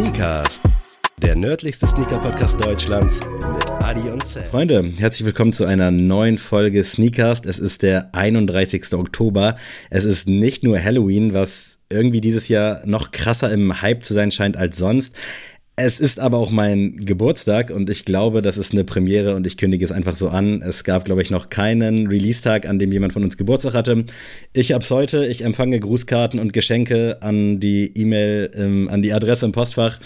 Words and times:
Sneakers, 0.00 0.62
der 1.20 1.36
nördlichste 1.36 1.86
Sneaker-Podcast 1.86 2.58
Deutschlands 2.58 3.20
mit 3.20 3.70
Adi 3.82 4.08
und 4.08 4.24
Sam. 4.24 4.44
Freunde, 4.44 4.92
herzlich 4.98 5.26
willkommen 5.26 5.52
zu 5.52 5.66
einer 5.66 5.90
neuen 5.90 6.38
Folge 6.38 6.82
Sneakers. 6.82 7.42
Es 7.44 7.58
ist 7.58 7.82
der 7.82 8.08
31. 8.14 8.94
Oktober. 8.94 9.56
Es 9.90 10.06
ist 10.06 10.26
nicht 10.26 10.64
nur 10.64 10.82
Halloween, 10.82 11.34
was 11.34 11.76
irgendwie 11.90 12.22
dieses 12.22 12.48
Jahr 12.48 12.80
noch 12.86 13.10
krasser 13.10 13.52
im 13.52 13.82
Hype 13.82 14.02
zu 14.02 14.14
sein 14.14 14.30
scheint 14.30 14.56
als 14.56 14.78
sonst. 14.78 15.18
Es 15.82 15.98
ist 15.98 16.20
aber 16.20 16.36
auch 16.36 16.50
mein 16.50 16.98
Geburtstag 16.98 17.70
und 17.70 17.88
ich 17.88 18.04
glaube, 18.04 18.42
das 18.42 18.58
ist 18.58 18.74
eine 18.74 18.84
Premiere 18.84 19.34
und 19.34 19.46
ich 19.46 19.56
kündige 19.56 19.82
es 19.82 19.90
einfach 19.90 20.14
so 20.14 20.28
an. 20.28 20.60
Es 20.60 20.84
gab, 20.84 21.06
glaube 21.06 21.22
ich, 21.22 21.30
noch 21.30 21.48
keinen 21.48 22.06
Release-Tag, 22.06 22.68
an 22.68 22.78
dem 22.78 22.92
jemand 22.92 23.14
von 23.14 23.24
uns 23.24 23.38
Geburtstag 23.38 23.72
hatte. 23.72 24.04
Ich 24.52 24.72
hab's 24.72 24.90
heute. 24.90 25.24
Ich 25.24 25.42
empfange 25.42 25.80
Grußkarten 25.80 26.38
und 26.38 26.52
Geschenke 26.52 27.22
an 27.22 27.60
die 27.60 27.90
E-Mail, 27.94 28.50
ähm, 28.56 28.90
an 28.90 29.00
die 29.00 29.14
Adresse 29.14 29.46
im 29.46 29.52
Postfach. 29.52 29.98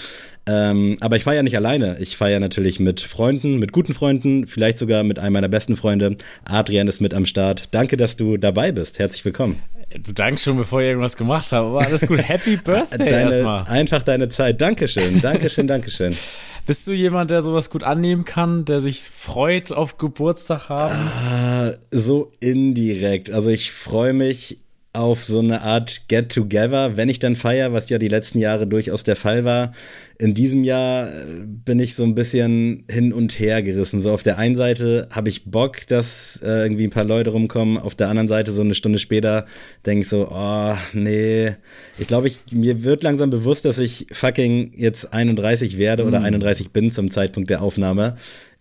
Ähm, 0.47 0.97
aber 1.01 1.17
ich 1.17 1.25
feiere 1.25 1.43
nicht 1.43 1.57
alleine. 1.57 1.97
Ich 1.99 2.17
feiere 2.17 2.39
natürlich 2.39 2.79
mit 2.79 3.01
Freunden, 3.01 3.59
mit 3.59 3.73
guten 3.73 3.95
Freunden, 3.95 4.47
vielleicht 4.47 4.79
sogar 4.79 5.03
mit 5.03 5.19
einem 5.19 5.33
meiner 5.33 5.49
besten 5.49 5.75
Freunde. 5.75 6.19
Adrian 6.45 6.87
ist 6.87 7.01
mit 7.01 7.15
am 7.15 7.27
Start. 7.27 7.65
Danke, 7.73 7.97
dass 7.97 8.17
du 8.17 8.37
dabei 8.37 8.71
bist. 8.71 9.01
Herzlich 9.01 9.25
willkommen. 9.25 9.61
Du 10.03 10.13
dankst 10.13 10.43
schon, 10.45 10.57
bevor 10.57 10.81
ich 10.81 10.89
irgendwas 10.89 11.17
gemacht 11.17 11.53
habe. 11.53 11.69
Aber 11.69 11.87
alles 11.87 12.07
gut. 12.07 12.27
Happy 12.27 12.57
Birthday 12.65 13.09
deine, 13.09 13.31
erstmal. 13.31 13.65
Einfach 13.65 14.03
deine 14.03 14.29
Zeit. 14.29 14.61
Dankeschön, 14.61 15.21
Dankeschön, 15.21 15.67
Dankeschön. 15.67 16.17
Bist 16.67 16.87
du 16.87 16.93
jemand, 16.93 17.31
der 17.31 17.43
sowas 17.43 17.69
gut 17.69 17.85
annehmen 17.85 18.25
kann, 18.25 18.65
der 18.65 18.81
sich 18.81 19.01
freut 19.03 19.71
auf 19.71 19.99
Geburtstag 19.99 20.71
haben? 20.71 21.69
Äh, 21.69 21.77
so 21.91 22.33
indirekt. 22.41 23.31
Also 23.31 23.51
ich 23.51 23.71
freue 23.71 24.15
mich 24.15 24.64
auf 24.95 25.25
so 25.25 25.41
eine 25.41 25.63
Art 25.63 26.09
Get-Together, 26.09 26.97
wenn 26.97 27.09
ich 27.09 27.19
dann 27.19 27.35
feiere, 27.35 27.73
was 27.73 27.89
ja 27.89 27.99
die 27.99 28.09
letzten 28.09 28.39
Jahre 28.39 28.67
durchaus 28.67 29.03
der 29.03 29.17
Fall 29.17 29.45
war. 29.45 29.73
In 30.19 30.35
diesem 30.35 30.63
Jahr 30.63 31.09
äh, 31.09 31.27
bin 31.45 31.81
ich 31.81 31.97
so 31.97 32.05
ein 32.05 32.15
bisschen 32.15 32.85
hin 32.89 33.13
und 33.13 33.39
her 33.41 33.63
gerissen. 33.63 34.01
So 34.01 34.13
auf 34.13 34.23
der 34.23 34.39
einen 34.39 34.55
Seite 34.55 35.09
habe 35.11 35.29
ich 35.29 35.47
Bock, 35.47 35.87
dass 35.89 36.41
äh, 36.45 36.63
irgendwie 36.63 36.85
ein 36.85 36.91
paar 36.91 37.05
Leute 37.05 37.31
rumkommen. 37.31 37.77
Auf 37.77 37.97
der 37.97 38.09
anderen 38.09 38.29
Seite 38.29 38.53
so 38.53 38.63
eine 38.63 38.77
Stunde 38.77 39.01
später 39.01 39.47
denke 39.85 40.05
ich 40.05 40.09
so, 40.09 40.29
oh 40.31 40.77
nee. 40.93 41.57
Ich 41.99 42.07
glaube, 42.07 42.29
ich, 42.29 42.43
mir 42.53 42.85
wird 42.85 43.03
langsam 43.03 43.31
bewusst, 43.31 43.65
dass 43.65 43.79
ich 43.79 44.07
fucking 44.13 44.75
jetzt 44.77 45.13
31 45.13 45.79
werde 45.79 46.05
oder 46.05 46.23
31 46.23 46.71
bin 46.71 46.93
zum 46.93 47.11
Zeitpunkt 47.11 47.51
der 47.51 47.63
Aufnahme. 47.63 48.15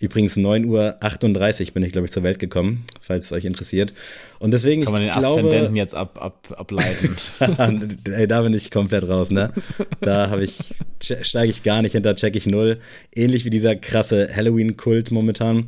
Übrigens 0.04 0.36
9.38 0.36 1.68
Uhr 1.68 1.73
bin 1.76 1.84
ich, 1.84 1.94
glaube 1.94 2.04
ich, 2.04 2.12
zur 2.12 2.23
Welt 2.23 2.38
gekommen, 2.38 2.84
falls 3.00 3.28
es 3.28 3.32
euch 3.32 3.46
interessiert. 3.46 3.94
Und 4.38 4.52
deswegen, 4.52 4.84
Kann 4.84 4.92
man 4.92 5.04
ich 5.04 5.14
den 5.14 5.22
glaube, 5.22 5.40
Aszendenten 5.40 5.78
jetzt 5.78 5.95
ab, 5.95 6.22
ab, 6.22 6.54
ableiten? 6.58 7.16
Ey, 8.12 8.28
da 8.28 8.42
bin 8.42 8.54
ich 8.54 8.70
komplett 8.70 9.08
raus, 9.08 9.32
ne? 9.32 9.54
Da 10.02 10.30
habe 10.30 10.44
ich, 10.44 10.60
steige 11.00 11.50
ich 11.50 11.64
gar 11.64 11.82
nicht 11.82 11.94
hinter, 11.94 12.16
check 12.16 12.36
ich 12.36 12.48
null. 12.48 12.80
Ähnlich 13.16 13.45
wie 13.45 13.50
dieser 13.50 13.78
krasse 13.78 14.28
Halloween-Kult 14.36 15.12
momentan. 15.12 15.68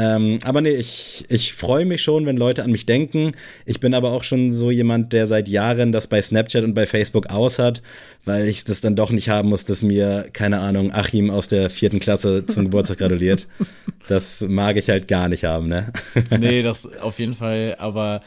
Ähm, 0.00 0.38
aber 0.44 0.62
nee, 0.62 0.70
ich, 0.70 1.26
ich 1.28 1.52
freue 1.52 1.84
mich 1.84 2.02
schon, 2.02 2.24
wenn 2.24 2.38
Leute 2.38 2.64
an 2.64 2.70
mich 2.70 2.86
denken. 2.86 3.32
Ich 3.66 3.80
bin 3.80 3.92
aber 3.92 4.12
auch 4.12 4.24
schon 4.24 4.50
so 4.50 4.70
jemand, 4.70 5.12
der 5.12 5.26
seit 5.26 5.46
Jahren 5.48 5.92
das 5.92 6.06
bei 6.06 6.22
Snapchat 6.22 6.64
und 6.64 6.72
bei 6.72 6.86
Facebook 6.86 7.26
aus 7.28 7.58
hat, 7.58 7.82
weil 8.24 8.48
ich 8.48 8.64
das 8.64 8.80
dann 8.80 8.96
doch 8.96 9.10
nicht 9.10 9.28
haben 9.28 9.50
muss, 9.50 9.64
dass 9.66 9.82
mir, 9.82 10.28
keine 10.32 10.60
Ahnung, 10.60 10.90
Achim 10.94 11.30
aus 11.30 11.48
der 11.48 11.68
vierten 11.68 12.00
Klasse 12.00 12.46
zum 12.46 12.64
Geburtstag 12.64 12.98
gratuliert. 12.98 13.46
Das 14.08 14.40
mag 14.40 14.78
ich 14.78 14.88
halt 14.88 15.06
gar 15.06 15.28
nicht 15.28 15.44
haben, 15.44 15.66
ne? 15.66 15.92
nee, 16.40 16.62
das 16.62 17.00
auf 17.00 17.18
jeden 17.18 17.34
Fall. 17.34 17.76
Aber 17.78 18.22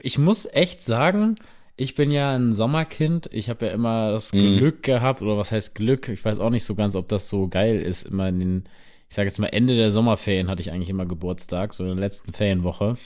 ich 0.00 0.18
muss 0.18 0.48
echt 0.52 0.82
sagen, 0.82 1.36
ich 1.76 1.94
bin 1.94 2.10
ja 2.10 2.34
ein 2.34 2.52
Sommerkind. 2.52 3.28
Ich 3.32 3.48
habe 3.48 3.66
ja 3.66 3.72
immer 3.72 4.10
das 4.12 4.32
Mhm. 4.32 4.58
Glück 4.58 4.82
gehabt, 4.82 5.22
oder 5.22 5.38
was 5.38 5.52
heißt 5.52 5.74
Glück? 5.76 6.08
Ich 6.08 6.24
weiß 6.24 6.40
auch 6.40 6.50
nicht 6.50 6.64
so 6.64 6.74
ganz, 6.74 6.96
ob 6.96 7.08
das 7.08 7.28
so 7.28 7.46
geil 7.48 7.80
ist. 7.80 8.08
Immer 8.08 8.28
in 8.28 8.40
den, 8.40 8.64
ich 9.12 9.16
sage 9.16 9.28
jetzt 9.28 9.38
mal, 9.38 9.48
Ende 9.48 9.76
der 9.76 9.90
Sommerferien 9.90 10.48
hatte 10.48 10.62
ich 10.62 10.72
eigentlich 10.72 10.88
immer 10.88 11.04
Geburtstag, 11.04 11.74
so 11.74 11.82
in 11.82 11.90
der 11.90 11.98
letzten 11.98 12.32
Ferienwoche. 12.32 12.96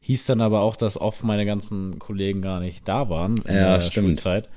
Hieß 0.00 0.26
dann 0.26 0.40
aber 0.40 0.60
auch, 0.62 0.74
dass 0.74 1.00
oft 1.00 1.22
meine 1.22 1.46
ganzen 1.46 2.00
Kollegen 2.00 2.42
gar 2.42 2.58
nicht 2.58 2.88
da 2.88 3.08
waren 3.10 3.36
in 3.46 3.54
Ja, 3.54 3.74
der 3.74 3.80
stimmt. 3.80 4.06
Schulzeit. 4.06 4.48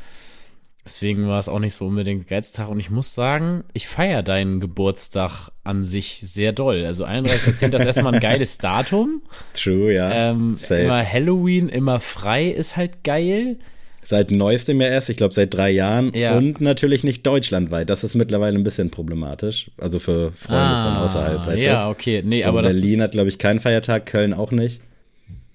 Deswegen 0.84 1.28
war 1.28 1.38
es 1.38 1.48
auch 1.48 1.60
nicht 1.60 1.76
so 1.76 1.86
unbedingt 1.86 2.28
Geiztag. 2.28 2.70
Und 2.70 2.80
ich 2.80 2.90
muss 2.90 3.14
sagen, 3.14 3.66
ich 3.74 3.88
feiere 3.88 4.24
deinen 4.24 4.60
Geburtstag 4.60 5.52
an 5.64 5.84
sich 5.84 6.22
sehr 6.22 6.54
doll. 6.54 6.86
Also 6.88 7.06
31.10. 7.06 7.78
ist 7.78 7.86
erstmal 7.86 8.16
ein 8.16 8.20
geiles 8.20 8.58
Datum. 8.58 9.22
True, 9.54 9.94
ja. 9.94 10.32
Ähm, 10.32 10.58
immer 10.70 11.06
Halloween, 11.06 11.70
immer 11.70 12.00
frei 12.00 12.48
ist 12.48 12.78
halt 12.78 13.04
geil. 13.04 13.60
Seit 14.06 14.32
neuestem 14.32 14.80
ja 14.82 14.88
erst, 14.88 15.10
ich 15.10 15.18
glaube 15.18 15.34
seit 15.34 15.54
drei 15.54 15.72
Jahren. 15.72 16.12
Ja. 16.14 16.38
Und 16.38 16.62
natürlich 16.62 17.04
nicht 17.04 17.26
deutschlandweit. 17.26 17.90
Das 17.90 18.04
ist 18.04 18.16
mittlerweile 18.16 18.58
ein 18.58 18.64
bisschen 18.64 18.90
problematisch. 18.92 19.72
Also 19.78 20.00
für 20.00 20.32
Freunde 20.34 20.76
von 20.82 20.96
außerhalb, 20.98 21.46
weißt 21.48 21.64
Ah, 21.64 21.66
ja, 21.68 21.86
du? 21.86 21.92
okay. 21.92 22.22
Nee, 22.26 22.44
So 22.44 22.50
aber 22.50 22.62
Berlin 22.64 23.02
hat, 23.02 23.12
glaube 23.12 23.30
ich, 23.30 23.38
keinen 23.38 23.60
Feiertag, 23.60 24.06
Köln 24.06 24.34
auch 24.34 24.52
nicht. 24.52 24.82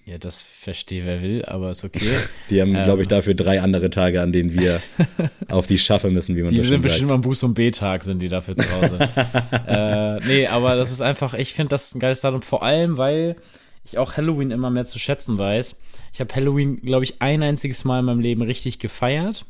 Ja, 0.07 0.17
das 0.17 0.41
verstehe 0.41 1.05
wer 1.05 1.21
will, 1.21 1.45
aber 1.45 1.71
ist 1.71 1.85
okay. 1.85 2.01
Die 2.49 2.63
haben, 2.63 2.75
Ähm. 2.75 2.83
glaube 2.83 3.03
ich, 3.03 3.09
dafür 3.09 3.35
drei 3.35 3.61
andere 3.61 3.91
Tage, 3.91 4.23
an 4.23 4.33
denen 4.33 4.59
wir 4.59 4.81
auf 5.49 5.67
die 5.67 5.77
Schaffe 5.79 6.09
müssen, 6.11 6.35
wie 6.35 6.41
man 6.43 6.51
Die 6.51 6.57
so 6.57 6.63
sind 6.65 6.81
bestimmt 6.81 7.11
am 7.11 7.21
Buß- 7.21 7.45
und 7.45 7.53
B-Tag, 7.53 8.05
sind 8.05 8.23
die 8.23 8.29
dafür 8.29 8.57
zu 8.57 8.65
Hause. 8.73 8.99
äh, 9.67 10.17
nee, 10.27 10.47
aber 10.47 10.77
das 10.77 10.91
ist 10.91 11.03
einfach, 11.03 11.35
ich 11.35 11.53
finde 11.53 11.71
das 11.71 11.95
ein 11.95 12.01
geiles 12.01 12.23
Datum, 12.23 12.41
vor 12.41 12.63
allem, 12.63 12.97
weil 12.97 13.37
ich 13.85 13.99
auch 13.99 14.17
Halloween 14.17 14.51
immer 14.51 14.71
mehr 14.71 14.87
zu 14.87 14.99
schätzen 14.99 15.39
weiß. 15.39 15.77
Ich 16.13 16.21
habe 16.21 16.35
Halloween, 16.35 16.81
glaube 16.81 17.05
ich, 17.05 17.21
ein 17.21 17.43
einziges 17.43 17.85
Mal 17.85 18.01
in 18.01 18.05
meinem 18.07 18.21
Leben 18.21 18.43
richtig 18.43 18.79
gefeiert. 18.79 19.47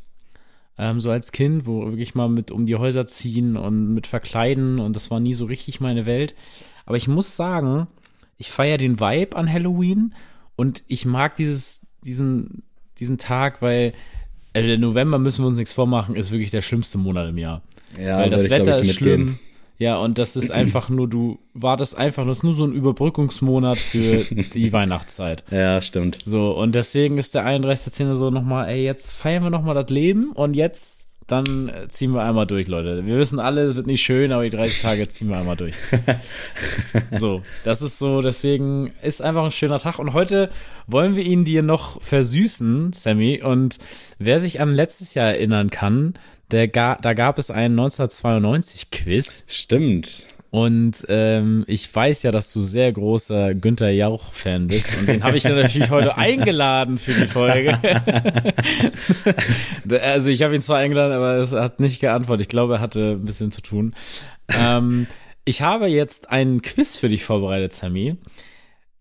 Ähm, 0.77 1.01
so 1.01 1.11
als 1.11 1.31
Kind, 1.31 1.65
wo 1.65 1.85
wirklich 1.87 2.15
mal 2.15 2.29
mit 2.29 2.51
um 2.51 2.65
die 2.65 2.75
Häuser 2.75 3.05
ziehen 3.05 3.57
und 3.57 3.93
mit 3.93 4.07
verkleiden 4.07 4.79
und 4.79 4.95
das 4.95 5.11
war 5.11 5.19
nie 5.19 5.33
so 5.33 5.45
richtig 5.45 5.81
meine 5.81 6.05
Welt. 6.05 6.35
Aber 6.85 6.97
ich 6.97 7.07
muss 7.07 7.35
sagen, 7.35 7.87
ich 8.37 8.51
feiere 8.51 8.77
den 8.77 8.99
Vibe 8.99 9.35
an 9.35 9.51
Halloween 9.51 10.13
und 10.55 10.83
ich 10.87 11.05
mag 11.05 11.35
dieses, 11.35 11.81
diesen, 12.03 12.63
diesen 12.97 13.17
Tag, 13.17 13.61
weil 13.61 13.93
der 14.55 14.77
November 14.77 15.19
müssen 15.19 15.43
wir 15.43 15.47
uns 15.47 15.57
nichts 15.57 15.73
vormachen, 15.73 16.15
ist 16.15 16.31
wirklich 16.31 16.51
der 16.51 16.61
schlimmste 16.61 16.97
Monat 16.97 17.29
im 17.29 17.37
Jahr. 17.37 17.61
Ja, 17.99 18.19
weil 18.19 18.29
das 18.29 18.45
ich, 18.45 18.49
Wetter 18.49 18.79
ich, 18.79 18.87
ist 18.87 18.95
schlimm. 18.95 19.37
Ja, 19.79 19.97
und 19.97 20.17
das 20.17 20.35
ist 20.35 20.51
einfach 20.51 20.89
nur, 20.89 21.07
du 21.07 21.39
wartest 21.53 21.97
einfach, 21.97 22.25
das 22.25 22.39
ist 22.39 22.43
nur 22.43 22.53
so 22.53 22.65
ein 22.65 22.73
Überbrückungsmonat 22.73 23.77
für 23.77 24.17
die 24.35 24.73
Weihnachtszeit. 24.73 25.45
Ja, 25.51 25.81
stimmt. 25.81 26.19
So, 26.25 26.51
und 26.51 26.75
deswegen 26.75 27.17
ist 27.17 27.33
der 27.33 27.47
31.10. 27.47 28.13
so 28.13 28.29
nochmal, 28.29 28.67
ey, 28.67 28.83
jetzt 28.83 29.13
feiern 29.13 29.41
wir 29.43 29.49
nochmal 29.49 29.75
das 29.75 29.89
Leben 29.89 30.33
und 30.33 30.53
jetzt, 30.53 31.07
dann 31.27 31.71
ziehen 31.87 32.11
wir 32.11 32.23
einmal 32.23 32.45
durch, 32.45 32.67
Leute. 32.67 33.05
Wir 33.05 33.17
wissen 33.17 33.39
alle, 33.39 33.67
es 33.67 33.77
wird 33.77 33.87
nicht 33.87 34.01
schön, 34.01 34.33
aber 34.33 34.43
die 34.43 34.49
30 34.49 34.81
Tage 34.81 35.07
ziehen 35.07 35.29
wir 35.29 35.37
einmal 35.37 35.55
durch. 35.55 35.75
so, 37.11 37.41
das 37.63 37.81
ist 37.81 37.99
so, 37.99 38.21
deswegen 38.21 38.91
ist 39.01 39.21
einfach 39.21 39.45
ein 39.45 39.51
schöner 39.51 39.79
Tag 39.79 39.97
und 39.97 40.11
heute 40.11 40.49
wollen 40.87 41.15
wir 41.15 41.23
ihn 41.23 41.45
dir 41.45 41.63
noch 41.63 42.01
versüßen, 42.01 42.91
Sammy, 42.91 43.41
und 43.41 43.77
wer 44.17 44.41
sich 44.41 44.59
an 44.59 44.73
letztes 44.73 45.13
Jahr 45.13 45.27
erinnern 45.27 45.69
kann, 45.69 46.15
der 46.51 46.67
ga, 46.67 46.97
da 47.01 47.13
gab 47.13 47.37
es 47.37 47.51
einen 47.51 47.79
1992 47.79 48.91
Quiz 48.91 49.43
Stimmt. 49.47 50.27
und 50.49 51.05
ähm, 51.07 51.63
ich 51.67 51.93
weiß 51.93 52.23
ja, 52.23 52.31
dass 52.31 52.51
du 52.51 52.59
sehr 52.59 52.91
großer 52.91 53.53
Günther 53.53 53.91
Jauch-Fan 53.91 54.67
bist. 54.67 54.97
Und 54.99 55.07
den 55.07 55.23
habe 55.23 55.37
ich 55.37 55.43
natürlich 55.43 55.89
heute 55.89 56.17
eingeladen 56.17 56.97
für 56.97 57.11
die 57.11 57.27
Folge. 57.27 57.77
also 60.01 60.29
ich 60.29 60.41
habe 60.41 60.55
ihn 60.55 60.61
zwar 60.61 60.79
eingeladen, 60.79 61.13
aber 61.13 61.35
es 61.35 61.53
hat 61.53 61.79
nicht 61.79 61.99
geantwortet. 61.99 62.45
Ich 62.45 62.49
glaube, 62.49 62.75
er 62.75 62.79
hatte 62.81 63.11
ein 63.11 63.25
bisschen 63.25 63.51
zu 63.51 63.61
tun. 63.61 63.93
Ähm, 64.59 65.07
ich 65.45 65.61
habe 65.61 65.87
jetzt 65.87 66.29
einen 66.29 66.61
Quiz 66.61 66.95
für 66.95 67.09
dich 67.09 67.23
vorbereitet, 67.23 67.73
Sammy. 67.73 68.17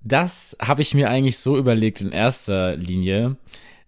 Das 0.00 0.56
habe 0.60 0.82
ich 0.82 0.94
mir 0.94 1.10
eigentlich 1.10 1.38
so 1.38 1.58
überlegt 1.58 2.00
in 2.00 2.12
erster 2.12 2.76
Linie, 2.76 3.36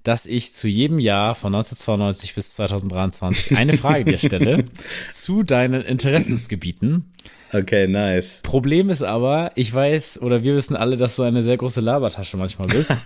dass 0.03 0.27
ich 0.27 0.53
zu 0.53 0.69
jedem 0.69 0.99
Jahr 0.99 1.35
von 1.35 1.55
1992 1.55 2.35
bis 2.35 2.55
2023 2.55 3.57
eine 3.57 3.75
Frage 3.77 4.05
dir 4.05 4.19
stelle 4.19 4.65
zu 5.11 5.43
deinen 5.43 5.83
Interessensgebieten. 5.83 7.11
Okay, 7.53 7.89
nice. 7.89 8.41
Problem 8.43 8.91
ist 8.91 9.03
aber, 9.03 9.51
ich 9.57 9.73
weiß 9.75 10.23
oder 10.23 10.43
wir 10.43 10.55
wissen 10.55 10.77
alle, 10.77 10.97
dass 10.97 11.17
du 11.17 11.23
eine 11.23 11.43
sehr 11.43 11.57
große 11.57 11.81
Labertasche 11.81 12.37
manchmal 12.37 12.69
bist. 12.69 12.93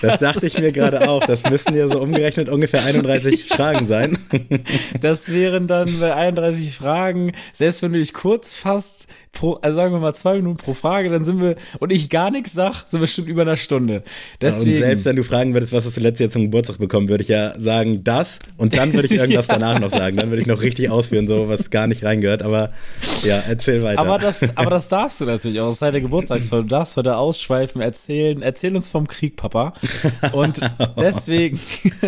Das 0.00 0.18
dachte 0.18 0.46
ich 0.46 0.58
mir 0.58 0.72
gerade 0.72 1.08
auch. 1.08 1.24
Das 1.26 1.44
müssen 1.44 1.76
ja 1.76 1.88
so 1.88 2.00
umgerechnet 2.00 2.48
ungefähr 2.48 2.84
31 2.84 3.48
Fragen 3.48 3.86
sein. 3.86 4.18
Das 5.00 5.30
wären 5.32 5.66
dann 5.66 6.00
bei 6.00 6.14
31 6.14 6.74
Fragen, 6.74 7.32
selbst 7.52 7.82
wenn 7.82 7.92
du 7.92 7.98
dich 7.98 8.14
kurz 8.14 8.54
fasst, 8.54 9.08
pro, 9.32 9.54
also 9.54 9.76
sagen 9.76 9.92
wir 9.92 10.00
mal 10.00 10.14
zwei 10.14 10.36
Minuten 10.36 10.56
pro 10.56 10.74
Frage, 10.74 11.10
dann 11.10 11.24
sind 11.24 11.40
wir, 11.40 11.56
und 11.78 11.92
ich 11.92 12.10
gar 12.10 12.30
nichts 12.30 12.52
sag, 12.52 12.84
sind 12.86 13.00
wir 13.00 13.06
schon 13.06 13.26
über 13.26 13.42
einer 13.42 13.56
Stunde. 13.56 14.02
Deswegen, 14.40 14.70
Und 14.70 14.76
selbst 14.78 15.04
wenn 15.04 15.16
du 15.16 15.24
fragen 15.24 15.54
würdest, 15.54 15.72
was 15.72 15.84
hast 15.84 15.96
du 15.96 16.00
letztes 16.00 16.24
Jahr 16.24 16.30
zum 16.30 16.42
Geburtstag 16.42 16.78
bekommen, 16.78 17.08
würde 17.08 17.22
ich 17.22 17.28
ja 17.28 17.58
sagen, 17.60 18.02
das. 18.02 18.38
Und 18.56 18.76
dann 18.76 18.92
würde 18.92 19.06
ich 19.06 19.14
irgendwas 19.14 19.46
danach 19.48 19.78
noch 19.78 19.90
sagen. 19.90 20.16
Dann 20.16 20.30
würde 20.30 20.40
ich 20.40 20.46
noch 20.46 20.62
richtig 20.62 20.90
ausführen, 20.90 21.26
so 21.26 21.48
was 21.48 21.70
gar 21.70 21.86
nicht 21.86 22.04
reingehört. 22.16 22.42
Aber 22.42 22.70
ja, 23.24 23.42
erzähl 23.46 23.82
weiter. 23.82 24.00
aber 24.00 24.18
das, 24.18 24.42
aber 24.56 24.70
das 24.70 24.88
darfst 24.88 25.20
du 25.20 25.24
natürlich 25.24 25.60
auch. 25.60 25.66
Das 25.66 25.74
ist 25.74 25.82
deine 25.82 26.00
Geburtstagsfolge. 26.00 26.64
Du 26.64 26.70
darfst 26.70 26.96
heute 26.96 27.16
ausschweifen, 27.16 27.80
erzählen. 27.80 28.42
Erzähl 28.42 28.74
uns 28.74 28.90
vom 28.90 29.06
Krieg, 29.08 29.36
Papa. 29.36 29.72
Und 30.32 30.60
deswegen 30.98 31.60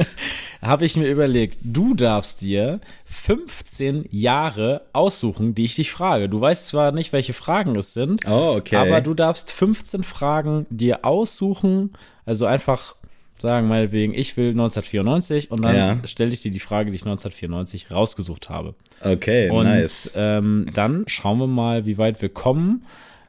habe 0.63 0.85
ich 0.85 0.97
mir 0.97 1.09
überlegt, 1.09 1.59
du 1.63 1.95
darfst 1.95 2.41
dir 2.41 2.81
15 3.05 4.07
Jahre 4.11 4.83
aussuchen, 4.93 5.55
die 5.55 5.65
ich 5.65 5.75
dich 5.77 5.91
frage. 5.91 6.29
Du 6.29 6.41
weißt 6.41 6.69
zwar 6.69 6.93
nicht, 6.93 7.13
welche 7.13 7.33
Fragen 7.33 7.77
es 7.77 7.95
sind, 7.95 8.21
Oh, 8.29 8.57
okay. 8.59 8.77
aber 8.77 9.01
du 9.01 9.15
darfst 9.15 9.53
15 9.53 10.03
Fragen 10.03 10.67
dir 10.71 11.05
aussuchen, 11.05 11.93
also 12.27 12.47
einfach 12.47 12.95
sagen, 13.43 13.69
meinetwegen, 13.69 14.15
ich 14.15 14.37
will 14.37 14.51
1994 14.51 15.51
und 15.51 15.63
dann 15.63 15.75
Ja. 15.77 15.99
stelle 16.07 16.33
ich 16.33 16.43
dir 16.43 16.51
die 16.51 16.61
Frage, 16.61 16.91
die 16.91 16.97
ich 16.97 17.03
1994 17.05 17.91
rausgesucht 17.91 18.49
habe. 18.51 18.75
Okay, 19.03 19.51
Und 19.51 19.65
nice. 19.65 20.11
ähm, 20.15 20.67
dann 20.75 21.05
schauen 21.07 21.39
wir 21.39 21.47
mal, 21.47 21.87
wie 21.87 21.99
weit 21.99 22.21
wir 22.23 22.29
kommen. 22.29 22.85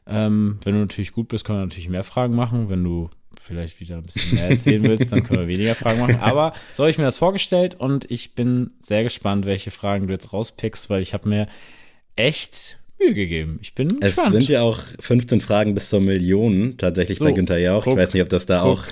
Ähm, 0.06 0.58
wenn 0.64 0.74
du 0.74 0.80
natürlich 0.80 1.12
gut 1.12 1.28
bist, 1.28 1.44
können 1.44 1.58
wir 1.60 1.64
natürlich 1.66 1.88
mehr 1.88 2.04
Fragen 2.04 2.34
machen. 2.34 2.68
Wenn 2.68 2.82
du 2.82 3.10
vielleicht 3.40 3.78
wieder 3.80 3.96
ein 3.96 4.02
bisschen 4.02 4.34
mehr 4.38 4.50
erzählen 4.50 4.82
willst, 4.82 5.12
dann 5.12 5.22
können 5.22 5.40
wir 5.40 5.48
weniger 5.48 5.74
Fragen 5.74 6.00
machen. 6.00 6.16
Aber 6.20 6.52
so 6.72 6.82
habe 6.82 6.90
ich 6.90 6.98
mir 6.98 7.04
das 7.04 7.18
vorgestellt 7.18 7.74
und 7.76 8.10
ich 8.10 8.34
bin 8.34 8.72
sehr 8.80 9.02
gespannt, 9.04 9.46
welche 9.46 9.70
Fragen 9.70 10.06
du 10.08 10.12
jetzt 10.12 10.32
rauspickst, 10.32 10.90
weil 10.90 11.00
ich 11.02 11.14
habe 11.14 11.28
mir 11.28 11.46
echt 12.16 12.78
Mühe 12.98 13.14
gegeben. 13.14 13.58
Ich 13.62 13.74
bin 13.74 13.88
Es 14.00 14.16
gespannt. 14.16 14.32
sind 14.32 14.48
ja 14.48 14.62
auch 14.62 14.80
15 14.98 15.40
Fragen 15.40 15.74
bis 15.74 15.88
zur 15.88 16.00
Million 16.00 16.74
tatsächlich 16.76 17.18
So, 17.18 17.24
bei 17.24 17.32
Günther 17.32 17.58
Jauch. 17.58 17.84
guck, 17.84 17.94
ich 17.94 17.98
weiß 18.00 18.12
nicht, 18.14 18.22
ob 18.22 18.28
das 18.28 18.46
da 18.46 18.60
guck. 18.62 18.70
auch 18.78 18.84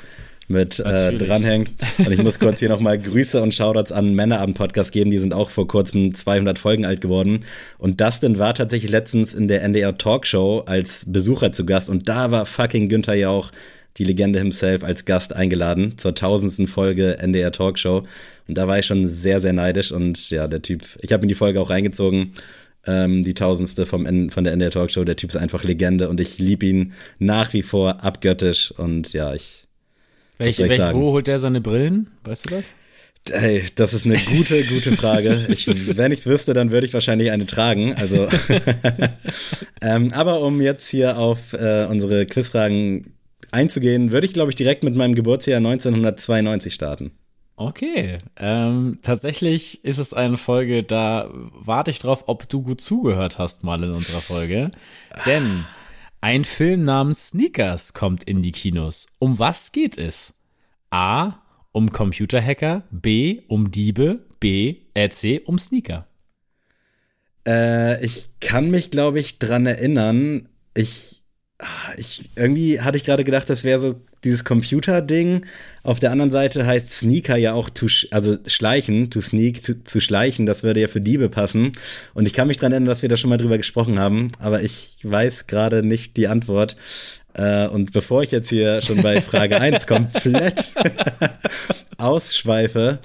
mit 0.49 0.81
äh, 0.81 1.17
dranhängt. 1.17 1.71
Und 1.99 2.11
ich 2.11 2.23
muss 2.23 2.39
kurz 2.41 2.61
hier 2.61 2.69
nochmal 2.69 2.99
Grüße 2.99 3.41
und 3.41 3.55
Shoutouts 3.55 3.93
an 3.93 4.15
Männerabend-Podcast 4.15 4.93
geben. 4.93 5.11
Die 5.11 5.19
sind 5.19 5.33
auch 5.33 5.51
vor 5.51 5.69
kurzem 5.69 6.15
200 6.15 6.59
Folgen 6.59 6.85
alt 6.85 7.01
geworden. 7.01 7.41
Und 7.79 8.01
Dustin 8.01 8.39
war 8.39 8.55
tatsächlich 8.55 8.91
letztens 8.91 9.35
in 9.35 9.47
der 9.47 9.63
NDR 9.63 9.97
Talkshow 9.97 10.65
als 10.67 11.05
Besucher 11.07 11.53
zu 11.53 11.67
Gast. 11.67 11.91
Und 11.91 12.09
da 12.09 12.31
war 12.31 12.47
fucking 12.47 12.89
Günther 12.89 13.15
Jauch, 13.15 13.51
die 13.99 14.05
Legende 14.05 14.39
himself, 14.39 14.85
als 14.85 15.05
Gast 15.05 15.35
eingeladen 15.35 15.99
zur 15.99 16.15
tausendsten 16.15 16.67
Folge 16.67 17.19
NDR 17.19 17.53
Talkshow. 17.53 18.03
Und 18.47 18.57
da 18.57 18.67
war 18.67 18.79
ich 18.79 18.87
schon 18.87 19.07
sehr, 19.07 19.41
sehr 19.41 19.53
neidisch. 19.53 19.93
Und 19.93 20.31
ja, 20.31 20.49
der 20.49 20.63
Typ, 20.63 20.83
ich 21.03 21.13
habe 21.13 21.23
in 21.23 21.29
die 21.29 21.35
Folge 21.35 21.61
auch 21.61 21.71
reingezogen 21.71 22.33
ähm, 22.87 23.23
die 23.23 23.35
tausendste 23.35 23.87
vom 23.87 24.07
N 24.07 24.31
von 24.31 24.45
der 24.45 24.55
NDR 24.55 24.71
Talkshow. 24.71 25.05
Der 25.05 25.17
Typ 25.17 25.31
ist 25.31 25.37
einfach 25.37 25.63
Legende 25.63 26.09
und 26.09 26.21
ich 26.21 26.39
liebe 26.39 26.67
ihn 26.67 26.93
nach 27.19 27.53
wie 27.53 27.63
vor 27.63 28.03
abgöttisch 28.03 28.73
und 28.73 29.13
ja, 29.13 29.35
ich, 29.35 29.65
welche, 30.39 30.69
sagen? 30.77 30.99
wo 30.99 31.13
holt 31.13 31.27
der 31.27 31.39
seine 31.39 31.61
Brillen? 31.61 32.11
Weißt 32.25 32.47
du 32.47 32.55
das? 32.55 32.75
hey, 33.33 33.65
das 33.75 33.93
ist 33.93 34.07
eine 34.07 34.19
gute, 34.37 34.65
gute 34.65 34.97
Frage. 34.97 35.47
Ich, 35.49 35.67
wenn 35.97 36.13
ich 36.13 36.21
es 36.21 36.27
wüsste, 36.27 36.55
dann 36.55 36.71
würde 36.71 36.87
ich 36.87 36.95
wahrscheinlich 36.95 37.31
eine 37.31 37.47
tragen. 37.47 37.95
Also, 37.95 38.29
ähm, 39.83 40.13
aber 40.13 40.41
um 40.43 40.61
jetzt 40.61 40.89
hier 40.89 41.19
auf 41.19 41.53
äh, 41.53 41.87
unsere 41.89 42.27
Quizfragen 42.27 43.15
einzugehen, 43.51 44.13
würde 44.13 44.27
ich, 44.27 44.33
glaube 44.33 44.51
ich, 44.51 44.57
direkt 44.57 44.85
mit 44.85 44.95
meinem 44.95 45.15
Geburtsjahr 45.15 45.59
1992 45.59 46.75
starten. 46.75 47.13
Okay, 47.57 48.19
ähm, 48.39 48.99
tatsächlich 49.03 49.85
ist 49.85 49.99
es 49.99 50.15
eine 50.15 50.37
Folge, 50.37 50.85
da 50.85 51.29
warte 51.33 51.91
ich 51.91 51.99
drauf, 51.99 52.25
ob 52.29 52.49
du 52.49 52.63
gut 52.63 52.81
zugehört 52.81 53.39
hast 53.39 53.65
mal 53.65 53.83
in 53.83 53.91
unserer 53.91 54.21
Folge. 54.21 54.69
Denn 55.27 55.65
ein 56.21 56.45
Film 56.45 56.83
namens 56.83 57.29
Sneakers 57.29 57.95
kommt 57.95 58.25
in 58.25 58.43
die 58.43 58.53
Kinos. 58.53 59.07
Um 59.19 59.39
was 59.39 59.73
geht 59.73 59.99
es? 59.99 60.35
A. 60.91 61.35
Um 61.73 61.93
Computerhacker, 61.93 62.83
B. 62.91 63.43
Um 63.47 63.71
Diebe, 63.71 64.27
B. 64.41 64.83
Äh, 64.95 65.11
C. 65.11 65.41
Um 65.45 65.59
Sneaker. 65.59 66.07
Äh, 67.47 68.05
ich 68.05 68.31
kann 68.41 68.71
mich, 68.71 68.91
glaube 68.91 69.21
ich, 69.21 69.39
dran 69.39 69.67
erinnern. 69.67 70.49
Ich, 70.75 71.18
ich 71.97 72.25
irgendwie 72.37 72.81
hatte 72.81 72.97
ich 72.97 73.05
gerade 73.05 73.25
gedacht, 73.25 73.51
das 73.51 73.65
wäre 73.65 73.81
so 73.81 74.01
dieses 74.23 74.45
Computer-Ding. 74.45 75.45
Auf 75.83 75.99
der 75.99 76.13
anderen 76.13 76.31
Seite 76.31 76.65
heißt 76.67 76.91
Sneaker 76.91 77.37
ja 77.37 77.53
auch 77.53 77.69
to, 77.69 77.87
also 78.11 78.37
schleichen, 78.47 79.11
to 79.11 79.21
sneak, 79.21 79.63
to, 79.63 79.75
zu 79.83 80.01
schleichen. 80.01 80.47
Das 80.47 80.63
würde 80.63 80.81
ja 80.81 80.89
für 80.89 81.01
Diebe 81.01 81.29
passen. 81.29 81.73
Und 82.15 82.27
ich 82.27 82.33
kann 82.33 82.49
mich 82.49 82.59
dran 82.59 82.73
erinnern, 82.73 82.89
dass 82.89 83.03
wir 83.03 83.09
da 83.09 83.17
schon 83.17 83.31
mal 83.31 83.39
drüber 83.39 83.59
gesprochen 83.59 83.99
haben. 83.99 84.29
Aber 84.39 84.63
ich 84.63 84.99
weiß 85.03 85.49
gerade 85.49 85.85
nicht 85.85 86.17
die 86.17 86.29
Antwort. 86.29 86.77
Äh, 87.35 87.67
und 87.67 87.93
bevor 87.93 88.23
ich 88.23 88.31
jetzt 88.31 88.49
hier 88.49 88.81
schon 88.81 89.03
bei 89.03 89.21
Frage 89.21 89.61
1 89.61 89.87
komplett 89.89 90.73
ausschweife, 91.99 93.01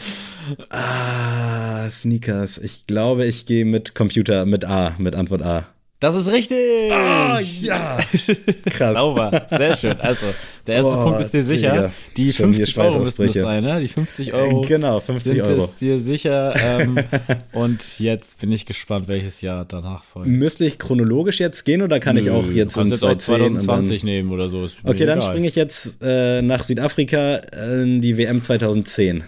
ah, 0.69 1.89
Sneakers. 1.89 2.59
Ich 2.59 2.85
glaube, 2.85 3.25
ich 3.25 3.47
gehe 3.47 3.65
mit 3.65 3.95
Computer, 3.95 4.45
mit 4.45 4.65
A, 4.65 4.95
mit 4.99 5.15
Antwort 5.15 5.41
A. 5.41 5.72
Das 6.03 6.15
ist 6.15 6.29
richtig! 6.29 6.91
Ah, 6.91 7.39
ja! 7.61 7.97
Krass. 8.65 8.91
Sauber, 8.91 9.45
sehr 9.49 9.73
schön. 9.73 9.95
Also, 10.01 10.25
der 10.67 10.75
erste 10.75 10.91
Boah, 10.95 11.03
Punkt 11.05 11.21
ist 11.21 11.33
dir 11.33 11.43
sicher. 11.43 11.71
Digga. 11.71 11.91
Die 12.17 12.33
Schon 12.33 12.51
hier 12.51 12.65
50 12.65 12.77
Euro 12.77 12.99
müssten 12.99 13.23
Schweißausbrüche. 13.23 13.39
sein, 13.39 13.63
ne? 13.63 13.79
Die 13.79 13.87
50 13.87 14.33
Euro. 14.33 14.61
Genau, 14.67 14.99
50 14.99 15.31
sind 15.31 15.41
Euro. 15.43 15.63
es 15.63 15.77
dir 15.77 15.99
sicher. 16.01 16.53
Ähm, 16.61 16.99
und 17.53 17.99
jetzt 18.01 18.41
bin 18.41 18.51
ich 18.51 18.65
gespannt, 18.65 19.07
welches 19.07 19.39
Jahr 19.39 19.63
danach 19.63 20.03
folgt. 20.03 20.27
Müsste 20.27 20.65
ich 20.65 20.77
chronologisch 20.77 21.39
jetzt 21.39 21.63
gehen 21.63 21.81
oder 21.81 22.01
kann 22.01 22.17
ich 22.17 22.29
auch 22.29 22.51
jetzt 22.51 22.75
um 22.75 22.81
kannst 22.81 23.01
jetzt 23.01 23.03
auch 23.05 23.15
2010 23.15 23.35
und 23.35 23.41
dann 23.53 23.59
2020 23.59 24.03
nehmen 24.03 24.31
oder 24.33 24.49
so. 24.49 24.65
Ist 24.65 24.79
Okay, 24.83 25.05
dann 25.05 25.21
springe 25.21 25.47
ich 25.47 25.55
jetzt 25.55 25.99
äh, 26.01 26.41
nach 26.41 26.65
Südafrika 26.65 27.35
in 27.37 28.01
die 28.01 28.17
WM 28.17 28.41
2010. 28.41 29.23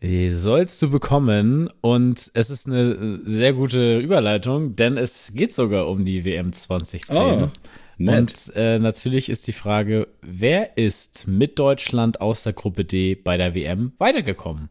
Die 0.00 0.30
sollst 0.30 0.80
du 0.80 0.90
bekommen 0.90 1.68
und 1.80 2.30
es 2.34 2.50
ist 2.50 2.66
eine 2.68 3.20
sehr 3.24 3.52
gute 3.52 3.98
Überleitung, 3.98 4.76
denn 4.76 4.96
es 4.96 5.32
geht 5.34 5.52
sogar 5.52 5.88
um 5.88 6.04
die 6.04 6.24
WM 6.24 6.52
2010. 6.52 7.16
Oh, 7.16 7.50
nett. 7.98 8.20
Und 8.20 8.54
äh, 8.54 8.78
natürlich 8.78 9.28
ist 9.28 9.48
die 9.48 9.52
Frage, 9.52 10.06
wer 10.22 10.76
ist 10.76 11.26
mit 11.26 11.58
Deutschland 11.58 12.20
aus 12.20 12.44
der 12.44 12.52
Gruppe 12.52 12.84
D 12.84 13.16
bei 13.16 13.36
der 13.36 13.56
WM 13.56 13.92
weitergekommen? 13.98 14.68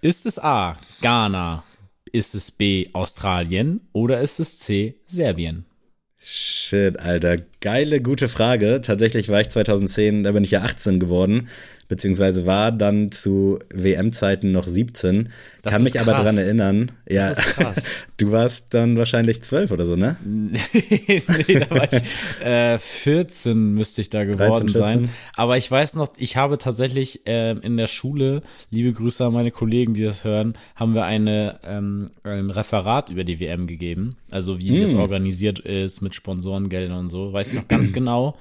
Ist 0.00 0.26
es 0.26 0.38
A, 0.40 0.76
Ghana? 1.00 1.62
Ist 2.10 2.34
es 2.34 2.50
B, 2.50 2.88
Australien? 2.92 3.88
Oder 3.92 4.20
ist 4.20 4.40
es 4.40 4.58
C, 4.58 4.96
Serbien? 5.06 5.64
Shit, 6.18 6.98
Alter. 6.98 7.36
Geile, 7.66 8.00
gute 8.00 8.28
Frage. 8.28 8.80
Tatsächlich 8.80 9.28
war 9.28 9.40
ich 9.40 9.48
2010, 9.48 10.22
da 10.22 10.30
bin 10.30 10.44
ich 10.44 10.52
ja 10.52 10.62
18 10.62 11.00
geworden, 11.00 11.48
beziehungsweise 11.88 12.46
war 12.46 12.70
dann 12.70 13.10
zu 13.10 13.58
WM-Zeiten 13.74 14.52
noch 14.52 14.68
17. 14.68 15.30
Das 15.62 15.72
Kann 15.72 15.82
mich 15.82 15.98
aber 15.98 16.12
krass. 16.12 16.24
dran 16.26 16.38
erinnern. 16.38 16.92
Ja, 17.08 17.28
ist 17.30 17.40
krass. 17.40 17.86
du 18.18 18.30
warst 18.30 18.72
dann 18.72 18.96
wahrscheinlich 18.96 19.42
12 19.42 19.72
oder 19.72 19.84
so, 19.84 19.96
ne? 19.96 20.14
nee, 20.24 21.22
da 21.58 21.70
war 21.70 21.92
ich 21.92 22.44
äh, 22.44 22.78
14 22.78 23.72
müsste 23.72 24.00
ich 24.00 24.10
da 24.10 24.22
geworden 24.22 24.68
13, 24.68 24.68
14. 24.68 24.80
sein. 24.80 25.08
Aber 25.34 25.56
ich 25.56 25.68
weiß 25.68 25.96
noch, 25.96 26.12
ich 26.18 26.36
habe 26.36 26.58
tatsächlich 26.58 27.22
ähm, 27.26 27.60
in 27.62 27.76
der 27.76 27.88
Schule, 27.88 28.42
liebe 28.70 28.92
Grüße 28.92 29.24
an 29.24 29.32
meine 29.32 29.50
Kollegen, 29.50 29.94
die 29.94 30.04
das 30.04 30.22
hören, 30.22 30.54
haben 30.76 30.94
wir 30.94 31.02
eine, 31.04 31.58
ähm, 31.64 32.06
ein 32.22 32.50
Referat 32.50 33.10
über 33.10 33.24
die 33.24 33.40
WM 33.40 33.66
gegeben. 33.66 34.14
Also 34.30 34.60
wie 34.60 34.82
das 34.82 34.92
Hm. 34.92 35.00
organisiert 35.00 35.58
ist 35.58 36.00
mit 36.00 36.14
Sponsorengeldern 36.14 36.98
und 36.98 37.08
so. 37.08 37.32
Weiß 37.32 37.52
ich 37.52 37.55
noch 37.56 37.68
ganz 37.68 37.92
genau. 37.92 38.36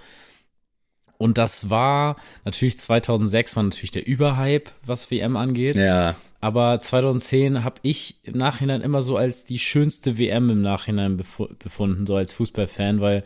Und 1.18 1.38
das 1.38 1.70
war 1.70 2.18
natürlich 2.44 2.78
2006 2.78 3.56
war 3.56 3.64
natürlich 3.64 3.92
der 3.92 4.06
Überhype, 4.06 4.72
was 4.86 5.10
WM 5.12 5.38
angeht. 5.38 5.76
Ja. 5.76 6.16
Aber 6.42 6.80
2010 6.80 7.64
habe 7.64 7.76
ich 7.84 8.16
im 8.24 8.38
Nachhinein 8.38 8.82
immer 8.82 9.02
so 9.02 9.16
als 9.18 9.46
die 9.46 9.58
schönste 9.58 10.18
WM 10.18 10.50
im 10.50 10.62
Nachhinein 10.62 11.16
befu 11.18 11.48
befunden, 11.58 12.06
so 12.06 12.16
als 12.18 12.34
Fußballfan, 12.34 13.00
weil 13.00 13.24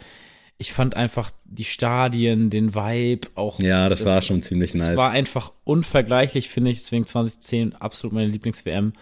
ich 0.60 0.72
fand 0.72 0.96
einfach 0.96 1.32
die 1.46 1.64
Stadien, 1.64 2.50
den 2.50 2.76
Vibe 2.76 3.30
auch. 3.36 3.60
Ja, 3.60 3.90
das 3.90 4.02
es- 4.02 4.06
war 4.06 4.22
schon 4.22 4.44
ziemlich 4.44 4.74
Es 4.76 4.82
nice. 4.82 4.96
war 4.98 5.10
einfach 5.12 5.52
unvergleichlich, 5.64 6.48
finde 6.50 6.70
ich. 6.72 6.78
Deswegen 6.80 7.06
2010 7.08 7.76
absolut 7.76 8.14
meine 8.14 8.28
Lieblings-WM. 8.28 8.94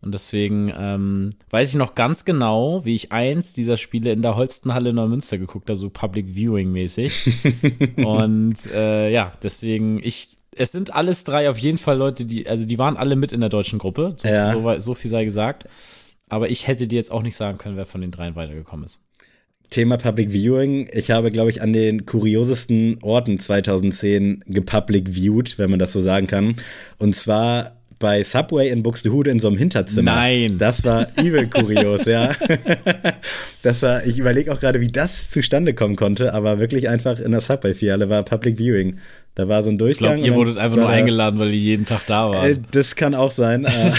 Und 0.00 0.12
deswegen 0.14 0.72
ähm, 0.76 1.30
weiß 1.50 1.70
ich 1.70 1.74
noch 1.74 1.94
ganz 1.94 2.24
genau, 2.24 2.84
wie 2.84 2.94
ich 2.94 3.10
eins 3.10 3.52
dieser 3.52 3.76
Spiele 3.76 4.12
in 4.12 4.22
der 4.22 4.36
Holstenhalle 4.36 4.92
Neumünster 4.92 5.38
geguckt 5.38 5.68
habe, 5.68 5.78
so 5.78 5.90
Public 5.90 6.34
Viewing 6.34 6.70
mäßig. 6.70 7.38
Und 7.96 8.54
äh, 8.72 9.10
ja, 9.10 9.32
deswegen 9.42 10.00
ich 10.02 10.36
es 10.56 10.72
sind 10.72 10.92
alles 10.94 11.24
drei 11.24 11.48
auf 11.50 11.58
jeden 11.58 11.78
Fall 11.78 11.96
Leute, 11.96 12.24
die 12.24 12.48
also 12.48 12.64
die 12.64 12.78
waren 12.78 12.96
alle 12.96 13.16
mit 13.16 13.32
in 13.32 13.40
der 13.40 13.48
deutschen 13.48 13.78
Gruppe. 13.78 14.14
So, 14.16 14.28
Ja. 14.28 14.52
so, 14.52 14.78
so 14.78 14.94
viel 14.94 15.10
sei 15.10 15.24
gesagt. 15.24 15.64
Aber 16.28 16.50
ich 16.50 16.66
hätte 16.66 16.86
dir 16.86 16.96
jetzt 16.96 17.10
auch 17.10 17.22
nicht 17.22 17.36
sagen 17.36 17.58
können, 17.58 17.76
wer 17.76 17.86
von 17.86 18.00
den 18.00 18.10
dreien 18.10 18.36
weitergekommen 18.36 18.84
ist. 18.84 19.00
Thema 19.70 19.98
Public 19.98 20.32
Viewing. 20.32 20.88
Ich 20.92 21.10
habe, 21.10 21.30
glaube 21.30 21.50
ich, 21.50 21.60
an 21.60 21.72
den 21.72 22.06
kuriosesten 22.06 22.98
Orten 23.02 23.38
2010 23.38 24.44
gepublic 24.46 25.14
viewed, 25.14 25.58
wenn 25.58 25.70
man 25.70 25.78
das 25.78 25.92
so 25.92 26.00
sagen 26.00 26.26
kann. 26.26 26.54
Und 26.98 27.14
zwar 27.14 27.77
bei 27.98 28.22
Subway 28.22 28.68
in 28.68 28.82
Buxtehude 28.82 29.30
in 29.30 29.38
so 29.38 29.48
einem 29.48 29.56
Hinterzimmer. 29.56 30.12
Nein. 30.12 30.58
Das 30.58 30.84
war 30.84 31.08
übel 31.16 31.48
kurios, 31.48 32.04
ja. 32.04 32.32
Das 33.62 33.82
war, 33.82 34.06
ich 34.06 34.18
überlege 34.18 34.52
auch 34.52 34.60
gerade, 34.60 34.80
wie 34.80 34.88
das 34.88 35.30
zustande 35.30 35.74
kommen 35.74 35.96
konnte, 35.96 36.32
aber 36.32 36.60
wirklich 36.60 36.88
einfach 36.88 37.18
in 37.18 37.32
der 37.32 37.40
Subway-Filiale 37.40 38.08
war 38.08 38.22
Public 38.22 38.56
Viewing. 38.56 38.98
Da 39.38 39.46
war 39.46 39.62
so 39.62 39.70
ein 39.70 39.78
Durchgang. 39.78 40.16
Ich 40.16 40.24
glaube, 40.24 40.26
ihr 40.26 40.34
wurdet 40.34 40.58
einfach 40.58 40.76
nur 40.76 40.88
eingeladen, 40.88 41.38
weil 41.38 41.50
ihr 41.50 41.60
jeden 41.60 41.86
Tag 41.86 42.04
da 42.08 42.28
war. 42.28 42.44
Äh, 42.44 42.56
das 42.72 42.96
kann 42.96 43.14
auch 43.14 43.30
sein. 43.30 43.66
Äh, 43.66 43.92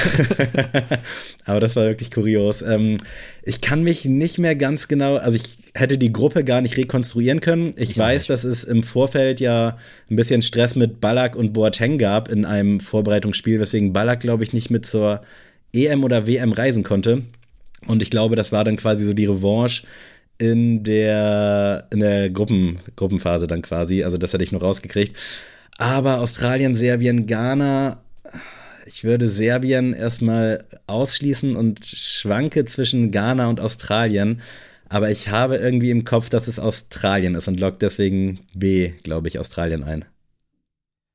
aber 1.46 1.62
das 1.62 1.78
war 1.78 1.86
wirklich 1.86 2.12
kurios. 2.12 2.62
Ähm, 2.62 2.98
ich 3.42 3.62
kann 3.62 3.82
mich 3.82 4.04
nicht 4.04 4.38
mehr 4.38 4.58
ganz 4.58 4.90
genau, 4.90 5.16
also 5.16 5.38
ich 5.38 5.44
hätte 5.74 5.98
die 5.98 6.12
Gruppe 6.12 6.44
gar 6.44 6.60
nicht 6.60 6.76
rekonstruieren 6.76 7.40
können. 7.40 7.72
Ich, 7.78 7.92
ich 7.92 7.98
weiß, 7.98 8.28
dass 8.28 8.44
es 8.44 8.66
im 8.66 8.84
Vorfeld 8.84 9.40
ja 9.40 9.78
ein 10.12 10.18
bisschen 10.18 10.42
Stress 10.42 10.76
mit 10.76 11.00
Ballack 11.00 11.38
und 11.38 11.54
Boateng 11.54 11.98
gab 12.00 12.28
in 12.28 12.44
einem 12.44 12.82
Vorbereitungsspiel, 12.82 13.62
weswegen 13.62 13.94
Ballack, 13.94 14.20
glaube 14.20 14.44
ich, 14.44 14.52
nicht 14.52 14.70
mit 14.70 14.86
zur 14.86 15.22
EM 15.72 16.04
oder 16.04 16.28
WM 16.28 16.52
reisen 16.52 16.84
konnte. 16.84 17.24
Und 17.88 18.02
ich 18.02 18.10
glaube, 18.10 18.36
das 18.36 18.52
war 18.52 18.66
dann 18.66 18.76
quasi 18.76 19.06
so 19.06 19.14
die 19.14 19.28
Revanche 19.28 19.84
in 20.40 20.84
der, 20.84 21.88
in 21.92 22.00
der 22.00 22.30
Gruppen, 22.30 22.80
Gruppenphase 22.96 23.48
dann 23.48 23.62
quasi. 23.62 24.04
Also 24.04 24.18
das 24.18 24.34
hätte 24.34 24.44
ich 24.44 24.52
noch 24.52 24.64
rausgekriegt. 24.64 25.16
Aber 25.78 26.20
Australien, 26.20 26.74
Serbien, 26.76 27.28
Ghana, 27.28 28.02
ich 28.86 29.04
würde 29.04 29.28
Serbien 29.28 29.94
erstmal 29.94 30.66
ausschließen 30.88 31.56
und 31.56 31.86
schwanke 31.86 32.66
zwischen 32.66 33.12
Ghana 33.12 33.48
und 33.48 33.60
Australien. 33.60 34.42
Aber 34.88 35.12
ich 35.12 35.30
habe 35.30 35.58
irgendwie 35.58 35.92
im 35.92 36.04
Kopf, 36.04 36.30
dass 36.30 36.48
es 36.48 36.58
Australien 36.58 37.36
ist 37.36 37.48
und 37.48 37.60
lockt 37.60 37.82
deswegen 37.82 38.40
B, 38.56 38.94
glaube 39.04 39.28
ich, 39.28 39.38
Australien 39.38 39.84
ein. 39.84 40.06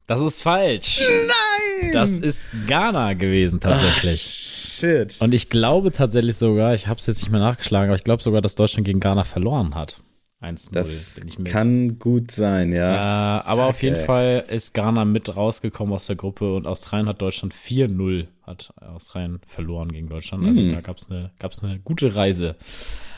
Das 0.06 0.20
ist 0.20 0.42
falsch. 0.42 1.00
Nein! 1.00 1.92
Das 1.92 2.10
ist 2.10 2.44
Ghana 2.66 3.14
gewesen 3.14 3.58
tatsächlich. 3.58 4.43
Ach, 4.43 4.43
shit. 4.78 5.20
Und 5.20 5.34
ich 5.34 5.50
glaube 5.50 5.92
tatsächlich 5.92 6.36
sogar, 6.36 6.74
ich 6.74 6.86
habe 6.86 6.98
es 6.98 7.06
jetzt 7.06 7.22
nicht 7.22 7.30
mehr 7.30 7.40
nachgeschlagen, 7.40 7.88
aber 7.88 7.96
ich 7.96 8.04
glaube 8.04 8.22
sogar, 8.22 8.42
dass 8.42 8.54
Deutschland 8.54 8.86
gegen 8.86 9.00
Ghana 9.00 9.24
verloren 9.24 9.74
hat. 9.74 10.00
1 10.44 10.70
Das 10.72 11.20
kann 11.44 11.98
gut 11.98 12.30
sein, 12.30 12.72
ja. 12.72 13.38
Äh, 13.38 13.42
aber 13.46 13.62
okay. 13.62 13.70
auf 13.70 13.82
jeden 13.82 13.96
Fall 13.96 14.44
ist 14.48 14.74
Ghana 14.74 15.04
mit 15.04 15.34
rausgekommen 15.34 15.94
aus 15.94 16.06
der 16.06 16.16
Gruppe 16.16 16.54
und 16.54 16.66
Australien 16.66 17.08
hat 17.08 17.22
Deutschland 17.22 17.54
4-0, 17.54 18.26
hat 18.42 18.72
Australien 18.80 19.40
verloren 19.46 19.90
gegen 19.90 20.08
Deutschland. 20.08 20.46
Also 20.46 20.60
hm. 20.60 20.72
da 20.72 20.80
gab 20.82 20.98
es 20.98 21.10
eine, 21.10 21.30
gab's 21.38 21.64
eine 21.64 21.78
gute 21.80 22.14
Reise. 22.14 22.56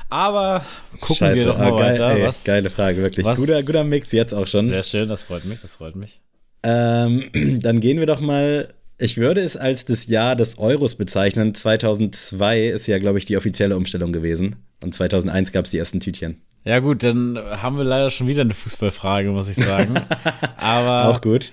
Aber 0.08 0.64
gucken 1.00 1.16
Scheiße, 1.16 1.36
wir 1.36 1.46
doch 1.46 1.58
mal 1.58 1.70
geil, 1.70 1.92
weiter. 1.94 2.10
Ey, 2.12 2.22
was, 2.22 2.44
geile 2.44 2.70
Frage, 2.70 2.98
wirklich. 2.98 3.26
Was, 3.26 3.40
guter, 3.40 3.60
guter 3.64 3.82
Mix 3.82 4.12
jetzt 4.12 4.32
auch 4.32 4.46
schon. 4.46 4.68
Sehr 4.68 4.84
schön, 4.84 5.08
das 5.08 5.24
freut 5.24 5.44
mich, 5.44 5.60
das 5.60 5.74
freut 5.74 5.96
mich. 5.96 6.20
Ähm, 6.62 7.24
dann 7.60 7.80
gehen 7.80 7.98
wir 7.98 8.06
doch 8.06 8.20
mal. 8.20 8.72
Ich 8.98 9.18
würde 9.18 9.42
es 9.42 9.56
als 9.56 9.84
das 9.84 10.06
Jahr 10.06 10.36
des 10.36 10.58
Euros 10.58 10.94
bezeichnen. 10.94 11.52
2002 11.52 12.68
ist 12.68 12.86
ja, 12.86 12.98
glaube 12.98 13.18
ich, 13.18 13.26
die 13.26 13.36
offizielle 13.36 13.76
Umstellung 13.76 14.12
gewesen. 14.12 14.56
Und 14.82 14.94
2001 14.94 15.52
gab 15.52 15.66
es 15.66 15.70
die 15.70 15.78
ersten 15.78 16.00
Tütchen. 16.00 16.40
Ja 16.64 16.80
gut, 16.80 17.02
dann 17.02 17.38
haben 17.38 17.76
wir 17.76 17.84
leider 17.84 18.10
schon 18.10 18.26
wieder 18.26 18.40
eine 18.40 18.54
Fußballfrage, 18.54 19.30
muss 19.30 19.48
ich 19.48 19.56
sagen. 19.56 19.94
Aber 20.56 21.10
auch 21.10 21.20
gut. 21.20 21.52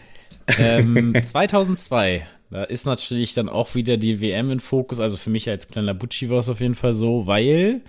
Ähm, 0.58 1.14
2002, 1.22 2.26
da 2.50 2.64
ist 2.64 2.86
natürlich 2.86 3.34
dann 3.34 3.50
auch 3.50 3.76
wieder 3.76 3.98
die 3.98 4.22
WM 4.22 4.50
in 4.50 4.60
Fokus. 4.60 5.00
Also 5.00 5.18
für 5.18 5.30
mich 5.30 5.50
als 5.50 5.68
kleiner 5.68 5.94
Bucci 5.94 6.30
war 6.30 6.40
es 6.40 6.50
auf 6.50 6.62
jeden 6.62 6.76
Fall 6.76 6.94
so, 6.94 7.28
weil 7.28 7.82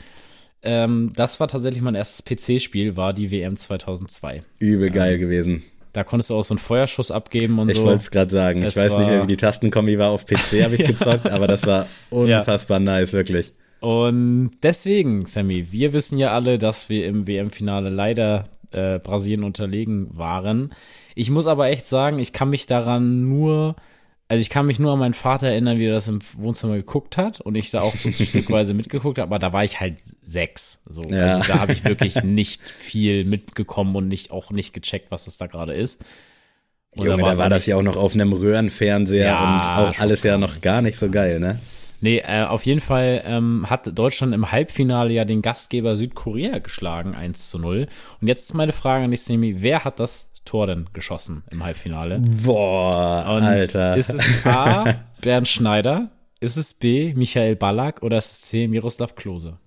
ähm, 0.63 1.13
das 1.15 1.39
war 1.39 1.49
tatsächlich 1.49 1.83
mein 1.83 1.95
erstes 1.95 2.25
PC-Spiel, 2.25 2.97
war 2.97 3.13
die 3.13 3.31
WM 3.31 3.55
2002. 3.55 4.43
Übel 4.59 4.91
geil 4.91 5.15
ähm, 5.15 5.21
gewesen. 5.21 5.63
Da 5.95 6.03
konntest 6.03 6.31
du 6.31 6.35
auch 6.35 6.43
so 6.43 6.55
einen 6.55 6.59
Feuerschuss 6.59 7.13
abgeben 7.13 7.59
und 7.61 7.69
ich 7.69 7.77
so. 7.77 7.83
Ich 7.83 7.87
wollte 7.87 8.03
es 8.03 8.11
gerade 8.11 8.31
sagen. 8.31 8.61
Das 8.63 8.77
ich 8.77 8.83
weiß 8.83 8.99
nicht 8.99 9.09
mehr, 9.09 9.23
wie 9.23 9.29
die 9.29 9.37
Tastenkombi 9.37 9.97
war. 9.97 10.11
Auf 10.11 10.27
PC 10.27 10.65
habe 10.65 10.75
ich 10.75 10.81
es 10.81 10.87
gezockt, 10.99 11.31
aber 11.31 11.47
das 11.47 11.67
war 11.67 11.87
unfassbar 12.11 12.79
ja. 12.81 12.85
nice, 12.85 13.13
wirklich. 13.13 13.53
Und 13.79 14.51
deswegen, 14.63 15.25
Sammy, 15.25 15.71
wir 15.71 15.93
wissen 15.93 16.19
ja 16.19 16.33
alle, 16.33 16.59
dass 16.59 16.89
wir 16.89 17.07
im 17.07 17.29
WM-Finale 17.29 17.91
leider 17.91 18.45
äh, 18.73 18.99
Brasilien 18.99 19.45
unterlegen 19.45 20.09
waren. 20.19 20.73
Ich 21.15 21.31
muss 21.31 21.47
aber 21.47 21.69
echt 21.69 21.87
sagen, 21.87 22.19
ich 22.19 22.33
kann 22.33 22.51
mich 22.51 22.67
daran 22.67 23.29
nur 23.29 23.77
also 24.29 24.41
ich 24.41 24.49
kann 24.49 24.67
mich 24.67 24.79
nur 24.79 24.93
an 24.93 24.99
meinen 24.99 25.15
Vater 25.15 25.49
erinnern, 25.49 25.79
wie 25.79 25.87
er 25.87 25.93
das 25.93 26.09
im 26.09 26.21
Wohnzimmer 26.37 26.77
geguckt 26.77 27.17
hat 27.19 27.41
und 27.41 27.55
ich 27.57 27.71
da 27.71 27.83
auch 27.83 27.95
so 27.95 28.11
stückweise 28.13 28.73
mitgeguckt 28.73 29.19
habe, 29.19 29.29
aber 29.29 29.39
da 29.39 29.53
war 29.53 29.65
ich 29.65 29.81
halt 29.81 29.99
sechs. 30.23 30.81
So. 30.89 31.03
Ja. 31.03 31.37
Also 31.37 31.53
da 31.53 31.61
habe 31.61 31.73
ich 31.73 31.85
wirklich 31.85 32.23
nicht 32.25 32.63
viel 32.63 33.25
mitgekommen 33.25 33.95
und 33.97 34.09
nicht 34.09 34.31
auch 34.31 34.51
nicht 34.51 34.73
gecheckt, 34.73 35.11
was 35.11 35.27
es 35.27 35.37
da 35.37 35.47
gerade 35.47 35.75
ist. 35.75 36.05
Und 36.97 37.07
Junge, 37.07 37.23
da, 37.23 37.33
da 37.33 37.37
war 37.39 37.51
das 37.51 37.67
ja 37.67 37.77
auch 37.77 37.83
noch 37.83 37.97
auf 37.97 38.15
einem 38.15 38.33
Röhrenfernseher 38.33 39.27
ja, 39.27 39.43
und 39.43 39.89
auch 39.89 40.01
alles 40.01 40.23
ja 40.23 40.39
noch 40.39 40.61
gar 40.61 40.81
nicht 40.81 40.97
so 40.97 41.11
geil, 41.11 41.41
ne? 41.41 41.59
Nee, 42.01 42.19
äh, 42.19 42.45
auf 42.45 42.67
jeden 42.67 42.81
Fall 42.81 43.23
ähm, 43.25 43.69
hat 43.69 43.99
Deutschland 43.99 44.35
im 44.35 44.53
Halbfinale 44.53 45.13
ja 45.13 45.25
den 45.25 45.43
Gastgeber 45.43 45.97
Südkorea 45.97 46.59
geschlagen, 46.59 47.15
1 47.15 47.51
zu 47.51 47.59
0. 47.59 47.89
Und 48.21 48.29
jetzt 48.29 48.43
ist 48.43 48.55
meine 48.55 48.73
Frage 48.73 49.05
an 49.05 49.11
dich, 49.11 49.23
Semi, 49.23 49.63
wer 49.63 49.85
hat 49.85 50.01
das 50.01 50.34
Tor 50.45 50.67
denn 50.67 50.87
geschossen 50.93 51.43
im 51.51 51.65
Halbfinale? 51.65 52.21
Boah, 52.21 53.37
Und 53.37 53.43
Alter. 53.43 53.97
Ist 53.97 54.11
es 54.11 54.47
A, 54.47 54.95
Bernd 55.21 55.49
Schneider? 55.49 56.11
Ist 56.41 56.57
es 56.57 56.75
B, 56.75 57.15
Michael 57.15 57.57
Ballack? 57.57 58.03
Oder 58.03 58.19
ist 58.19 58.31
es 58.31 58.41
C, 58.43 58.69
Miroslav 58.69 59.15
Klose? 59.15 59.59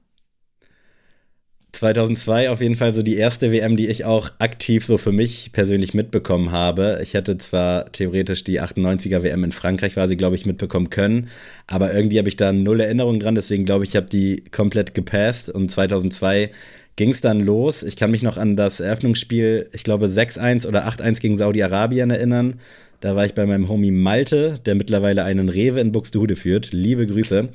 2002 1.73 2.49
auf 2.49 2.61
jeden 2.61 2.75
Fall 2.75 2.93
so 2.93 3.01
die 3.03 3.15
erste 3.17 3.51
WM, 3.51 3.77
die 3.77 3.87
ich 3.87 4.05
auch 4.05 4.31
aktiv 4.39 4.85
so 4.85 4.97
für 4.97 5.11
mich 5.11 5.51
persönlich 5.51 5.93
mitbekommen 5.93 6.51
habe. 6.51 6.99
Ich 7.03 7.13
hätte 7.13 7.37
zwar 7.37 7.91
theoretisch 7.91 8.43
die 8.43 8.61
98er 8.61 9.21
WM 9.21 9.43
in 9.43 9.51
Frankreich 9.51 9.95
war 9.95 10.07
sie, 10.07 10.17
glaube 10.17 10.35
ich, 10.35 10.45
mitbekommen 10.45 10.89
können, 10.89 11.29
aber 11.67 11.93
irgendwie 11.93 12.17
habe 12.17 12.29
ich 12.29 12.35
da 12.37 12.51
null 12.51 12.79
Erinnerung 12.79 13.19
dran, 13.19 13.35
deswegen 13.35 13.65
glaube 13.65 13.83
ich, 13.83 13.91
ich 13.91 13.95
habe 13.95 14.07
die 14.07 14.43
komplett 14.51 14.93
gepasst 14.93 15.49
und 15.49 15.69
2002 15.69 16.51
ging 16.97 17.11
es 17.11 17.21
dann 17.21 17.39
los. 17.39 17.83
Ich 17.83 17.95
kann 17.95 18.11
mich 18.11 18.23
noch 18.23 18.35
an 18.35 18.57
das 18.57 18.81
Eröffnungsspiel, 18.81 19.69
ich 19.71 19.83
glaube 19.83 20.07
6-1 20.07 20.67
oder 20.67 20.87
8-1 20.87 21.21
gegen 21.21 21.37
Saudi-Arabien 21.37 22.11
erinnern. 22.11 22.59
Da 22.99 23.15
war 23.15 23.25
ich 23.25 23.33
bei 23.33 23.45
meinem 23.45 23.69
Homie 23.69 23.91
Malte, 23.91 24.59
der 24.65 24.75
mittlerweile 24.75 25.23
einen 25.23 25.49
Rewe 25.49 25.79
in 25.79 25.91
Buxtehude 25.91 26.35
führt. 26.35 26.73
Liebe 26.73 27.05
Grüße. 27.05 27.49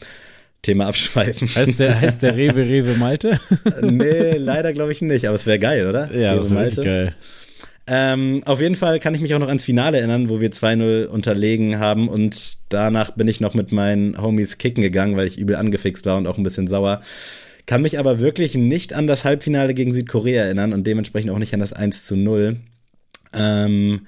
Thema 0.62 0.86
abschweifen. 0.86 1.48
Heißt 1.54 1.80
der, 1.80 2.00
heißt 2.00 2.22
der 2.22 2.36
Rewe 2.36 2.68
Rewe 2.68 2.94
Malte? 2.94 3.40
nee, 3.82 4.36
leider 4.36 4.72
glaube 4.72 4.92
ich 4.92 5.02
nicht, 5.02 5.26
aber 5.26 5.34
es 5.34 5.44
wäre 5.44 5.58
geil, 5.58 5.88
oder? 5.88 6.14
Ja, 6.14 6.36
das 6.36 6.54
wäre 6.54 6.70
geil. 6.70 7.14
Ähm, 7.88 8.42
auf 8.44 8.60
jeden 8.60 8.76
Fall 8.76 9.00
kann 9.00 9.12
ich 9.12 9.20
mich 9.20 9.34
auch 9.34 9.40
noch 9.40 9.48
ans 9.48 9.64
Finale 9.64 9.98
erinnern, 9.98 10.30
wo 10.30 10.40
wir 10.40 10.52
2-0 10.52 11.06
unterlegen 11.06 11.80
haben 11.80 12.08
und 12.08 12.58
danach 12.68 13.10
bin 13.10 13.26
ich 13.26 13.40
noch 13.40 13.54
mit 13.54 13.72
meinen 13.72 14.22
Homies 14.22 14.58
kicken 14.58 14.82
gegangen, 14.82 15.16
weil 15.16 15.26
ich 15.26 15.36
übel 15.36 15.56
angefixt 15.56 16.06
war 16.06 16.16
und 16.16 16.28
auch 16.28 16.38
ein 16.38 16.44
bisschen 16.44 16.68
sauer. 16.68 17.02
Kann 17.66 17.82
mich 17.82 17.98
aber 17.98 18.18
wirklich 18.18 18.54
nicht 18.54 18.92
an 18.92 19.06
das 19.06 19.24
Halbfinale 19.24 19.74
gegen 19.74 19.92
Südkorea 19.92 20.44
erinnern 20.44 20.72
und 20.72 20.86
dementsprechend 20.86 21.30
auch 21.30 21.38
nicht 21.38 21.54
an 21.54 21.60
das 21.60 21.72
1 21.72 22.06
zu 22.06 22.16
0. 22.16 22.56
Ähm, 23.32 24.06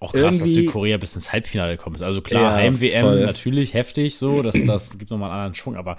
auch 0.00 0.14
krass, 0.14 0.38
dass 0.38 0.48
Südkorea 0.48 0.96
bis 0.96 1.14
ins 1.14 1.32
Halbfinale 1.32 1.76
gekommen 1.76 1.96
ist. 1.96 2.02
Also 2.02 2.22
klar, 2.22 2.42
ja, 2.42 2.54
Heim-WM 2.54 3.20
natürlich 3.20 3.74
heftig 3.74 4.16
so, 4.16 4.42
das, 4.42 4.56
das 4.66 4.98
gibt 4.98 5.10
nochmal 5.10 5.30
einen 5.30 5.40
anderen 5.40 5.54
Schwung, 5.54 5.76
aber 5.76 5.98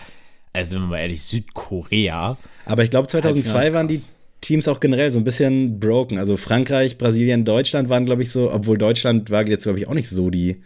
also 0.53 0.75
wenn 0.75 0.81
wir 0.83 0.87
mal 0.87 0.99
ehrlich, 0.99 1.21
Südkorea. 1.21 2.37
Aber 2.65 2.83
ich 2.83 2.89
glaube 2.89 3.07
2002 3.07 3.73
waren 3.73 3.87
die 3.87 4.01
Teams 4.41 4.67
auch 4.67 4.79
generell 4.79 5.11
so 5.11 5.19
ein 5.19 5.23
bisschen 5.23 5.79
broken. 5.79 6.17
Also 6.17 6.35
Frankreich, 6.35 6.97
Brasilien, 6.97 7.45
Deutschland 7.45 7.89
waren 7.89 8.05
glaube 8.05 8.23
ich 8.23 8.31
so, 8.31 8.51
obwohl 8.51 8.77
Deutschland 8.77 9.29
war 9.29 9.47
jetzt 9.47 9.63
glaube 9.63 9.77
ich 9.77 9.87
auch 9.87 9.93
nicht 9.93 10.09
so 10.09 10.31
die 10.31 10.63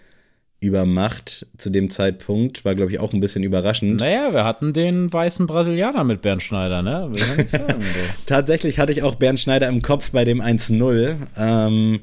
Übermacht 0.65 1.45
zu 1.57 1.69
dem 1.69 1.89
Zeitpunkt. 1.89 2.65
War, 2.65 2.75
glaube 2.75 2.91
ich, 2.91 2.99
auch 2.99 3.13
ein 3.13 3.19
bisschen 3.19 3.43
überraschend. 3.43 3.99
Naja, 3.99 4.33
wir 4.33 4.43
hatten 4.43 4.73
den 4.73 5.11
weißen 5.11 5.47
Brasilianer 5.47 6.03
mit 6.03 6.21
Bernd 6.21 6.43
Schneider, 6.43 6.81
ne? 6.81 7.11
Sagen, 7.47 7.83
Tatsächlich 8.25 8.79
hatte 8.79 8.91
ich 8.91 9.03
auch 9.03 9.15
Bernd 9.15 9.39
Schneider 9.39 9.67
im 9.67 9.81
Kopf 9.81 10.11
bei 10.11 10.25
dem 10.25 10.41
1-0. 10.41 11.15
Ähm, 11.37 12.01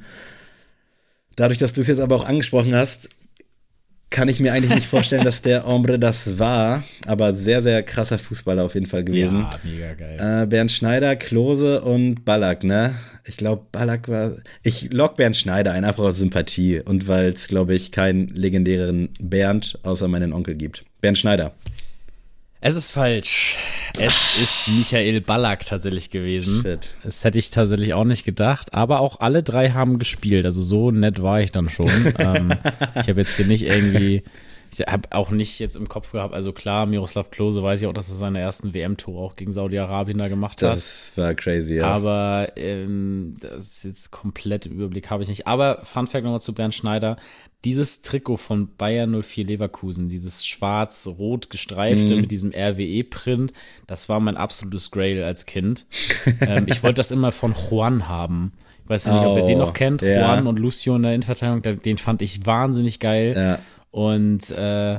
dadurch, 1.36 1.58
dass 1.58 1.72
du 1.72 1.80
es 1.80 1.86
jetzt 1.86 2.00
aber 2.00 2.16
auch 2.16 2.26
angesprochen 2.26 2.74
hast, 2.74 3.08
kann 4.12 4.28
ich 4.28 4.38
mir 4.38 4.52
eigentlich 4.52 4.74
nicht 4.74 4.86
vorstellen, 4.86 5.24
dass 5.24 5.42
der 5.42 5.66
Ombre 5.66 5.98
das 5.98 6.38
war, 6.38 6.84
aber 7.06 7.34
sehr, 7.34 7.60
sehr 7.60 7.82
krasser 7.82 8.18
Fußballer 8.18 8.62
auf 8.62 8.74
jeden 8.74 8.86
Fall 8.86 9.02
gewesen. 9.02 9.40
Ja, 9.40 9.50
mega 9.64 9.94
geil. 9.94 10.42
Äh, 10.42 10.46
Bernd 10.46 10.70
Schneider, 10.70 11.16
Klose 11.16 11.80
und 11.80 12.24
Ballack, 12.24 12.62
ne? 12.62 12.94
Ich 13.24 13.36
glaube, 13.36 13.66
Ballack 13.72 14.08
war. 14.08 14.36
Ich 14.62 14.92
log 14.92 15.16
Bernd 15.16 15.36
Schneider 15.36 15.72
ein, 15.72 15.84
einfach 15.84 16.04
aus 16.04 16.18
Sympathie 16.18 16.80
und 16.80 17.08
weil 17.08 17.32
es, 17.32 17.48
glaube 17.48 17.74
ich, 17.74 17.90
keinen 17.90 18.28
legendären 18.28 19.08
Bernd 19.20 19.78
außer 19.82 20.06
meinen 20.06 20.32
Onkel 20.32 20.54
gibt. 20.54 20.84
Bernd 21.00 21.18
Schneider. 21.18 21.52
Es 22.64 22.76
ist 22.76 22.92
falsch. 22.92 23.56
Es 23.98 24.14
ist 24.40 24.68
Michael 24.68 25.20
Ballack 25.20 25.66
tatsächlich 25.66 26.10
gewesen. 26.10 26.62
Shit. 26.62 26.94
Das 27.02 27.24
hätte 27.24 27.40
ich 27.40 27.50
tatsächlich 27.50 27.92
auch 27.92 28.04
nicht 28.04 28.24
gedacht. 28.24 28.72
Aber 28.72 29.00
auch 29.00 29.18
alle 29.18 29.42
drei 29.42 29.70
haben 29.70 29.98
gespielt. 29.98 30.46
Also 30.46 30.62
so 30.62 30.92
nett 30.92 31.20
war 31.20 31.40
ich 31.40 31.50
dann 31.50 31.68
schon. 31.68 31.88
ähm, 32.18 32.54
ich 32.94 33.08
habe 33.08 33.20
jetzt 33.20 33.36
hier 33.36 33.46
nicht 33.46 33.64
irgendwie 33.64 34.22
ich 34.72 34.86
habe 34.86 35.08
auch 35.10 35.30
nicht 35.30 35.58
jetzt 35.58 35.76
im 35.76 35.88
Kopf 35.88 36.12
gehabt, 36.12 36.34
also 36.34 36.52
klar, 36.52 36.86
Miroslav 36.86 37.30
Klose 37.30 37.62
weiß 37.62 37.82
ich 37.82 37.86
auch, 37.86 37.92
dass 37.92 38.08
er 38.08 38.16
seine 38.16 38.40
ersten 38.40 38.74
WM-Tore 38.74 39.22
auch 39.22 39.36
gegen 39.36 39.52
Saudi-Arabien 39.52 40.18
da 40.18 40.28
gemacht 40.28 40.62
hat. 40.62 40.76
Das 40.76 41.12
war 41.16 41.34
crazy, 41.34 41.76
ja. 41.76 41.86
Aber 41.86 42.52
ähm, 42.56 43.34
das 43.40 43.68
ist 43.68 43.84
jetzt 43.84 44.10
komplett 44.10 44.66
Überblick 44.66 45.10
habe 45.10 45.22
ich 45.22 45.28
nicht. 45.28 45.46
Aber 45.46 45.80
Fun 45.84 46.06
Fact 46.06 46.24
nochmal 46.24 46.40
zu 46.40 46.54
Bernd 46.54 46.74
Schneider. 46.74 47.16
Dieses 47.64 48.02
Trikot 48.02 48.38
von 48.38 48.74
Bayern 48.76 49.22
04 49.22 49.44
Leverkusen, 49.46 50.08
dieses 50.08 50.44
schwarz-rot 50.44 51.48
gestreifte 51.48 52.14
mhm. 52.14 52.22
mit 52.22 52.30
diesem 52.32 52.50
RWE-Print, 52.52 53.52
das 53.86 54.08
war 54.08 54.18
mein 54.18 54.36
absolutes 54.36 54.90
Grail 54.90 55.22
als 55.22 55.46
Kind. 55.46 55.86
ähm, 56.40 56.64
ich 56.66 56.82
wollte 56.82 56.96
das 56.96 57.12
immer 57.12 57.30
von 57.30 57.54
Juan 57.54 58.08
haben 58.08 58.52
Weiß 58.86 59.04
ja 59.04 59.14
nicht, 59.14 59.26
ob 59.26 59.38
ihr 59.38 59.44
den 59.44 59.58
Oh, 59.58 59.66
noch 59.66 59.72
kennt. 59.72 60.02
ja. 60.02 60.20
Juan 60.20 60.46
und 60.46 60.58
Lucio 60.58 60.96
in 60.96 61.02
der 61.02 61.14
Innenverteidigung, 61.14 61.80
den 61.80 61.96
fand 61.96 62.20
ich 62.20 62.44
wahnsinnig 62.46 62.98
geil. 63.00 63.32
Ja. 63.34 63.58
Und 63.92 64.50
äh, 64.50 64.98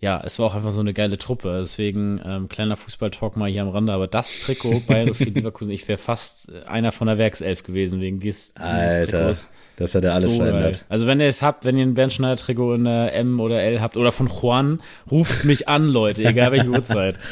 ja, 0.00 0.22
es 0.24 0.38
war 0.38 0.46
auch 0.46 0.54
einfach 0.54 0.70
so 0.70 0.78
eine 0.78 0.94
geile 0.94 1.18
Truppe. 1.18 1.58
Deswegen 1.60 2.20
ähm, 2.24 2.48
kleiner 2.48 2.76
Fußball-Talk 2.76 3.36
mal 3.36 3.50
hier 3.50 3.62
am 3.62 3.68
Rande. 3.68 3.92
Aber 3.92 4.06
das 4.06 4.38
Trikot 4.40 4.80
für 4.86 5.24
Leverkusen, 5.24 5.72
ich 5.72 5.88
wäre 5.88 5.98
fast 5.98 6.52
einer 6.66 6.92
von 6.92 7.08
der 7.08 7.18
Werkself 7.18 7.64
gewesen 7.64 8.00
wegen 8.00 8.20
dies, 8.20 8.54
dieses 8.54 8.72
Alter, 8.72 9.06
Trikots. 9.06 9.50
das 9.74 9.94
hat 9.96 10.04
er 10.04 10.14
alles 10.14 10.32
so 10.32 10.38
verändert. 10.38 10.72
Geil. 10.74 10.80
Also 10.88 11.08
wenn 11.08 11.18
ihr 11.18 11.26
es 11.26 11.42
habt, 11.42 11.64
wenn 11.64 11.76
ihr 11.76 11.84
ein 11.84 11.94
Bernd 11.94 12.12
Schneider 12.12 12.36
Trikot 12.36 12.74
in 12.74 12.84
der 12.84 13.12
M 13.14 13.40
oder 13.40 13.60
L 13.60 13.80
habt 13.80 13.96
oder 13.96 14.12
von 14.12 14.28
Juan, 14.28 14.82
ruft 15.10 15.44
mich 15.44 15.68
an, 15.68 15.88
Leute, 15.88 16.22
egal 16.24 16.52
welche 16.52 16.68
Uhrzeit. 16.68 17.18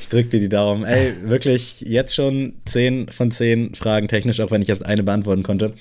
Ich 0.00 0.08
drück 0.08 0.30
dir 0.30 0.40
die 0.40 0.48
Daumen. 0.48 0.84
Ey, 0.84 1.12
wirklich 1.24 1.82
jetzt 1.82 2.14
schon 2.14 2.54
10 2.64 3.10
von 3.10 3.30
10 3.30 3.74
Fragen 3.74 4.08
technisch, 4.08 4.40
auch 4.40 4.50
wenn 4.50 4.62
ich 4.62 4.68
erst 4.70 4.86
eine 4.86 5.02
beantworten 5.02 5.42
konnte. 5.42 5.72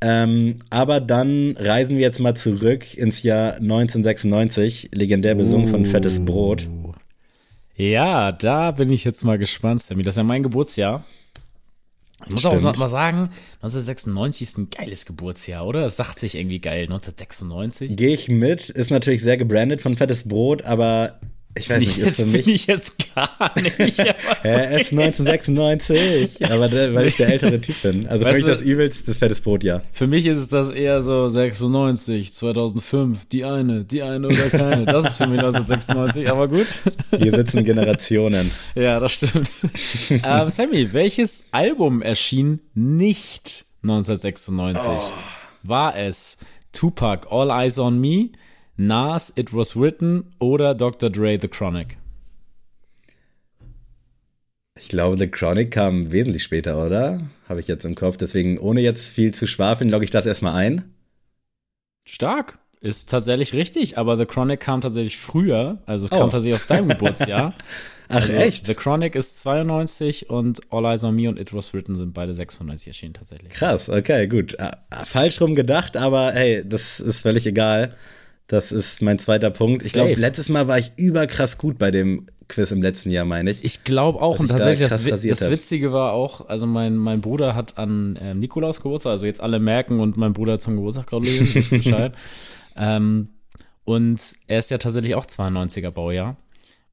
Ähm, 0.00 0.56
aber 0.70 1.00
dann 1.00 1.56
reisen 1.56 1.96
wir 1.96 2.02
jetzt 2.02 2.20
mal 2.20 2.34
zurück 2.34 2.94
ins 2.94 3.22
Jahr 3.22 3.54
1996, 3.54 4.90
legendär 4.92 5.34
besungen 5.34 5.68
von 5.68 5.86
Fettes 5.86 6.24
Brot. 6.24 6.68
Ja, 7.76 8.32
da 8.32 8.70
bin 8.70 8.92
ich 8.92 9.04
jetzt 9.04 9.24
mal 9.24 9.38
gespannt, 9.38 9.82
Sammy. 9.82 10.02
Das 10.02 10.14
ist 10.14 10.18
ja 10.18 10.24
mein 10.24 10.42
Geburtsjahr. 10.42 11.04
Ich 12.26 12.32
muss 12.32 12.40
Stimmt. 12.40 12.64
auch 12.64 12.76
mal 12.76 12.88
sagen, 12.88 13.30
1996 13.56 14.42
ist 14.42 14.58
ein 14.58 14.70
geiles 14.70 15.04
Geburtsjahr, 15.04 15.66
oder? 15.66 15.84
Es 15.84 15.96
sagt 15.96 16.18
sich 16.18 16.36
irgendwie 16.36 16.60
geil. 16.60 16.84
1996. 16.84 17.96
Gehe 17.96 18.14
ich 18.14 18.28
mit, 18.28 18.70
ist 18.70 18.90
natürlich 18.90 19.22
sehr 19.22 19.36
gebrandet 19.36 19.82
von 19.82 19.96
Fettes 19.96 20.26
Brot, 20.28 20.62
aber 20.62 21.18
ich 21.56 21.70
weiß 21.70 21.78
nicht, 21.80 21.98
ist 21.98 22.16
für 22.16 22.26
mich. 22.26 22.48
ich 22.48 22.66
jetzt 22.66 22.94
gar 23.14 23.52
nicht. 23.62 23.98
Er 24.42 24.80
ist 24.80 24.92
1996, 24.92 26.44
aber 26.50 26.68
der, 26.68 26.94
weil 26.94 27.06
ich 27.06 27.16
der 27.16 27.28
ältere 27.28 27.60
Typ 27.60 27.80
bin. 27.82 28.06
Also 28.06 28.24
für 28.24 28.30
Weißt 28.30 28.36
mich 28.36 28.44
du- 28.44 28.50
das 28.50 28.62
übelst 28.62 29.08
das 29.08 29.18
Fettes 29.18 29.40
Brot, 29.40 29.62
ja. 29.64 29.82
Für 29.92 30.06
mich 30.06 30.26
ist 30.26 30.38
es 30.38 30.48
das 30.48 30.70
eher 30.70 31.02
so 31.02 31.28
96, 31.28 32.32
2005, 32.32 33.26
die 33.26 33.44
eine, 33.44 33.84
die 33.84 34.02
eine 34.02 34.26
oder 34.28 34.48
keine. 34.50 34.84
Das 34.84 35.04
ist 35.10 35.16
für 35.18 35.26
mich 35.28 35.40
1996, 35.40 36.30
aber 36.30 36.48
gut. 36.48 36.80
Hier 37.18 37.32
sitzen 37.32 37.64
Generationen. 37.64 38.50
Ja, 38.74 38.98
das 38.98 39.12
stimmt. 39.12 39.52
ähm, 40.10 40.50
Sammy, 40.50 40.92
welches 40.92 41.44
Album 41.52 42.02
erschien 42.02 42.60
nicht 42.74 43.64
1996? 43.82 45.12
War 45.62 45.96
es 45.96 46.36
Tupac 46.72 47.28
All 47.30 47.50
Eyes 47.50 47.78
on 47.78 47.98
Me, 48.00 48.30
Nas 48.76 49.32
It 49.36 49.54
Was 49.54 49.76
Written 49.76 50.32
oder 50.38 50.74
Dr. 50.74 51.10
Dre 51.10 51.38
The 51.40 51.48
Chronic? 51.48 51.98
Ich 54.76 54.88
glaube, 54.88 55.16
The 55.16 55.28
Chronic 55.28 55.70
kam 55.70 56.10
wesentlich 56.10 56.42
später, 56.42 56.84
oder? 56.84 57.20
Habe 57.48 57.60
ich 57.60 57.68
jetzt 57.68 57.84
im 57.84 57.94
Kopf. 57.94 58.16
Deswegen, 58.16 58.58
ohne 58.58 58.80
jetzt 58.80 59.12
viel 59.14 59.32
zu 59.32 59.46
schwafeln, 59.46 59.88
logge 59.90 60.04
ich 60.04 60.10
das 60.10 60.26
erstmal 60.26 60.54
ein. 60.54 60.92
Stark. 62.04 62.58
Ist 62.80 63.08
tatsächlich 63.08 63.54
richtig, 63.54 63.96
aber 63.96 64.18
The 64.18 64.26
Chronic 64.26 64.60
kam 64.60 64.82
tatsächlich 64.82 65.16
früher, 65.16 65.78
also 65.86 66.06
Oh. 66.10 66.18
kam 66.18 66.30
tatsächlich 66.30 66.56
aus 66.56 66.66
deinem 66.66 66.88
Geburtsjahr. 66.88 67.54
Ach, 68.08 68.16
Also, 68.16 68.32
echt? 68.34 68.66
The 68.66 68.74
Chronic 68.74 69.14
ist 69.14 69.40
92 69.40 70.28
und 70.28 70.60
All 70.70 70.84
Eyes 70.84 71.02
on 71.04 71.14
Me 71.14 71.26
und 71.30 71.38
It 71.38 71.54
Was 71.54 71.72
Written 71.72 71.96
sind 71.96 72.12
beide 72.12 72.34
96 72.34 72.88
erschienen 72.88 73.14
tatsächlich. 73.14 73.54
Krass, 73.54 73.88
okay, 73.88 74.26
gut. 74.26 74.54
Äh, 74.58 74.72
falsch 75.06 75.40
rum 75.40 75.54
gedacht, 75.54 75.96
aber 75.96 76.32
hey, 76.32 76.62
das 76.68 77.00
ist 77.00 77.20
völlig 77.20 77.46
egal. 77.46 77.96
Das 78.46 78.72
ist 78.72 79.00
mein 79.00 79.18
zweiter 79.18 79.50
Punkt. 79.50 79.84
Ich 79.84 79.92
glaube, 79.92 80.14
letztes 80.14 80.48
Mal 80.48 80.68
war 80.68 80.78
ich 80.78 80.92
überkrass 80.96 81.56
gut 81.56 81.78
bei 81.78 81.90
dem 81.90 82.26
Quiz 82.48 82.70
im 82.72 82.82
letzten 82.82 83.10
Jahr, 83.10 83.24
meine 83.24 83.50
ich. 83.50 83.64
Ich 83.64 83.84
glaube 83.84 84.20
auch, 84.20 84.38
und 84.38 84.46
ich 84.46 84.50
da 84.50 84.58
tatsächlich, 84.58 84.88
krass 84.90 85.04
das, 85.04 85.22
das. 85.22 85.50
Witzige 85.50 85.92
war 85.92 86.12
auch, 86.12 86.46
also 86.46 86.66
mein, 86.66 86.96
mein 86.96 87.22
Bruder 87.22 87.54
hat 87.54 87.78
an 87.78 88.18
ähm, 88.20 88.40
Nikolaus 88.40 88.82
Geburtstag, 88.82 89.12
also 89.12 89.24
jetzt 89.24 89.40
alle 89.40 89.58
merken 89.58 89.98
und 90.00 90.18
mein 90.18 90.34
Bruder 90.34 90.58
zum 90.58 90.76
Geburtstag 90.76 91.06
gratulieren, 91.06 91.48
wisst 91.54 91.70
Bescheid. 91.70 92.12
ähm, 92.76 93.28
und 93.84 94.20
er 94.46 94.58
ist 94.58 94.70
ja 94.70 94.78
tatsächlich 94.78 95.14
auch 95.14 95.26
92er 95.26 95.90
Baujahr. 95.90 96.36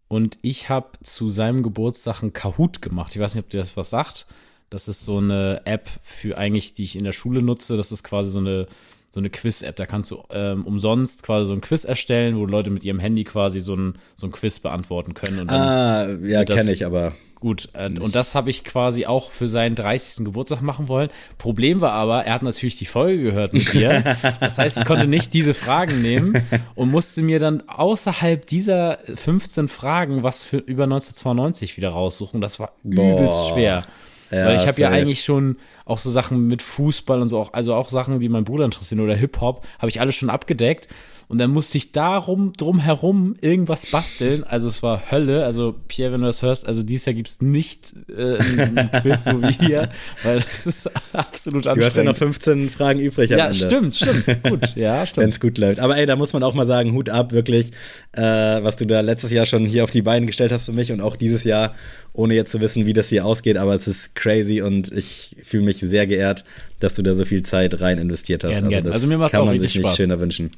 Und 0.08 0.38
ich 0.42 0.68
habe 0.68 0.90
zu 1.04 1.30
seinem 1.30 1.64
Geburtstag 1.64 2.22
einen 2.22 2.34
Kahoot 2.34 2.82
gemacht. 2.82 3.16
Ich 3.16 3.22
weiß 3.22 3.36
nicht, 3.36 3.46
ob 3.46 3.50
dir 3.50 3.60
das 3.60 3.78
was 3.78 3.90
sagt. 3.90 4.26
Das 4.70 4.90
ist 4.90 5.06
so 5.06 5.18
eine 5.18 5.62
App 5.66 5.90
für 6.04 6.38
eigentlich, 6.38 6.74
die 6.74 6.84
ich 6.84 6.98
in 6.98 7.06
der 7.06 7.14
Schule 7.14 7.42
nutze. 7.42 7.78
Das 7.78 7.94
ist 7.94 8.04
quasi 8.04 8.30
so 8.30 8.40
eine, 8.40 8.68
so 9.12 9.20
eine 9.20 9.30
Quiz-App. 9.30 9.76
Da 9.76 9.86
kannst 9.86 10.10
du 10.10 10.24
ähm, 10.32 10.66
umsonst 10.66 11.24
quasi 11.24 11.48
so 11.48 11.54
ein 11.54 11.62
Quiz 11.62 11.84
erstellen, 11.84 12.38
wo 12.38 12.46
Leute 12.46 12.70
mit 12.70 12.84
ihrem 12.84 13.00
Handy 13.00 13.26
quasi 13.26 13.60
so 13.60 13.76
ein, 13.76 13.96
so 14.16 14.26
ein 14.26 14.32
Quiz 14.32 14.60
beantworten 14.60 15.14
können. 15.14 15.40
Und 15.42 15.52
dann 15.52 15.60
ah, 15.60 16.08
ja, 16.26 16.46
kenne 16.46 16.72
ich, 16.72 16.86
aber. 16.86 17.14
Gut, 17.42 17.70
äh, 17.74 17.90
und 18.00 18.16
das 18.16 18.36
habe 18.36 18.52
ich 18.52 18.64
quasi 18.64 19.08
auch 19.08 19.32
für 19.32 19.48
seinen 19.48 19.76
30. 19.76 20.24
Geburtstag 20.24 20.62
machen 20.62 20.88
wollen. 20.88 21.10
Problem 21.40 21.82
war 21.82 21.92
aber, 21.92 22.24
er 22.24 22.36
hat 22.36 22.44
natürlich 22.44 22.78
die 22.78 22.86
Folge 22.86 23.22
gehört 23.22 23.54
mit 23.54 23.74
dir. 23.74 24.16
Das 24.40 24.58
heißt, 24.58 24.78
ich 24.78 24.86
konnte 24.86 25.08
nicht 25.08 25.34
diese 25.34 25.54
Fragen 25.54 26.02
nehmen 26.02 26.42
und 26.76 26.92
musste 26.92 27.22
mir 27.22 27.40
dann 27.40 27.68
außerhalb 27.68 28.46
dieser 28.46 29.00
15 29.16 29.68
Fragen 29.68 30.24
was 30.24 30.44
für 30.44 30.58
über 30.58 30.84
1992 30.84 31.78
wieder 31.78 31.90
raussuchen. 31.90 32.42
Das 32.42 32.60
war 32.60 32.74
Boah. 32.84 33.18
übelst 33.18 33.50
schwer. 33.50 33.86
Ja, 34.32 34.46
Weil 34.46 34.56
ich 34.56 34.68
habe 34.68 34.80
ja 34.80 34.90
eigentlich 34.90 35.24
schon 35.24 35.58
auch 35.86 35.98
so 35.98 36.10
Sachen 36.10 36.48
mit 36.48 36.62
Fußball 36.62 37.22
und 37.22 37.30
so, 37.30 37.38
auch, 37.38 37.54
also 37.54 37.74
auch 37.74 37.90
Sachen, 37.90 38.20
die 38.20 38.30
mein 38.30 38.46
Bruder 38.46 38.66
interessieren 38.66 39.02
oder 39.02 39.16
Hip-Hop, 39.16 39.66
habe 39.80 39.90
ich 39.90 40.00
alles 40.00 40.16
schon 40.16 40.30
abgedeckt. 40.30 40.88
Und 41.32 41.38
dann 41.38 41.52
musste 41.52 41.78
ich 41.78 41.94
darum, 41.94 42.52
drum 42.58 42.80
herum 42.80 43.38
irgendwas 43.40 43.86
basteln. 43.86 44.44
Also 44.44 44.68
es 44.68 44.84
war 44.84 45.10
Hölle. 45.12 45.46
Also 45.46 45.74
Pierre, 45.88 46.12
wenn 46.12 46.20
du 46.20 46.28
das 46.28 46.42
hörst, 46.42 46.68
also 46.68 46.84
dieses 46.84 47.06
Jahr 47.06 47.14
gibt's 47.14 47.42
nicht 47.42 47.94
äh, 48.10 48.38
ein, 48.38 48.90
Quiz 49.02 49.24
so 49.24 49.42
wie 49.42 49.54
hier, 49.54 49.90
weil 50.24 50.42
das 50.42 50.68
ist 50.68 50.92
absolut 51.14 51.68
anstrengend. 51.68 51.78
Du 51.78 51.86
hast 51.86 51.96
ja 51.96 52.04
noch 52.04 52.18
15 52.18 52.70
Fragen 52.70 53.00
übrig 53.00 53.32
am 53.32 53.40
ja, 53.40 53.46
Ende. 53.46 53.58
stimmt, 53.58 53.96
stimmt. 53.96 54.44
Gut, 54.44 54.60
ja, 54.76 55.00
Wenn 55.00 55.08
stimmt. 55.08 55.34
es 55.34 55.40
gut 55.40 55.58
läuft. 55.58 55.80
Aber 55.80 55.96
ey, 55.98 56.06
da 56.06 56.18
muss 56.18 56.34
man 56.34 56.44
auch 56.44 56.54
mal 56.54 56.68
sagen, 56.68 56.92
Hut 56.92 57.10
ab, 57.10 57.32
wirklich, 57.32 57.72
äh, 58.12 58.22
was 58.22 58.76
du 58.76 58.86
da 58.86 59.00
letztes 59.00 59.32
Jahr 59.32 59.46
schon 59.46 59.66
hier 59.66 59.86
auf 59.86 59.92
die 59.92 60.02
Beine 60.02 60.26
gestellt 60.26 60.52
hast 60.52 60.66
für 60.66 60.74
mich 60.74 60.92
und 60.92 61.00
auch 61.00 61.16
dieses 61.16 61.46
Jahr, 61.46 61.76
ohne 62.12 62.34
jetzt 62.36 62.52
zu 62.52 62.60
wissen, 62.60 62.86
wie 62.86 62.92
das 62.94 63.08
hier 63.08 63.26
ausgeht, 63.26 63.56
aber 63.56 63.74
es 63.74 63.88
ist 63.88 64.16
crazy 64.16 64.62
und 64.62 64.92
ich 64.92 65.38
fühle 65.44 65.64
mich 65.64 65.78
sehr 65.80 66.08
geehrt, 66.08 66.44
dass 66.80 66.96
du 66.96 67.04
da 67.04 67.14
so 67.14 67.24
viel 67.24 67.42
Zeit 67.44 67.80
rein 67.80 68.00
investiert 68.00 68.44
hast. 68.44 68.52
Gern, 68.52 68.68
gern. 68.68 68.84
das 68.84 68.96
Also 68.96 69.08
mir 69.08 69.18
macht's 69.18 69.32
kann 69.32 69.42
auch 69.42 69.46
man 69.46 69.54
richtig 69.54 69.72
sich 69.72 69.78
nicht 69.82 69.88
Spaß. 69.88 69.98
schöner 69.98 70.20
wünschen. 70.20 70.52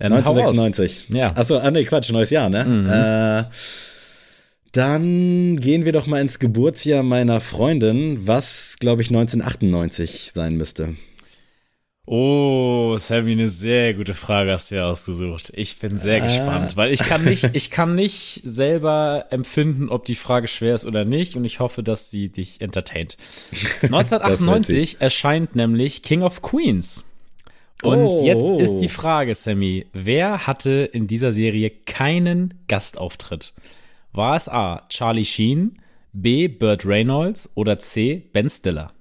Raus. 0.00 0.26
1996. 0.26 1.08
Ja. 1.10 1.28
Mhm. 1.30 1.36
Achso, 1.36 1.58
ah 1.58 1.70
nee, 1.70 1.84
Quatsch, 1.84 2.10
neues 2.10 2.30
Jahr, 2.30 2.48
ne? 2.50 3.48
Äh, 3.50 3.54
dann 4.72 5.56
gehen 5.58 5.84
wir 5.84 5.92
doch 5.92 6.06
mal 6.06 6.20
ins 6.20 6.38
Geburtsjahr 6.38 7.02
meiner 7.02 7.40
Freundin, 7.40 8.26
was, 8.26 8.76
glaube 8.78 9.02
ich, 9.02 9.08
1998 9.08 10.30
sein 10.32 10.56
müsste. 10.56 10.94
Oh, 12.06 12.96
Sammy, 12.98 13.32
eine 13.32 13.48
sehr 13.48 13.94
gute 13.94 14.14
Frage 14.14 14.50
hast 14.52 14.70
du 14.70 14.76
ja 14.76 14.86
ausgesucht. 14.86 15.52
Ich 15.54 15.78
bin 15.78 15.96
sehr 15.96 16.20
Ah. 16.22 16.26
gespannt, 16.26 16.76
weil 16.76 16.92
ich 16.92 17.00
kann 17.00 17.22
nicht, 17.24 17.50
ich 17.52 17.70
kann 17.70 17.94
nicht 17.94 18.40
selber 18.44 19.26
empfinden, 19.30 19.88
ob 19.88 20.06
die 20.06 20.16
Frage 20.16 20.48
schwer 20.48 20.74
ist 20.74 20.86
oder 20.86 21.04
nicht 21.04 21.36
und 21.36 21.44
ich 21.44 21.60
hoffe, 21.60 21.84
dass 21.84 22.10
sie 22.10 22.28
dich 22.30 22.60
entertaint. 22.62 23.16
1998 23.82 24.96
erscheint 25.00 25.54
nämlich 25.54 26.02
King 26.02 26.22
of 26.22 26.42
Queens. 26.42 27.04
Und 27.82 27.98
Oh. 27.98 28.24
jetzt 28.24 28.50
ist 28.60 28.78
die 28.80 28.88
Frage, 28.88 29.34
Sammy, 29.34 29.86
wer 29.92 30.46
hatte 30.46 30.88
in 30.92 31.06
dieser 31.06 31.32
Serie 31.32 31.70
keinen 31.70 32.54
Gastauftritt? 32.68 33.54
War 34.12 34.36
es 34.36 34.48
A. 34.48 34.86
Charlie 34.88 35.24
Sheen, 35.24 35.78
B. 36.12 36.48
Burt 36.48 36.84
Reynolds 36.84 37.50
oder 37.54 37.78
C. 37.78 38.28
Ben 38.32 38.50
Stiller? 38.50 38.92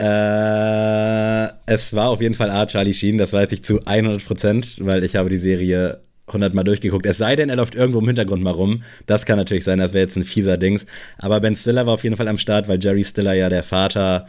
Äh, 0.00 1.48
es 1.66 1.94
war 1.94 2.08
auf 2.08 2.20
jeden 2.20 2.34
Fall 2.34 2.50
A. 2.50 2.66
Charlie 2.66 2.94
Sheen, 2.94 3.18
das 3.18 3.32
weiß 3.32 3.52
ich 3.52 3.62
zu 3.64 3.80
100 3.84 4.24
Prozent, 4.24 4.78
weil 4.80 5.02
ich 5.04 5.16
habe 5.16 5.28
die 5.28 5.36
Serie 5.36 6.00
100 6.28 6.54
Mal 6.54 6.64
durchgeguckt. 6.64 7.06
Es 7.06 7.18
sei 7.18 7.36
denn, 7.36 7.48
er 7.48 7.56
läuft 7.56 7.74
irgendwo 7.74 7.98
im 8.00 8.06
Hintergrund 8.06 8.42
mal 8.42 8.52
rum. 8.52 8.82
Das 9.06 9.26
kann 9.26 9.38
natürlich 9.38 9.64
sein, 9.64 9.78
das 9.78 9.92
wäre 9.92 10.02
jetzt 10.04 10.16
ein 10.16 10.24
fieser 10.24 10.56
Dings. 10.56 10.86
Aber 11.18 11.40
Ben 11.40 11.56
Stiller 11.56 11.86
war 11.86 11.94
auf 11.94 12.04
jeden 12.04 12.16
Fall 12.16 12.28
am 12.28 12.38
Start, 12.38 12.68
weil 12.68 12.78
Jerry 12.82 13.04
Stiller 13.04 13.32
ja 13.34 13.48
der 13.48 13.62
Vater 13.62 14.26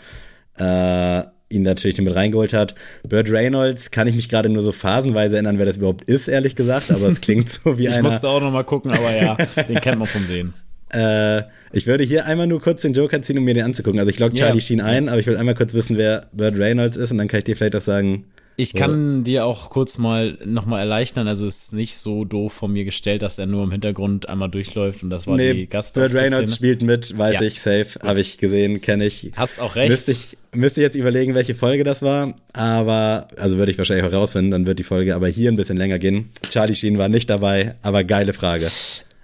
äh, 0.58 1.24
ihn 1.52 1.64
natürlich 1.64 2.00
mit 2.02 2.16
reingeholt 2.16 2.54
hat. 2.54 2.76
Burt 3.08 3.30
Reynolds 3.32 3.92
kann 3.92 4.08
ich 4.08 4.16
mich 4.16 4.30
gerade 4.30 4.50
nur 4.50 4.62
so 4.62 4.72
phasenweise 4.72 5.36
erinnern, 5.36 5.58
wer 5.58 5.66
das 5.66 5.78
überhaupt 5.78 6.04
ist, 6.04 6.28
ehrlich 6.28 6.56
gesagt. 6.56 6.92
Aber 6.92 7.08
es 7.08 7.22
klingt 7.22 7.50
so 7.50 7.78
wie 7.78 7.84
Ich 7.88 7.94
einer. 7.94 8.04
musste 8.04 8.28
auch 8.30 8.40
noch 8.42 8.52
mal 8.52 8.64
gucken, 8.64 8.92
aber 8.92 9.16
ja, 9.16 9.36
den 9.64 9.82
kennt 9.82 10.00
man 10.00 10.08
vom 10.08 10.26
Sehen. 10.26 10.54
Äh, 10.92 11.44
ich 11.72 11.86
würde 11.86 12.04
hier 12.04 12.26
einmal 12.26 12.48
nur 12.48 12.60
kurz 12.60 12.82
den 12.82 12.94
Joker 12.94 13.22
ziehen, 13.22 13.38
um 13.38 13.44
mir 13.44 13.54
den 13.54 13.64
anzugucken. 13.64 14.00
Also 14.00 14.10
ich 14.12 14.18
logge 14.18 14.36
Ja. 14.36 14.48
Charlie 14.48 14.60
Sheen 14.60 14.82
ein, 14.82 15.08
aber 15.08 15.20
ich 15.20 15.28
will 15.28 15.38
einmal 15.38 15.54
kurz 15.54 15.76
wissen, 15.76 15.98
wer 15.98 16.26
Burt 16.34 16.58
Reynolds 16.58 16.98
ist 16.98 17.12
und 17.12 17.20
dann 17.20 17.28
kann 17.28 17.38
ich 17.38 17.44
dir 17.44 17.56
vielleicht 17.56 17.76
auch 17.76 17.82
sagen, 17.82 18.26
Ich 18.60 18.74
kann 18.74 19.24
dir 19.24 19.46
auch 19.46 19.70
kurz 19.70 19.98
mal 19.98 20.38
noch 20.44 20.66
mal 20.66 20.80
erleichtern, 20.80 21.30
also 21.30 21.46
es 21.46 21.64
ist 21.64 21.74
nicht 21.74 21.96
so 21.96 22.26
doof 22.26 22.52
von 22.52 22.74
mir 22.74 22.84
gestellt, 22.84 23.22
dass 23.22 23.40
er 23.40 23.46
nur 23.46 23.64
im 23.64 23.72
Hintergrund 23.72 24.28
einmal 24.28 24.50
durchläuft 24.50 25.02
und 25.02 25.10
das 25.10 25.28
war 25.28 25.38
die 25.38 25.54
nee, 25.54 25.66
Gast. 25.66 25.96
Burt 25.96 26.14
Reynolds 26.14 26.56
spielt 26.58 26.82
mit, 26.82 27.18
weiß 27.18 27.36
Ja. 27.36 27.42
ich, 27.44 27.62
safe, 27.62 28.00
habe 28.04 28.20
ich 28.20 28.38
gesehen, 28.38 28.82
kenne 28.82 29.06
ich. 29.06 29.32
Hast 29.38 29.62
auch 29.62 29.78
recht. 29.78 29.90
Müsste 29.90 30.12
ich, 30.12 30.38
müsste 30.54 30.82
jetzt 30.82 30.96
überlegen, 30.96 31.36
welche 31.36 31.56
Folge 31.56 31.86
das 31.86 32.02
war, 32.02 32.36
aber, 32.52 33.30
also 33.38 33.58
würde 33.58 33.72
ich 33.72 33.78
wahrscheinlich 33.78 34.06
auch 34.06 34.14
rausfinden, 34.14 34.52
dann 34.52 34.68
wird 34.68 34.80
die 34.80 34.84
Folge 34.84 35.16
aber 35.16 35.30
hier 35.30 35.50
ein 35.50 35.56
bisschen 35.56 35.78
länger 35.78 35.98
gehen. 35.98 36.30
Charlie 36.50 36.76
Sheen 36.76 36.98
war 36.98 37.08
nicht 37.08 37.30
dabei, 37.30 37.76
aber 37.82 38.04
geile 38.04 38.34
Frage. 38.34 38.70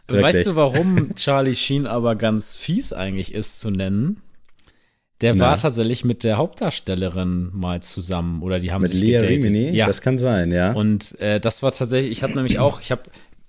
Wirklich. 0.07 0.23
Weißt 0.35 0.45
du, 0.45 0.55
warum 0.55 1.13
Charlie 1.15 1.55
Sheen 1.55 1.87
aber 1.87 2.15
ganz 2.15 2.55
fies 2.55 2.93
eigentlich 2.93 3.33
ist 3.33 3.59
zu 3.59 3.69
nennen? 3.69 4.21
Der 5.25 5.35
Na. 5.35 5.45
war 5.45 5.57
tatsächlich 5.57 6.05
mit 6.05 6.23
der 6.23 6.37
Hauptdarstellerin 6.37 7.49
mal 7.53 7.81
zusammen 7.81 8.41
oder 8.43 8.59
die 8.59 8.71
haben 8.71 8.83
Mit 8.83 8.91
sich 8.91 9.01
Leah 9.01 9.19
gedatet. 9.19 9.43
Remini? 9.45 9.69
Ja, 9.75 9.85
Das 9.87 10.01
kann 10.01 10.17
sein, 10.17 10.51
ja. 10.51 10.71
und 10.73 11.19
äh, 11.19 11.39
das 11.39 11.63
war 11.63 11.71
tatsächlich, 11.71 12.11
ich 12.11 12.23
habe 12.23 12.33
nämlich 12.33 12.59
auch, 12.59 12.79
ich 12.81 12.91
habe 12.91 13.01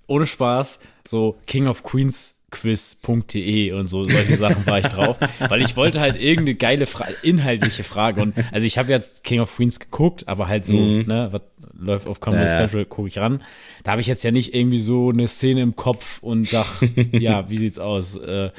ohne 0.07 0.25
Spaß 0.27 0.79
so 1.07 1.35
King 1.45 1.67
of 1.67 1.83
Queens 1.83 2.33
quiz.de 2.49 3.73
und 3.73 3.87
so 3.87 4.03
solche 4.03 4.37
Sachen 4.37 4.65
war 4.67 4.79
ich 4.79 4.87
drauf, 4.87 5.17
weil 5.49 5.61
ich 5.61 5.75
wollte 5.75 5.99
halt 5.99 6.15
irgendeine 6.15 6.55
geile 6.55 6.85
Fra 6.85 7.05
inhaltliche 7.21 7.83
Frage 7.83 8.21
und 8.21 8.33
also 8.51 8.65
ich 8.65 8.77
habe 8.77 8.89
jetzt 8.91 9.23
King 9.25 9.41
of 9.41 9.53
Queens 9.55 9.79
geguckt, 9.79 10.27
aber 10.27 10.47
halt 10.47 10.63
so, 10.63 10.73
ne, 10.73 11.27
was 11.31 11.41
läuft 11.79 12.07
auf 12.07 12.19
Comedy 12.21 12.43
Mhm. 12.43 12.47
Ja, 12.47 12.53
ja. 12.53 12.57
Central, 12.59 12.85
gucke 12.85 13.07
ich 13.09 13.17
ran. 13.19 13.41
Da 13.83 13.91
habe 13.91 14.01
ich 14.01 14.07
jetzt 14.07 14.23
ja 14.23 14.31
nicht 14.31 14.53
irgendwie 14.55 14.79
so 14.79 15.09
eine 15.09 15.27
Szene 15.27 15.61
im 15.61 15.75
Kopf 15.75 16.19
und 16.23 16.47
sag, 16.47 16.65
ja, 17.11 17.49
wie 17.49 17.57
sieht's 17.57 17.79
aus? 17.79 18.15
Äh, 18.15 18.49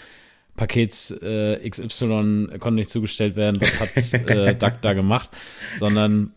Paket 0.59 0.93
äh, 1.23 1.67
XY 1.69 2.49
konnte 2.59 2.73
nicht 2.73 2.91
zugestellt 2.91 3.37
werden, 3.37 3.59
was 3.61 3.81
hat 3.81 4.29
äh, 4.29 4.55
Duck 4.55 4.75
da 4.83 4.93
gemacht, 4.93 5.31
sondern 5.79 6.33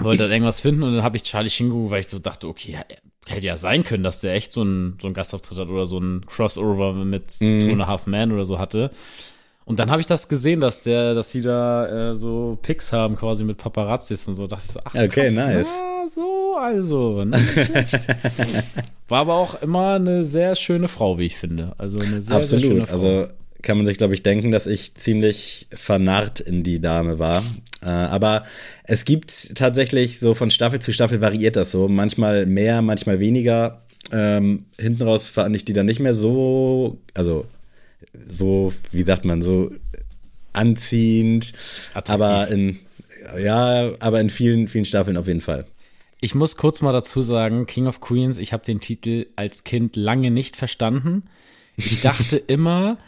wollte 0.00 0.22
halt 0.24 0.32
irgendwas 0.32 0.60
finden 0.60 0.82
und 0.82 0.94
dann 0.94 1.04
habe 1.04 1.16
ich 1.16 1.22
Charlie 1.22 1.50
geguckt, 1.50 1.90
weil 1.90 2.00
ich 2.00 2.08
so 2.08 2.18
dachte, 2.18 2.48
okay, 2.48 2.72
ja, 2.72 2.80
hätte 3.28 3.46
ja 3.46 3.56
sein 3.56 3.84
können, 3.84 4.02
dass 4.02 4.20
der 4.20 4.34
echt 4.34 4.52
so 4.52 4.62
ein, 4.62 4.98
so 5.00 5.06
ein 5.06 5.14
Gastauftritt 5.14 5.58
hat 5.58 5.68
oder 5.68 5.86
so 5.86 5.98
ein 5.98 6.24
Crossover 6.26 6.92
mit 6.94 7.34
Mhm. 7.40 7.60
Two 7.60 7.72
and 7.72 7.82
a 7.82 7.86
Half 7.86 8.06
Man 8.06 8.32
oder 8.32 8.44
so 8.44 8.58
hatte. 8.58 8.90
Und 9.66 9.80
dann 9.80 9.90
habe 9.90 10.00
ich 10.00 10.06
das 10.06 10.28
gesehen, 10.28 10.60
dass 10.60 10.82
der, 10.82 11.14
dass 11.14 11.30
die 11.30 11.40
da 11.40 12.10
äh, 12.10 12.14
so 12.14 12.58
Pics 12.60 12.92
haben 12.92 13.16
quasi 13.16 13.44
mit 13.44 13.56
Paparazzis 13.56 14.28
und 14.28 14.36
so. 14.36 14.46
Dachte 14.46 14.64
ich 14.66 14.72
so, 14.72 14.80
ach 14.84 14.94
Okay, 14.94 15.08
krass, 15.08 15.34
nice. 15.34 15.68
Na, 15.80 16.06
so, 16.06 16.52
also, 16.58 17.24
nicht 17.24 17.48
schlecht. 17.48 18.08
War 19.08 19.20
aber 19.20 19.34
auch 19.34 19.62
immer 19.62 19.94
eine 19.94 20.22
sehr 20.24 20.54
schöne 20.54 20.88
Frau, 20.88 21.18
wie 21.18 21.26
ich 21.26 21.36
finde. 21.36 21.74
Also 21.78 21.98
eine 21.98 22.20
sehr, 22.20 22.42
sehr 22.42 22.60
schöne 22.60 22.82
Absolut. 22.82 23.02
Frau. 23.02 23.20
Also 23.20 23.32
kann 23.62 23.78
man 23.78 23.86
sich, 23.86 23.96
glaube 23.96 24.12
ich, 24.12 24.22
denken, 24.22 24.50
dass 24.50 24.66
ich 24.66 24.94
ziemlich 24.94 25.66
vernarrt 25.72 26.40
in 26.40 26.62
die 26.62 26.80
Dame 26.80 27.18
war. 27.18 27.42
Äh, 27.82 27.86
aber 27.86 28.44
es 28.84 29.06
gibt 29.06 29.56
tatsächlich 29.56 30.20
so 30.20 30.34
von 30.34 30.50
Staffel 30.50 30.80
zu 30.80 30.92
Staffel 30.92 31.22
variiert 31.22 31.56
das 31.56 31.70
so. 31.70 31.88
Manchmal 31.88 32.44
mehr, 32.44 32.82
manchmal 32.82 33.20
weniger. 33.20 33.82
Ähm, 34.12 34.66
hinten 34.78 35.02
raus 35.02 35.28
fand 35.28 35.56
ich 35.56 35.64
die 35.64 35.72
dann 35.72 35.86
nicht 35.86 36.00
mehr 36.00 36.12
so, 36.12 36.98
also 37.14 37.46
so, 38.28 38.72
wie 38.92 39.02
sagt 39.02 39.24
man, 39.24 39.42
so 39.42 39.70
anziehend. 40.52 41.52
Attraktiv. 41.94 42.10
Aber 42.24 42.48
in, 42.48 42.78
ja, 43.38 43.92
aber 44.00 44.20
in 44.20 44.30
vielen, 44.30 44.68
vielen 44.68 44.84
Staffeln 44.84 45.16
auf 45.16 45.26
jeden 45.26 45.40
Fall. 45.40 45.66
Ich 46.20 46.34
muss 46.34 46.56
kurz 46.56 46.80
mal 46.80 46.92
dazu 46.92 47.20
sagen, 47.22 47.66
King 47.66 47.86
of 47.86 48.00
Queens, 48.00 48.38
ich 48.38 48.52
habe 48.52 48.64
den 48.64 48.80
Titel 48.80 49.26
als 49.36 49.64
Kind 49.64 49.96
lange 49.96 50.30
nicht 50.30 50.56
verstanden. 50.56 51.24
Ich 51.76 52.00
dachte 52.00 52.36
immer, 52.46 52.98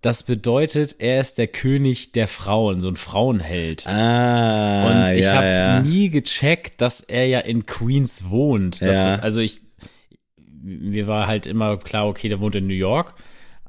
das 0.00 0.22
bedeutet, 0.22 0.96
er 0.98 1.20
ist 1.20 1.38
der 1.38 1.48
König 1.48 2.12
der 2.12 2.28
Frauen, 2.28 2.80
so 2.80 2.88
ein 2.88 2.96
Frauenheld. 2.96 3.86
Ah, 3.86 4.86
Und 5.10 5.16
ich 5.16 5.26
ja, 5.26 5.34
habe 5.34 5.46
ja. 5.46 5.80
nie 5.80 6.08
gecheckt, 6.08 6.80
dass 6.80 7.00
er 7.00 7.26
ja 7.26 7.40
in 7.40 7.66
Queens 7.66 8.30
wohnt. 8.30 8.80
Das 8.80 8.96
Ja. 8.96 9.14
ist, 9.14 9.22
also 9.22 9.40
ich, 9.40 9.60
mir 10.62 11.06
war 11.06 11.26
halt 11.26 11.46
immer 11.46 11.76
klar, 11.76 12.06
okay, 12.08 12.28
der 12.28 12.40
wohnt 12.40 12.56
in 12.56 12.66
New 12.66 12.74
York. 12.74 13.14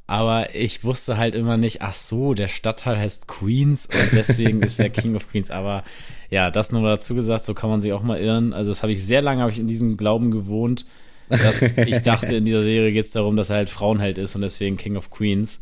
Aber 0.06 0.54
ich 0.54 0.84
wusste 0.84 1.18
halt 1.18 1.34
immer 1.34 1.56
nicht, 1.56 1.82
ach 1.82 1.94
so, 1.94 2.34
der 2.34 2.50
Stadtteil 2.50 3.00
heißt 3.00 3.28
Queens 3.28 3.86
und 3.86 4.12
deswegen 4.18 4.62
ist 4.62 4.80
er 4.80 4.90
King 4.90 5.16
of 5.16 5.30
Queens. 5.30 5.50
Aber 5.50 5.84
ja, 6.30 6.52
das 6.52 6.72
nur 6.72 6.82
dazu 6.84 7.16
gesagt, 7.16 7.46
so 7.46 7.54
kann 7.54 7.70
man 7.70 7.80
sich 7.80 7.94
auch 7.94 8.04
mal 8.04 8.20
irren. 8.20 8.54
Also 8.54 8.72
das 8.72 8.84
habe 8.84 8.92
ich 8.92 9.04
sehr 9.04 9.22
lange, 9.22 9.42
habe 9.42 9.52
ich 9.52 9.60
in 9.60 9.68
diesem 9.68 9.96
Glauben 9.96 10.32
gewohnt, 10.32 10.86
dass 11.30 11.62
ich 11.62 12.02
dachte, 12.02 12.36
in 12.36 12.46
dieser 12.46 12.64
Serie 12.64 12.92
geht 12.92 13.06
es 13.06 13.12
darum, 13.12 13.38
dass 13.38 13.50
er 13.50 13.58
halt 13.58 13.70
Frauenheld 13.70 14.18
ist 14.18 14.36
und 14.36 14.42
deswegen 14.42 14.76
King 14.76 14.98
of 14.98 15.10
Queens. 15.10 15.62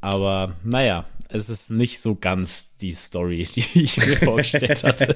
Aber 0.00 0.54
naja, 0.64 1.06
es 1.28 1.48
ist 1.48 1.70
nicht 1.70 2.00
so 2.00 2.14
ganz 2.14 2.74
die 2.80 2.92
Story, 2.92 3.46
die 3.54 3.82
ich 3.82 3.96
mir 4.06 4.16
vorgestellt 4.16 4.84
hatte. 4.84 5.14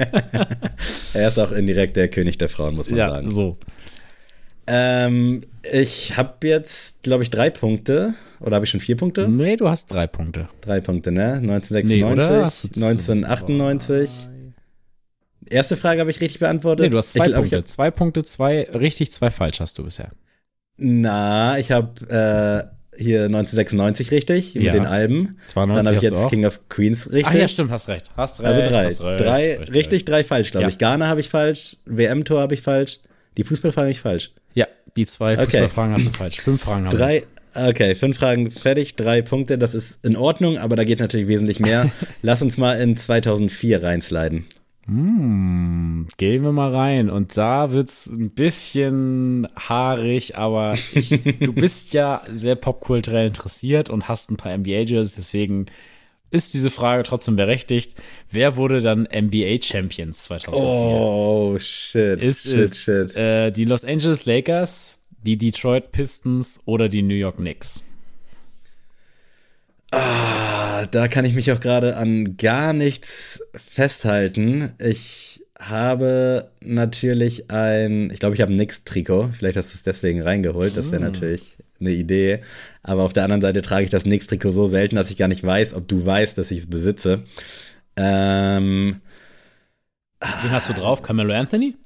Er 1.14 1.28
ist 1.28 1.38
auch 1.38 1.52
indirekt 1.52 1.96
der 1.96 2.08
König 2.08 2.38
der 2.38 2.48
Frauen, 2.48 2.74
muss 2.76 2.88
man 2.88 2.98
ja, 2.98 3.10
sagen. 3.10 3.30
so. 3.30 3.58
Ähm, 4.66 5.42
ich 5.70 6.16
habe 6.16 6.46
jetzt, 6.48 7.02
glaube 7.02 7.22
ich, 7.22 7.30
drei 7.30 7.50
Punkte. 7.50 8.14
Oder 8.40 8.56
habe 8.56 8.64
ich 8.64 8.70
schon 8.70 8.80
vier 8.80 8.96
Punkte? 8.96 9.28
Nee, 9.28 9.56
du 9.56 9.68
hast 9.68 9.92
drei 9.92 10.06
Punkte. 10.06 10.48
Drei 10.60 10.80
Punkte, 10.80 11.12
ne? 11.12 11.40
Nee, 11.40 11.52
1996, 11.52 12.04
oder? 12.04 12.44
Hast 12.44 12.64
du 12.64 12.68
zu- 12.68 12.80
1998. 12.84 14.28
Erste 15.48 15.76
Frage 15.76 16.00
habe 16.00 16.10
ich 16.10 16.20
richtig 16.20 16.38
beantwortet. 16.40 16.84
Nee, 16.84 16.90
du 16.90 16.98
hast 16.98 17.12
zwei 17.12 17.24
glaub, 17.26 17.40
Punkte. 17.40 17.64
Zwei 17.64 17.90
Punkte, 17.90 18.22
zwei 18.24 18.62
richtig, 18.72 19.12
zwei 19.12 19.30
falsch 19.30 19.60
hast 19.60 19.78
du 19.78 19.84
bisher. 19.84 20.10
na, 20.76 21.58
ich 21.58 21.70
habe 21.70 21.92
äh, 22.96 22.98
hier 23.02 23.24
1996 23.24 24.10
richtig 24.12 24.54
Ja. 24.54 24.62
mit 24.62 24.74
den 24.74 24.86
Alben. 24.86 25.36
92 25.44 25.74
Dann 25.74 25.86
habe 25.86 25.96
ich 26.06 26.10
jetzt. 26.12 26.28
King 26.30 26.46
of 26.46 26.60
Queens 26.68 27.06
richtig. 27.12 27.26
Ach 27.28 27.34
ja, 27.34 27.48
stimmt, 27.48 27.70
hast 27.70 27.88
recht. 27.88 28.10
Hast 28.16 28.40
recht. 28.40 28.48
Also 28.48 28.72
drei. 28.72 28.84
recht, 28.86 29.00
drei 29.00 29.56
recht, 29.58 29.74
richtig, 29.74 30.04
drei 30.04 30.24
falsch, 30.24 30.50
glaube 30.52 30.62
Ja. 30.64 30.68
ich. 30.68 30.78
Ghana 30.78 31.06
habe 31.08 31.20
ich 31.20 31.28
falsch, 31.28 31.76
WM-Tor 31.86 32.40
habe 32.40 32.54
ich 32.54 32.62
falsch, 32.62 32.98
die 33.36 33.44
Fußballfrage 33.44 33.84
habe 33.86 33.92
ich 33.92 34.00
falsch. 34.00 34.32
Die 34.96 35.06
zwei 35.06 35.34
Okay. 35.34 35.44
Fußballfragen 35.44 35.94
hast 35.94 36.08
du 36.08 36.12
falsch. 36.12 36.40
Fünf 36.40 36.62
Fragen 36.62 36.86
haben 36.86 36.92
wir 36.92 36.98
Drei, 36.98 37.14
jetzt. 37.14 37.26
okay, 37.54 37.94
fünf 37.94 38.18
Fragen 38.18 38.50
fertig, 38.50 38.96
drei 38.96 39.22
Punkte, 39.22 39.56
das 39.58 39.74
ist 39.74 39.98
in 40.02 40.16
Ordnung, 40.16 40.58
aber 40.58 40.76
da 40.76 40.84
geht 40.84 41.00
natürlich 41.00 41.28
wesentlich 41.28 41.60
mehr. 41.60 41.90
Lass 42.22 42.42
uns 42.42 42.58
mal 42.58 42.78
in 42.80 42.96
2004 42.96 43.82
reinsliden. 43.82 44.44
Hm, 44.86 46.08
gehen 46.16 46.42
wir 46.42 46.52
mal 46.52 46.74
rein. 46.74 47.08
Und 47.08 47.36
da 47.36 47.70
wird's 47.70 48.06
ein 48.06 48.30
bisschen 48.30 49.46
haarig, 49.56 50.36
aber 50.36 50.74
ich, 50.94 51.08
du 51.40 51.52
bist 51.52 51.94
ja 51.94 52.22
sehr 52.32 52.56
popkulturell 52.56 53.28
interessiert 53.28 53.90
und 53.90 54.08
hast 54.08 54.30
ein 54.30 54.36
paar 54.36 54.52
NBA-Jerseys, 54.56 55.14
deswegen 55.14 55.66
ist 56.32 56.54
diese 56.54 56.70
Frage 56.70 57.02
trotzdem 57.04 57.36
berechtigt. 57.36 57.94
Wer 58.30 58.56
wurde 58.56 58.80
dann 58.80 59.02
NBA-Champions 59.02 60.24
2004? 60.24 60.64
Oh, 60.64 61.56
shit, 61.58 62.22
ist 62.22 62.42
shit, 62.44 62.60
es 62.60 62.78
shit. 62.78 63.14
Äh, 63.14 63.52
die 63.52 63.64
Los 63.64 63.84
Angeles 63.84 64.24
Lakers, 64.24 64.98
die 65.22 65.36
Detroit 65.36 65.92
Pistons 65.92 66.60
oder 66.64 66.88
die 66.88 67.02
New 67.02 67.14
York 67.14 67.36
Knicks? 67.36 67.84
Ah, 69.90 70.86
da 70.86 71.06
kann 71.06 71.26
ich 71.26 71.34
mich 71.34 71.52
auch 71.52 71.60
gerade 71.60 71.96
an 71.96 72.38
gar 72.38 72.72
nichts 72.72 73.42
festhalten. 73.54 74.72
Ich 74.78 75.41
habe 75.68 76.50
natürlich 76.60 77.50
ein, 77.50 78.10
ich 78.10 78.18
glaube, 78.18 78.34
ich 78.34 78.40
habe 78.40 78.52
ein 78.52 78.56
Nix-Trikot. 78.56 79.30
Vielleicht 79.32 79.56
hast 79.56 79.72
du 79.72 79.76
es 79.76 79.82
deswegen 79.82 80.22
reingeholt. 80.22 80.76
Das 80.76 80.90
wäre 80.90 81.02
natürlich 81.02 81.56
eine 81.80 81.90
Idee. 81.90 82.40
Aber 82.82 83.02
auf 83.02 83.12
der 83.12 83.24
anderen 83.24 83.40
Seite 83.40 83.62
trage 83.62 83.84
ich 83.84 83.90
das 83.90 84.04
Nix-Trikot 84.04 84.52
so 84.52 84.66
selten, 84.66 84.96
dass 84.96 85.10
ich 85.10 85.16
gar 85.16 85.28
nicht 85.28 85.44
weiß, 85.44 85.74
ob 85.74 85.86
du 85.86 86.04
weißt, 86.04 86.36
dass 86.36 86.50
ich 86.50 86.58
es 86.58 86.70
besitze. 86.70 87.22
Ähm, 87.96 89.00
Wen 90.20 90.50
hast 90.50 90.68
du 90.68 90.72
drauf? 90.72 91.02
Carmelo 91.02 91.32
Anthony? 91.34 91.76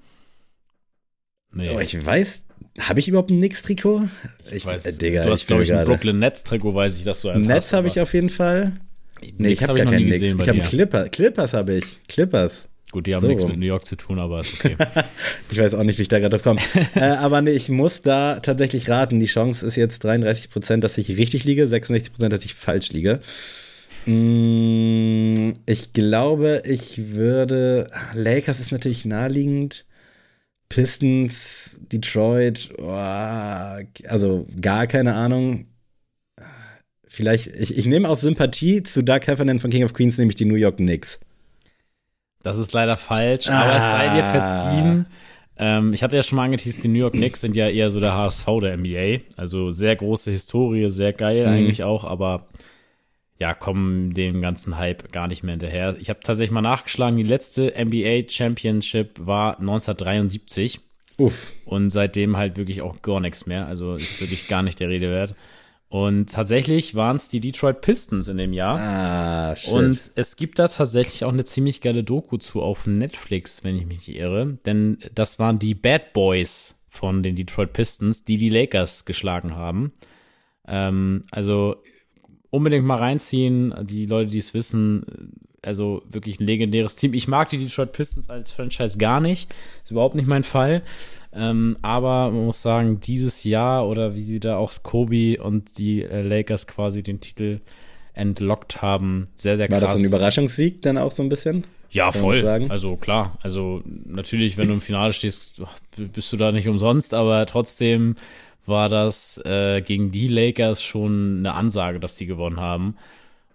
Nee. 1.52 1.70
oh, 1.74 1.80
ich 1.80 2.04
weiß, 2.04 2.44
habe 2.80 3.00
ich 3.00 3.08
überhaupt 3.08 3.30
ein 3.30 3.38
Nix-Trikot? 3.38 4.08
Ich 4.50 4.66
weiß, 4.66 4.86
äh, 4.86 4.98
Digga, 4.98 5.24
du 5.24 5.30
hast, 5.30 5.42
ich 5.42 5.46
glaube 5.46 5.62
ich, 5.62 5.72
ein 5.72 5.84
Brooklyn 5.86 6.18
Nets-Trikot, 6.18 6.74
weiß 6.74 6.98
ich, 6.98 7.04
dass 7.04 7.22
du 7.22 7.28
eins 7.28 7.46
Netz 7.46 7.72
habe 7.72 7.88
ich 7.88 8.00
auf 8.00 8.12
jeden 8.14 8.30
Fall. 8.30 8.72
Nee, 9.20 9.28
ich 9.28 9.36
Knicks 9.36 9.62
habe 9.62 9.80
hab 9.80 9.86
gar 9.86 9.92
keinen 9.94 10.08
Nix. 10.08 10.22
Ich 10.22 10.48
habe. 10.48 10.60
Clipper. 10.60 11.08
Clippers 11.08 11.54
habe 11.54 11.74
ich. 11.74 11.98
Clippers. 12.08 12.68
Gut, 12.92 13.06
die 13.06 13.14
haben 13.14 13.22
So 13.22 13.26
nichts 13.26 13.44
mit 13.44 13.58
New 13.58 13.66
York 13.66 13.84
zu 13.84 13.96
tun, 13.96 14.18
aber 14.18 14.40
ist 14.40 14.54
okay. 14.54 14.76
Ich 15.50 15.58
weiß 15.58 15.74
auch 15.74 15.82
nicht, 15.82 15.98
wie 15.98 16.02
ich 16.02 16.08
da 16.08 16.18
gerade 16.18 16.36
drauf 16.36 16.42
komme. 16.42 16.60
äh, 16.94 17.00
aber 17.00 17.42
nee, 17.42 17.50
ich 17.50 17.68
muss 17.68 18.02
da 18.02 18.40
tatsächlich 18.40 18.88
raten. 18.88 19.20
Die 19.20 19.26
Chance 19.26 19.66
ist 19.66 19.76
jetzt 19.76 20.04
33 20.04 20.50
Prozent, 20.50 20.84
dass 20.84 20.98
ich 20.98 21.08
richtig 21.16 21.44
liege, 21.44 21.66
66 21.66 22.12
Prozent, 22.12 22.32
dass 22.32 22.44
ich 22.44 22.54
falsch 22.54 22.92
liege. 22.92 23.20
Mm, 24.06 25.52
ich 25.66 25.92
glaube, 25.92 26.62
ich 26.64 27.14
würde. 27.14 27.88
Lakers 28.14 28.60
ist 28.60 28.72
natürlich 28.72 29.04
naheliegend. 29.04 29.86
Pistons, 30.68 31.80
Detroit, 31.92 32.70
oh, 32.78 32.90
also 32.90 34.46
gar 34.60 34.86
keine 34.86 35.14
Ahnung. 35.14 35.66
Vielleicht, 37.06 37.48
ich, 37.56 37.78
ich 37.78 37.86
nehme 37.86 38.08
aus 38.08 38.20
Sympathie 38.20 38.82
zu 38.82 39.02
Doug 39.02 39.20
Heffernan 39.26 39.60
von 39.60 39.70
King 39.70 39.84
of 39.84 39.94
Queens, 39.94 40.18
nämlich 40.18 40.34
die 40.36 40.44
New 40.44 40.56
York 40.56 40.76
Knicks. 40.76 41.20
Das 42.46 42.58
ist 42.58 42.72
leider 42.72 42.96
falsch, 42.96 43.48
aber 43.48 43.76
es 43.76 43.82
sei 43.82 44.14
dir 44.14 44.24
Ah. 44.24 44.32
verziehen. 44.32 45.06
Ähm, 45.58 45.92
ich 45.94 46.02
hatte 46.02 46.14
ja 46.16 46.22
schon 46.22 46.36
mal 46.36 46.44
angeteased, 46.44 46.84
die 46.84 46.88
New 46.88 46.98
York 46.98 47.14
Knicks 47.14 47.40
sind 47.40 47.56
ja 47.56 47.66
eher 47.66 47.90
so 47.90 47.98
der 47.98 48.12
HSV 48.14 48.46
der 48.60 48.76
NBA. 48.76 49.20
Also 49.36 49.70
sehr 49.70 49.96
große 49.96 50.30
Historie, 50.30 50.88
sehr 50.90 51.12
geil 51.12 51.46
Mhm. 51.46 51.52
eigentlich 51.52 51.82
auch, 51.82 52.04
aber 52.04 52.46
ja, 53.38 53.52
kommen 53.52 54.14
dem 54.14 54.40
ganzen 54.40 54.78
Hype 54.78 55.12
gar 55.12 55.28
nicht 55.28 55.42
mehr 55.42 55.52
hinterher. 55.54 55.96
Ich 56.00 56.08
habe 56.08 56.20
tatsächlich 56.22 56.52
mal 56.52 56.60
nachgeschlagen, 56.62 57.16
die 57.16 57.22
letzte 57.22 57.74
NBA 57.74 58.28
Championship 58.30 59.10
war 59.18 59.58
1973 59.60 60.80
Uff. 61.18 61.52
und 61.64 61.90
seitdem 61.90 62.36
halt 62.36 62.56
wirklich 62.56 62.80
auch 62.82 63.02
gar 63.02 63.20
nichts 63.20 63.46
mehr. 63.46 63.66
Also 63.66 63.94
ist 63.94 64.20
wirklich 64.20 64.48
gar 64.48 64.62
nicht 64.62 64.78
der 64.80 64.88
Rede 64.88 65.10
wert. 65.10 65.34
Und 65.88 66.30
tatsächlich 66.30 66.94
waren 66.96 67.16
es 67.16 67.28
die 67.28 67.40
Detroit 67.40 67.80
Pistons 67.80 68.26
in 68.28 68.38
dem 68.38 68.52
Jahr. 68.52 68.76
Ah, 68.76 69.56
shit. 69.56 69.72
Und 69.72 70.10
es 70.16 70.36
gibt 70.36 70.58
da 70.58 70.66
tatsächlich 70.66 71.24
auch 71.24 71.32
eine 71.32 71.44
ziemlich 71.44 71.80
geile 71.80 72.02
Doku 72.02 72.38
zu 72.38 72.60
auf 72.60 72.86
Netflix, 72.86 73.62
wenn 73.62 73.76
ich 73.76 73.86
mich 73.86 74.08
nicht 74.08 74.16
irre. 74.16 74.58
Denn 74.66 74.98
das 75.14 75.38
waren 75.38 75.58
die 75.58 75.74
Bad 75.74 76.12
Boys 76.12 76.82
von 76.88 77.22
den 77.22 77.36
Detroit 77.36 77.72
Pistons, 77.72 78.24
die 78.24 78.36
die 78.36 78.48
Lakers 78.48 79.04
geschlagen 79.04 79.54
haben. 79.54 79.92
Ähm, 80.66 81.22
also 81.30 81.76
unbedingt 82.50 82.84
mal 82.84 82.98
reinziehen. 82.98 83.72
Die 83.82 84.06
Leute, 84.06 84.32
die 84.32 84.38
es 84.38 84.54
wissen, 84.54 85.32
also 85.62 86.02
wirklich 86.10 86.40
ein 86.40 86.46
legendäres 86.46 86.96
Team. 86.96 87.14
Ich 87.14 87.28
mag 87.28 87.48
die 87.50 87.58
Detroit 87.58 87.92
Pistons 87.92 88.28
als 88.28 88.50
Franchise 88.50 88.98
gar 88.98 89.20
nicht. 89.20 89.54
Ist 89.84 89.92
überhaupt 89.92 90.14
nicht 90.14 90.26
mein 90.26 90.44
Fall. 90.44 90.82
Ähm, 91.36 91.76
aber 91.82 92.30
man 92.30 92.46
muss 92.46 92.62
sagen, 92.62 93.00
dieses 93.00 93.44
Jahr 93.44 93.86
oder 93.86 94.14
wie 94.14 94.22
sie 94.22 94.40
da 94.40 94.56
auch 94.56 94.72
Kobe 94.82 95.42
und 95.42 95.78
die 95.78 96.02
äh, 96.02 96.22
Lakers 96.22 96.66
quasi 96.66 97.02
den 97.02 97.20
Titel 97.20 97.60
entlockt 98.14 98.80
haben, 98.80 99.26
sehr, 99.36 99.58
sehr 99.58 99.68
krass. 99.68 99.82
War 99.82 99.88
das 99.88 99.98
ein 99.98 100.04
Überraschungssieg 100.04 100.80
dann 100.80 100.96
auch 100.96 101.10
so 101.10 101.22
ein 101.22 101.28
bisschen? 101.28 101.64
Ja, 101.90 102.10
voll. 102.10 102.44
Also 102.68 102.96
klar, 102.96 103.38
also 103.42 103.82
natürlich, 103.84 104.56
wenn 104.56 104.68
du 104.68 104.74
im 104.74 104.80
Finale 104.80 105.12
stehst, 105.12 105.62
bist 105.96 106.32
du 106.32 106.36
da 106.36 106.52
nicht 106.52 106.68
umsonst, 106.68 107.14
aber 107.14 107.46
trotzdem 107.46 108.16
war 108.64 108.88
das 108.88 109.40
äh, 109.44 109.82
gegen 109.82 110.10
die 110.10 110.28
Lakers 110.28 110.82
schon 110.82 111.38
eine 111.38 111.52
Ansage, 111.52 112.00
dass 112.00 112.16
die 112.16 112.26
gewonnen 112.26 112.60
haben. 112.60 112.96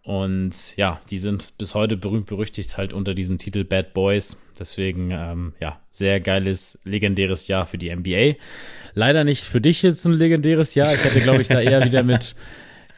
Und 0.03 0.75
ja, 0.77 0.99
die 1.11 1.19
sind 1.19 1.57
bis 1.59 1.75
heute 1.75 1.95
berühmt 1.95 2.25
berüchtigt 2.25 2.77
halt 2.77 2.91
unter 2.91 3.13
diesem 3.13 3.37
Titel 3.37 3.63
Bad 3.63 3.93
Boys. 3.93 4.37
Deswegen, 4.57 5.11
ähm, 5.11 5.53
ja, 5.59 5.79
sehr 5.91 6.19
geiles, 6.19 6.79
legendäres 6.85 7.47
Jahr 7.47 7.67
für 7.67 7.77
die 7.77 7.95
NBA. 7.95 8.35
Leider 8.93 9.23
nicht 9.23 9.43
für 9.43 9.61
dich 9.61 9.83
jetzt 9.83 10.05
ein 10.05 10.13
legendäres 10.13 10.73
Jahr. 10.73 10.91
Ich 10.93 11.03
hätte, 11.03 11.21
glaube 11.21 11.41
ich, 11.43 11.49
da 11.49 11.61
eher 11.61 11.85
wieder 11.85 12.01
mit, 12.01 12.35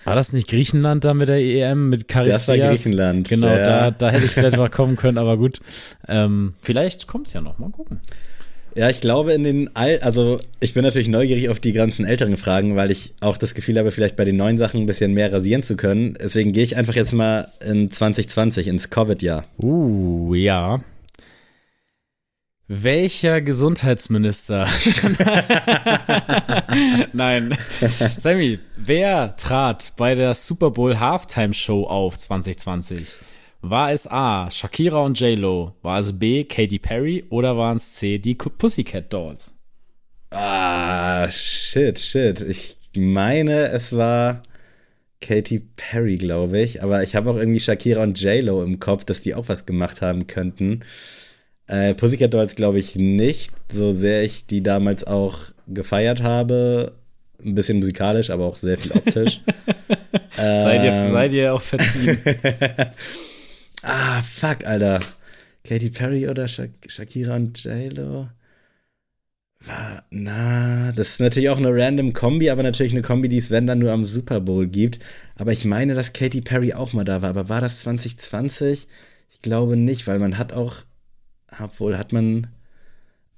war 0.05 0.15
das 0.15 0.31
nicht 0.31 0.47
Griechenland 0.47 1.03
da 1.03 1.13
mit 1.13 1.27
der 1.27 1.39
EM, 1.39 1.89
mit 1.89 2.11
Charistias? 2.11 2.45
Das 2.45 2.59
war 2.59 2.69
Griechenland. 2.69 3.27
Genau, 3.27 3.47
ja. 3.47 3.63
da, 3.63 3.91
da 3.91 4.09
hätte 4.09 4.25
ich 4.25 4.31
vielleicht 4.31 4.57
mal 4.57 4.69
kommen 4.69 4.95
können, 4.95 5.17
aber 5.17 5.37
gut. 5.37 5.59
Ähm, 6.07 6.53
vielleicht 6.61 7.07
kommt 7.07 7.27
es 7.27 7.33
ja 7.33 7.41
noch, 7.41 7.57
mal 7.57 7.69
gucken. 7.69 7.99
Ja, 8.75 8.89
ich 8.89 9.01
glaube 9.01 9.33
in 9.33 9.43
den 9.43 9.75
All, 9.75 9.99
also 9.99 10.39
ich 10.59 10.73
bin 10.73 10.83
natürlich 10.83 11.07
neugierig 11.07 11.49
auf 11.49 11.59
die 11.59 11.73
ganzen 11.73 12.05
älteren 12.05 12.37
Fragen, 12.37 12.75
weil 12.75 12.89
ich 12.89 13.13
auch 13.19 13.37
das 13.37 13.53
Gefühl 13.53 13.77
habe, 13.77 13.91
vielleicht 13.91 14.15
bei 14.15 14.25
den 14.25 14.35
neuen 14.35 14.57
Sachen 14.57 14.81
ein 14.81 14.85
bisschen 14.87 15.13
mehr 15.13 15.31
rasieren 15.31 15.61
zu 15.61 15.75
können. 15.75 16.17
Deswegen 16.19 16.53
gehe 16.53 16.63
ich 16.63 16.75
einfach 16.75 16.95
jetzt 16.95 17.13
mal 17.13 17.49
in 17.63 17.91
2020 17.91 18.67
ins 18.67 18.89
Covid-Jahr. 18.89 19.43
Uh, 19.61 20.33
ja. 20.33 20.83
Welcher 22.67 23.41
Gesundheitsminister? 23.41 24.65
Nein. 27.13 27.55
Sammy, 28.17 28.57
wer 28.75 29.35
trat 29.35 29.93
bei 29.97 30.15
der 30.15 30.33
Super 30.33 30.71
Bowl 30.71 30.99
Halftime 30.99 31.53
Show 31.53 31.83
auf 31.83 32.17
2020? 32.17 33.07
War 33.65 33.93
es 33.93 34.11
A, 34.11 34.51
Shakira 34.51 34.99
und 34.99 35.17
J-Lo? 35.17 35.73
War 35.83 35.97
es 35.97 36.19
B, 36.19 36.43
Katy 36.43 36.79
Perry? 36.79 37.23
Oder 37.29 37.55
waren 37.55 37.77
es 37.77 37.93
C, 37.93 38.19
die 38.19 38.35
Pussycat 38.35 39.13
Dolls? 39.13 39.57
Ah, 40.31 41.29
shit, 41.31 41.97
shit. 41.97 42.41
Ich 42.41 42.75
meine, 42.97 43.69
es 43.69 43.95
war 43.95 44.41
Katy 45.21 45.61
Perry, 45.77 46.17
glaube 46.17 46.59
ich. 46.59 46.83
Aber 46.83 47.03
ich 47.03 47.15
habe 47.15 47.29
auch 47.31 47.37
irgendwie 47.37 47.61
Shakira 47.61 48.03
und 48.03 48.19
J-Lo 48.19 48.61
im 48.63 48.81
Kopf, 48.81 49.05
dass 49.05 49.21
die 49.21 49.33
auch 49.33 49.47
was 49.47 49.65
gemacht 49.65 50.01
haben 50.01 50.27
könnten. 50.27 50.81
Äh, 51.67 51.93
Pussycat 51.93 52.33
Dolls 52.33 52.57
glaube 52.57 52.79
ich 52.79 52.97
nicht, 52.97 53.53
so 53.71 53.93
sehr 53.93 54.23
ich 54.23 54.45
die 54.45 54.61
damals 54.61 55.05
auch 55.05 55.37
gefeiert 55.69 56.21
habe. 56.21 56.97
Ein 57.41 57.55
bisschen 57.55 57.79
musikalisch, 57.79 58.29
aber 58.29 58.43
auch 58.43 58.57
sehr 58.57 58.77
viel 58.77 58.91
optisch. 58.91 59.39
seid, 60.35 60.83
ihr, 60.83 61.05
seid 61.09 61.31
ihr 61.31 61.53
auch 61.53 61.61
verziehen. 61.61 62.17
Ah, 63.83 64.21
fuck, 64.21 64.65
Alter. 64.65 64.99
Katy 65.65 65.89
Perry 65.89 66.27
oder 66.27 66.47
Sha 66.47 66.65
Shakira 66.87 67.35
und 67.35 67.63
J-Lo? 67.63 68.29
War, 69.59 70.03
na, 70.09 70.91
das 70.91 71.09
ist 71.11 71.19
natürlich 71.21 71.49
auch 71.49 71.57
eine 71.57 71.73
random 71.73 72.13
Kombi, 72.13 72.49
aber 72.49 72.63
natürlich 72.63 72.91
eine 72.93 73.01
Kombi, 73.01 73.29
die 73.29 73.37
es, 73.37 73.49
wenn 73.51 73.67
dann 73.67 73.79
nur 73.79 73.91
am 73.91 74.03
Super 74.05 74.41
Bowl 74.41 74.67
gibt. 74.67 74.99
Aber 75.35 75.51
ich 75.53 75.63
meine, 75.65 75.95
dass 75.95 76.13
Katy 76.13 76.41
Perry 76.41 76.73
auch 76.73 76.93
mal 76.93 77.05
da 77.05 77.21
war. 77.21 77.29
Aber 77.29 77.49
war 77.49 77.61
das 77.61 77.81
2020? 77.81 78.87
Ich 79.31 79.41
glaube 79.41 79.77
nicht, 79.77 80.07
weil 80.07 80.19
man 80.19 80.37
hat 80.37 80.53
auch, 80.53 80.75
obwohl 81.59 81.97
hat 81.97 82.11
man, 82.13 82.47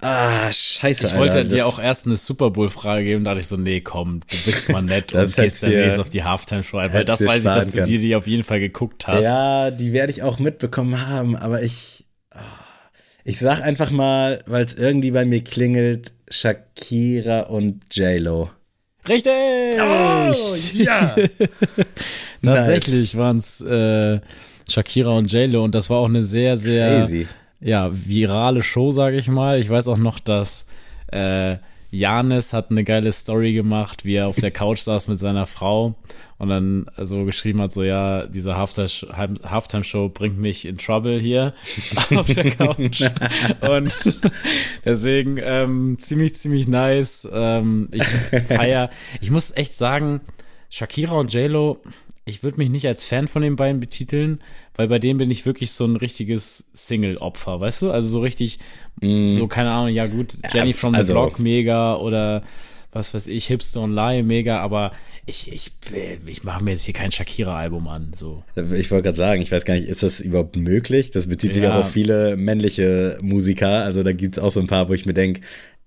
Ah, 0.02 0.52
scheiße. 0.52 1.06
Ich 1.06 1.14
wollte 1.16 1.38
Alter, 1.38 1.48
dir 1.48 1.66
auch 1.66 1.78
erst 1.78 2.06
eine 2.06 2.16
Super 2.16 2.50
Bowl-Frage 2.50 3.04
geben, 3.04 3.24
da 3.24 3.30
dachte 3.30 3.40
ich 3.40 3.46
so, 3.46 3.56
nee, 3.56 3.80
komm, 3.80 4.20
du 4.20 4.36
bist 4.44 4.68
mal 4.68 4.82
nett 4.82 5.12
und 5.14 5.34
gehst 5.34 5.62
dann 5.62 5.70
nächstes 5.70 6.00
auf 6.00 6.10
die 6.10 6.22
Halftime-Show 6.22 6.76
ein, 6.76 6.92
weil 6.92 7.04
das 7.04 7.24
weiß 7.24 7.38
ich, 7.38 7.50
dass 7.50 7.72
du 7.72 7.82
dir 7.82 7.98
die 7.98 8.14
auf 8.14 8.26
jeden 8.26 8.44
Fall 8.44 8.60
geguckt 8.60 9.06
hast. 9.06 9.24
Ja, 9.24 9.70
die 9.70 9.92
werde 9.92 10.12
ich 10.12 10.22
auch 10.22 10.38
mitbekommen 10.38 11.06
haben, 11.06 11.34
aber 11.34 11.62
ich, 11.62 12.04
oh, 12.34 12.38
ich 13.24 13.38
sag 13.38 13.62
einfach 13.62 13.90
mal, 13.90 14.42
weil 14.46 14.64
es 14.64 14.74
irgendwie 14.74 15.12
bei 15.12 15.24
mir 15.24 15.42
klingelt, 15.42 16.12
Shakira 16.28 17.40
und 17.40 17.82
J-Lo. 17.94 18.50
Richtig! 19.08 19.32
Oh, 19.80 20.34
ja! 20.74 21.16
Tatsächlich 22.42 23.14
nice. 23.14 23.16
waren 23.16 23.36
es 23.38 23.60
äh, 23.62 24.20
Shakira 24.68 25.12
und 25.12 25.32
J-Lo 25.32 25.64
und 25.64 25.74
das 25.74 25.88
war 25.88 25.98
auch 25.98 26.08
eine 26.08 26.22
sehr, 26.22 26.58
sehr 26.58 27.00
Crazy 27.00 27.26
ja, 27.60 27.90
virale 27.92 28.62
Show, 28.62 28.90
sage 28.90 29.16
ich 29.16 29.28
mal. 29.28 29.58
Ich 29.58 29.68
weiß 29.68 29.88
auch 29.88 29.96
noch, 29.96 30.18
dass 30.18 30.66
äh, 31.08 31.56
Janis 31.90 32.52
hat 32.52 32.70
eine 32.70 32.84
geile 32.84 33.12
Story 33.12 33.52
gemacht, 33.52 34.04
wie 34.04 34.16
er 34.16 34.28
auf 34.28 34.36
der 34.36 34.50
Couch 34.50 34.80
saß 34.80 35.08
mit 35.08 35.18
seiner 35.18 35.46
Frau 35.46 35.94
und 36.38 36.48
dann 36.48 36.86
so 36.98 37.24
geschrieben 37.24 37.62
hat, 37.62 37.72
so 37.72 37.82
ja, 37.82 38.26
diese 38.26 38.56
Halftime-Show 38.56 40.10
bringt 40.10 40.38
mich 40.38 40.66
in 40.66 40.78
Trouble 40.78 41.18
hier 41.18 41.54
auf 42.14 42.26
der 42.26 42.50
Couch. 42.50 43.02
und 43.62 44.20
deswegen 44.84 45.38
ähm, 45.42 45.96
ziemlich, 45.98 46.34
ziemlich 46.34 46.68
nice. 46.68 47.26
Ähm, 47.32 47.88
ich 47.92 48.04
feier, 48.04 48.90
ich 49.20 49.30
muss 49.30 49.56
echt 49.56 49.72
sagen, 49.72 50.20
Shakira 50.68 51.14
und 51.14 51.32
JLo 51.32 51.80
ich 52.28 52.42
würde 52.42 52.58
mich 52.58 52.70
nicht 52.70 52.86
als 52.88 53.04
Fan 53.04 53.28
von 53.28 53.42
den 53.42 53.54
beiden 53.54 53.78
betiteln, 53.78 54.40
weil 54.76 54.88
bei 54.88 54.98
denen 54.98 55.18
bin 55.18 55.30
ich 55.30 55.46
wirklich 55.46 55.72
so 55.72 55.84
ein 55.84 55.96
richtiges 55.96 56.70
Single-Opfer, 56.72 57.60
weißt 57.60 57.82
du? 57.82 57.90
Also 57.90 58.08
so 58.08 58.20
richtig, 58.20 58.58
mm. 59.00 59.32
so 59.32 59.46
keine 59.48 59.70
Ahnung, 59.72 59.92
ja 59.92 60.06
gut, 60.06 60.36
Jenny 60.52 60.72
from 60.72 60.92
the 60.92 61.00
also, 61.00 61.14
Block 61.14 61.38
mega 61.38 61.96
oder 61.96 62.42
was 62.92 63.12
weiß 63.12 63.26
ich, 63.26 63.46
Hipster 63.46 63.82
und 63.82 63.94
Lie 63.94 64.22
mega, 64.22 64.60
aber 64.60 64.92
ich, 65.26 65.52
ich, 65.52 65.72
ich 66.26 66.44
mache 66.44 66.64
mir 66.64 66.70
jetzt 66.70 66.84
hier 66.84 66.94
kein 66.94 67.12
Shakira-Album 67.12 67.88
an. 67.88 68.12
So. 68.16 68.42
Ich 68.54 68.90
wollte 68.90 69.02
gerade 69.02 69.16
sagen, 69.16 69.42
ich 69.42 69.52
weiß 69.52 69.64
gar 69.64 69.74
nicht, 69.74 69.88
ist 69.88 70.02
das 70.02 70.20
überhaupt 70.20 70.56
möglich? 70.56 71.10
Das 71.10 71.26
bezieht 71.26 71.52
sich 71.52 71.64
ja. 71.64 71.72
auch 71.72 71.80
auf 71.80 71.90
viele 71.90 72.36
männliche 72.36 73.18
Musiker. 73.20 73.82
Also 73.84 74.02
da 74.02 74.12
gibt's 74.12 74.38
auch 74.38 74.50
so 74.50 74.60
ein 74.60 74.66
paar, 74.66 74.88
wo 74.88 74.94
ich 74.94 75.04
mir 75.04 75.14
denke, 75.14 75.40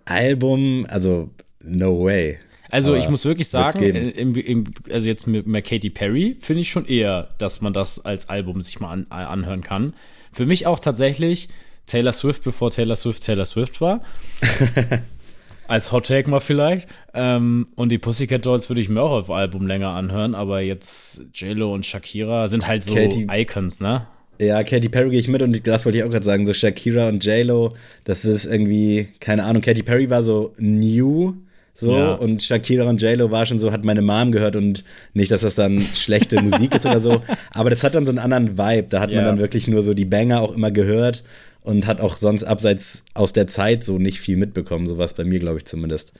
Album, 0.06 0.86
also 0.90 1.30
no 1.64 2.04
way. 2.04 2.38
Also 2.70 2.96
ich 2.96 3.10
muss 3.10 3.26
wirklich 3.26 3.50
sagen, 3.50 3.84
im, 3.84 4.36
im, 4.36 4.64
also 4.92 5.08
jetzt 5.08 5.28
mit, 5.28 5.48
mit 5.48 5.66
Katy 5.66 5.90
Perry 5.90 6.38
finde 6.40 6.62
ich 6.62 6.70
schon 6.70 6.86
eher, 6.86 7.30
dass 7.38 7.62
man 7.62 7.74
das 7.74 8.06
als 8.06 8.30
Album 8.30 8.62
sich 8.62 8.80
mal 8.80 8.92
an, 8.92 9.08
anhören 9.10 9.62
kann. 9.62 9.94
Für 10.32 10.46
mich 10.46 10.68
auch 10.68 10.80
tatsächlich 10.80 11.50
Taylor 11.86 12.14
Swift, 12.14 12.44
bevor 12.44 12.72
Taylor 12.72 12.96
Swift 12.96 13.24
Taylor 13.24 13.46
Swift 13.46 13.82
war. 13.82 14.02
als 15.70 15.92
Hot 15.92 16.08
Take 16.08 16.30
mal 16.30 16.40
vielleicht. 16.40 16.90
Ähm, 17.14 17.68
und 17.76 17.92
die 17.92 18.00
Pussycat 18.00 18.46
Dolls 18.46 18.70
würde 18.70 18.82
ich 18.82 18.90
mir 18.90 19.02
auch 19.02 19.12
auf 19.12 19.30
Album 19.30 19.68
länger 19.68 19.90
anhören, 19.90 20.36
aber 20.36 20.62
jetzt 20.62 21.24
JLo 21.34 21.74
und 21.74 21.86
Shakira 21.86 22.48
sind 22.48 22.68
halt 22.68 22.84
so 22.84 22.96
Katy, 22.96 23.28
Icons, 23.32 23.80
ne? 23.80 24.08
Ja, 24.42 24.64
Katy 24.64 24.90
Perry 24.90 25.12
gehe 25.12 25.20
ich 25.20 25.28
mit 25.28 25.42
und 25.42 25.68
das 25.68 25.86
wollte 25.86 26.00
ich 26.00 26.04
auch 26.04 26.10
gerade 26.10 26.26
sagen, 26.26 26.46
so 26.46 26.54
Shakira 26.54 27.08
und 27.08 27.24
JLo, 27.24 27.74
das 28.04 28.26
ist 28.26 28.46
irgendwie, 28.46 29.10
keine 29.20 29.44
Ahnung, 29.44 29.62
Katy 29.62 29.84
Perry 29.84 30.10
war 30.10 30.24
so 30.24 30.54
new 30.58 31.36
so, 31.80 31.98
ja. 31.98 32.14
und 32.14 32.44
Shakira 32.44 32.84
und 32.90 33.02
JLo 33.02 33.32
war 33.32 33.46
schon 33.46 33.60
so, 33.60 33.72
hat 33.72 33.86
meine 33.86 34.02
Mom 34.02 34.32
gehört 34.32 34.56
und 34.56 34.84
nicht, 35.14 35.32
dass 35.32 35.42
das 35.42 35.56
dann 35.56 35.82
schlechte 35.82 36.42
Musik 36.42 36.76
ist 36.76 36.86
oder 36.86 37.00
so. 37.00 37.22
Aber 37.54 37.70
das 37.70 37.84
hat 37.84 37.96
dann 37.96 38.06
so 38.06 38.12
einen 38.12 38.20
anderen 38.20 38.58
Vibe. 38.58 38.88
Da 38.90 39.00
hat 39.00 39.10
ja. 39.10 39.18
man 39.18 39.26
dann 39.26 39.40
wirklich 39.40 39.68
nur 39.68 39.82
so 39.82 39.94
die 39.94 40.06
Banger 40.06 40.42
auch 40.42 40.54
immer 40.54 40.72
gehört 40.72 41.24
und 41.62 41.88
hat 41.88 42.02
auch 42.02 42.18
sonst 42.18 42.44
abseits 42.44 43.04
aus 43.14 43.34
der 43.34 43.48
Zeit 43.48 43.84
so 43.84 43.98
nicht 43.98 44.20
viel 44.20 44.38
mitbekommen. 44.38 44.88
So 44.88 44.98
war 44.98 45.06
es 45.06 45.14
bei 45.14 45.24
mir, 45.24 45.40
glaube 45.40 45.58
ich, 45.58 45.66
zumindest. 45.66 46.14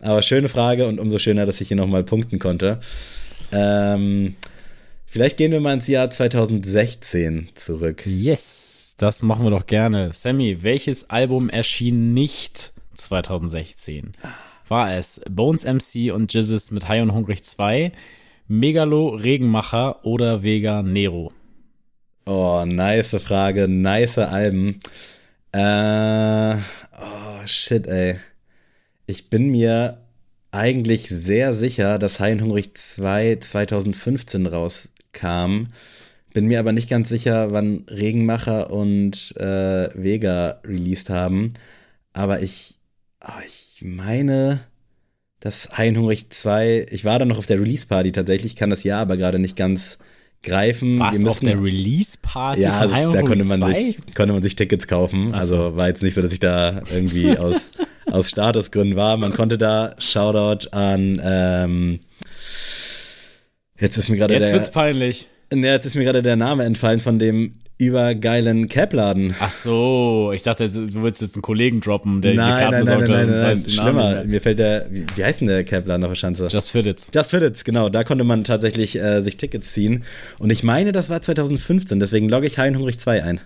Aber 0.00 0.22
schöne 0.22 0.48
Frage 0.48 0.86
und 0.86 1.00
umso 1.00 1.18
schöner, 1.18 1.46
dass 1.46 1.60
ich 1.60 1.68
hier 1.68 1.76
nochmal 1.76 2.04
punkten 2.04 2.38
konnte. 2.38 2.80
Ähm, 3.52 4.34
vielleicht 5.06 5.36
gehen 5.36 5.52
wir 5.52 5.60
mal 5.60 5.74
ins 5.74 5.86
Jahr 5.86 6.10
2016 6.10 7.48
zurück. 7.54 8.06
Yes, 8.06 8.94
das 8.98 9.22
machen 9.22 9.44
wir 9.44 9.50
doch 9.50 9.66
gerne. 9.66 10.10
Sammy, 10.12 10.62
welches 10.62 11.08
Album 11.08 11.48
erschien 11.48 12.12
nicht 12.12 12.72
2016? 12.94 14.12
War 14.68 14.96
es 14.96 15.20
Bones 15.30 15.64
MC 15.64 16.12
und 16.12 16.32
Jizzes 16.32 16.70
mit 16.70 16.88
High 16.88 17.02
und 17.02 17.12
Hungrig 17.12 17.42
2, 17.42 17.92
Megalo, 18.48 19.08
Regenmacher 19.08 20.04
oder 20.04 20.42
Vega 20.42 20.82
Nero? 20.82 21.32
Oh, 22.26 22.64
nice 22.66 23.16
Frage, 23.22 23.68
nice 23.68 24.18
Alben. 24.18 24.80
Äh, 25.52 26.56
oh, 26.56 27.46
shit, 27.46 27.86
ey. 27.86 28.16
Ich 29.06 29.30
bin 29.30 29.50
mir 29.50 30.02
eigentlich 30.50 31.08
sehr 31.08 31.52
sicher, 31.52 31.98
dass 31.98 32.18
High 32.18 32.36
und 32.36 32.42
Hungrig 32.42 32.76
2 32.76 33.36
2015 33.36 34.46
rauskam. 34.46 35.68
Bin 36.32 36.46
mir 36.46 36.58
aber 36.58 36.72
nicht 36.72 36.90
ganz 36.90 37.08
sicher, 37.08 37.52
wann 37.52 37.84
Regenmacher 37.88 38.70
und 38.70 39.34
äh, 39.36 39.88
Vega 39.94 40.60
released 40.64 41.10
haben. 41.10 41.52
Aber 42.12 42.42
ich, 42.42 42.78
oh, 43.22 43.40
ich 43.46 43.65
ich 43.76 43.82
meine 43.82 44.60
das 45.38 45.76
Heinhungrig 45.76 46.30
2, 46.30 46.86
ich 46.90 47.04
war 47.04 47.18
da 47.18 47.26
noch 47.26 47.36
auf 47.36 47.44
der 47.44 47.60
Release-Party 47.60 48.10
tatsächlich, 48.10 48.56
kann 48.56 48.70
das 48.70 48.84
ja 48.84 49.02
aber 49.02 49.18
gerade 49.18 49.38
nicht 49.38 49.54
ganz 49.54 49.98
greifen. 50.42 50.98
Was, 50.98 51.12
Wir 51.12 51.18
auf 51.18 51.42
müssen, 51.42 51.44
der 51.44 51.62
Release-Party 51.62 52.62
ja, 52.62 52.80
das, 52.80 52.90
da 52.90 52.96
Heinrich 52.96 53.26
konnte 53.26 53.44
man, 53.44 53.60
2? 53.60 53.74
sich, 53.74 53.96
konnte 54.14 54.32
man 54.32 54.42
sich 54.42 54.56
Tickets 54.56 54.88
kaufen. 54.88 55.30
So. 55.30 55.36
Also 55.36 55.76
war 55.76 55.88
jetzt 55.88 56.02
nicht 56.02 56.14
so, 56.14 56.22
dass 56.22 56.32
ich 56.32 56.40
da 56.40 56.84
irgendwie 56.90 57.36
aus, 57.36 57.70
aus 58.06 58.30
Statusgründen 58.30 58.96
war. 58.96 59.18
Man 59.18 59.34
konnte 59.34 59.58
da 59.58 59.94
Shoutout 59.98 60.70
an, 60.70 61.20
ähm, 61.22 62.00
jetzt 63.78 63.98
ist 63.98 64.08
mir 64.08 64.16
gerade 64.16 64.32
Jetzt 64.32 64.46
der, 64.46 64.54
wird's 64.54 64.70
peinlich. 64.70 65.28
Ne, 65.52 65.68
jetzt 65.68 65.86
ist 65.86 65.94
mir 65.94 66.04
gerade 66.04 66.22
der 66.22 66.36
Name 66.36 66.64
entfallen 66.64 67.00
von 67.00 67.18
dem 67.18 67.52
übergeilen 67.78 68.68
Capladen. 68.68 69.34
Ach 69.38 69.50
so, 69.50 70.32
ich 70.34 70.42
dachte, 70.42 70.68
du 70.68 71.02
willst 71.02 71.20
jetzt 71.20 71.34
einen 71.34 71.42
Kollegen 71.42 71.80
droppen, 71.80 72.22
der 72.22 72.32
die 72.32 72.38
Nein, 72.38 72.70
Karten 72.70 72.70
nein, 72.70 72.84
nein, 72.84 72.98
nein, 72.98 73.10
nein, 73.10 73.28
nein, 73.28 73.40
Namen 73.42 73.70
schlimmer. 73.70 74.24
Mir 74.24 74.40
fällt 74.40 74.58
der, 74.58 74.86
wie, 74.90 75.04
wie 75.14 75.24
heißt 75.24 75.40
denn 75.42 75.48
der 75.48 75.62
Capladen 75.64 76.02
auf 76.04 76.10
der 76.10 76.14
Schanze? 76.16 76.46
Just 76.46 76.70
Fitteds. 76.70 77.10
Just 77.14 77.30
Fitteds, 77.30 77.64
genau. 77.64 77.90
Da 77.90 78.02
konnte 78.04 78.24
man 78.24 78.44
tatsächlich 78.44 78.98
äh, 78.98 79.20
sich 79.20 79.36
Tickets 79.36 79.72
ziehen. 79.72 80.04
Und 80.38 80.50
ich 80.50 80.62
meine, 80.62 80.92
das 80.92 81.10
war 81.10 81.20
2015, 81.20 82.00
deswegen 82.00 82.28
logge 82.30 82.46
ich 82.46 82.58
Heinhungrig 82.58 82.98
2 82.98 83.22
ein. 83.22 83.40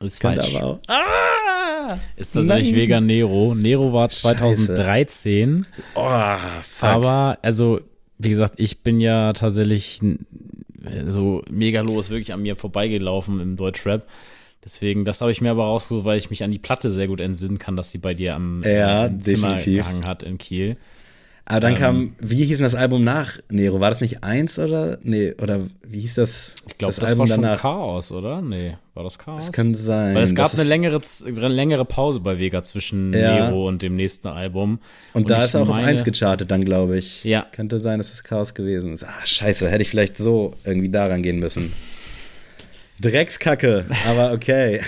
Ist 0.00 0.20
Könnte 0.20 0.42
falsch. 0.42 0.56
aber 0.56 0.66
auch. 0.66 0.78
Ah! 0.88 1.98
Ist 2.16 2.34
tatsächlich 2.34 2.72
Nein. 2.72 2.80
Vega 2.80 3.00
Nero. 3.00 3.54
Nero 3.54 3.92
war 3.92 4.10
Scheiße. 4.10 4.36
2013. 4.66 5.66
Oh, 5.94 6.08
fuck. 6.62 6.88
Aber, 6.88 7.38
also, 7.42 7.80
wie 8.24 8.30
gesagt, 8.30 8.54
ich 8.58 8.80
bin 8.80 9.00
ja 9.00 9.32
tatsächlich 9.32 10.00
so 11.08 11.42
mega 11.50 11.80
los 11.80 12.10
wirklich 12.10 12.32
an 12.32 12.42
mir 12.42 12.56
vorbeigelaufen 12.56 13.40
im 13.40 13.56
Deutschrap. 13.56 14.06
Deswegen, 14.64 15.04
das 15.04 15.20
habe 15.20 15.30
ich 15.30 15.40
mir 15.42 15.50
aber 15.50 15.64
rausgesucht, 15.64 16.04
weil 16.06 16.18
ich 16.18 16.30
mich 16.30 16.42
an 16.42 16.50
die 16.50 16.58
Platte 16.58 16.90
sehr 16.90 17.06
gut 17.06 17.20
entsinnen 17.20 17.58
kann, 17.58 17.76
dass 17.76 17.90
sie 17.90 17.98
bei 17.98 18.14
dir 18.14 18.34
am 18.34 18.62
Ja, 18.64 19.04
äh, 19.04 19.06
im 19.08 19.20
Zimmer 19.20 19.48
definitiv. 19.56 19.84
gehangen 19.84 20.06
hat 20.06 20.22
in 20.22 20.38
Kiel. 20.38 20.76
Aber 21.46 21.60
dann 21.60 21.72
ähm, 21.74 21.78
kam, 21.78 22.12
wie 22.20 22.44
hieß 22.44 22.56
denn 22.58 22.64
das 22.64 22.74
Album 22.74 23.04
nach 23.04 23.38
Nero? 23.50 23.78
War 23.78 23.90
das 23.90 24.00
nicht 24.00 24.24
eins 24.24 24.58
oder? 24.58 24.98
Nee, 25.02 25.34
oder 25.42 25.60
wie 25.82 26.00
hieß 26.00 26.14
das? 26.14 26.54
Ich 26.68 26.78
glaube, 26.78 26.94
das, 26.98 27.18
war 27.18 27.26
schon 27.26 27.42
Chaos, 27.42 28.12
oder? 28.12 28.40
Nee, 28.40 28.76
war 28.94 29.04
das 29.04 29.18
Chaos? 29.18 29.40
Das 29.40 29.52
kann 29.52 29.74
sein. 29.74 30.14
Weil 30.14 30.22
es 30.22 30.34
gab 30.34 30.50
Das 30.50 30.58
eine 30.58 30.66
längere, 30.68 31.02
eine 31.26 31.48
längere 31.48 31.84
Pause 31.84 32.20
bei 32.20 32.38
Vega 32.38 32.62
zwischen 32.62 33.12
Ja. 33.12 33.48
Nero 33.48 33.68
und 33.68 33.82
dem 33.82 33.94
nächsten 33.94 34.28
Album. 34.28 34.78
Und 35.12 35.28
da 35.28 35.38
ich 35.40 35.44
ist 35.44 35.54
er 35.54 35.60
auch 35.60 35.68
auf 35.68 35.74
meine- 35.74 35.88
1 35.88 36.04
gechartet 36.04 36.50
dann, 36.50 36.64
glaube 36.64 36.96
ich. 36.98 37.24
Ja. 37.24 37.46
Könnte 37.52 37.78
sein, 37.78 37.98
dass 37.98 38.10
es 38.12 38.24
Chaos 38.24 38.54
gewesen 38.54 38.94
ist. 38.94 39.04
Ah, 39.04 39.12
scheiße, 39.24 39.70
hätte 39.70 39.82
ich 39.82 39.90
vielleicht 39.90 40.16
so 40.16 40.54
irgendwie 40.64 40.88
daran 40.88 41.20
gehen 41.20 41.40
müssen. 41.40 41.72
Dreckskacke, 43.00 43.84
aber 44.08 44.32
okay. 44.32 44.80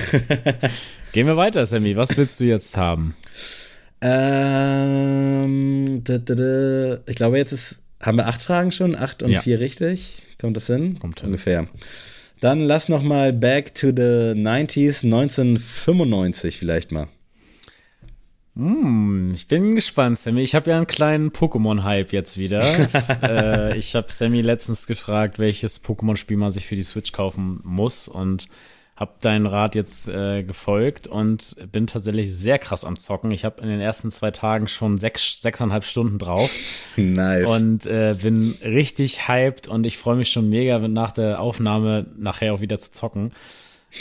Gehen 1.13 1.27
wir 1.27 1.37
weiter, 1.37 1.67
Sammy. 1.67 1.97
Was 1.97 2.17
willst 2.17 2.41
du 2.41 2.45
jetzt 2.45 2.77
haben? 2.77 3.15
Ähm, 4.01 6.01
da, 6.05 6.19
da, 6.19 6.35
da. 6.35 6.99
Ich 7.07 7.17
glaube, 7.17 7.39
jetzt 7.39 7.53
ist, 7.53 7.83
haben 8.01 8.19
wir 8.19 8.27
acht 8.27 8.43
Fragen 8.43 8.73
schon, 8.73 8.97
acht 8.97 9.23
und 9.23 9.31
Ja. 9.31 9.41
vier 9.41 9.61
richtig. 9.61 10.23
Kommt 10.41 10.57
das 10.57 10.67
hin? 10.67 10.99
Kommt 10.99 11.21
hin. 11.21 11.29
Ungefähr. 11.29 11.67
Dann 12.41 12.61
lass 12.61 12.89
noch 12.89 13.03
mal 13.03 13.33
back 13.33 13.75
to 13.75 13.89
the 13.89 14.35
90s, 14.35 15.05
1995 15.05 16.59
vielleicht 16.59 16.93
mal. 16.93 17.09
Hm, 18.55 19.33
ich 19.35 19.49
bin 19.49 19.75
gespannt, 19.75 20.19
Sammy. 20.19 20.43
Ich 20.43 20.55
habe 20.55 20.71
ja 20.71 20.77
einen 20.77 20.87
kleinen 20.87 21.31
Pokémon-Hype 21.31 22.13
jetzt 22.13 22.39
wieder. 22.39 22.63
äh, 23.23 23.77
ich 23.77 23.95
habe 23.95 24.11
Sammy 24.11 24.41
letztens 24.41 24.87
gefragt, 24.87 25.39
welches 25.39 25.83
Pokémon-Spiel 25.83 26.39
man 26.39 26.53
sich 26.53 26.67
für 26.67 26.77
die 26.77 26.83
Switch 26.83 27.13
kaufen 27.13 27.61
muss 27.65 28.09
und 28.09 28.49
habe 28.97 29.13
deinen 29.21 29.45
Rat 29.45 29.75
jetzt 29.75 30.09
äh, 30.09 30.43
gefolgt 30.43 31.07
und 31.07 31.55
bin 31.71 31.87
tatsächlich 31.87 32.35
sehr 32.35 32.59
krass 32.59 32.85
am 32.85 32.99
Zocken. 32.99 33.31
Ich 33.31 33.45
habe 33.45 33.61
in 33.61 33.69
den 33.69 33.81
ersten 33.81 34.11
zwei 34.11 34.31
Tagen 34.31 34.69
schon 34.69 34.97
sechs, 34.97 35.43
sechseinhalb 35.43 35.85
Stunden 35.85 36.19
drauf 36.19 36.51
Nice. 36.97 37.49
und 37.49 37.85
äh, 37.85 38.17
bin 38.21 38.57
richtig 38.63 39.29
hyped 39.29 39.69
und 39.69 39.85
ich 39.85 39.99
freue 39.99 40.17
mich 40.17 40.31
schon 40.31 40.49
mega, 40.49 40.79
nach 40.79 41.13
der 41.13 41.41
Aufnahme 41.41 42.07
nachher 42.17 42.55
auch 42.55 42.63
wieder 42.63 42.79
zu 42.79 42.91
zocken. 42.91 43.33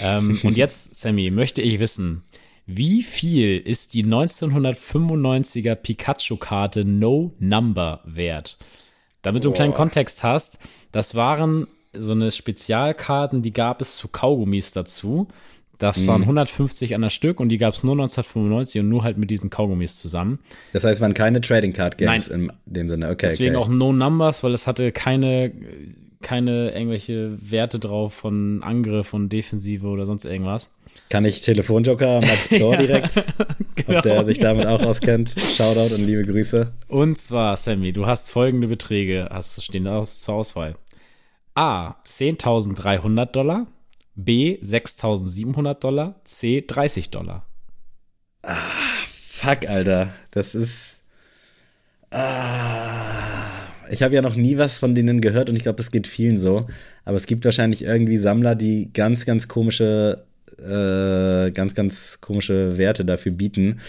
Ähm, 0.01 0.39
und 0.43 0.55
jetzt, 0.55 0.95
Sammy, 0.95 1.29
möchte 1.29 1.61
ich 1.61 1.79
wissen, 1.79 2.23
wie 2.65 3.03
viel 3.03 3.59
ist 3.59 3.93
die 3.93 4.05
1995er 4.05 5.75
Pikachu-Karte 5.75 6.85
No 6.85 7.33
Number 7.37 8.01
wert? 8.05 8.57
Damit 9.21 9.43
du 9.43 9.49
einen 9.49 9.55
kleinen 9.55 9.73
Kontext 9.73 10.23
hast, 10.23 10.59
das 10.91 11.15
waren 11.15 11.67
so 11.99 12.11
eine 12.13 12.31
Spezialkarten, 12.31 13.41
die 13.41 13.53
gab 13.53 13.81
es 13.81 13.95
zu 13.95 14.07
Kaugummis 14.07 14.71
dazu. 14.71 15.27
Das 15.77 16.07
waren 16.07 16.21
150 16.21 16.95
an 16.95 17.01
der 17.01 17.09
Stück 17.09 17.39
und 17.41 17.49
die 17.49 17.57
gab 17.57 17.73
es 17.73 17.83
nur 17.83 17.93
1995 17.93 18.81
und 18.81 18.87
nur 18.89 19.03
halt 19.03 19.17
mit 19.17 19.29
diesen 19.29 19.49
Kaugummis 19.49 19.99
zusammen. 19.99 20.39
das 20.71 20.85
heißt, 20.85 20.95
es 20.95 21.01
waren 21.01 21.13
keine 21.13 21.41
Trading 21.41 21.73
Card 21.73 21.97
Games 21.97 22.29
in 22.29 22.51
dem 22.65 22.89
Sinne. 22.89 23.09
Okay. 23.09 23.27
Deswegen 23.29 23.57
okay. 23.57 23.65
auch 23.65 23.69
No 23.69 23.91
Numbers, 23.91 24.41
weil 24.43 24.53
es 24.53 24.67
hatte 24.67 24.93
keine, 24.93 25.51
keine 26.21 26.71
irgendwelche 26.71 27.37
Werte 27.41 27.79
drauf 27.79 28.13
von 28.13 28.63
Angriff 28.63 29.13
und 29.13 29.29
Defensive 29.29 29.85
oder 29.85 30.05
sonst 30.05 30.23
irgendwas. 30.23 30.69
Kann 31.09 31.25
ich 31.25 31.41
Telefonjoker 31.41 32.21
Max 32.21 32.47
Plor 32.49 32.77
direkt, 32.77 33.25
Genau. 33.75 33.97
ob 33.97 34.03
der 34.03 34.25
sich 34.25 34.39
damit 34.39 34.65
auch 34.67 34.81
auskennt. 34.81 35.35
Shoutout 35.37 35.93
und 35.93 36.05
liebe 36.05 36.23
Grüße. 36.23 36.71
Und 36.87 37.17
zwar, 37.17 37.57
Sammy, 37.57 37.91
du 37.91 38.05
hast 38.05 38.29
folgende 38.29 38.67
Beträge, 38.67 39.27
hast 39.29 39.57
du 39.57 39.61
stehen 39.61 39.87
aus, 39.87 40.21
zur 40.21 40.35
Auswahl. 40.35 40.75
A, 41.55 41.95
10.300 42.05 43.25
Dollar. 43.31 43.67
B, 44.15 44.59
6.700 44.61 45.79
Dollar. 45.79 46.21
C, 46.25 46.63
30 46.67 47.09
Dollar. 47.09 47.45
Fuck, 48.43 49.67
Alter. 49.67 50.09
Das 50.31 50.53
ist. 50.53 50.99
Ah, 52.11 53.67
ich 53.89 54.03
habe 54.03 54.15
ja 54.15 54.21
noch 54.21 54.35
nie 54.35 54.57
was 54.57 54.79
von 54.79 54.95
denen 54.95 55.21
gehört 55.21 55.49
und 55.49 55.55
ich 55.55 55.63
glaube, 55.63 55.77
das 55.77 55.91
geht 55.91 56.07
vielen 56.07 56.39
so. 56.39 56.67
Aber 57.03 57.17
es 57.17 57.25
gibt 57.25 57.45
wahrscheinlich 57.45 57.83
irgendwie 57.83 58.17
Sammler, 58.17 58.55
die 58.55 58.91
ganz, 58.93 59.25
ganz 59.25 59.47
komische, 59.47 60.25
äh, 60.59 61.51
ganz, 61.51 61.73
ganz 61.73 62.21
komische 62.21 62.77
Werte 62.77 63.05
dafür 63.05 63.31
bieten. 63.31 63.79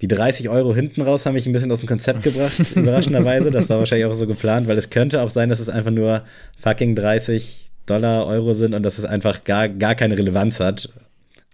Die 0.00 0.08
30 0.08 0.48
Euro 0.48 0.74
hinten 0.74 1.02
raus 1.02 1.24
haben 1.24 1.34
mich 1.34 1.46
ein 1.46 1.52
bisschen 1.52 1.70
aus 1.70 1.80
dem 1.80 1.88
Konzept 1.88 2.22
gebracht, 2.22 2.58
überraschenderweise. 2.74 3.50
Das 3.50 3.68
war 3.68 3.78
wahrscheinlich 3.78 4.06
auch 4.06 4.14
so 4.14 4.26
geplant, 4.26 4.66
weil 4.66 4.78
es 4.78 4.90
könnte 4.90 5.22
auch 5.22 5.30
sein, 5.30 5.48
dass 5.48 5.60
es 5.60 5.68
einfach 5.68 5.90
nur 5.90 6.24
fucking 6.60 6.96
30 6.96 7.70
Dollar, 7.86 8.26
Euro 8.26 8.54
sind 8.54 8.74
und 8.74 8.82
dass 8.82 8.98
es 8.98 9.04
einfach 9.04 9.44
gar, 9.44 9.68
gar 9.68 9.94
keine 9.94 10.16
Relevanz 10.16 10.58
hat. 10.58 10.88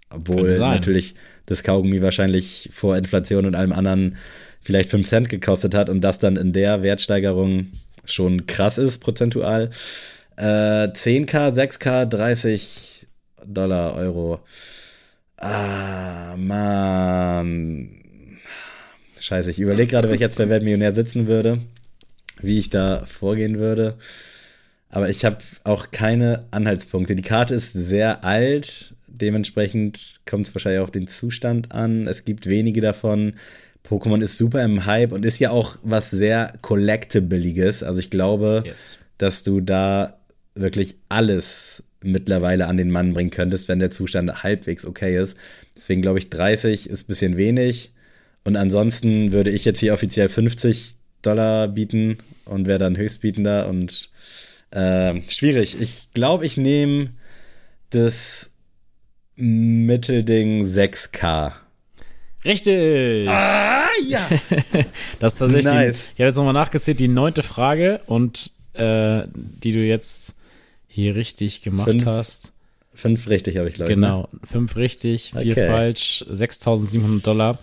Obwohl 0.09 0.59
natürlich 0.59 1.15
das 1.45 1.63
Kaugummi 1.63 2.01
wahrscheinlich 2.01 2.69
vor 2.71 2.97
Inflation 2.97 3.45
und 3.45 3.55
allem 3.55 3.71
anderen 3.71 4.17
vielleicht 4.61 4.89
5 4.89 5.07
Cent 5.07 5.29
gekostet 5.29 5.73
hat 5.73 5.89
und 5.89 6.01
das 6.01 6.19
dann 6.19 6.35
in 6.35 6.53
der 6.53 6.83
Wertsteigerung 6.83 7.67
schon 8.05 8.47
krass 8.47 8.77
ist, 8.77 8.99
prozentual. 8.99 9.69
Äh, 10.37 10.89
10k, 10.89 11.53
6k, 11.53 12.05
30 12.05 13.07
Dollar, 13.45 13.95
Euro. 13.95 14.39
Ah, 15.37 16.35
Mann. 16.37 18.00
Scheiße, 19.21 19.49
ich 19.51 19.59
überlege 19.59 19.91
gerade, 19.91 20.07
wenn 20.07 20.15
ich 20.15 20.21
jetzt 20.21 20.37
bei 20.37 20.49
Weltmillionär 20.49 20.95
sitzen 20.95 21.27
würde, 21.27 21.59
wie 22.41 22.59
ich 22.59 22.69
da 22.69 23.05
vorgehen 23.05 23.59
würde. 23.59 23.95
Aber 24.89 25.09
ich 25.09 25.23
habe 25.23 25.37
auch 25.63 25.91
keine 25.91 26.45
Anhaltspunkte. 26.51 27.15
Die 27.15 27.21
Karte 27.21 27.53
ist 27.55 27.71
sehr 27.71 28.23
alt, 28.25 28.95
dementsprechend 29.07 30.21
kommt 30.25 30.47
es 30.47 30.55
wahrscheinlich 30.55 30.81
auf 30.81 30.91
den 30.91 31.07
Zustand 31.07 31.71
an. 31.71 32.07
Es 32.07 32.25
gibt 32.25 32.47
wenige 32.49 32.81
davon. 32.81 33.33
Pokémon 33.87 34.21
ist 34.21 34.37
super 34.37 34.63
im 34.63 34.85
Hype 34.85 35.11
und 35.11 35.25
ist 35.25 35.39
ja 35.39 35.51
auch 35.51 35.77
was 35.83 36.11
sehr 36.11 36.53
Collectibiliges. 36.61 37.83
Also 37.83 37.99
ich 37.99 38.09
glaube, 38.09 38.63
Yes. 38.65 38.97
dass 39.17 39.43
du 39.43 39.61
da 39.61 40.17
wirklich 40.55 40.95
alles 41.09 41.83
mittlerweile 42.03 42.67
an 42.67 42.77
den 42.77 42.89
Mann 42.91 43.13
bringen 43.13 43.29
könntest, 43.29 43.67
wenn 43.67 43.79
der 43.79 43.91
Zustand 43.91 44.43
halbwegs 44.43 44.85
okay 44.85 45.21
ist. 45.21 45.37
Deswegen 45.75 46.01
glaube 46.01 46.19
ich, 46.19 46.29
30 46.29 46.89
ist 46.89 47.03
ein 47.03 47.07
bisschen 47.07 47.37
wenig. 47.37 47.91
Und 48.43 48.55
ansonsten 48.55 49.33
würde 49.33 49.51
ich 49.51 49.65
jetzt 49.65 49.79
hier 49.79 49.93
offiziell 49.93 50.29
50 50.29 50.93
Dollar 51.21 51.67
bieten 51.67 52.17
und 52.45 52.65
wäre 52.67 52.79
dann 52.79 52.97
Höchstbietender 52.97 53.67
und 53.67 54.09
äh, 54.71 55.21
schwierig. 55.27 55.79
Ich 55.79 56.09
glaube, 56.13 56.45
ich 56.45 56.57
nehme 56.57 57.11
das 57.91 58.49
Mittelding 59.35 60.63
6K. 60.65 61.51
Richtig! 62.45 63.29
Ah, 63.29 63.87
ja! 64.07 64.27
Das 65.19 65.33
ist 65.33 65.39
tatsächlich, 65.39 65.65
Nice. 65.65 66.05
ich 66.15 66.19
habe 66.19 66.27
jetzt 66.27 66.35
nochmal 66.37 66.53
nachgezählt, 66.53 66.99
die 66.99 67.07
neunte 67.07 67.43
Frage 67.43 68.01
und 68.07 68.51
äh, 68.73 69.23
die 69.33 69.71
du 69.73 69.79
jetzt 69.79 70.33
hier 70.87 71.15
richtig 71.15 71.61
gemacht 71.61 71.87
Fünf, 71.87 72.05
hast. 72.05 72.51
Fünf 72.93 73.29
richtig 73.29 73.57
habe 73.57 73.69
ich, 73.69 73.75
glaube 73.75 73.91
ich. 73.91 73.97
Ne? 73.97 74.07
Genau, 74.07 74.29
fünf 74.43 74.75
richtig, 74.75 75.31
vier 75.37 75.51
Okay. 75.51 75.67
falsch, 75.67 76.25
6.700 76.31 77.21
Dollar. 77.21 77.59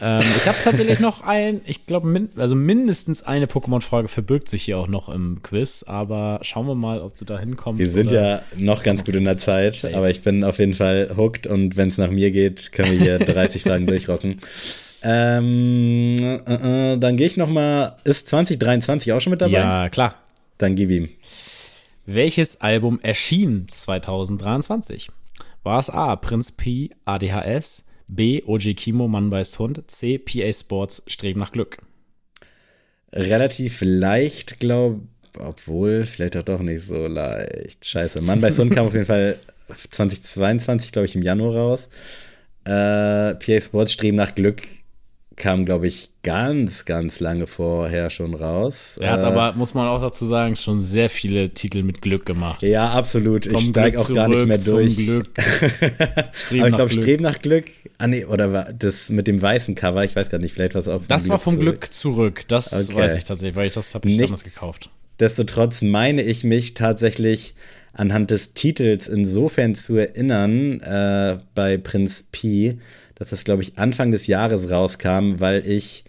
Ähm, 0.00 0.22
ich 0.36 0.46
habe 0.46 0.56
tatsächlich 0.62 0.98
noch 0.98 1.22
ein, 1.22 1.60
ich 1.66 1.86
glaube, 1.86 2.06
min, 2.06 2.30
also 2.36 2.54
mindestens 2.54 3.22
eine 3.22 3.46
Pokémon-Frage 3.46 4.08
verbirgt 4.08 4.48
sich 4.48 4.62
hier 4.62 4.78
auch 4.78 4.88
noch 4.88 5.08
im 5.08 5.42
Quiz, 5.42 5.84
aber 5.86 6.40
schauen 6.42 6.66
wir 6.66 6.74
mal, 6.74 7.00
ob 7.02 7.16
du 7.16 7.24
da 7.24 7.38
hinkommst. 7.38 7.78
Wir 7.78 7.88
sind 7.88 8.10
ja 8.10 8.42
noch 8.56 8.82
ganz 8.82 9.04
gut 9.04 9.14
in 9.14 9.24
der 9.24 9.36
Zeit, 9.36 9.74
Safe. 9.74 9.96
aber 9.96 10.10
ich 10.10 10.22
bin 10.22 10.42
auf 10.44 10.58
jeden 10.58 10.74
Fall 10.74 11.10
hooked 11.16 11.46
und 11.46 11.76
wenn 11.76 11.88
es 11.88 11.98
nach 11.98 12.10
mir 12.10 12.30
geht, 12.30 12.72
können 12.72 12.92
wir 12.92 12.98
hier 12.98 13.18
30 13.18 13.62
Fragen 13.62 13.86
durchrocken. 13.86 14.38
Ähm, 15.02 16.16
äh, 16.18 16.92
äh, 16.92 16.98
dann 16.98 17.16
gehe 17.16 17.26
ich 17.26 17.36
noch 17.36 17.48
mal. 17.48 17.96
Ist 18.04 18.28
2023 18.28 19.12
auch 19.12 19.20
schon 19.20 19.30
mit 19.30 19.40
dabei? 19.40 19.52
Ja, 19.52 19.88
klar. 19.88 20.14
Dann 20.58 20.74
gib 20.74 20.90
ihm. 20.90 21.08
Welches 22.06 22.60
Album 22.60 23.00
erschien 23.00 23.66
2023? 23.68 25.10
War 25.62 25.78
es 25.78 25.90
A. 25.90 26.16
Prinz 26.16 26.52
P, 26.52 26.90
ADHS, 27.04 27.84
B. 28.14 28.42
OG 28.44 28.74
Kimo, 28.76 29.08
Mann 29.08 29.30
beißt 29.30 29.58
Hund, 29.58 29.90
C. 29.90 30.18
PA 30.18 30.52
Sports, 30.52 31.02
Streben 31.06 31.40
nach 31.40 31.52
Glück? 31.52 31.78
Relativ 33.12 33.80
leicht, 33.82 34.60
glaube 34.60 35.00
obwohl, 35.38 36.04
vielleicht 36.04 36.36
auch 36.36 36.42
doch 36.42 36.60
nicht 36.60 36.82
so 36.82 37.06
leicht. 37.06 37.84
Scheiße. 37.84 38.20
Mann 38.20 38.40
bei 38.40 38.50
Hund 38.50 38.74
kam 38.74 38.86
auf 38.86 38.94
jeden 38.94 39.06
Fall 39.06 39.38
2022, 39.90 40.92
glaube 40.92 41.06
ich, 41.06 41.14
im 41.14 41.22
Januar 41.22 41.54
raus. 41.54 41.88
Äh, 42.64 43.34
PA 43.34 43.60
Sports 43.60 43.92
Streben 43.92 44.16
nach 44.16 44.34
Glück 44.34 44.62
kam, 45.36 45.64
glaube 45.64 45.86
ich, 45.86 46.10
ganz, 46.22 46.84
ganz 46.84 47.18
lange 47.20 47.46
vorher 47.46 48.10
schon 48.10 48.34
raus. 48.34 48.96
Er 49.00 49.12
hat 49.12 49.22
äh, 49.22 49.26
aber, 49.26 49.54
muss 49.56 49.72
man 49.74 49.86
auch 49.88 50.00
dazu 50.00 50.26
sagen, 50.26 50.54
schon 50.56 50.82
sehr 50.82 51.08
viele 51.08 51.50
Titel 51.50 51.82
mit 51.82 52.02
Glück 52.02 52.26
gemacht. 52.26 52.62
Ja, 52.62 52.90
absolut. 52.90 53.46
Vom 53.46 53.54
ich 53.56 53.68
steige 53.68 53.98
auch 54.00 54.12
gar 54.12 54.28
nicht 54.28 54.46
mehr 54.46 54.58
durch. 54.58 54.96
Glück. 54.96 55.30
Aber 56.50 56.68
ich 56.68 56.74
glaube. 56.74 56.90
Streben 56.90 57.22
nach 57.22 57.38
Glück. 57.38 57.66
Ah, 57.98 58.06
nee, 58.06 58.24
oder 58.24 58.52
war 58.52 58.72
das 58.72 59.08
mit 59.08 59.26
dem 59.26 59.40
weißen 59.40 59.74
Cover? 59.74 60.04
Ich 60.04 60.14
weiß 60.14 60.28
gar 60.28 60.38
nicht, 60.38 60.52
vielleicht 60.52 60.74
war 60.74 60.82
es 60.82 60.88
auch 60.88 61.02
Das 61.08 61.28
war 61.28 61.38
vom 61.38 61.54
zurück. 61.54 61.80
Glück 61.80 61.92
zurück. 61.92 62.44
Das 62.48 62.90
Okay. 62.90 63.00
weiß 63.00 63.14
ich 63.16 63.24
tatsächlich, 63.24 63.56
weil 63.56 63.68
ich 63.68 63.74
das 63.74 63.94
habe 63.94 64.08
ich 64.08 64.16
Nichts. 64.16 64.40
damals 64.40 64.44
gekauft. 64.44 64.90
Destotrotz 65.20 65.82
meine 65.82 66.22
ich 66.22 66.44
mich 66.44 66.74
tatsächlich 66.74 67.54
anhand 67.92 68.30
des 68.30 68.52
Titels 68.54 69.08
insofern 69.08 69.74
zu 69.74 69.96
erinnern 69.96 70.80
äh, 70.80 71.38
bei 71.54 71.76
Prinz 71.76 72.24
Pi, 72.30 72.78
dass 73.20 73.28
das, 73.28 73.44
glaube 73.44 73.62
ich, 73.62 73.78
Anfang 73.78 74.10
des 74.10 74.26
Jahres 74.26 74.70
rauskam, 74.70 75.40
weil 75.40 75.64
ich 75.66 76.04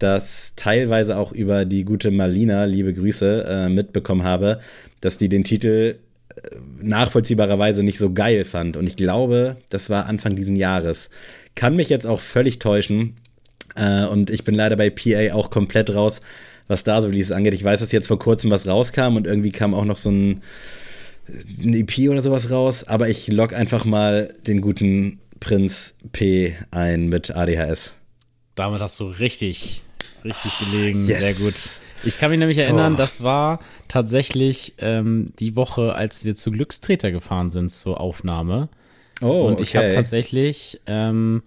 das 0.00 0.54
teilweise 0.56 1.16
auch 1.16 1.30
über 1.30 1.64
die 1.64 1.84
gute 1.84 2.10
Malina, 2.10 2.64
liebe 2.64 2.92
Grüße, 2.92 3.44
äh, 3.48 3.68
mitbekommen 3.68 4.24
habe, 4.24 4.58
dass 5.00 5.18
die 5.18 5.28
den 5.28 5.44
Titel 5.44 6.00
äh, 6.34 6.56
nachvollziehbarerweise 6.82 7.84
nicht 7.84 7.98
so 7.98 8.12
geil 8.12 8.44
fand. 8.44 8.76
Und 8.76 8.88
ich 8.88 8.96
glaube, 8.96 9.56
das 9.70 9.88
war 9.88 10.06
Anfang 10.06 10.34
diesen 10.34 10.56
Jahres. 10.56 11.10
Kann 11.54 11.76
mich 11.76 11.88
jetzt 11.90 12.08
auch 12.08 12.20
völlig 12.20 12.58
täuschen. 12.58 13.14
Äh, 13.76 14.06
und 14.06 14.28
ich 14.28 14.42
bin 14.42 14.56
leider 14.56 14.74
bei 14.74 14.90
PA 14.90 15.34
auch 15.34 15.50
komplett 15.50 15.94
raus, 15.94 16.20
was 16.66 16.82
da 16.82 17.00
so 17.00 17.06
Releases 17.06 17.32
angeht. 17.32 17.54
Ich 17.54 17.62
weiß, 17.62 17.78
dass 17.78 17.92
jetzt 17.92 18.08
vor 18.08 18.18
kurzem 18.18 18.50
was 18.50 18.66
rauskam 18.66 19.14
und 19.14 19.28
irgendwie 19.28 19.52
kam 19.52 19.74
auch 19.74 19.84
noch 19.84 19.96
so 19.96 20.10
ein, 20.10 20.42
ein 21.62 21.74
EP 21.74 22.10
oder 22.10 22.20
sowas 22.20 22.50
raus. 22.50 22.82
Aber 22.82 23.08
ich 23.08 23.28
log 23.28 23.52
einfach 23.52 23.84
mal 23.84 24.34
den 24.44 24.60
guten 24.60 25.20
Prinz 25.40 25.94
P 26.12 26.54
ein 26.70 27.08
mit 27.08 27.30
ADHS. 27.34 27.92
Damit 28.54 28.80
hast 28.80 28.98
du 29.00 29.06
richtig, 29.06 29.82
richtig 30.24 30.58
gelegen. 30.58 31.06
Yes. 31.06 31.20
Sehr 31.20 31.34
gut. 31.34 31.54
Ich 32.04 32.18
kann 32.18 32.30
mich 32.30 32.38
nämlich 32.38 32.58
erinnern, 32.58 32.92
Boah. 32.94 32.98
das 32.98 33.22
war 33.22 33.60
tatsächlich 33.88 34.74
ähm, 34.78 35.32
die 35.38 35.56
Woche, 35.56 35.94
als 35.94 36.24
wir 36.24 36.34
zu 36.34 36.50
Glückstreter 36.52 37.10
gefahren 37.10 37.50
sind 37.50 37.70
zur 37.70 38.00
Aufnahme. 38.00 38.68
Oh, 39.20 39.46
Und 39.46 39.60
ich 39.60 39.74
habe 39.74 39.86
okay. 39.86 39.96
tatsächlich 39.96 40.80
ähm, 40.86 41.42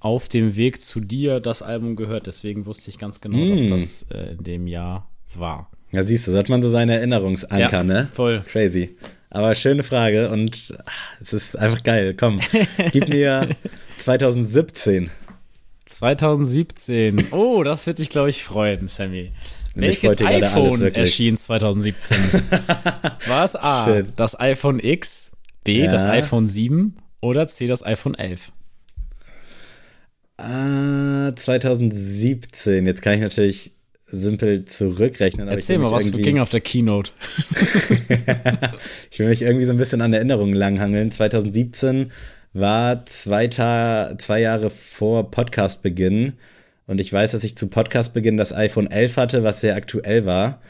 auf 0.00 0.28
dem 0.28 0.54
Weg 0.56 0.82
zu 0.82 1.00
dir 1.00 1.40
das 1.40 1.62
Album 1.62 1.96
gehört. 1.96 2.26
Deswegen 2.26 2.66
wusste 2.66 2.90
ich 2.90 2.98
ganz 2.98 3.20
genau, 3.22 3.38
Mm. 3.38 3.48
dass 3.50 3.68
das 3.68 4.10
äh, 4.10 4.32
in 4.32 4.44
dem 4.44 4.66
Jahr 4.66 5.08
war. 5.34 5.70
Ja, 5.92 6.02
siehst 6.02 6.26
du, 6.26 6.32
so 6.32 6.38
hat 6.38 6.48
man 6.50 6.62
so 6.62 6.68
seine 6.68 6.94
Erinnerungsanker, 6.98 7.70
Ja, 7.78 7.82
ne? 7.84 8.08
voll. 8.12 8.42
Crazy. 8.46 8.96
Aber 9.30 9.54
schöne 9.54 9.82
Frage 9.82 10.30
und 10.30 10.74
ah, 10.78 10.90
es 11.20 11.32
ist 11.32 11.58
einfach 11.58 11.82
geil. 11.82 12.14
Komm, 12.18 12.40
gib 12.92 13.08
mir 13.08 13.48
2017. 13.98 15.10
2017. 15.84 17.28
Oh, 17.32 17.62
das 17.62 17.86
wird 17.86 17.98
dich, 17.98 18.10
glaube 18.10 18.30
ich, 18.30 18.42
freuen, 18.44 18.88
Sammy. 18.88 19.32
Welches 19.74 20.20
iPhone 20.22 20.82
erschien 20.94 21.36
2017? 21.36 22.16
War 23.26 23.44
es 23.44 23.54
A, 23.56 23.84
Shit. 23.84 24.06
das 24.16 24.38
iPhone 24.40 24.80
X, 24.80 25.32
B, 25.64 25.84
Ja. 25.84 25.90
das 25.90 26.04
iPhone 26.06 26.46
7 26.46 26.96
oder 27.20 27.46
C, 27.46 27.66
das 27.66 27.84
iPhone 27.84 28.14
11? 28.14 28.52
Ah, 30.38 31.32
2017. 31.34 32.86
Jetzt 32.86 33.02
kann 33.02 33.14
ich 33.14 33.20
natürlich 33.20 33.72
simpel 34.06 34.64
zurückrechnen. 34.64 35.48
Erzähl 35.48 35.78
mal, 35.78 35.90
was 35.90 36.12
ging 36.12 36.38
auf 36.38 36.50
der 36.50 36.60
Keynote? 36.60 37.10
Ich 39.10 39.18
will 39.18 39.28
mich 39.28 39.42
irgendwie 39.42 39.64
so 39.64 39.72
ein 39.72 39.78
bisschen 39.78 40.02
an 40.02 40.12
Erinnerungen 40.12 40.54
langhangeln. 40.54 41.10
2017 41.10 42.12
war 42.52 43.06
zwei, 43.06 43.46
Ta 43.46 44.14
zwei 44.18 44.40
Jahre 44.40 44.68
vor 44.68 45.30
Podcastbeginn. 45.30 46.34
Und 46.86 47.00
ich 47.00 47.12
weiß, 47.12 47.32
dass 47.32 47.44
ich 47.44 47.56
zu 47.56 47.68
Podcastbeginn 47.68 48.36
das 48.36 48.52
iPhone 48.52 48.90
11 48.90 49.16
hatte, 49.16 49.42
was 49.42 49.60
sehr 49.60 49.74
aktuell 49.74 50.26
war. 50.26 50.60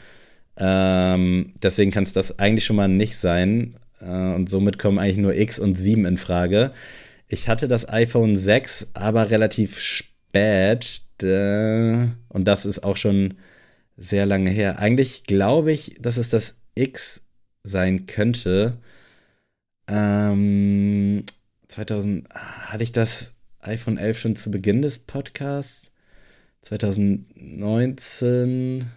Ähm, 0.57 1.53
deswegen 1.61 1.91
kann 1.91 2.03
es 2.03 2.13
das 2.13 2.39
eigentlich 2.39 2.65
schon 2.65 2.77
mal 2.77 2.87
nicht 2.87 3.17
sein. 3.17 3.75
Äh, 4.01 4.05
und 4.05 4.49
somit 4.49 4.79
kommen 4.79 4.97
eigentlich 4.97 5.17
nur 5.17 5.35
X 5.35 5.59
und 5.59 5.75
7 5.75 6.05
in 6.05 6.17
Frage. 6.17 6.71
Ich 7.27 7.49
hatte 7.49 7.67
das 7.67 7.87
iPhone 7.89 8.35
6 8.35 8.91
aber 8.93 9.29
relativ 9.29 9.79
spät. 9.79 11.01
Und 11.23 12.45
das 12.45 12.65
ist 12.65 12.83
auch 12.83 12.97
schon 12.97 13.35
sehr 13.97 14.25
lange 14.25 14.51
her. 14.51 14.79
Eigentlich 14.79 15.23
glaube 15.23 15.71
ich, 15.71 15.95
dass 15.99 16.17
es 16.17 16.29
das 16.29 16.55
X 16.75 17.21
sein 17.63 18.05
könnte. 18.05 18.77
Ähm, 19.87 21.23
2000 21.67 22.27
ah, 22.31 22.71
hatte 22.71 22.83
ich 22.83 22.91
das 22.91 23.31
iPhone 23.59 23.97
11 23.97 24.19
schon 24.19 24.35
zu 24.35 24.51
Beginn 24.51 24.81
des 24.81 24.99
Podcasts? 24.99 25.91
2019. 26.61 28.91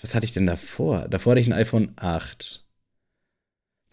Was 0.00 0.14
hatte 0.14 0.26
ich 0.26 0.32
denn 0.32 0.46
davor? 0.46 1.08
Davor 1.08 1.32
hatte 1.32 1.40
ich 1.40 1.46
ein 1.46 1.52
iPhone 1.52 1.92
8. 1.96 2.66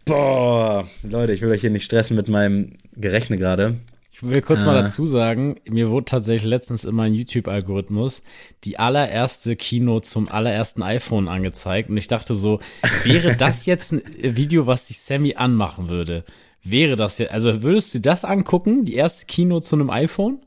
Boah, 0.06 0.90
Leute, 1.04 1.34
ich 1.34 1.42
will 1.42 1.52
euch 1.52 1.62
hier 1.62 1.70
nicht 1.70 1.86
stressen 1.86 2.16
mit 2.16 2.28
meinem 2.28 2.74
Gerechne 2.94 3.38
gerade. 3.38 3.78
Ich 4.22 4.30
will 4.30 4.42
kurz 4.42 4.66
mal 4.66 4.76
Ah. 4.78 4.82
dazu 4.82 5.06
sagen, 5.06 5.62
mir 5.66 5.90
wurde 5.92 6.06
tatsächlich 6.06 6.50
letztens 6.50 6.84
in 6.84 6.94
meinem 6.94 7.14
YouTube-Algorithmus 7.14 8.22
die 8.66 8.78
allererste 8.78 9.56
Keynote 9.56 10.08
zum 10.08 10.28
allerersten 10.28 10.84
iPhone 10.84 11.30
angezeigt 11.30 11.90
und 11.90 11.96
ich 11.98 12.08
dachte 12.10 12.36
so, 12.36 12.60
wäre 13.06 13.38
das 13.38 13.66
jetzt 13.66 13.94
ein 13.94 14.02
Video, 14.20 14.68
was 14.68 14.88
sich 14.88 15.00
Sammy 15.00 15.36
anmachen 15.36 15.88
würde? 15.88 16.26
Wäre 16.64 16.98
das 16.98 17.18
jetzt, 17.18 17.32
also 17.32 17.64
würdest 17.64 17.96
du 17.96 18.00
das 18.02 18.26
angucken, 18.26 18.84
die 18.84 18.96
erste 18.96 19.26
Keynote 19.26 19.66
zu 19.66 19.76
einem 19.78 19.90
iPhone? 19.90 20.40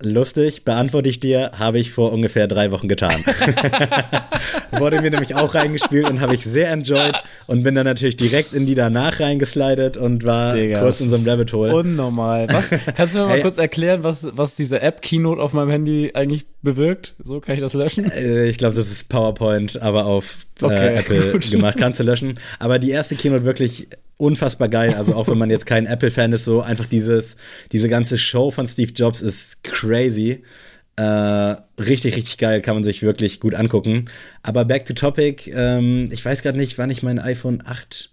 Lustig, 0.00 0.64
beantworte 0.64 1.08
ich 1.08 1.18
dir, 1.18 1.50
habe 1.58 1.80
ich 1.80 1.90
vor 1.90 2.12
ungefähr 2.12 2.46
drei 2.46 2.70
Wochen 2.70 2.86
getan. 2.86 3.16
Wurde 4.70 5.00
mir 5.00 5.10
nämlich 5.10 5.34
auch 5.34 5.56
reingespielt 5.56 6.08
und 6.08 6.20
habe 6.20 6.36
ich 6.36 6.44
sehr 6.44 6.70
enjoyed 6.70 7.20
und 7.48 7.64
bin 7.64 7.74
dann 7.74 7.84
natürlich 7.84 8.16
direkt 8.16 8.52
in 8.52 8.64
die 8.64 8.76
danach 8.76 9.18
reingeslidet 9.18 9.96
und 9.96 10.22
war 10.24 10.54
kurz 10.78 11.00
in 11.00 11.10
so 11.10 11.16
einem 11.16 11.26
Rabbit 11.26 11.52
Hole. 11.52 11.74
Unnormal. 11.74 12.46
Was, 12.48 12.70
kannst 12.94 13.16
du 13.16 13.18
mir 13.18 13.26
mal 13.26 13.34
Ey. 13.36 13.42
kurz 13.42 13.58
erklären, 13.58 14.04
was, 14.04 14.28
was 14.36 14.54
diese 14.54 14.80
App 14.82 15.02
Keynote 15.02 15.42
auf 15.42 15.52
meinem 15.52 15.70
Handy 15.70 16.12
eigentlich 16.14 16.46
bewirkt? 16.62 17.16
So 17.24 17.40
kann 17.40 17.56
ich 17.56 17.60
das 17.60 17.74
löschen? 17.74 18.08
Äh, 18.12 18.46
Ich 18.48 18.58
glaube, 18.58 18.76
das 18.76 18.88
ist 18.88 19.08
PowerPoint, 19.08 19.82
aber 19.82 20.06
auf 20.06 20.36
Okay, 20.62 20.94
äh, 20.94 20.98
Apple 20.98 21.20
gut. 21.32 21.50
gemacht. 21.50 21.76
Kannst 21.76 21.98
du 21.98 22.04
löschen. 22.04 22.34
Aber 22.60 22.78
die 22.78 22.90
erste 22.92 23.16
Keynote 23.16 23.44
wirklich 23.44 23.88
unfassbar 24.18 24.68
geil. 24.68 24.94
Also 24.94 25.14
auch 25.14 25.28
wenn 25.28 25.38
man 25.38 25.48
jetzt 25.48 25.64
kein 25.64 25.86
Apple-Fan 25.86 26.32
ist, 26.32 26.44
so 26.44 26.60
einfach 26.60 26.86
dieses, 26.86 27.36
diese 27.72 27.88
ganze 27.88 28.18
Show 28.18 28.50
von 28.50 28.66
Steve 28.66 28.92
Jobs 28.92 29.22
ist 29.22 29.62
crazy. 29.62 30.42
Äh, 30.96 31.02
richtig, 31.80 32.16
richtig 32.16 32.36
geil, 32.38 32.60
kann 32.60 32.74
man 32.74 32.84
sich 32.84 33.02
wirklich 33.02 33.40
gut 33.40 33.54
angucken. 33.54 34.06
Aber 34.42 34.64
back 34.64 34.84
to 34.84 34.94
topic, 34.94 35.50
ähm, 35.54 36.08
ich 36.10 36.24
weiß 36.24 36.42
gerade 36.42 36.58
nicht, 36.58 36.76
wann 36.76 36.90
ich 36.90 37.02
mein 37.02 37.20
iPhone 37.20 37.62
8 37.64 38.12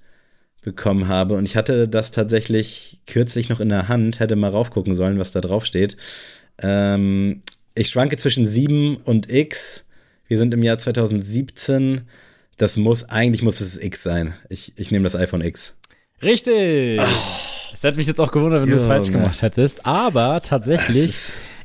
bekommen 0.62 1.08
habe. 1.08 1.36
Und 1.36 1.46
ich 1.46 1.56
hatte 1.56 1.88
das 1.88 2.12
tatsächlich 2.12 3.02
kürzlich 3.08 3.50
noch 3.50 3.60
in 3.60 3.70
der 3.70 3.88
Hand, 3.88 4.20
hätte 4.20 4.36
mal 4.36 4.52
raufgucken 4.52 4.96
sollen, 4.96 5.18
was 5.18 5.32
da 5.32 5.42
drauf 5.42 5.66
steht. 5.66 5.98
Ähm, 6.62 7.42
ich 7.74 7.90
schwanke 7.90 8.18
zwischen 8.18 8.46
7 8.46 8.98
und 8.98 9.32
X. 9.32 9.84
Wir 10.28 10.38
sind 10.38 10.54
im 10.54 10.62
Jahr 10.62 10.78
2017. 10.78 12.02
Das 12.58 12.78
muss, 12.78 13.04
eigentlich 13.04 13.42
muss 13.42 13.62
es 13.62 13.78
X 13.78 14.04
sein. 14.04 14.36
Ich, 14.50 14.74
ich 14.76 14.92
nehme 14.92 15.04
das 15.04 15.16
iPhone 15.16 15.42
X. 15.42 15.74
Richtig. 16.26 17.00
Es 17.74 17.84
hätte 17.84 17.98
mich 17.98 18.08
jetzt 18.08 18.20
auch 18.20 18.32
gewundert, 18.32 18.64
wenn 18.64 18.70
du 18.70 18.76
es 18.76 18.86
falsch 18.86 19.12
gemacht 19.12 19.42
hättest. 19.44 19.86
Aber 19.86 20.42
tatsächlich, 20.42 21.16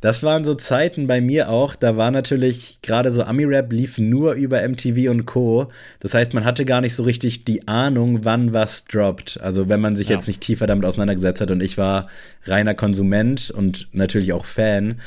Das 0.00 0.24
waren 0.24 0.42
so 0.42 0.56
Zeiten 0.56 1.06
bei 1.06 1.20
mir 1.20 1.48
auch, 1.48 1.76
da 1.76 1.96
war 1.96 2.10
natürlich 2.10 2.82
gerade 2.82 3.12
so 3.12 3.22
Ami-Rap 3.22 3.72
lief 3.72 3.98
nur 3.98 4.32
über 4.32 4.60
MTV 4.68 5.12
und 5.12 5.26
Co. 5.26 5.68
Das 6.00 6.14
heißt, 6.14 6.34
man 6.34 6.44
hatte 6.44 6.64
gar 6.64 6.80
nicht 6.80 6.96
so 6.96 7.04
richtig 7.04 7.44
die 7.44 7.68
Ahnung, 7.68 8.24
wann 8.24 8.52
was 8.52 8.82
droppt. 8.82 9.38
Also 9.40 9.68
wenn 9.68 9.80
man 9.80 9.94
sich 9.94 10.08
Ja. 10.08 10.16
jetzt 10.16 10.26
nicht 10.26 10.40
tiefer 10.40 10.66
damit 10.66 10.84
auseinandergesetzt 10.84 11.40
hat 11.40 11.52
und 11.52 11.62
ich 11.62 11.78
war 11.78 12.08
reiner 12.46 12.74
Konsument 12.74 13.52
und 13.52 13.86
natürlich 13.92 14.32
auch 14.32 14.44
Fan, 14.44 15.00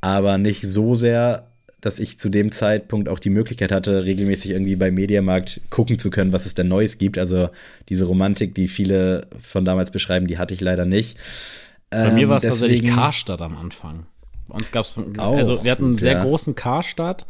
aber 0.00 0.38
nicht 0.38 0.62
so 0.66 0.94
sehr, 0.94 1.50
dass 1.84 1.98
ich 1.98 2.18
zu 2.18 2.28
dem 2.30 2.50
Zeitpunkt 2.50 3.08
auch 3.08 3.18
die 3.18 3.30
Möglichkeit 3.30 3.70
hatte, 3.72 4.04
regelmäßig 4.04 4.52
irgendwie 4.52 4.76
bei 4.76 4.90
Mediamarkt 4.90 5.60
gucken 5.70 5.98
zu 5.98 6.10
können, 6.10 6.32
was 6.32 6.46
es 6.46 6.54
denn 6.54 6.68
Neues 6.68 6.98
gibt. 6.98 7.18
Also 7.18 7.50
diese 7.88 8.06
Romantik, 8.06 8.54
die 8.54 8.68
viele 8.68 9.26
von 9.38 9.64
damals 9.64 9.90
beschreiben, 9.90 10.26
die 10.26 10.38
hatte 10.38 10.54
ich 10.54 10.60
leider 10.60 10.86
nicht. 10.86 11.18
Bei 11.90 12.10
mir 12.12 12.22
Ähm, 12.22 12.28
war 12.30 12.36
es 12.38 12.44
tatsächlich 12.44 12.86
Karstadt 12.90 13.42
am 13.42 13.56
Anfang. 13.56 14.06
Bei 14.48 14.54
uns 14.56 14.72
gab 14.72 14.84
es, 14.84 14.98
Auch 15.18 15.36
also 15.36 15.62
wir 15.64 15.70
hatten 15.72 15.84
einen 15.84 15.96
sehr 15.96 16.12
ja. 16.14 16.22
großen 16.24 16.54
Karstadt 16.54 17.26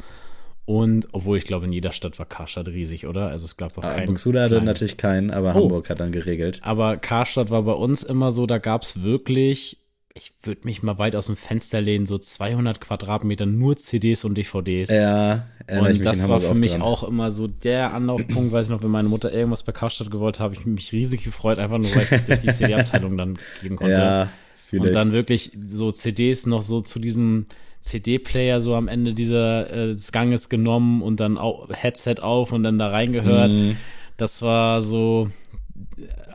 und 0.67 1.09
obwohl 1.13 1.37
ich 1.37 1.45
glaube, 1.45 1.67
in 1.67 1.73
jeder 1.73 1.93
Stadt 1.93 2.19
war 2.19 2.27
Karstadt 2.27 2.69
riesig, 2.69 3.07
oder? 3.07 3.29
Also 3.29 3.45
es 3.45 3.57
gab 3.57 3.75
doch 3.75 3.83
Ah, 3.83 3.95
keinen. 3.95 4.07
Buxtehude 4.07 4.41
hatte 4.43 4.63
natürlich 4.63 4.97
keinen, 4.97 5.31
aber 5.31 5.51
Oh. 5.51 5.63
Hamburg 5.65 5.91
hat 5.91 6.01
dann 6.01 6.13
geregelt. 6.13 6.61
Aber 6.63 6.97
Karstadt 6.97 7.51
war 7.51 7.63
bei 7.65 7.73
uns 7.73 8.03
immer 8.03 8.31
so, 8.31 8.47
da 8.47 8.59
gab 8.59 8.83
es 8.83 9.03
wirklich, 9.03 9.79
ich 10.17 10.33
würde 10.43 10.61
mich 10.65 10.85
mal 10.85 10.97
weit 10.99 11.17
aus 11.17 11.27
dem 11.27 11.37
Fenster 11.37 11.81
lehnen, 11.81 12.07
so 12.07 12.19
200 12.19 12.81
Quadratmeter 12.81 13.47
nur 13.47 13.77
CDs 13.77 14.25
und 14.25 14.39
DVDs. 14.39 14.91
Ja, 14.91 15.47
und 15.69 16.05
das 16.05 16.29
war 16.29 16.41
für 16.41 16.55
mich 16.55 16.73
dran. 16.73 16.83
auch 16.83 17.03
immer 17.03 17.33
so 17.33 17.49
der 17.49 17.93
Anlaufpunkt, 17.95 18.53
weiß 18.53 18.67
ich 18.67 18.71
noch, 18.71 18.85
wenn 18.85 18.93
meine 18.93 19.09
Mutter 19.09 19.33
irgendwas 19.33 19.65
bei 19.65 19.73
Karstadt 19.73 20.13
gewollt 20.13 20.39
hat, 20.39 20.45
habe 20.45 20.55
ich 20.55 20.65
mich 20.67 20.93
riesig 20.93 21.25
gefreut, 21.25 21.59
einfach 21.59 21.79
nur, 21.79 21.93
weil 21.97 22.03
ich 22.03 22.27
durch 22.27 22.41
die 22.41 22.53
CD-Abteilung 22.53 23.17
dann 23.17 23.39
gehen 23.61 23.75
konnte. 23.75 23.93
Ja, 23.93 24.29
fühle 24.65 24.83
und 24.83 24.93
dann 24.93 25.11
wirklich 25.11 25.51
so 25.67 25.91
CDs 25.91 26.47
noch 26.47 26.63
so 26.63 26.81
zu 26.81 27.01
diesem 27.01 27.47
CD-Player 27.81 28.61
so 28.61 28.77
am 28.77 28.87
Ende 28.87 29.15
dieser 29.15 29.69
äh, 29.69 29.87
des 29.89 30.13
Ganges 30.13 30.49
genommen 30.49 31.03
und 31.03 31.19
dann 31.19 31.39
auch 31.39 31.69
Headset 31.73 32.17
auf 32.23 32.53
und 32.53 32.63
dann 32.63 32.79
da 32.79 32.89
reingehört. 32.89 33.53
Mhm. 33.53 33.77
Das 34.17 34.43
war 34.43 34.81
so 34.81 35.29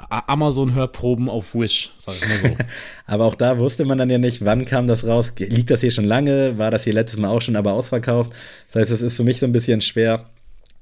Amazon-Hörproben 0.09 1.29
auf 1.29 1.53
Wish, 1.53 1.91
sag 1.97 2.15
ich 2.15 2.27
mal 2.27 2.49
so. 2.51 2.57
Aber 3.05 3.25
auch 3.25 3.35
da 3.35 3.57
wusste 3.57 3.85
man 3.85 3.97
dann 3.97 4.09
ja 4.09 4.17
nicht, 4.17 4.43
wann 4.43 4.65
kam 4.65 4.87
das 4.87 5.07
raus. 5.07 5.33
Liegt 5.37 5.69
das 5.71 5.81
hier 5.81 5.91
schon 5.91 6.05
lange? 6.05 6.57
War 6.57 6.71
das 6.71 6.83
hier 6.83 6.93
letztes 6.93 7.19
Mal 7.19 7.29
auch 7.29 7.41
schon, 7.41 7.55
aber 7.55 7.73
ausverkauft? 7.73 8.33
Das 8.67 8.81
heißt, 8.81 8.91
es 8.91 9.01
ist 9.01 9.15
für 9.15 9.23
mich 9.23 9.39
so 9.39 9.45
ein 9.45 9.51
bisschen 9.51 9.81
schwer 9.81 10.29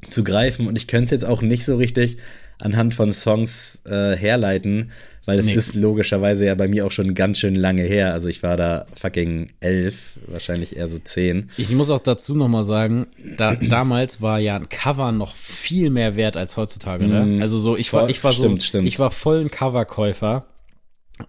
zu 0.10 0.24
greifen 0.24 0.68
und 0.68 0.76
ich 0.78 0.88
könnte 0.88 1.06
es 1.06 1.12
jetzt 1.12 1.26
auch 1.26 1.41
nicht 1.41 1.66
so 1.66 1.76
richtig 1.78 2.18
anhand 2.60 2.93
von 2.93 3.14
Songs 3.14 3.82
äh, 3.86 4.16
herleiten, 4.16 4.91
weil 5.26 5.38
es 5.39 5.45
Nee. 5.45 5.54
ist 5.54 5.76
logischerweise 5.76 6.45
ja 6.45 6.56
bei 6.56 6.68
mir 6.68 6.86
auch 6.86 6.91
schon 6.91 7.14
ganz 7.14 7.38
schön 7.39 7.54
lange 7.54 7.84
her. 7.84 8.14
Also 8.14 8.30
ich 8.30 8.41
war 8.41 8.58
da 8.58 8.88
fucking 8.95 9.48
elf, 9.60 10.18
wahrscheinlich 10.26 10.76
eher 10.76 10.88
so 10.88 10.98
zehn. 10.98 11.50
Ich 11.58 11.70
muss 11.72 11.89
auch 11.89 12.00
dazu 12.00 12.34
noch 12.36 12.48
mal 12.48 12.64
sagen, 12.64 13.08
da, 13.38 13.56
damals 13.56 14.22
war 14.22 14.39
ja 14.39 14.56
ein 14.56 14.70
Cover 14.70 15.12
noch 15.12 15.36
viel 15.36 15.89
mehr 15.91 16.16
wert 16.16 16.38
als 16.38 16.58
heutzutage. 16.58 17.06
Ne? 17.08 17.41
Also 17.41 17.60
so, 17.60 17.76
ich 17.78 17.91
war, 17.93 18.10
ich 18.10 18.24
war 18.24 18.32
so, 18.32 18.43
stimmt, 18.43 18.64
stimmt. 18.64 18.88
ich 18.88 18.98
war 18.98 19.12
voll 19.12 19.41
ein 19.41 19.52
Coverkäufer. 19.52 20.45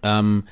Ähm, 0.01 0.45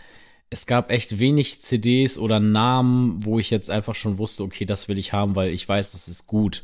es 0.49 0.65
gab 0.67 0.91
echt 0.91 1.17
wenig 1.19 1.59
CDs 1.59 2.17
oder 2.19 2.39
Namen, 2.39 3.25
wo 3.25 3.39
ich 3.39 3.49
jetzt 3.49 3.69
einfach 3.69 3.95
schon 3.95 4.17
wusste, 4.17 4.43
okay, 4.43 4.65
das 4.65 4.87
will 4.89 4.97
ich 4.97 5.11
haben, 5.13 5.35
weil 5.35 5.49
ich 5.51 5.67
weiß, 5.67 5.93
das 5.93 6.07
ist 6.07 6.27
gut. 6.27 6.63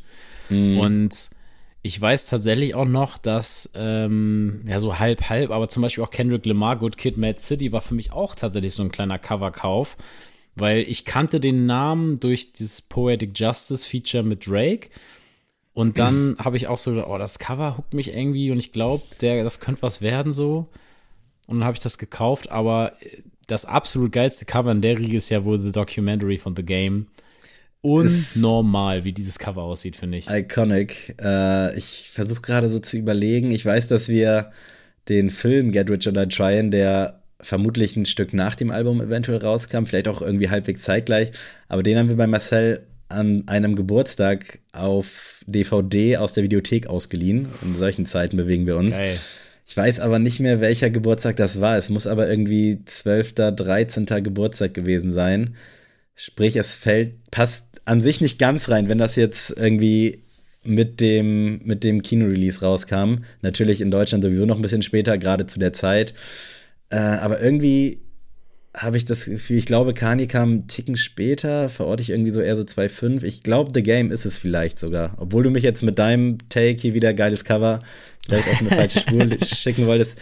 Und 0.49 1.29
ich 1.85 1.99
weiß 1.99 2.27
tatsächlich 2.27 2.75
auch 2.75 2.85
noch, 2.85 3.17
dass, 3.17 3.69
ähm, 3.75 4.61
ja, 4.65 4.79
so 4.79 4.99
halb, 4.99 5.29
halb, 5.29 5.51
aber 5.51 5.67
zum 5.67 5.83
Beispiel 5.83 6.03
auch 6.03 6.11
Kendrick 6.11 6.45
Lamar, 6.45 6.77
Good 6.77 6.97
Kid, 6.97 7.17
Mad 7.17 7.39
City 7.39 7.73
war 7.73 7.81
für 7.81 7.93
mich 7.93 8.13
auch 8.13 8.35
tatsächlich 8.35 8.73
so 8.73 8.83
ein 8.83 8.91
kleiner 8.91 9.19
Coverkauf, 9.19 9.97
weil 10.55 10.79
ich 10.79 11.03
kannte 11.03 11.41
den 11.41 11.65
Namen 11.65 12.21
durch 12.21 12.53
dieses 12.53 12.81
Poetic 12.81 13.37
Justice 13.37 13.85
Feature 13.85 14.23
mit 14.23 14.47
Drake. 14.47 14.89
Und 15.73 15.99
dann 15.99 16.37
habe 16.39 16.55
ich 16.55 16.67
auch 16.67 16.77
so 16.77 16.91
gedacht, 16.91 17.09
oh, 17.09 17.17
das 17.17 17.37
Cover 17.37 17.75
huckt 17.77 17.93
mich 17.93 18.15
irgendwie 18.15 18.49
und 18.51 18.59
ich 18.59 18.71
glaube, 18.71 19.03
der, 19.19 19.43
das 19.43 19.59
könnte 19.59 19.81
was 19.81 20.01
werden 20.01 20.31
so. 20.31 20.69
Und 21.47 21.57
dann 21.59 21.65
habe 21.65 21.75
ich 21.75 21.83
das 21.83 21.97
gekauft, 21.97 22.49
aber 22.49 22.93
das 23.47 23.65
absolut 23.65 24.13
geilste 24.13 24.45
Cover 24.45 24.71
in 24.71 24.79
der 24.79 24.97
Riege 24.97 25.17
ist 25.17 25.29
ja 25.29 25.43
wohl 25.43 25.59
The 25.59 25.73
Documentary 25.73 26.37
von 26.37 26.55
The 26.55 26.63
Game. 26.63 27.07
Unnormal, 27.83 29.03
wie 29.03 29.11
dieses 29.11 29.37
Cover 29.37 29.63
aussieht, 29.63 29.97
finde 29.97 30.17
ich. 30.17 30.29
Iconic. 30.29 31.15
Äh, 31.21 31.77
ich 31.77 32.09
versuche 32.11 32.41
gerade 32.41 32.69
so 32.69 32.79
zu 32.79 32.97
überlegen. 32.97 33.51
Ich 33.51 33.65
weiß, 33.65 33.89
dass 33.89 34.07
wir 34.07 34.51
den 35.09 35.29
Film 35.29 35.71
Get 35.73 35.89
Rich 35.89 36.07
or 36.07 36.13
Die 36.13 36.33
Tryin', 36.33 36.71
der 36.71 37.21
vermutlich 37.41 37.97
ein 37.97 38.05
Stück 38.05 38.33
nach 38.33 38.55
dem 38.55 38.71
Album 38.71 39.01
eventuell 39.01 39.39
rauskam, 39.39 39.83
vielleicht 39.83 40.07
auch 40.07 40.21
irgendwie 40.21 40.49
halbwegs 40.49 40.83
zeitgleich, 40.83 41.33
aber 41.67 41.83
den 41.83 41.97
haben 41.97 42.07
wir 42.07 42.15
bei 42.15 42.25
Marcel 42.25 42.87
an 43.09 43.43
einem 43.47 43.75
Geburtstag 43.75 44.59
auf 44.71 45.43
DVD 45.45 46.17
aus 46.17 46.31
der 46.31 46.43
Videothek 46.43 46.87
ausgeliehen. 46.87 47.47
In 47.63 47.75
solchen 47.75 48.05
Zeiten 48.05 48.37
bewegen 48.37 48.65
wir 48.65 48.77
uns. 48.77 48.97
Geil. 48.97 49.17
Ich 49.65 49.77
weiß 49.77 49.99
aber 49.99 50.19
nicht 50.19 50.39
mehr, 50.39 50.61
welcher 50.61 50.89
Geburtstag 50.89 51.35
das 51.35 51.61
war. 51.61 51.77
Es 51.77 51.89
muss 51.89 52.07
aber 52.07 52.29
irgendwie 52.29 52.83
12., 52.85 53.33
13. 53.33 54.05
Geburtstag 54.23 54.73
gewesen 54.73 55.11
sein. 55.11 55.55
Sprich, 56.15 56.55
es 56.55 56.75
fällt, 56.75 57.29
passt 57.29 57.72
an 57.85 58.01
sich 58.01 58.21
nicht 58.21 58.39
ganz 58.39 58.69
rein, 58.69 58.89
wenn 58.89 58.97
das 58.97 59.15
jetzt 59.15 59.53
irgendwie 59.57 60.23
mit 60.63 61.01
dem, 61.01 61.59
mit 61.63 61.83
dem 61.83 62.01
Kinorelease 62.01 62.61
rauskam. 62.61 63.17
Natürlich 63.41 63.81
in 63.81 63.91
Deutschland 63.91 64.23
sowieso 64.23 64.45
noch 64.45 64.55
ein 64.55 64.61
bisschen 64.61 64.81
später, 64.81 65.17
gerade 65.17 65.45
zu 65.45 65.59
der 65.59 65.73
Zeit. 65.73 66.13
Äh, 66.89 66.97
aber 66.97 67.41
irgendwie 67.41 67.99
habe 68.75 68.97
ich 68.97 69.05
das 69.05 69.25
Gefühl, 69.25 69.57
ich 69.57 69.65
glaube, 69.65 69.93
Kanye 69.93 70.25
kam 70.25 70.49
einen 70.49 70.67
Ticken 70.67 70.97
später, 70.97 71.69
verorte 71.69 72.01
ich 72.01 72.09
irgendwie 72.09 72.31
so 72.31 72.41
eher 72.41 72.55
so 72.55 72.63
2,5. 72.63 73.23
Ich 73.23 73.43
glaube, 73.43 73.71
The 73.73 73.83
Game 73.83 74.11
ist 74.11 74.25
es 74.25 74.37
vielleicht 74.37 74.79
sogar. 74.79 75.15
Obwohl 75.17 75.43
du 75.43 75.51
mich 75.51 75.63
jetzt 75.63 75.83
mit 75.83 75.99
deinem 75.99 76.37
Take 76.49 76.81
hier 76.81 76.93
wieder 76.93 77.13
geiles 77.13 77.43
Cover 77.43 77.79
vielleicht 78.25 78.47
auf 78.47 78.61
eine 78.61 78.69
falsche 78.75 78.99
Spur 78.99 79.27
schicken 79.39 79.85
wolltest. 79.85 80.17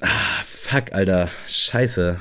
Ah, 0.00 0.42
fuck, 0.44 0.92
Alter. 0.92 1.30
Scheiße. 1.46 2.18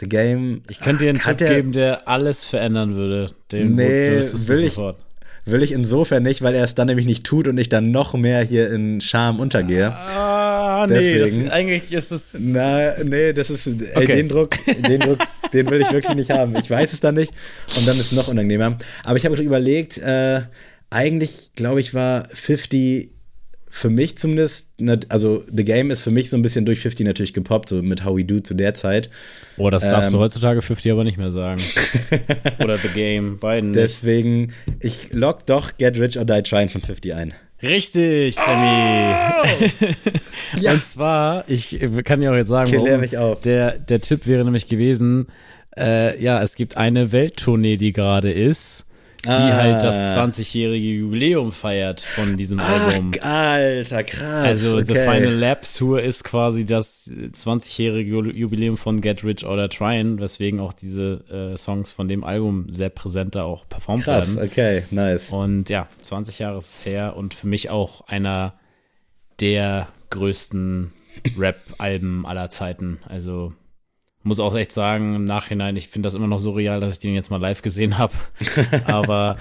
The 0.00 0.08
Game. 0.08 0.62
Ich 0.70 0.80
könnte 0.80 1.04
dir 1.04 1.10
einen 1.10 1.20
Tipp 1.20 1.38
der- 1.38 1.54
geben, 1.56 1.72
der 1.72 2.06
alles 2.08 2.44
verändern 2.44 2.94
würde. 2.94 3.30
Den 3.52 3.74
Nee, 3.74 4.10
will 4.10 4.18
ich- 4.20 4.72
sofort. 4.72 4.98
Will 5.44 5.62
ich 5.62 5.72
insofern 5.72 6.24
nicht, 6.24 6.42
weil 6.42 6.54
er 6.54 6.62
es 6.64 6.74
dann 6.74 6.88
nämlich 6.88 7.06
nicht 7.06 7.24
tut 7.24 7.48
und 7.48 7.56
ich 7.56 7.70
dann 7.70 7.90
noch 7.90 8.12
mehr 8.12 8.42
hier 8.42 8.70
in 8.70 9.00
Scham 9.00 9.40
untergehe. 9.40 9.90
Ah, 9.94 10.86
nee, 10.86 11.16
das, 11.18 11.38
eigentlich 11.50 11.90
ist 11.90 12.12
es. 12.12 12.36
Na, 12.38 13.02
nee, 13.02 13.32
das 13.32 13.48
ist, 13.48 13.66
ey, 13.66 13.76
Okay. 13.96 14.16
den 14.16 14.28
Druck, 14.28 14.50
den 14.66 15.00
Druck, 15.00 15.18
den 15.54 15.70
will 15.70 15.80
ich 15.80 15.90
wirklich 15.90 16.14
nicht 16.16 16.30
haben. 16.30 16.54
Ich 16.56 16.68
weiß 16.68 16.92
es 16.92 17.00
dann 17.00 17.14
nicht 17.14 17.32
und 17.78 17.88
dann 17.88 17.96
ist 17.98 18.06
es 18.06 18.12
noch 18.12 18.28
unangenehmer. 18.28 18.76
Aber 19.04 19.16
ich 19.16 19.24
habe 19.24 19.42
überlegt, 19.42 19.96
äh, 19.96 20.42
eigentlich, 20.90 21.52
glaube 21.56 21.80
ich, 21.80 21.94
war 21.94 22.28
50 22.34 23.10
für 23.70 23.90
mich 23.90 24.16
zumindest, 24.16 24.70
also 25.08 25.42
The 25.52 25.64
Game 25.64 25.90
ist 25.90 26.02
für 26.02 26.10
mich 26.10 26.30
so 26.30 26.36
ein 26.36 26.42
bisschen 26.42 26.64
durch 26.64 26.80
50 26.80 27.06
natürlich 27.06 27.34
gepoppt, 27.34 27.68
so 27.68 27.82
mit 27.82 28.04
How 28.04 28.16
We 28.16 28.24
Do 28.24 28.40
zu 28.40 28.54
der 28.54 28.74
Zeit. 28.74 29.10
Oh, 29.56 29.70
das 29.70 29.84
darfst 29.84 30.12
du 30.12 30.16
Ähm, 30.16 30.22
heutzutage 30.22 30.62
50 30.62 30.92
aber 30.92 31.04
nicht 31.04 31.18
mehr 31.18 31.30
sagen. 31.30 31.60
Oder 32.62 32.76
The 32.78 32.88
Game, 32.88 33.38
beiden. 33.38 33.70
nicht. 33.70 33.80
Deswegen, 33.80 34.52
ich 34.80 35.12
lock 35.12 35.46
doch 35.46 35.76
Get 35.76 35.98
Rich 35.98 36.18
or 36.18 36.24
Die 36.24 36.42
Trying 36.42 36.68
von 36.68 36.80
50 36.80 37.14
ein. 37.14 37.34
Richtig, 37.62 38.34
Sammy. 38.36 39.14
Ja. 40.60 40.72
Und 40.72 40.82
zwar, 40.82 41.44
ich 41.48 41.78
kann 42.04 42.20
dir 42.20 42.32
auch 42.32 42.36
jetzt 42.36 42.48
sagen, 42.48 42.72
warum. 42.72 43.00
mich 43.00 43.18
auf. 43.18 43.42
Der, 43.42 43.78
der 43.78 44.00
Tipp 44.00 44.26
wäre 44.26 44.44
nämlich 44.44 44.66
gewesen, 44.66 45.26
äh, 45.76 46.20
ja, 46.22 46.42
es 46.42 46.54
gibt 46.54 46.76
eine 46.76 47.12
Welttournee, 47.12 47.76
die 47.76 47.92
gerade 47.92 48.32
ist, 48.32 48.86
die 49.24 49.28
Ah. 49.30 49.52
halt 49.56 49.82
das 49.84 50.14
20-jährige 50.14 50.86
Jubiläum 50.86 51.52
feiert 51.52 52.00
von 52.00 52.36
diesem 52.36 52.60
Album. 52.60 53.10
Ach, 53.20 53.26
Alter, 53.26 54.04
krass. 54.04 54.22
Also 54.46 54.76
The 54.78 54.92
okay. 54.92 55.04
Final 55.04 55.34
Lap 55.34 55.66
Tour 55.76 56.00
ist 56.02 56.22
quasi 56.24 56.64
das 56.64 57.10
20-jährige 57.32 58.10
Ju- 58.14 58.32
Jubiläum 58.32 58.76
von 58.76 59.00
Get 59.00 59.24
Rich 59.24 59.44
or 59.44 59.56
Die 59.56 59.68
Tryin', 59.76 60.20
weswegen 60.20 60.60
auch 60.60 60.72
diese 60.72 61.24
äh, 61.54 61.56
Songs 61.56 61.92
von 61.92 62.06
dem 62.08 62.22
Album 62.24 62.66
sehr 62.70 62.90
präsent 62.90 63.34
da 63.34 63.42
auch 63.42 63.68
performt 63.68 64.04
Krass, 64.04 64.36
werden. 64.36 64.48
okay, 64.48 64.82
nice. 64.92 65.30
Und 65.30 65.68
ja, 65.68 65.88
20 66.00 66.38
Jahre 66.38 66.58
ist 66.58 66.70
es 66.78 66.86
her 66.86 67.16
und 67.16 67.34
für 67.34 67.48
mich 67.48 67.70
auch 67.70 68.06
einer 68.08 68.54
der 69.40 69.88
größten 70.10 70.92
Rap-Alben 71.38 72.24
aller 72.26 72.50
Zeiten. 72.50 72.98
Also 73.08 73.52
muss 74.28 74.38
auch 74.40 74.54
echt 74.56 74.70
sagen, 74.72 75.14
im 75.16 75.24
Nachhinein, 75.24 75.74
ich 75.76 75.88
finde 75.88 76.06
das 76.06 76.14
immer 76.14 76.26
noch 76.28 76.38
so 76.38 76.52
real, 76.52 76.78
dass 76.80 76.94
ich 76.94 77.00
den 77.00 77.14
jetzt 77.14 77.30
mal 77.30 77.40
live 77.40 77.62
gesehen 77.62 77.98
habe. 77.98 78.12
Aber 78.86 79.36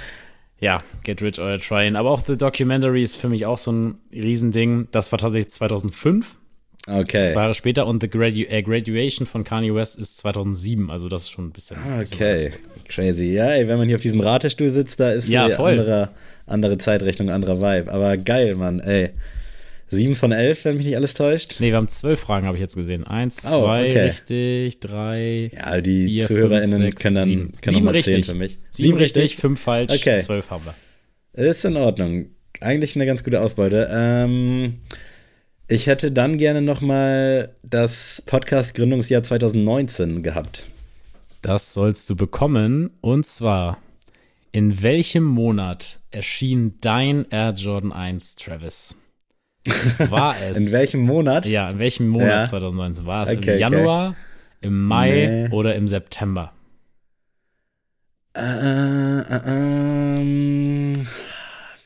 ja, 0.60 0.80
Get 1.04 1.22
Rich 1.22 1.40
or 1.40 1.60
Trying. 1.60 1.96
Aber 1.96 2.10
auch 2.10 2.22
The 2.26 2.36
Documentary 2.38 3.04
ist 3.04 3.16
für 3.16 3.30
mich 3.30 3.46
auch 3.46 3.60
so 3.60 3.72
ein 3.72 3.98
Riesending. 4.12 4.88
Das 4.92 5.12
war 5.12 5.20
tatsächlich 5.20 5.50
2005. 5.54 6.36
Okay. 6.90 7.26
Zwei 7.26 7.42
Jahre 7.42 7.54
später 7.54 7.86
und 7.86 8.02
The 8.02 8.10
Gradu 8.10 8.44
äh, 8.48 8.64
Graduation 8.64 9.28
von 9.28 9.44
Kanye 9.44 9.76
West 9.76 10.00
ist 10.00 10.18
2007, 10.20 10.90
also 10.90 11.10
das 11.10 11.24
ist 11.24 11.32
schon 11.32 11.48
ein 11.48 11.52
bisschen. 11.52 11.76
bisschen 12.00 12.16
Okay, 12.16 12.38
zurück. 12.40 12.60
crazy. 12.88 13.34
Ja, 13.34 13.48
ey, 13.52 13.68
wenn 13.68 13.78
man 13.78 13.88
hier 13.90 13.98
auf 13.98 14.02
diesem 14.02 14.22
Ratestuhl 14.22 14.72
sitzt, 14.72 15.00
da 15.02 15.12
ist 15.12 15.28
Ja, 15.28 15.50
voll. 15.50 15.72
andere, 15.72 16.10
andere 16.46 16.78
Zeitrechnung, 16.78 17.30
anderer 17.30 17.58
Vibe. 17.60 17.92
Aber 17.92 18.16
geil, 18.16 18.56
Mann, 18.56 18.80
ey. 18.80 19.10
Sieben 19.90 20.16
von 20.16 20.32
elf, 20.34 20.66
wenn 20.66 20.76
mich 20.76 20.86
nicht 20.86 20.98
alles 20.98 21.14
täuscht. 21.14 21.58
Nee, 21.60 21.68
wir 21.68 21.76
haben 21.78 21.88
zwölf 21.88 22.20
Fragen, 22.20 22.46
habe 22.46 22.58
ich 22.58 22.62
jetzt 22.62 22.76
gesehen. 22.76 23.06
Eins, 23.08 23.46
Oh, 23.46 23.64
zwei, 23.64 23.88
okay. 23.90 24.00
richtig, 24.02 24.80
drei. 24.82 25.50
Ja, 25.54 25.80
die 25.80 26.06
Vier, 26.08 26.26
ZuhörerInnen 26.26 26.72
fünf, 26.82 26.84
sechs, 26.84 27.02
können 27.02 27.16
dann 27.16 27.28
sieben. 27.28 27.52
können 27.62 27.74
Sieben 27.76 27.86
zählen 27.88 27.96
richtig. 27.96 28.26
für 28.26 28.36
mich. 28.36 28.60
Sieben, 28.72 28.98
richtig, 28.98 29.38
fünf 29.38 29.62
falsch, 29.62 29.94
Okay. 29.94 30.20
zwölf 30.22 30.50
haben 30.50 30.64
wir. 30.66 31.46
Ist 31.50 31.64
in 31.64 31.78
Ordnung. 31.78 32.28
Eigentlich 32.60 32.96
eine 32.96 33.06
ganz 33.06 33.24
gute 33.24 33.40
Ausbeute. 33.42 33.88
Ähm, 33.92 34.80
ich 35.70 35.88
hätte 35.88 36.12
dann 36.12 36.38
gerne 36.38 36.62
noch 36.62 36.82
mal 36.82 37.56
das 37.64 38.24
Podcast-Gründungsjahr 38.26 39.24
2019 39.24 40.22
gehabt. 40.24 40.64
Das 41.42 41.74
sollst 41.74 42.10
du 42.10 42.16
bekommen. 42.16 42.90
Und 43.00 43.26
zwar, 43.26 43.78
in 44.52 44.82
welchem 44.82 45.24
Monat 45.24 46.00
erschien 46.12 46.74
dein 46.82 47.26
Air 47.30 47.54
Jordan 47.56 47.92
1, 47.94 48.36
Travis? 48.36 48.96
War 50.10 50.36
es? 50.50 50.58
In 50.58 50.72
welchem 50.72 51.02
Monat? 51.02 51.46
Ja, 51.48 51.70
in 51.70 51.80
welchem 51.80 52.08
Monat 52.10 52.28
Ja. 52.28 52.46
2019? 52.46 53.06
War 53.06 53.24
es 53.24 53.30
Okay, 53.30 53.36
im 53.38 53.42
okay. 53.42 53.60
Januar, 53.60 54.16
im 54.62 54.84
Mai 54.86 55.10
Nee. 55.50 55.50
oder 55.56 55.76
im 55.76 55.88
September? 55.88 56.52
Äh, 58.36 58.42
äh, 58.42 59.42
ähm, 59.48 60.94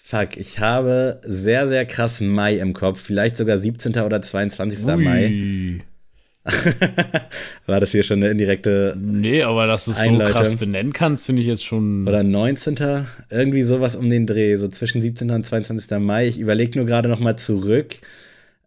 fuck, 0.04 0.36
ich 0.38 0.60
habe 0.60 1.22
sehr, 1.24 1.68
sehr 1.68 1.86
krass 1.86 2.20
Mai 2.22 2.56
im 2.58 2.74
Kopf. 2.74 3.02
Vielleicht 3.02 3.38
sogar 3.38 3.58
17. 3.58 3.98
oder 4.04 4.22
22. 4.22 4.86
Mai. 4.98 5.82
War 7.68 7.80
das 7.80 7.92
hier 7.92 8.02
schon 8.04 8.18
eine 8.18 8.30
indirekte 8.30 8.96
Nee, 8.98 9.44
aber 9.44 9.68
dass 9.68 9.86
du 9.86 9.92
es 9.92 10.04
so 10.04 10.18
krass 10.18 10.56
benennen 10.56 10.92
kannst, 10.92 11.28
finde 11.28 11.42
ich 11.42 11.48
jetzt 11.48 11.64
schon. 11.64 12.08
oder 12.08 12.24
19. 12.24 13.06
Irgendwie 13.30 13.64
sowas 13.64 13.96
um 13.96 14.10
den 14.10 14.26
Dreh, 14.26 14.58
so 14.58 14.68
zwischen 14.68 15.02
17. 15.02 15.30
und 15.30 15.46
22. 15.46 16.00
Mai. 16.00 16.28
Ich 16.28 16.40
überlege 16.40 16.80
nur 16.80 16.88
gerade 16.88 17.10
noch 17.10 17.20
mal 17.20 17.38
zurück, 17.38 17.96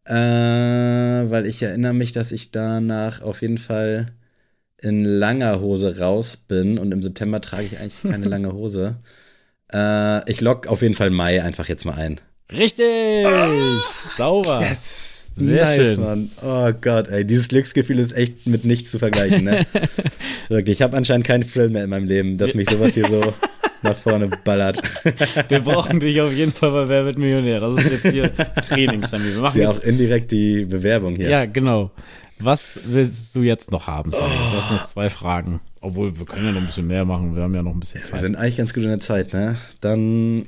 äh, 0.05 0.15
weil 0.15 1.47
ich 1.47 1.63
erinnere 1.63 1.95
mich, 1.95 2.13
dass 2.13 2.31
ich 2.31 2.53
danach 2.53 3.23
auf 3.23 3.43
jeden 3.43 3.59
Fall 3.59 4.07
in 4.81 5.05
langer 5.05 5.61
Hose 5.61 5.99
raus 5.99 6.37
bin 6.37 6.79
und 6.79 6.93
im 6.93 7.03
September 7.03 7.41
trage 7.41 7.65
ich 7.65 7.79
eigentlich 7.81 8.03
keine 8.03 8.27
lange 8.29 8.53
Hose. 8.53 8.99
Äh, 9.73 10.31
ich 10.31 10.41
lock 10.41 10.69
auf 10.69 10.83
jeden 10.83 10.95
Fall 10.95 11.11
Mai 11.11 11.43
einfach 11.43 11.69
jetzt 11.69 11.85
mal 11.85 11.95
ein. 11.95 12.21
Richtig! 12.53 13.27
Sauber. 14.17 14.61
Sehr 15.37 15.65
nice, 15.65 15.77
schön. 15.77 16.01
Mann. 16.01 16.31
Oh 16.43 16.71
Gott, 16.81 17.09
ey, 17.09 17.25
dieses 17.25 17.49
Glücksgefühl 17.49 17.99
ist 17.99 18.13
echt 18.13 18.47
mit 18.47 18.65
nichts 18.65 18.91
zu 18.91 18.99
vergleichen, 18.99 19.45
ne? 19.45 19.67
Wirklich, 20.49 20.79
ich 20.79 20.83
habe 20.83 20.97
anscheinend 20.97 21.27
keinen 21.27 21.43
Thrill 21.49 21.71
mehr 21.71 21.85
in 21.85 21.91
meinem 21.91 22.07
Leben, 22.07 22.39
dass 22.39 22.55
mich 22.55 22.71
sowas 22.71 22.95
hier 22.95 23.09
so 23.09 23.33
nach 23.83 23.97
vorne 23.97 24.29
ballert. 24.45 24.81
Wir 25.49 25.61
brauchen 25.61 26.01
dich 26.01 26.21
auf 26.21 26.33
jeden 26.33 26.53
Fall 26.53 26.71
bei 26.71 26.89
Wer 26.89 27.05
wird 27.05 27.19
Millionär. 27.19 27.61
Das 27.61 27.75
ist 27.75 27.91
jetzt 27.91 28.13
hier 28.13 28.31
Training, 28.63 29.05
Sammy. 29.05 29.35
Wir 29.35 29.43
machen 29.43 29.61
ja 29.61 29.69
auch 29.71 29.83
indirekt 29.83 30.31
die 30.31 30.65
Bewerbung 30.65 31.17
hier. 31.17 31.29
Ja, 31.29 31.45
genau. 31.47 31.91
Was 32.41 32.81
willst 32.87 33.35
du 33.37 33.43
jetzt 33.43 33.71
noch 33.71 33.87
haben, 33.87 34.11
Sammy? 34.13 34.31
Du 34.53 34.57
hast 34.59 34.71
noch 34.71 34.83
zwei 34.85 35.09
Fragen. 35.11 35.61
Obwohl, 35.81 36.19
wir 36.19 36.25
können 36.27 36.47
ja 36.47 36.53
noch 36.53 36.61
ein 36.61 36.67
bisschen 36.67 36.87
mehr 36.87 37.05
machen. 37.05 37.37
Wir 37.37 37.43
haben 37.43 37.55
ja 37.55 37.63
noch 37.63 37.73
ein 37.73 37.81
bisschen 37.81 38.01
Wir 38.01 38.07
Zeit. 38.09 38.21
sind 38.23 38.37
eigentlich 38.37 38.57
ganz 38.57 38.73
gut 38.73 38.85
in 38.85 38.89
der 38.89 39.01
Zeit, 39.01 39.33
ne? 39.33 39.57
Dann. 39.81 40.43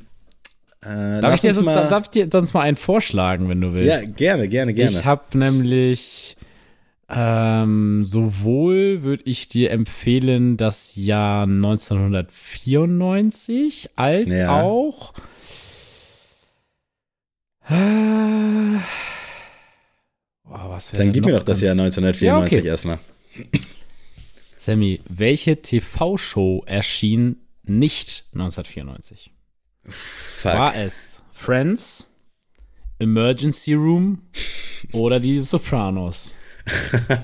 Äh, 0.82 1.20
Darf 1.20 1.34
ich, 1.34 1.40
dir 1.40 1.52
sonst, 1.52 1.66
mal, 1.66 1.88
darf 1.88 2.04
ich 2.04 2.10
dir 2.10 2.28
sonst 2.30 2.54
mal 2.54 2.60
einen 2.62 2.76
vorschlagen, 2.76 3.48
wenn 3.48 3.60
du 3.60 3.74
willst? 3.74 4.02
Ja, 4.02 4.08
gerne, 4.08 4.48
gerne, 4.48 4.72
gerne. 4.74 4.90
Ich 4.90 5.04
habe 5.04 5.36
nämlich 5.38 6.36
ähm, 7.08 8.04
sowohl 8.04 9.02
würde 9.02 9.22
ich 9.26 9.46
dir 9.48 9.70
empfehlen 9.70 10.56
das 10.56 10.96
Jahr 10.96 11.44
1994 11.44 13.90
als 13.96 14.32
Ja. 14.32 14.60
auch 14.60 15.12
äh, 17.68 18.78
boah, 20.44 20.66
was 20.70 20.90
Dann 20.92 21.12
gib 21.12 21.24
mir 21.24 21.32
noch 21.32 21.38
doch 21.38 21.44
das 21.44 21.60
Jahr 21.60 21.72
1994 21.72 22.26
Ja, 22.26 22.38
okay. 22.60 22.68
erstmal. 22.68 22.98
Sammy, 24.56 25.00
welche 25.08 25.60
TV-Show 25.62 26.64
erschien 26.66 27.36
nicht 27.62 28.24
1994? 28.34 29.30
Fuck. 29.88 30.52
War 30.54 30.74
es 30.76 31.18
Friends, 31.32 32.12
Emergency 32.98 33.74
Room 33.74 34.18
oder 34.92 35.20
die 35.20 35.38
Sopranos? 35.38 36.32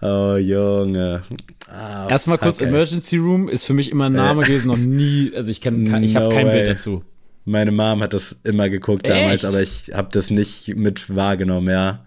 Oh, 0.00 0.36
Junge. 0.38 1.22
Ah, 1.68 2.06
Erstmal 2.08 2.38
kurz, 2.38 2.60
ey. 2.60 2.68
Emergency 2.68 3.16
Room 3.16 3.48
ist 3.48 3.64
für 3.64 3.74
mich 3.74 3.90
immer 3.90 4.06
ein 4.06 4.12
Name 4.12 4.42
gewesen, 4.42 4.68
noch 4.68 4.76
nie, 4.76 5.32
also 5.34 5.50
ich 5.50 5.60
kenn, 5.60 5.90
kein- 5.90 6.04
ich 6.04 6.14
habe 6.16 6.26
No 6.26 6.30
kein 6.30 6.46
way. 6.46 6.54
Bild 6.58 6.68
dazu. 6.68 7.02
Meine 7.44 7.72
Mom 7.72 8.02
hat 8.02 8.12
das 8.12 8.36
immer 8.44 8.68
geguckt 8.68 9.08
damals, 9.08 9.42
Echt? 9.42 9.44
aber 9.46 9.62
ich 9.62 9.90
habe 9.94 10.08
das 10.12 10.30
nicht 10.30 10.76
mit 10.76 11.14
wahrgenommen, 11.14 11.68
ja. 11.70 12.04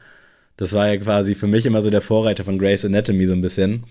Das 0.55 0.73
war 0.73 0.88
ja 0.88 0.97
quasi 0.97 1.34
für 1.36 1.47
mich 1.47 1.65
immer 1.65 1.82
so 1.82 1.89
der 1.89 2.01
Vorreiter 2.01 2.43
von 2.43 2.57
Grey's 2.59 2.86
Anatomy 2.86 3.25
so 3.25 3.34
ein 3.34 3.41
bisschen. 3.41 3.84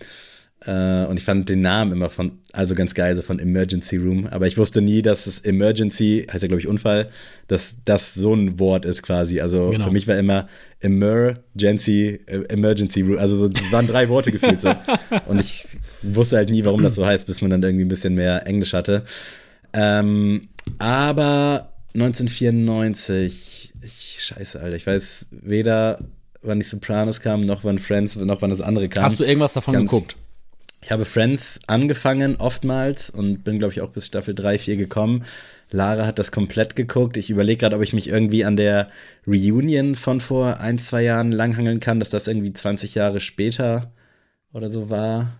Äh, 0.66 1.06
und 1.06 1.16
ich 1.16 1.24
fand 1.24 1.48
den 1.48 1.62
Namen 1.62 1.92
immer 1.92 2.10
von, 2.10 2.32
also 2.52 2.74
ganz 2.74 2.92
geil, 2.94 3.16
so 3.16 3.22
von 3.22 3.38
Emergency 3.38 3.96
Room. 3.96 4.26
Aber 4.26 4.46
ich 4.46 4.58
wusste 4.58 4.82
nie, 4.82 5.00
dass 5.00 5.26
es 5.26 5.38
Emergency, 5.40 6.26
heißt 6.30 6.42
ja 6.42 6.48
glaube 6.48 6.60
ich 6.60 6.68
Unfall, 6.68 7.08
dass 7.46 7.76
das 7.86 8.12
so 8.12 8.34
ein 8.34 8.58
Wort 8.58 8.84
ist 8.84 9.02
quasi. 9.02 9.40
Also 9.40 9.70
Genau. 9.70 9.84
für 9.84 9.90
mich 9.90 10.06
war 10.06 10.18
immer 10.18 10.48
Emergency, 10.80 12.20
äh, 12.26 12.40
Emergency 12.48 13.00
Room. 13.02 13.18
Also 13.18 13.36
so, 13.36 13.48
das 13.48 13.72
waren 13.72 13.86
drei 13.86 14.08
Worte 14.10 14.32
gefühlt 14.32 14.60
so. 14.60 14.74
Und 15.28 15.40
ich 15.40 15.66
wusste 16.02 16.36
halt 16.36 16.50
nie, 16.50 16.64
warum 16.64 16.82
das 16.82 16.94
so 16.94 17.06
heißt, 17.06 17.26
bis 17.26 17.40
man 17.40 17.50
dann 17.50 17.62
irgendwie 17.62 17.84
ein 17.84 17.88
bisschen 17.88 18.14
mehr 18.14 18.46
Englisch 18.46 18.74
hatte. 18.74 19.04
Ähm, 19.72 20.48
aber 20.78 21.72
1994, 21.94 23.72
ich, 23.82 24.18
scheiße, 24.22 24.60
Alter, 24.60 24.76
ich 24.76 24.86
weiß 24.86 25.26
weder, 25.30 26.00
wann 26.42 26.60
die 26.60 26.66
Sopranos 26.66 27.20
kamen, 27.20 27.44
noch 27.46 27.64
wann 27.64 27.78
Friends, 27.78 28.16
noch 28.16 28.42
wann 28.42 28.50
das 28.50 28.60
andere 28.60 28.88
kam. 28.88 29.04
Hast 29.04 29.20
du 29.20 29.24
irgendwas 29.24 29.54
davon 29.54 29.74
Ganz- 29.74 29.90
geguckt? 29.90 30.16
Ich 30.82 30.90
habe 30.90 31.04
Friends 31.04 31.60
angefangen, 31.66 32.36
oftmals, 32.36 33.10
und 33.10 33.44
bin, 33.44 33.58
glaube 33.58 33.72
ich, 33.72 33.80
auch 33.82 33.90
bis 33.90 34.06
Staffel 34.06 34.34
3, 34.34 34.58
4 34.58 34.76
gekommen. 34.76 35.24
Lara 35.70 36.06
hat 36.06 36.18
das 36.18 36.32
komplett 36.32 36.74
geguckt. 36.74 37.16
Ich 37.16 37.30
überlege 37.30 37.58
gerade, 37.58 37.76
ob 37.76 37.82
ich 37.82 37.92
mich 37.92 38.08
irgendwie 38.08 38.44
an 38.44 38.56
der 38.56 38.88
Reunion 39.26 39.94
von 39.94 40.20
vor 40.20 40.58
ein, 40.58 40.78
zwei 40.78 41.02
Jahren 41.02 41.32
langhangeln 41.32 41.80
kann, 41.80 42.00
dass 42.00 42.10
das 42.10 42.26
irgendwie 42.26 42.52
20 42.52 42.94
Jahre 42.94 43.20
später 43.20 43.92
oder 44.52 44.70
so 44.70 44.90
war. 44.90 45.38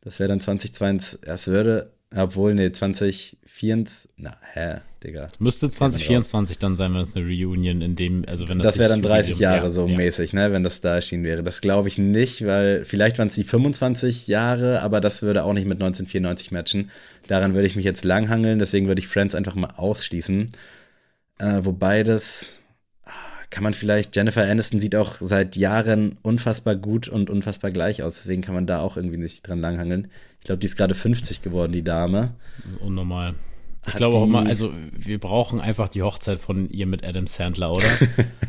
Das 0.00 0.18
wäre 0.18 0.28
dann 0.28 0.40
2022, 0.40 1.20
es 1.22 1.46
würde, 1.46 1.92
obwohl, 2.14 2.54
nee, 2.54 2.72
2024, 2.72 4.10
na, 4.16 4.36
hä, 4.52 4.80
Digga. 5.02 5.28
Müsste 5.38 5.70
2024 5.70 6.58
dann 6.58 6.76
sein, 6.76 6.92
wenn 6.92 7.00
es 7.02 7.16
eine 7.16 7.24
Reunion 7.24 7.80
in 7.82 7.96
dem, 7.96 8.24
also 8.28 8.48
wenn 8.48 8.58
das 8.58 8.66
Das 8.68 8.78
wäre 8.78 8.90
dann 8.90 9.00
sich 9.02 9.10
30 9.10 9.34
Reunion- 9.34 9.42
Jahre 9.42 9.64
ja, 9.64 9.70
so 9.70 9.86
ja. 9.86 9.96
mäßig, 9.96 10.32
ne, 10.32 10.52
wenn 10.52 10.62
das 10.62 10.80
da 10.80 10.96
erschienen 10.96 11.24
wäre. 11.24 11.42
Das 11.42 11.60
glaube 11.60 11.88
ich 11.88 11.98
nicht, 11.98 12.44
weil 12.46 12.84
vielleicht 12.84 13.18
waren 13.18 13.28
es 13.28 13.34
die 13.34 13.44
25 13.44 14.26
Jahre, 14.28 14.82
aber 14.82 15.00
das 15.00 15.22
würde 15.22 15.44
auch 15.44 15.52
nicht 15.54 15.66
mit 15.66 15.78
1994 15.78 16.50
matchen. 16.52 16.90
Daran 17.28 17.54
würde 17.54 17.66
ich 17.66 17.76
mich 17.76 17.84
jetzt 17.84 18.04
langhangeln, 18.04 18.58
deswegen 18.58 18.86
würde 18.88 19.00
ich 19.00 19.08
Friends 19.08 19.34
einfach 19.34 19.54
mal 19.54 19.72
ausschließen. 19.76 20.50
Äh, 21.38 21.60
wobei 21.64 22.02
das 22.02 22.58
kann 23.50 23.64
man 23.64 23.74
vielleicht, 23.74 24.14
Jennifer 24.14 24.42
Aniston 24.42 24.78
sieht 24.78 24.94
auch 24.94 25.14
seit 25.14 25.56
Jahren 25.56 26.16
unfassbar 26.22 26.76
gut 26.76 27.08
und 27.08 27.30
unfassbar 27.30 27.70
gleich 27.70 28.02
aus, 28.02 28.18
deswegen 28.18 28.42
kann 28.42 28.54
man 28.54 28.66
da 28.66 28.80
auch 28.80 28.96
irgendwie 28.96 29.16
nicht 29.18 29.46
dran 29.46 29.60
langhangeln. 29.60 30.08
Ich 30.38 30.44
glaube, 30.44 30.60
die 30.60 30.66
ist 30.66 30.76
gerade 30.76 30.94
50 30.94 31.42
geworden, 31.42 31.72
die 31.72 31.82
Dame. 31.82 32.30
Unnormal. 32.80 33.34
Ich 33.86 33.94
Hat 33.94 33.96
glaube 33.96 34.16
auch 34.18 34.24
immer, 34.24 34.46
also 34.46 34.72
wir 34.92 35.18
brauchen 35.18 35.58
einfach 35.58 35.88
die 35.88 36.02
Hochzeit 36.02 36.38
von 36.38 36.68
ihr 36.68 36.86
mit 36.86 37.04
Adam 37.04 37.26
Sandler, 37.26 37.72
oder? 37.72 37.88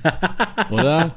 oder? 0.72 1.16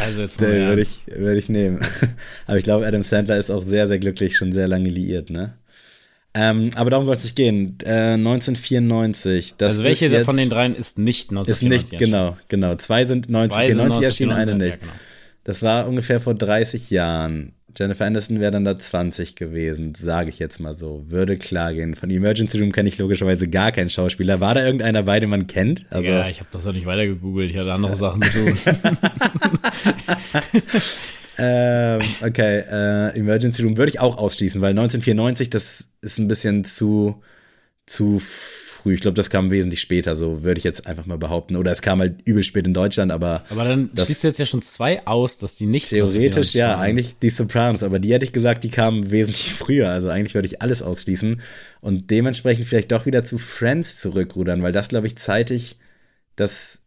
Also 0.00 0.22
jetzt 0.22 0.40
mal 0.40 0.50
würde 0.50 0.82
ich, 0.82 1.06
würde 1.06 1.38
ich 1.38 1.48
nehmen. 1.48 1.80
aber 2.46 2.58
ich 2.58 2.64
glaube, 2.64 2.86
Adam 2.86 3.02
Sandler 3.02 3.38
ist 3.38 3.50
auch 3.50 3.62
sehr, 3.62 3.88
sehr 3.88 3.98
glücklich, 3.98 4.36
schon 4.36 4.52
sehr 4.52 4.68
lange 4.68 4.90
liiert, 4.90 5.30
ne? 5.30 5.54
Ähm, 6.36 6.70
aber 6.74 6.90
darum 6.90 7.06
soll 7.06 7.16
es 7.16 7.24
nicht 7.24 7.36
gehen. 7.36 7.78
Äh, 7.82 8.12
1994. 8.14 9.56
Das 9.56 9.72
Also 9.72 9.84
welche 9.84 10.06
ist 10.06 10.24
von 10.26 10.36
den 10.36 10.50
dreien 10.50 10.74
ist 10.74 10.98
nicht 10.98 11.32
Ist 11.32 11.38
1994 11.38 11.90
nicht, 11.92 11.98
genau, 11.98 12.36
genau. 12.48 12.74
Zwei 12.76 13.06
sind 13.06 13.30
erschienen? 13.30 13.50
Zwei 13.50 13.64
1994 13.64 13.96
sind 13.96 14.04
erschienen, 14.04 14.32
eine 14.32 14.52
1994, 14.52 14.58
nicht. 14.58 14.82
Ja, 14.82 14.92
genau. 14.92 15.02
Das 15.44 15.62
war 15.62 15.88
ungefähr 15.88 16.20
vor 16.20 16.34
30 16.34 16.90
Jahren. 16.90 17.52
Jennifer 17.78 18.06
Aniston 18.06 18.40
wäre 18.40 18.52
dann 18.52 18.64
da 18.64 18.78
20 18.78 19.36
gewesen, 19.36 19.94
sage 19.94 20.30
ich 20.30 20.38
jetzt 20.38 20.60
mal 20.60 20.74
so. 20.74 21.04
Würde 21.08 21.36
klar 21.36 21.74
gehen. 21.74 21.94
Von 21.94 22.10
Emergency 22.10 22.58
Room 22.58 22.72
kenne 22.72 22.88
ich 22.88 22.98
logischerweise 22.98 23.48
gar 23.48 23.70
keinen 23.70 23.90
Schauspieler. 23.90 24.40
War 24.40 24.54
da 24.54 24.64
irgendeiner 24.64 25.02
bei, 25.02 25.20
den 25.20 25.30
man 25.30 25.46
kennt? 25.46 25.86
Also, 25.90 26.08
ja, 26.08 26.28
ich 26.28 26.40
habe 26.40 26.48
das 26.52 26.64
ja 26.64 26.72
nicht 26.72 26.86
weiter 26.86 27.06
gegoogelt, 27.06 27.50
ich 27.50 27.56
hatte 27.56 27.72
andere 27.72 27.94
Sachen 27.94 28.22
zu 28.22 28.30
tun. 28.44 28.58
ähm, 31.38 32.00
okay, 32.22 32.60
äh, 32.60 33.18
Emergency 33.18 33.62
Room 33.62 33.76
würde 33.76 33.90
ich 33.90 34.00
auch 34.00 34.16
ausschließen, 34.16 34.60
weil 34.60 34.70
1994, 34.70 35.50
das 35.50 35.88
ist 36.00 36.18
ein 36.18 36.28
bisschen 36.28 36.64
zu, 36.64 37.22
zu 37.86 38.20
früh. 38.86 38.94
Ich 38.94 39.00
glaube, 39.00 39.16
das 39.16 39.30
kam 39.30 39.50
wesentlich 39.50 39.80
später, 39.80 40.14
so 40.16 40.44
würde 40.44 40.58
ich 40.58 40.64
jetzt 40.64 40.86
einfach 40.86 41.06
mal 41.06 41.18
behaupten. 41.18 41.56
Oder 41.56 41.72
es 41.72 41.82
kam 41.82 42.00
halt 42.00 42.20
übel 42.24 42.42
spät 42.42 42.66
in 42.66 42.74
Deutschland, 42.74 43.12
aber. 43.12 43.44
Aber 43.50 43.64
dann 43.64 43.90
schließt 43.94 44.24
du 44.24 44.28
jetzt 44.28 44.38
ja 44.38 44.46
schon 44.46 44.62
zwei 44.62 45.06
aus, 45.06 45.38
dass 45.38 45.56
die 45.56 45.66
nicht 45.66 45.88
Theoretisch 45.88 46.54
ja, 46.54 46.70
waren. 46.70 46.80
eigentlich 46.80 47.18
die 47.18 47.30
Sopranos, 47.30 47.82
aber 47.82 47.98
die 47.98 48.12
hätte 48.12 48.24
ich 48.24 48.32
gesagt, 48.32 48.64
die 48.64 48.70
kamen 48.70 49.10
wesentlich 49.10 49.52
früher. 49.58 49.90
Also 49.90 50.08
eigentlich 50.08 50.34
würde 50.34 50.46
ich 50.46 50.62
alles 50.62 50.82
ausschließen 50.82 51.40
und 51.80 52.10
dementsprechend 52.10 52.66
vielleicht 52.66 52.92
doch 52.92 53.06
wieder 53.06 53.24
zu 53.24 53.38
Friends 53.38 53.98
zurückrudern, 53.98 54.62
weil 54.62 54.72
das, 54.72 54.88
glaube 54.88 55.06
ich, 55.06 55.16
zeitig 55.16 55.76
das 56.36 56.80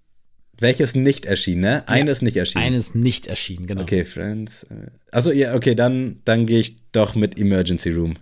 welches 0.62 0.95
nicht 0.95 1.26
erschienen, 1.26 1.62
ne? 1.62 1.84
Eine 1.88 2.12
ist 2.12 2.22
nicht 2.22 2.38
erschienen. 2.38 2.66
Eines 2.66 2.95
nicht 2.95 3.28
erschienen, 3.28 3.68
genau. 3.68 3.82
Okay, 3.82 4.03
Friends. 4.03 4.66
Also 5.12 5.32
ja, 5.32 5.55
okay, 5.55 5.76
dann, 5.76 6.22
dann 6.26 6.45
gehe 6.45 6.60
ich 6.60 6.78
doch 6.91 7.16
mit 7.16 7.39
Emergency 7.39 7.91
Room. 7.91 8.16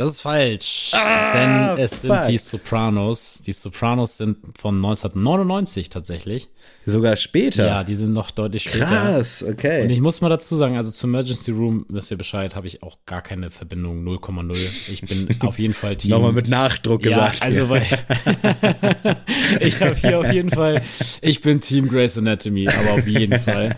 Das 0.00 0.08
ist 0.08 0.22
falsch, 0.22 0.92
ah, 0.94 1.32
denn 1.34 1.84
es 1.84 1.96
fuck. 1.96 2.00
sind 2.00 2.28
die 2.28 2.38
Sopranos. 2.38 3.42
Die 3.44 3.52
Sopranos 3.52 4.16
sind 4.16 4.38
von 4.58 4.76
1999 4.76 5.90
tatsächlich. 5.90 6.48
Sogar 6.86 7.16
später? 7.16 7.66
Ja, 7.66 7.84
die 7.84 7.94
sind 7.94 8.14
noch 8.14 8.30
deutlich 8.30 8.62
später. 8.62 8.86
Krass, 8.86 9.44
okay. 9.46 9.82
Und 9.82 9.90
ich 9.90 10.00
muss 10.00 10.22
mal 10.22 10.30
dazu 10.30 10.56
sagen, 10.56 10.78
also 10.78 10.90
zu 10.90 11.06
Emergency 11.06 11.50
Room, 11.50 11.84
wisst 11.90 12.10
ihr 12.10 12.16
Bescheid, 12.16 12.56
habe 12.56 12.66
ich 12.66 12.82
auch 12.82 12.96
gar 13.04 13.20
keine 13.20 13.50
Verbindung, 13.50 14.02
0,0. 14.02 14.90
Ich 14.90 15.02
bin 15.02 15.28
auf 15.46 15.58
jeden 15.58 15.74
Fall 15.74 15.96
Team. 15.96 16.12
Nochmal 16.12 16.32
mit 16.32 16.48
Nachdruck 16.48 17.02
gesagt. 17.02 17.40
Ja, 17.40 17.44
also 17.44 17.68
weil 17.68 17.82
ich 19.60 19.82
habe 19.82 19.96
hier 19.96 20.18
auf 20.18 20.32
jeden 20.32 20.50
Fall, 20.50 20.80
ich 21.20 21.42
bin 21.42 21.60
Team 21.60 21.90
Grey's 21.90 22.16
Anatomy, 22.16 22.68
aber 22.68 22.92
auf 22.92 23.06
jeden 23.06 23.38
Fall 23.38 23.76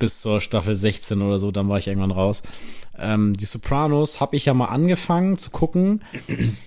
bis 0.00 0.20
zur 0.20 0.40
Staffel 0.40 0.74
16 0.74 1.22
oder 1.22 1.38
so, 1.38 1.52
dann 1.52 1.68
war 1.68 1.78
ich 1.78 1.86
irgendwann 1.86 2.10
raus. 2.10 2.42
Ähm, 2.98 3.34
die 3.34 3.44
Sopranos 3.44 4.20
habe 4.20 4.34
ich 4.34 4.46
ja 4.46 4.54
mal 4.54 4.66
angefangen 4.66 5.38
zu 5.38 5.50
gucken. 5.50 6.02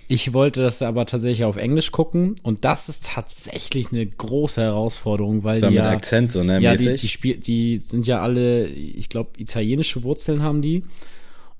Ich 0.08 0.32
wollte 0.32 0.62
das 0.62 0.80
aber 0.80 1.06
tatsächlich 1.06 1.44
auf 1.44 1.56
Englisch 1.56 1.92
gucken 1.92 2.36
und 2.42 2.64
das 2.64 2.88
ist 2.88 3.06
tatsächlich 3.06 3.92
eine 3.92 4.06
große 4.06 4.62
Herausforderung, 4.62 5.44
weil 5.44 5.60
das 5.60 5.68
die 5.68 5.76
mit 5.76 5.84
ja, 5.84 5.90
Akzent 5.90 6.32
so 6.32 6.42
ne, 6.42 6.60
ja, 6.60 6.70
mäßig. 6.72 6.86
die, 6.86 6.96
die, 6.96 7.08
Spiel, 7.08 7.36
die 7.36 7.76
sind 7.76 8.06
ja 8.06 8.20
alle, 8.20 8.66
ich 8.66 9.08
glaube, 9.08 9.30
italienische 9.36 10.02
Wurzeln 10.02 10.42
haben 10.42 10.62
die 10.62 10.84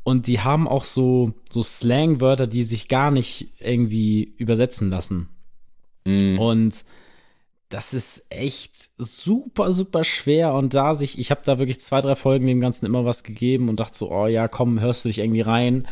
und 0.03 0.27
die 0.27 0.41
haben 0.41 0.66
auch 0.66 0.85
so 0.85 1.35
so 1.51 1.62
Slangwörter, 1.62 2.47
die 2.47 2.62
sich 2.62 2.89
gar 2.89 3.11
nicht 3.11 3.49
irgendwie 3.59 4.35
übersetzen 4.39 4.91
lassen. 4.91 5.29
Mm. 6.05 6.39
Und 6.39 6.85
das 7.69 7.95
ist 7.95 8.27
echt 8.31 8.91
super, 8.99 9.73
super 9.73 10.05
schwer 10.05 10.55
und 10.55 10.75
da 10.75 10.95
sich, 10.95 11.19
ich 11.19 11.31
habe 11.31 11.41
da 11.45 11.59
wirklich 11.59 11.81
zwei, 11.81 12.01
drei 12.01 12.15
Folgen 12.15 12.47
dem 12.47 12.61
Ganzen 12.61 12.87
immer 12.87 13.05
was 13.05 13.25
gegeben 13.25 13.69
und 13.69 13.81
dachte 13.81 13.97
so, 13.97 14.11
oh 14.11 14.27
ja, 14.27 14.49
komm, 14.49 14.81
hörst 14.81 15.05
du 15.05 15.09
dich 15.09 15.19
irgendwie 15.19 15.41
rein. 15.41 15.89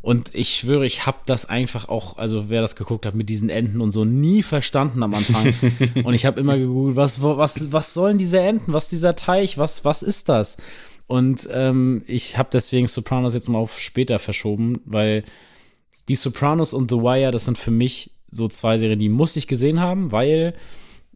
Und 0.00 0.34
ich 0.34 0.56
schwöre, 0.56 0.84
ich 0.84 1.06
habe 1.06 1.18
das 1.26 1.48
einfach 1.48 1.88
auch, 1.88 2.16
also 2.16 2.48
wer 2.48 2.60
das 2.60 2.74
geguckt 2.74 3.06
hat 3.06 3.14
mit 3.14 3.28
diesen 3.28 3.50
Enten 3.50 3.80
und 3.80 3.92
so, 3.92 4.04
nie 4.04 4.42
verstanden 4.42 5.04
am 5.04 5.14
Anfang. 5.14 5.54
und 6.04 6.14
ich 6.14 6.26
habe 6.26 6.40
immer 6.40 6.58
gegoogelt, 6.58 6.96
was, 6.96 7.22
was, 7.22 7.70
was 7.72 7.94
sollen 7.94 8.18
diese 8.18 8.40
Enten, 8.40 8.72
was 8.72 8.88
dieser 8.88 9.14
Teich, 9.14 9.58
was, 9.58 9.84
was 9.84 10.02
ist 10.02 10.28
das? 10.28 10.56
Und 11.06 11.48
ähm, 11.52 12.02
ich 12.08 12.36
habe 12.36 12.48
deswegen 12.52 12.88
Sopranos 12.88 13.34
jetzt 13.34 13.48
mal 13.48 13.58
auf 13.58 13.78
später 13.78 14.18
verschoben, 14.18 14.80
weil 14.86 15.22
die 16.08 16.16
Sopranos 16.16 16.74
und 16.74 16.90
The 16.90 16.96
Wire, 16.96 17.30
das 17.30 17.44
sind 17.44 17.58
für 17.58 17.70
mich 17.70 18.10
so 18.30 18.48
zwei 18.48 18.78
Serien, 18.78 18.98
die 18.98 19.08
muss 19.08 19.36
ich 19.36 19.46
gesehen 19.46 19.78
haben, 19.78 20.10
weil 20.10 20.54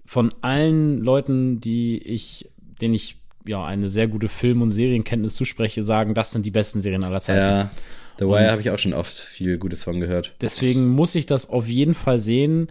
von 0.06 0.32
allen 0.40 0.98
Leuten, 0.98 1.60
die 1.60 1.98
ich, 1.98 2.50
denen 2.80 2.94
ich 2.94 3.16
ja 3.46 3.64
eine 3.64 3.88
sehr 3.88 4.08
gute 4.08 4.28
Film- 4.28 4.62
und 4.62 4.70
Serienkenntnis 4.70 5.34
zuspreche, 5.34 5.82
sagen, 5.82 6.14
das 6.14 6.32
sind 6.32 6.46
die 6.46 6.50
besten 6.50 6.80
Serien 6.80 7.04
aller 7.04 7.20
Zeiten. 7.20 7.38
Ja, 7.38 7.70
The 8.18 8.26
Wire 8.26 8.50
habe 8.50 8.60
ich 8.60 8.70
auch 8.70 8.78
schon 8.78 8.94
oft 8.94 9.12
viel 9.12 9.58
Gutes 9.58 9.84
von 9.84 10.00
gehört. 10.00 10.34
Deswegen 10.40 10.88
muss 10.88 11.14
ich 11.14 11.26
das 11.26 11.50
auf 11.50 11.68
jeden 11.68 11.94
Fall 11.94 12.18
sehen. 12.18 12.68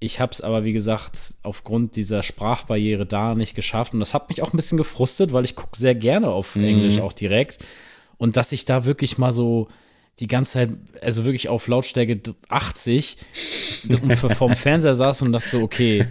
Ich 0.00 0.18
habe 0.18 0.32
es 0.32 0.40
aber, 0.40 0.64
wie 0.64 0.72
gesagt, 0.72 1.34
aufgrund 1.44 1.94
dieser 1.94 2.22
Sprachbarriere 2.22 3.06
da 3.06 3.34
nicht 3.34 3.54
geschafft. 3.54 3.94
Und 3.94 4.00
das 4.00 4.14
hat 4.14 4.28
mich 4.28 4.42
auch 4.42 4.52
ein 4.52 4.56
bisschen 4.56 4.78
gefrustet, 4.78 5.32
weil 5.32 5.44
ich 5.44 5.54
gucke 5.54 5.76
sehr 5.76 5.94
gerne 5.94 6.28
auf 6.30 6.56
mhm. 6.56 6.64
Englisch 6.64 6.98
auch 6.98 7.12
direkt. 7.12 7.58
Und 8.18 8.36
dass 8.36 8.50
ich 8.50 8.64
da 8.64 8.84
wirklich 8.84 9.18
mal 9.18 9.30
so 9.30 9.68
die 10.20 10.26
ganze 10.26 10.52
Zeit, 10.52 10.70
also 11.00 11.24
wirklich 11.24 11.48
auf 11.48 11.66
Lautstärke 11.68 12.20
80 12.48 13.16
vom 14.36 14.54
Fernseher 14.54 14.94
saß 14.94 15.22
und 15.22 15.32
dachte 15.32 15.48
so, 15.48 15.62
okay, 15.62 16.04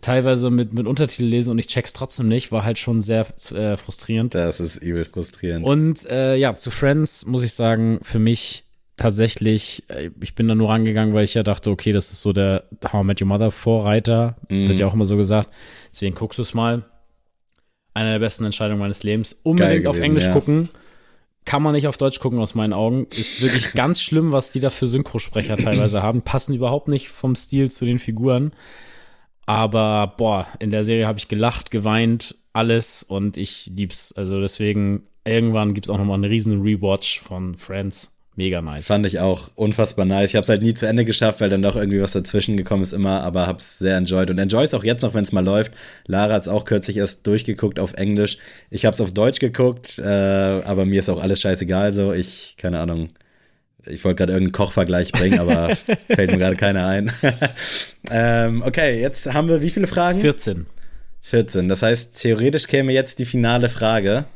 teilweise 0.00 0.50
mit, 0.50 0.72
mit 0.72 0.86
Untertitel 0.86 1.24
lesen 1.24 1.50
und 1.50 1.58
ich 1.58 1.66
check's 1.66 1.92
trotzdem 1.92 2.28
nicht, 2.28 2.52
war 2.52 2.64
halt 2.64 2.78
schon 2.78 3.00
sehr 3.00 3.26
äh, 3.52 3.76
frustrierend. 3.76 4.34
Das 4.34 4.60
ist 4.60 4.76
übel 4.76 5.04
frustrierend. 5.04 5.66
Und 5.66 6.08
äh, 6.08 6.36
ja, 6.36 6.54
zu 6.54 6.70
Friends 6.70 7.26
muss 7.26 7.44
ich 7.44 7.52
sagen, 7.52 7.98
für 8.02 8.20
mich 8.20 8.64
tatsächlich, 8.96 9.84
äh, 9.88 10.10
ich 10.20 10.36
bin 10.36 10.46
da 10.46 10.54
nur 10.54 10.68
rangegangen, 10.68 11.12
weil 11.12 11.24
ich 11.24 11.34
ja 11.34 11.42
dachte, 11.42 11.70
okay, 11.70 11.90
das 11.90 12.10
ist 12.10 12.22
so 12.22 12.32
der 12.32 12.64
How 12.92 13.02
I 13.02 13.06
Met 13.06 13.20
Your 13.20 13.28
Mother 13.28 13.50
Vorreiter, 13.50 14.36
mm. 14.48 14.68
wird 14.68 14.78
ja 14.78 14.86
auch 14.86 14.94
immer 14.94 15.04
so 15.04 15.16
gesagt. 15.16 15.50
Deswegen 15.90 16.14
guckst 16.14 16.38
du 16.38 16.42
es 16.42 16.54
mal. 16.54 16.84
Eine 17.92 18.12
der 18.12 18.18
besten 18.20 18.44
Entscheidungen 18.44 18.78
meines 18.78 19.02
Lebens. 19.02 19.40
Unbedingt 19.42 19.82
gewesen, 19.82 19.88
auf 19.88 19.98
Englisch 19.98 20.26
ja. 20.26 20.32
gucken 20.32 20.68
kann 21.48 21.62
man 21.62 21.72
nicht 21.72 21.88
auf 21.88 21.96
Deutsch 21.96 22.20
gucken 22.20 22.40
aus 22.40 22.54
meinen 22.54 22.74
Augen. 22.74 23.06
Ist 23.08 23.40
wirklich 23.40 23.72
ganz 23.74 24.02
schlimm, 24.02 24.32
was 24.32 24.52
die 24.52 24.60
da 24.60 24.68
für 24.68 24.86
Synchrosprecher 24.86 25.56
teilweise 25.56 26.02
haben. 26.02 26.20
Passen 26.20 26.54
überhaupt 26.54 26.88
nicht 26.88 27.08
vom 27.08 27.34
Stil 27.34 27.70
zu 27.70 27.86
den 27.86 27.98
Figuren. 27.98 28.52
Aber 29.46 30.12
boah, 30.18 30.46
in 30.58 30.70
der 30.70 30.84
Serie 30.84 31.06
habe 31.06 31.18
ich 31.18 31.26
gelacht, 31.26 31.70
geweint, 31.70 32.34
alles 32.52 33.02
und 33.02 33.38
ich 33.38 33.72
lieb's. 33.74 34.12
Also 34.12 34.42
deswegen, 34.42 35.04
irgendwann 35.24 35.72
gibt's 35.72 35.88
auch 35.88 35.96
noch 35.96 36.04
mal 36.04 36.14
einen 36.14 36.24
riesen 36.24 36.60
Rewatch 36.60 37.20
von 37.20 37.54
Friends. 37.54 38.14
Mega 38.38 38.62
nice. 38.62 38.86
Fand 38.86 39.04
ich 39.04 39.18
auch 39.18 39.50
unfassbar 39.56 40.04
nice. 40.04 40.30
Ich 40.30 40.36
habe 40.36 40.44
es 40.44 40.48
halt 40.48 40.62
nie 40.62 40.72
zu 40.72 40.86
Ende 40.86 41.04
geschafft, 41.04 41.40
weil 41.40 41.50
dann 41.50 41.60
doch 41.60 41.74
irgendwie 41.74 42.00
was 42.00 42.12
dazwischen 42.12 42.56
gekommen 42.56 42.84
ist 42.84 42.92
immer, 42.92 43.24
aber 43.24 43.48
habe 43.48 43.58
es 43.58 43.80
sehr 43.80 43.96
enjoyed 43.96 44.30
und 44.30 44.38
enjoy 44.38 44.62
es 44.62 44.74
auch 44.74 44.84
jetzt 44.84 45.02
noch, 45.02 45.12
wenn 45.12 45.24
es 45.24 45.32
mal 45.32 45.44
läuft. 45.44 45.72
Lara 46.06 46.34
hat 46.34 46.42
es 46.42 46.48
auch 46.48 46.64
kürzlich 46.64 46.98
erst 46.98 47.26
durchgeguckt 47.26 47.80
auf 47.80 47.94
Englisch. 47.94 48.38
Ich 48.70 48.84
habe 48.84 48.94
es 48.94 49.00
auf 49.00 49.12
Deutsch 49.12 49.40
geguckt, 49.40 49.98
äh, 49.98 50.04
aber 50.04 50.86
mir 50.86 51.00
ist 51.00 51.08
auch 51.08 51.20
alles 51.20 51.40
scheißegal 51.40 51.92
so. 51.92 52.12
Ich, 52.12 52.54
keine 52.56 52.78
Ahnung, 52.78 53.08
ich 53.84 54.04
wollte 54.04 54.18
gerade 54.18 54.34
irgendeinen 54.34 54.52
Kochvergleich 54.52 55.10
bringen, 55.10 55.40
aber 55.40 55.74
fällt 56.06 56.30
mir 56.30 56.38
gerade 56.38 56.54
keiner 56.54 56.86
ein. 56.86 57.10
ähm, 58.12 58.62
okay, 58.62 59.00
jetzt 59.00 59.34
haben 59.34 59.48
wir 59.48 59.62
wie 59.62 59.70
viele 59.70 59.88
Fragen? 59.88 60.20
14. 60.20 60.66
14. 61.22 61.66
Das 61.66 61.82
heißt, 61.82 62.22
theoretisch 62.22 62.68
käme 62.68 62.92
jetzt 62.92 63.18
die 63.18 63.26
finale 63.26 63.68
Frage, 63.68 64.26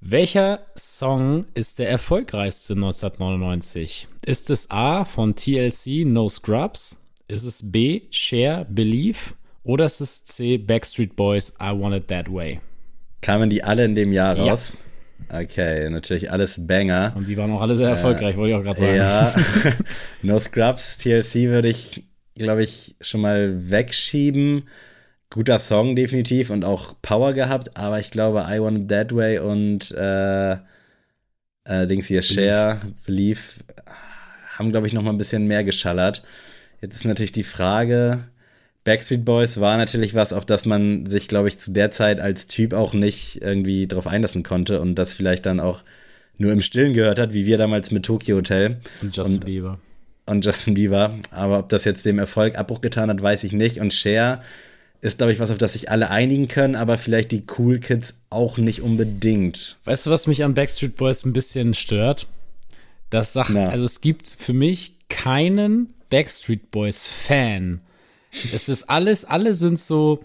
Welcher 0.00 0.60
Song 0.76 1.46
ist 1.54 1.80
der 1.80 1.90
erfolgreichste 1.90 2.74
1999? 2.74 4.06
Ist 4.24 4.48
es 4.48 4.70
A 4.70 5.04
von 5.04 5.34
TLC 5.34 6.06
No 6.06 6.28
Scrubs? 6.28 6.96
Ist 7.26 7.44
es 7.44 7.72
B 7.72 8.02
Share 8.12 8.64
Believe? 8.70 9.18
Oder 9.64 9.86
ist 9.86 10.00
es 10.00 10.22
C 10.22 10.56
Backstreet 10.56 11.16
Boys 11.16 11.54
I 11.60 11.72
Want 11.76 11.96
It 11.96 12.06
That 12.08 12.32
Way? 12.32 12.60
Kamen 13.22 13.50
die 13.50 13.64
alle 13.64 13.84
in 13.84 13.96
dem 13.96 14.12
Jahr 14.12 14.38
raus? 14.38 14.72
Ja. 15.30 15.40
Okay, 15.40 15.90
natürlich 15.90 16.30
alles 16.30 16.64
Banger. 16.64 17.12
Und 17.16 17.28
die 17.28 17.36
waren 17.36 17.50
auch 17.50 17.60
alle 17.60 17.74
sehr 17.74 17.88
erfolgreich, 17.88 18.34
äh, 18.34 18.36
wollte 18.36 18.54
ich 18.54 18.56
auch 18.56 18.62
gerade 18.62 18.78
sagen. 18.78 18.96
Ja, 18.96 19.34
No 20.22 20.38
Scrubs, 20.38 20.98
TLC 20.98 21.50
würde 21.50 21.70
ich, 21.70 22.04
glaube 22.36 22.62
ich, 22.62 22.94
schon 23.00 23.20
mal 23.20 23.68
wegschieben 23.68 24.62
guter 25.30 25.58
Song 25.58 25.94
definitiv 25.94 26.50
und 26.50 26.64
auch 26.64 26.94
Power 27.02 27.32
gehabt, 27.34 27.76
aber 27.76 28.00
ich 28.00 28.10
glaube, 28.10 28.46
I 28.50 28.60
Want 28.60 28.78
It 28.78 28.88
That 28.88 29.14
Way 29.14 29.38
und 29.40 29.90
äh, 29.92 30.52
äh, 31.64 31.86
Dings 31.86 32.06
hier, 32.06 32.22
Share, 32.22 32.80
Believe, 33.06 33.40
haben, 34.56 34.70
glaube 34.70 34.86
ich, 34.86 34.92
noch 34.92 35.02
mal 35.02 35.10
ein 35.10 35.18
bisschen 35.18 35.46
mehr 35.46 35.64
geschallert. 35.64 36.24
Jetzt 36.80 36.96
ist 36.96 37.04
natürlich 37.04 37.32
die 37.32 37.42
Frage, 37.42 38.24
Backstreet 38.84 39.24
Boys 39.24 39.60
war 39.60 39.76
natürlich 39.76 40.14
was, 40.14 40.32
auf 40.32 40.46
das 40.46 40.64
man 40.64 41.04
sich, 41.04 41.28
glaube 41.28 41.48
ich, 41.48 41.58
zu 41.58 41.72
der 41.72 41.90
Zeit 41.90 42.20
als 42.20 42.46
Typ 42.46 42.72
auch 42.72 42.94
nicht 42.94 43.42
irgendwie 43.42 43.86
drauf 43.86 44.06
einlassen 44.06 44.42
konnte 44.42 44.80
und 44.80 44.94
das 44.94 45.12
vielleicht 45.12 45.44
dann 45.44 45.60
auch 45.60 45.82
nur 46.38 46.52
im 46.52 46.62
Stillen 46.62 46.94
gehört 46.94 47.18
hat, 47.18 47.34
wie 47.34 47.44
wir 47.44 47.58
damals 47.58 47.90
mit 47.90 48.04
Tokyo 48.04 48.36
Hotel. 48.36 48.78
Und 49.02 49.14
Justin 49.14 49.34
und, 49.34 49.44
Bieber. 49.44 49.78
Und 50.24 50.44
Justin 50.44 50.74
Bieber. 50.74 51.12
Aber 51.30 51.58
ob 51.58 51.68
das 51.68 51.84
jetzt 51.84 52.06
dem 52.06 52.18
Erfolg 52.18 52.56
Abbruch 52.56 52.80
getan 52.80 53.10
hat, 53.10 53.20
weiß 53.20 53.44
ich 53.44 53.52
nicht. 53.52 53.78
Und 53.78 53.92
Cher 53.92 54.42
ist, 55.00 55.18
glaube 55.18 55.32
ich, 55.32 55.38
was, 55.38 55.50
auf 55.50 55.58
das 55.58 55.74
sich 55.74 55.90
alle 55.90 56.10
einigen 56.10 56.48
können, 56.48 56.74
aber 56.74 56.98
vielleicht 56.98 57.30
die 57.30 57.44
Cool 57.56 57.78
Kids 57.78 58.14
auch 58.30 58.58
nicht 58.58 58.82
unbedingt. 58.82 59.78
Weißt 59.84 60.06
du, 60.06 60.10
was 60.10 60.26
mich 60.26 60.44
an 60.44 60.54
Backstreet 60.54 60.96
Boys 60.96 61.24
ein 61.24 61.32
bisschen 61.32 61.74
stört? 61.74 62.26
Das 63.10 63.32
sagt, 63.32 63.50
Na. 63.50 63.68
also 63.68 63.84
es 63.84 64.00
gibt 64.00 64.28
für 64.28 64.52
mich 64.52 64.94
keinen 65.08 65.94
Backstreet 66.10 66.70
Boys 66.70 67.06
Fan. 67.06 67.80
Es 68.30 68.68
ist 68.68 68.90
alles, 68.90 69.24
alle 69.24 69.54
sind 69.54 69.80
so 69.80 70.20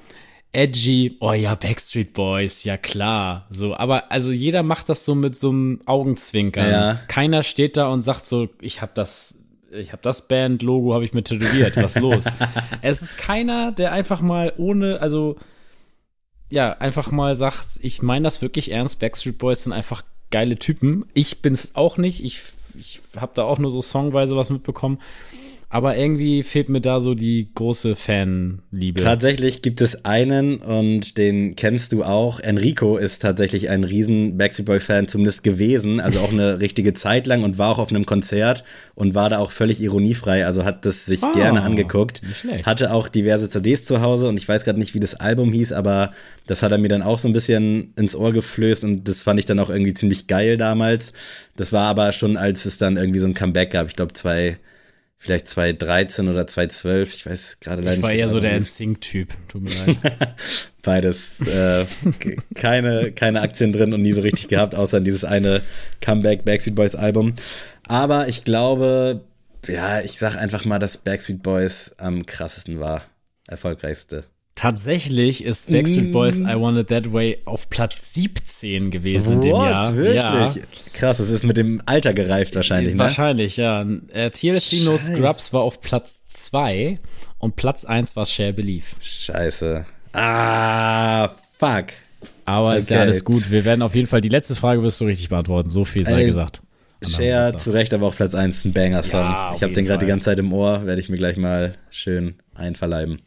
edgy, 0.51 1.17
oh 1.19 1.33
ja, 1.33 1.55
Backstreet 1.55 2.13
Boys, 2.13 2.63
ja 2.63 2.77
klar, 2.77 3.47
so, 3.49 3.75
aber 3.75 4.11
also 4.11 4.31
jeder 4.31 4.61
macht 4.61 4.87
das 4.89 5.03
so 5.03 5.15
mit 5.15 5.35
so 5.35 5.49
einem 5.49 5.81
Augenzwinkern. 5.85 6.69
Ja. 6.69 6.99
Keiner 7.07 7.43
steht 7.43 7.75
da 7.75 7.87
und 7.87 8.01
sagt 8.01 8.25
so, 8.25 8.49
ich 8.61 8.81
habe 8.81 8.91
das 8.93 9.39
ich 9.73 9.91
habe 9.91 10.01
das 10.01 10.27
Band-Logo 10.27 10.93
habe 10.93 11.05
ich 11.05 11.13
mir 11.13 11.23
tätowiert, 11.23 11.77
was 11.77 11.99
los? 11.99 12.25
es 12.81 13.01
ist 13.01 13.17
keiner, 13.17 13.71
der 13.71 13.91
einfach 13.91 14.21
mal 14.21 14.53
ohne, 14.57 14.99
also 15.01 15.37
ja, 16.49 16.73
einfach 16.73 17.11
mal 17.11 17.35
sagt, 17.35 17.65
ich 17.79 18.01
meine 18.01 18.23
das 18.23 18.41
wirklich 18.41 18.71
ernst, 18.71 18.99
Backstreet 18.99 19.37
Boys 19.37 19.63
sind 19.63 19.73
einfach 19.73 20.03
geile 20.29 20.57
Typen. 20.57 21.05
Ich 21.13 21.41
bin's 21.41 21.75
auch 21.75 21.97
nicht, 21.97 22.23
ich, 22.23 22.41
ich 22.77 22.99
habe 23.15 23.31
da 23.35 23.43
auch 23.43 23.57
nur 23.57 23.71
so 23.71 23.81
songweise 23.81 24.35
was 24.35 24.49
mitbekommen. 24.49 24.99
Aber 25.73 25.97
irgendwie 25.97 26.43
fehlt 26.43 26.69
mir 26.69 26.81
da 26.81 27.01
so 27.01 27.15
die 27.15 27.47
große 27.55 27.95
Fanliebe. 27.95 29.01
Tatsächlich 29.01 29.63
gibt 29.63 29.81
es 29.81 30.05
einen 30.05 30.57
und 30.57 31.17
den 31.17 31.55
kennst 31.55 31.93
du 31.93 32.03
auch. 32.03 32.39
Enrico 32.39 32.97
ist 32.97 33.23
tatsächlich 33.23 33.69
ein 33.69 33.83
riesen 33.83 34.37
Backstreet 34.37 34.67
Boy 34.67 34.79
Fan 34.79 35.07
zumindest 35.07 35.43
gewesen, 35.43 35.99
also 35.99 36.19
auch 36.19 36.31
eine 36.31 36.61
richtige 36.61 36.93
Zeit 36.93 37.25
lang 37.25 37.41
und 37.41 37.57
war 37.57 37.71
auch 37.71 37.79
auf 37.79 37.89
einem 37.89 38.05
Konzert 38.05 38.63
und 38.93 39.15
war 39.15 39.29
da 39.29 39.39
auch 39.39 39.51
völlig 39.51 39.81
ironiefrei, 39.81 40.45
also 40.45 40.63
hat 40.63 40.85
das 40.85 41.07
sich 41.07 41.23
Ah, 41.23 41.31
gerne 41.31 41.63
angeguckt. 41.63 42.21
Hatte 42.61 42.93
auch 42.93 43.07
diverse 43.07 43.49
CDs 43.49 43.83
zu 43.83 44.01
Hause 44.01 44.27
und 44.29 44.37
ich 44.37 44.47
weiß 44.47 44.65
gerade 44.65 44.77
nicht, 44.77 44.93
wie 44.93 44.99
das 44.99 45.15
Album 45.15 45.51
hieß, 45.51 45.71
aber 45.71 46.11
das 46.45 46.61
hat 46.61 46.71
er 46.71 46.77
mir 46.77 46.89
dann 46.89 47.01
auch 47.01 47.17
so 47.17 47.27
ein 47.27 47.33
bisschen 47.33 47.93
ins 47.95 48.15
Ohr 48.15 48.31
geflößt 48.31 48.83
und 48.83 49.07
das 49.07 49.23
fand 49.23 49.39
ich 49.39 49.47
dann 49.47 49.57
auch 49.57 49.71
irgendwie 49.71 49.95
ziemlich 49.95 50.27
geil 50.27 50.57
damals. 50.57 51.13
Das 51.55 51.73
war 51.73 51.85
aber 51.87 52.11
schon, 52.11 52.37
als 52.37 52.67
es 52.67 52.77
dann 52.77 52.95
irgendwie 52.95 53.17
so 53.17 53.25
ein 53.25 53.33
Comeback 53.33 53.71
gab, 53.71 53.87
ich 53.87 53.95
glaube 53.95 54.13
zwei 54.13 54.59
vielleicht 55.23 55.47
2013 55.47 56.27
oder 56.27 56.45
2012, 56.45 57.13
ich 57.13 57.25
weiß 57.25 57.59
gerade 57.61 57.81
leider 57.81 57.97
ich 57.97 58.03
war 58.03 58.11
nicht. 58.11 58.19
eher 58.19 58.29
so 58.29 58.41
der. 58.41 58.59
NSYNC-Typ, 58.59 59.29
tut 59.47 59.61
mir 59.61 59.69
leid. 59.69 59.97
Beides 60.81 61.39
äh, 61.47 61.85
keine, 62.55 63.13
keine 63.13 63.39
Aktien 63.39 63.71
drin 63.71 63.93
und 63.93 64.01
nie 64.01 64.11
so 64.11 64.19
richtig 64.19 64.49
gehabt, 64.49 64.75
außer 64.75 64.99
dieses 64.99 65.23
eine 65.23 65.61
Comeback 66.01 66.43
Backstreet 66.43 66.75
Boys 66.75 66.95
Album. 66.95 67.35
Aber 67.87 68.27
ich 68.27 68.43
glaube, 68.43 69.21
ja, 69.65 70.01
ich 70.01 70.17
sag 70.19 70.35
einfach 70.35 70.65
mal, 70.65 70.79
dass 70.79 70.97
Backstreet 70.97 71.41
Boys 71.41 71.95
am 71.97 72.25
krassesten 72.25 72.81
war. 72.81 73.03
Erfolgreichste. 73.47 74.25
Tatsächlich 74.55 75.43
ist 75.43 75.71
Backstreet 75.71 76.11
Boys 76.11 76.39
I 76.39 76.53
Want 76.59 76.77
It 76.77 76.87
That 76.89 77.11
Way 77.11 77.39
auf 77.45 77.69
Platz 77.69 78.13
17 78.13 78.91
gewesen 78.91 79.33
in 79.33 79.41
dem 79.41 79.51
Jahr. 79.55 79.95
Wirklich? 79.95 80.15
Ja. 80.23 80.53
Krass, 80.93 81.19
es 81.19 81.29
ist 81.29 81.43
mit 81.43 81.57
dem 81.57 81.81
Alter 81.87 82.13
gereift 82.13 82.55
wahrscheinlich, 82.55 82.93
ne? 82.93 82.99
Wahrscheinlich, 82.99 83.57
ja. 83.57 83.79
Äh, 84.13 84.29
TLC 84.29 84.83
No. 84.85 84.95
Scrubs 84.97 85.53
war 85.53 85.61
auf 85.61 85.81
Platz 85.81 86.21
2 86.27 86.95
und 87.39 87.55
Platz 87.55 87.83
1 87.83 88.15
war 88.15 88.25
Share 88.27 88.53
Belief. 88.53 88.95
Scheiße. 89.01 89.85
Ah, 90.13 91.29
fuck. 91.57 91.85
Aber 92.45 92.77
ist 92.77 92.85
Okay. 92.85 92.93
ja 92.95 93.01
alles 93.01 93.23
gut. 93.23 93.49
Wir 93.49 93.65
werden 93.65 93.81
auf 93.81 93.95
jeden 93.95 94.07
Fall 94.07 94.21
die 94.21 94.29
letzte 94.29 94.55
Frage 94.55 94.83
wirst 94.83 95.01
du 95.01 95.05
richtig 95.05 95.29
beantworten. 95.29 95.69
So 95.69 95.83
viel 95.83 96.05
sei 96.05 96.21
Ey, 96.21 96.25
gesagt. 96.27 96.61
Share 97.05 97.55
zu 97.57 97.71
Recht, 97.71 97.93
aber 97.93 98.07
auch 98.07 98.15
Platz 98.15 98.35
1 98.35 98.65
ein 98.65 98.73
Banger-Song. 98.73 99.19
Ja, 99.19 99.53
ich 99.55 99.63
habe 99.63 99.73
den 99.73 99.85
gerade 99.85 100.05
die 100.05 100.09
ganze 100.09 100.25
Zeit 100.25 100.39
im 100.39 100.53
Ohr, 100.53 100.85
werde 100.85 101.01
ich 101.01 101.09
mir 101.09 101.17
gleich 101.17 101.37
mal 101.37 101.73
schön 101.89 102.35
einverleiben. 102.55 103.19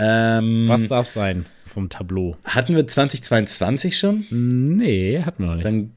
Ähm, 0.00 0.64
Was 0.68 0.88
darf 0.88 1.06
sein 1.06 1.46
vom 1.66 1.88
Tableau? 1.88 2.36
hatten 2.44 2.74
wir 2.74 2.86
2022 2.86 3.98
schon? 3.98 4.24
Nee, 4.30 5.22
hatten 5.22 5.42
wir 5.42 5.46
noch 5.48 5.54
nicht. 5.56 5.64
Dann 5.64 5.92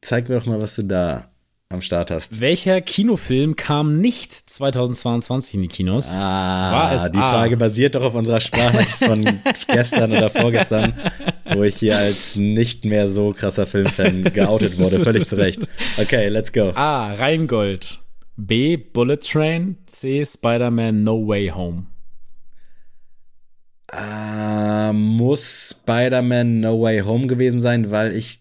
zeig 0.00 0.28
mir 0.28 0.36
doch 0.38 0.46
mal, 0.46 0.60
was 0.60 0.74
du 0.74 0.82
da 0.82 1.30
am 1.70 1.80
Start 1.80 2.10
hast. 2.10 2.40
Welcher 2.40 2.80
Kinofilm 2.82 3.56
kam 3.56 4.00
nicht 4.00 4.32
2022 4.32 5.54
in 5.54 5.62
die 5.62 5.68
Kinos? 5.68 6.12
Ah, 6.14 6.72
War 6.72 6.92
es 6.92 7.10
die 7.10 7.18
A? 7.18 7.30
Frage 7.30 7.56
basiert 7.56 7.94
doch 7.94 8.02
auf 8.02 8.14
unserer 8.14 8.40
Sprachnachricht 8.40 8.92
von 8.98 9.24
gestern 9.68 10.12
oder 10.12 10.30
vorgestern, 10.30 10.94
wo 11.52 11.62
ich 11.64 11.76
hier 11.76 11.96
als 11.96 12.36
nicht 12.36 12.84
mehr 12.84 13.08
so 13.08 13.32
krasser 13.32 13.66
Filmfan 13.66 14.24
geoutet 14.24 14.78
wurde. 14.78 15.00
Völlig 15.00 15.26
zu 15.26 15.36
Recht. 15.36 15.60
Okay, 16.00 16.28
let's 16.28 16.52
go. 16.52 16.70
A. 16.74 17.14
Rheingold. 17.14 18.00
B. 18.36 18.76
Bullet 18.76 19.16
Train. 19.16 19.78
C. 19.86 20.24
Spider-Man 20.24 21.02
No 21.02 21.26
Way 21.26 21.48
Home. 21.48 21.86
Ah, 23.96 24.92
muss 24.92 25.70
Spider-Man 25.70 26.60
No 26.60 26.82
Way 26.82 27.00
Home 27.00 27.26
gewesen 27.28 27.60
sein, 27.60 27.90
weil 27.90 28.12
ich. 28.12 28.40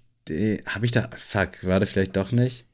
Habe 0.66 0.86
ich 0.86 0.92
da. 0.92 1.10
Fuck, 1.16 1.64
war 1.66 1.80
das 1.80 1.92
vielleicht 1.92 2.16
doch 2.16 2.32
nicht? 2.32 2.66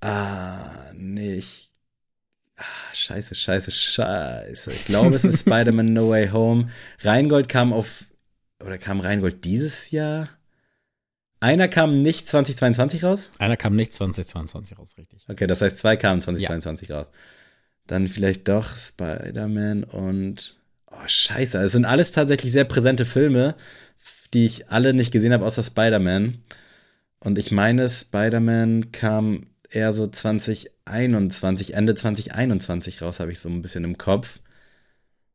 Ah, 0.00 0.92
nee, 0.94 1.36
ich. 1.36 1.70
Ah, 2.56 2.92
scheiße, 2.92 3.34
scheiße, 3.34 3.70
scheiße. 3.70 4.72
Ich 4.72 4.84
glaube, 4.84 5.14
es 5.14 5.24
ist 5.24 5.40
Spider-Man 5.46 5.92
No 5.92 6.10
Way 6.10 6.28
Home. 6.30 6.68
Rheingold 7.00 7.48
kam 7.48 7.72
auf. 7.72 8.04
Oder 8.62 8.76
kam 8.76 9.00
Rheingold 9.00 9.44
dieses 9.44 9.90
Jahr? 9.90 10.28
Einer 11.40 11.68
kam 11.68 12.02
nicht 12.02 12.28
2022 12.28 13.04
raus? 13.04 13.30
Einer 13.38 13.56
kam 13.56 13.76
nicht 13.76 13.94
2022 13.94 14.76
raus, 14.76 14.96
richtig. 14.98 15.24
Okay, 15.28 15.46
das 15.46 15.62
heißt, 15.62 15.78
zwei 15.78 15.96
kamen 15.96 16.20
2022 16.20 16.90
raus. 16.90 17.06
Dann 17.86 18.06
vielleicht 18.06 18.48
doch 18.48 18.68
Spider-Man 18.68 19.84
und. 19.84 20.57
Oh, 20.90 21.06
scheiße. 21.06 21.58
Es 21.58 21.72
sind 21.72 21.84
alles 21.84 22.12
tatsächlich 22.12 22.52
sehr 22.52 22.64
präsente 22.64 23.04
Filme, 23.06 23.54
die 24.32 24.46
ich 24.46 24.70
alle 24.70 24.94
nicht 24.94 25.12
gesehen 25.12 25.32
habe, 25.32 25.44
außer 25.44 25.62
Spider-Man. 25.62 26.38
Und 27.20 27.38
ich 27.38 27.50
meine, 27.50 27.88
Spider-Man 27.88 28.92
kam 28.92 29.46
eher 29.70 29.92
so 29.92 30.06
2021, 30.06 31.74
Ende 31.74 31.94
2021 31.94 33.02
raus, 33.02 33.20
habe 33.20 33.32
ich 33.32 33.38
so 33.38 33.48
ein 33.48 33.62
bisschen 33.62 33.84
im 33.84 33.98
Kopf. 33.98 34.40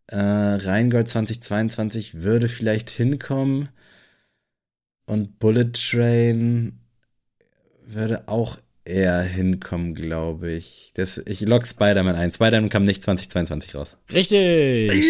Äh, 0.07 0.17
Rheingold 0.17 1.07
2022 1.07 2.21
würde 2.21 2.49
vielleicht 2.49 2.89
hinkommen. 2.89 3.69
Und 5.05 5.39
Bullet 5.39 5.71
Train 5.73 6.79
würde 7.85 8.27
auch 8.27 8.57
eher 8.86 9.21
hinkommen, 9.21 9.95
glaube 9.95 10.51
ich. 10.51 10.91
Das, 10.95 11.21
ich 11.25 11.41
log 11.41 11.65
Spider-Man 11.65 12.15
ein. 12.15 12.31
Spider-Man 12.31 12.69
kam 12.69 12.84
nicht 12.84 13.01
2022 13.03 13.75
raus. 13.75 13.97
Richtig! 14.13 14.91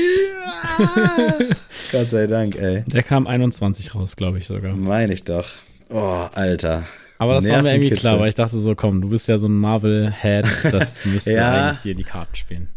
Gott 1.91 2.09
sei 2.09 2.27
Dank, 2.27 2.55
ey. 2.55 2.83
Der 2.87 3.03
kam 3.03 3.27
21 3.27 3.95
raus, 3.95 4.15
glaube 4.15 4.37
ich 4.37 4.47
sogar. 4.47 4.75
Meine 4.75 5.13
ich 5.13 5.23
doch. 5.23 5.47
Oh, 5.89 6.27
Alter. 6.33 6.83
Aber 7.19 7.35
das 7.35 7.47
war 7.47 7.61
mir 7.61 7.73
irgendwie 7.75 7.91
klar, 7.95 8.19
weil 8.19 8.29
ich 8.29 8.35
dachte 8.35 8.57
so, 8.57 8.75
komm, 8.75 9.01
du 9.01 9.09
bist 9.09 9.27
ja 9.27 9.37
so 9.37 9.47
ein 9.47 9.57
Marvel-Head, 9.57 10.45
das 10.71 11.05
müsste 11.05 11.33
Ja. 11.33 11.67
eigentlich 11.69 11.79
dir 11.79 11.91
in 11.91 11.97
die 11.97 12.03
Karten 12.03 12.35
spielen. 12.35 12.69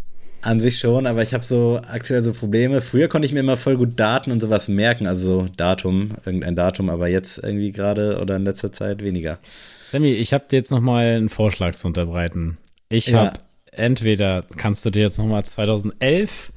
An 0.42 0.60
sich 0.60 0.78
schon, 0.78 1.06
aber 1.06 1.22
ich 1.22 1.34
habe 1.34 1.44
so 1.44 1.80
aktuell 1.88 2.22
so 2.22 2.32
Probleme. 2.32 2.80
Früher 2.80 3.08
konnte 3.08 3.26
ich 3.26 3.32
mir 3.32 3.40
immer 3.40 3.56
voll 3.56 3.76
gut 3.76 3.98
Daten 3.98 4.30
und 4.30 4.40
sowas 4.40 4.68
merken, 4.68 5.06
also 5.08 5.48
Datum, 5.56 6.10
irgendein 6.24 6.54
Datum, 6.54 6.88
aber 6.88 7.08
jetzt 7.08 7.38
irgendwie 7.38 7.72
gerade 7.72 8.20
oder 8.20 8.36
in 8.36 8.44
letzter 8.44 8.70
Zeit 8.70 9.02
weniger. 9.02 9.38
Sammy, 9.84 10.12
ich 10.12 10.32
habe 10.32 10.44
dir 10.48 10.56
jetzt 10.56 10.70
noch 10.70 10.80
mal 10.80 11.04
einen 11.06 11.28
Vorschlag 11.30 11.74
zu 11.74 11.88
unterbreiten. 11.88 12.58
Ich 12.88 13.08
Ja. 13.08 13.18
habe 13.26 13.40
entweder 13.72 14.44
kannst 14.56 14.84
du 14.86 14.90
dir 14.90 15.02
jetzt 15.02 15.18
noch 15.18 15.26
mal 15.26 15.42
2011 15.44 16.52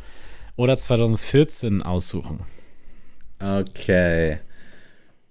oder 0.55 0.77
2014 0.77 1.81
aussuchen. 1.81 2.41
Okay. 3.41 4.39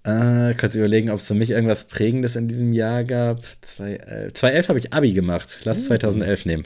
Äh, 0.03 0.55
kurz 0.55 0.75
überlegen, 0.75 1.11
ob 1.11 1.19
es 1.19 1.27
für 1.29 1.35
mich 1.35 1.51
irgendwas 1.51 1.85
Prägendes 1.87 2.35
in 2.35 2.49
diesem 2.49 2.73
Jahr 2.73 3.05
gab. 3.05 3.41
2011, 3.61 4.33
2011 4.33 4.69
habe 4.69 4.79
ich 4.79 4.93
Abi 4.93 5.13
gemacht. 5.13 5.61
Lass 5.65 5.85
2011 5.85 6.47
nehmen. 6.47 6.63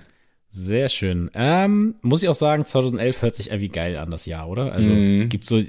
Sehr 0.55 0.91
schön. 0.91 1.31
Ähm, 1.35 1.95
muss 2.03 2.23
ich 2.23 2.29
auch 2.29 2.35
sagen, 2.35 2.67
2011 2.67 3.23
hört 3.23 3.35
sich 3.35 3.49
irgendwie 3.49 3.69
geil 3.69 3.97
an, 3.97 4.11
das 4.11 4.27
Jahr, 4.27 4.49
oder? 4.51 4.71
Also 4.73 4.91
Mhm. 4.91 5.31
gibt 5.31 5.47
so, 5.47 5.63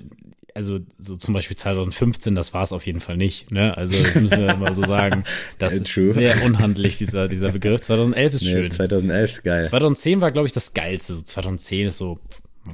also 0.53 0.79
so 0.99 1.15
zum 1.15 1.33
Beispiel 1.33 1.55
2015, 1.55 2.35
das 2.35 2.53
war 2.53 2.63
es 2.63 2.73
auf 2.73 2.85
jeden 2.85 2.99
Fall 2.99 3.15
nicht. 3.15 3.49
Ne? 3.49 3.75
Also 3.77 3.97
das 4.03 4.15
müssen 4.15 4.39
wir 4.45 4.53
immer 4.53 4.73
so 4.73 4.83
sagen. 4.83 5.23
Das 5.57 5.73
ist 5.73 5.89
true. 5.93 6.11
sehr 6.11 6.43
unhandlich, 6.43 6.97
dieser, 6.97 7.29
dieser 7.29 7.51
Begriff. 7.53 7.79
2011 7.79 8.33
ist 8.33 8.43
Nee, 8.43 8.51
schön. 8.51 8.71
2011 8.71 9.31
ist 9.31 9.43
geil. 9.43 9.65
2010 9.65 10.19
war, 10.19 10.31
glaube 10.33 10.47
ich, 10.47 10.53
das 10.53 10.73
Geilste. 10.73 11.15
So 11.15 11.21
2010 11.21 11.87
ist 11.87 11.97
so 11.97 12.19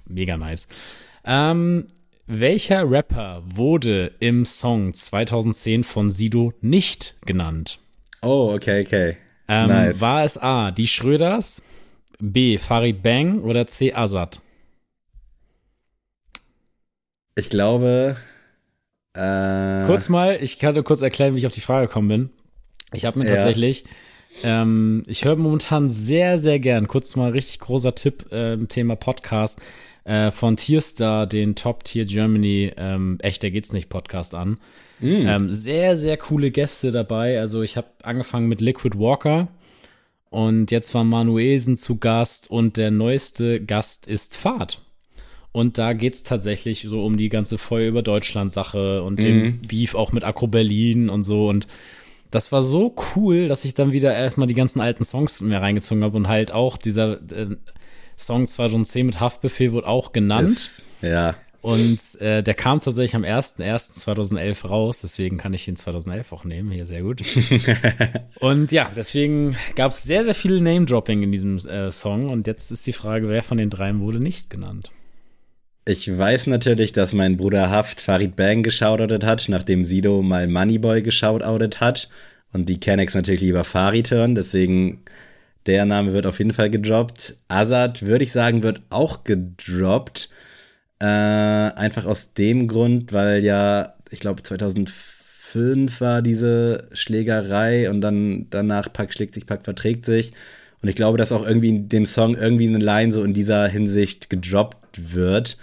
mega 0.07 0.35
nice. 0.35 0.67
Ähm, 1.25 1.85
welcher 2.25 2.89
Rapper 2.89 3.41
wurde 3.45 4.13
im 4.19 4.45
Song 4.45 4.95
2010 4.95 5.83
von 5.83 6.09
Sido 6.09 6.53
nicht 6.61 7.15
genannt? 7.25 7.79
Oh, 8.23 8.51
okay, 8.53 8.81
okay. 8.85 9.15
Ähm, 9.47 9.67
Nice. 9.67 10.01
War 10.01 10.23
es 10.23 10.37
A, 10.37 10.71
die 10.71 10.87
Schröders, 10.87 11.61
B, 12.21 12.57
Farid 12.57 13.01
Bang 13.01 13.41
oder 13.41 13.65
C, 13.67 13.93
Azad? 13.93 14.41
Ich 17.35 17.49
glaube. 17.49 18.17
Äh, 19.13 19.85
Kurz 19.85 20.09
mal, 20.09 20.37
ich 20.41 20.59
kann 20.59 20.75
nur 20.75 20.83
kurz 20.83 21.01
erklären, 21.01 21.33
wie 21.35 21.39
ich 21.39 21.45
auf 21.47 21.53
die 21.53 21.61
Frage 21.61 21.87
gekommen 21.87 22.07
bin. 22.09 22.29
Ich 22.93 23.05
habe 23.05 23.19
mir 23.19 23.25
Ja. 23.27 23.35
tatsächlich, 23.35 23.85
ähm, 24.43 25.03
ich 25.07 25.23
höre 25.25 25.35
momentan 25.35 25.87
sehr, 25.89 26.37
sehr 26.37 26.59
gern, 26.59 26.87
kurz 26.87 27.15
mal 27.15 27.31
richtig 27.31 27.59
großer 27.59 27.95
Tipp 27.95 28.25
äh, 28.31 28.53
im 28.53 28.67
Thema 28.67 28.95
Podcast, 28.95 29.59
äh, 30.03 30.31
von 30.31 30.57
Tierstar 30.57 31.27
den 31.27 31.55
Top 31.55 31.83
Tier 31.83 32.05
Germany 32.05 32.71
ähm, 32.77 33.17
Echter 33.21 33.49
geht's 33.51 33.71
nicht 33.73 33.89
Podcast 33.89 34.33
an. 34.33 34.57
Mm. 34.99 35.27
Ähm, 35.27 35.51
sehr, 35.53 35.97
sehr 35.97 36.17
coole 36.17 36.51
Gäste 36.51 36.91
dabei. 36.91 37.39
Also 37.39 37.61
ich 37.61 37.77
habe 37.77 37.87
angefangen 38.03 38.47
mit 38.47 38.59
Liquid 38.59 38.97
Walker 38.99 39.47
und 40.29 40.71
jetzt 40.71 40.93
war 40.93 41.03
Manuelsen 41.03 41.75
zu 41.75 41.97
Gast 41.97 42.49
und 42.49 42.77
der 42.77 42.91
neueste 42.91 43.63
Gast 43.63 44.07
ist 44.07 44.37
Fahrt. 44.37 44.83
Und 45.51 45.79
da 45.79 45.93
geht's 45.93 46.23
tatsächlich 46.23 46.81
so 46.81 47.03
um 47.03 47.17
die 47.17 47.29
ganze 47.29 47.57
Feuer 47.57 47.87
über 47.87 48.03
Deutschland-Sache 48.03 49.01
und 49.01 49.15
mm. 49.15 49.21
den 49.21 49.41
mhm. 49.41 49.61
Beef 49.67 49.95
auch 49.95 50.11
mit 50.11 50.23
Akro 50.23 50.45
Berlin 50.45 51.09
und 51.09 51.23
so. 51.23 51.49
Und 51.49 51.67
das 52.29 52.51
war 52.51 52.61
so 52.61 52.95
cool, 53.15 53.47
dass 53.47 53.65
ich 53.65 53.73
dann 53.73 53.91
wieder 53.91 54.13
erstmal 54.13 54.47
die 54.47 54.53
ganzen 54.53 54.79
alten 54.79 55.03
Songs 55.03 55.41
mehr 55.41 55.61
reingezogen 55.61 56.03
habe 56.03 56.17
und 56.17 56.27
halt 56.27 56.51
auch 56.51 56.77
dieser 56.77 57.13
äh, 57.31 57.55
Song 58.15 58.45
2010 58.45 59.07
mit 59.07 59.19
Haftbefehl 59.19 59.71
wurde 59.71 59.87
auch 59.87 60.11
genannt. 60.11 60.49
Ist, 60.49 60.83
ja. 61.01 61.35
Und 61.61 61.99
äh, 62.21 62.41
der 62.41 62.53
kam 62.53 62.79
tatsächlich 62.79 63.15
am 63.15 63.23
01.01.2011 63.23 64.67
raus, 64.67 65.01
deswegen 65.01 65.37
kann 65.37 65.53
ich 65.53 65.67
ihn 65.67 65.75
2011 65.75 66.31
auch 66.31 66.45
nehmen, 66.45 66.71
hier 66.71 66.85
sehr 66.85 67.01
gut. 67.01 67.21
und 68.39 68.71
ja, 68.71 68.91
deswegen 68.95 69.57
gab 69.75 69.91
es 69.91 70.03
sehr, 70.03 70.23
sehr 70.23 70.35
viel 70.35 70.61
Name-Dropping 70.61 71.23
in 71.23 71.31
diesem 71.33 71.57
äh, 71.67 71.91
Song 71.91 72.29
und 72.29 72.47
jetzt 72.47 72.71
ist 72.71 72.87
die 72.87 72.93
Frage, 72.93 73.27
wer 73.27 73.43
von 73.43 73.57
den 73.57 73.69
dreien 73.69 73.99
wurde 73.99 74.21
nicht 74.21 74.49
genannt. 74.49 74.89
Ich 75.85 76.17
weiß 76.17 76.47
natürlich, 76.47 76.93
dass 76.93 77.13
mein 77.13 77.35
Bruder 77.35 77.69
Haft 77.69 77.99
Farid 77.99 78.35
Bang 78.37 78.63
geschautoutet 78.63 79.25
hat, 79.25 79.49
nachdem 79.49 79.83
Sido 79.83 80.21
mal 80.21 80.47
Moneyboy 80.47 81.01
geschautoutet 81.01 81.81
hat 81.81 82.09
und 82.53 82.69
die 82.69 82.79
Kennex 82.79 83.15
natürlich 83.15 83.41
lieber 83.41 83.65
Farid 83.65 84.11
hören, 84.11 84.35
deswegen 84.35 85.01
der 85.65 85.85
Name 85.85 86.13
wird 86.13 86.25
auf 86.25 86.37
jeden 86.37 86.53
Fall 86.53 86.69
gedroppt. 86.69 87.35
Azad, 87.47 88.03
würde 88.03 88.23
ich 88.23 88.31
sagen, 88.31 88.63
wird 88.63 88.81
auch 88.89 89.23
gedroppt. 89.23 90.29
Äh, 90.99 91.05
einfach 91.05 92.05
aus 92.05 92.33
dem 92.33 92.67
Grund, 92.67 93.13
weil 93.13 93.43
ja, 93.43 93.93
ich 94.11 94.19
glaube, 94.19 94.43
2005 94.43 96.01
war 96.01 96.21
diese 96.21 96.87
Schlägerei 96.91 97.89
und 97.89 98.01
dann 98.01 98.47
danach 98.49 98.91
Pack 98.91 99.13
schlägt 99.13 99.33
sich, 99.33 99.45
Pack 99.45 99.63
verträgt 99.63 100.05
sich. 100.05 100.33
Und 100.81 100.89
ich 100.89 100.95
glaube, 100.95 101.17
dass 101.17 101.31
auch 101.31 101.45
irgendwie 101.45 101.69
in 101.69 101.89
dem 101.89 102.05
Song 102.05 102.35
irgendwie 102.35 102.67
eine 102.67 102.77
Line 102.77 103.11
so 103.11 103.23
in 103.23 103.33
dieser 103.33 103.67
Hinsicht 103.67 104.29
gedroppt 104.29 105.13
wird. 105.13 105.57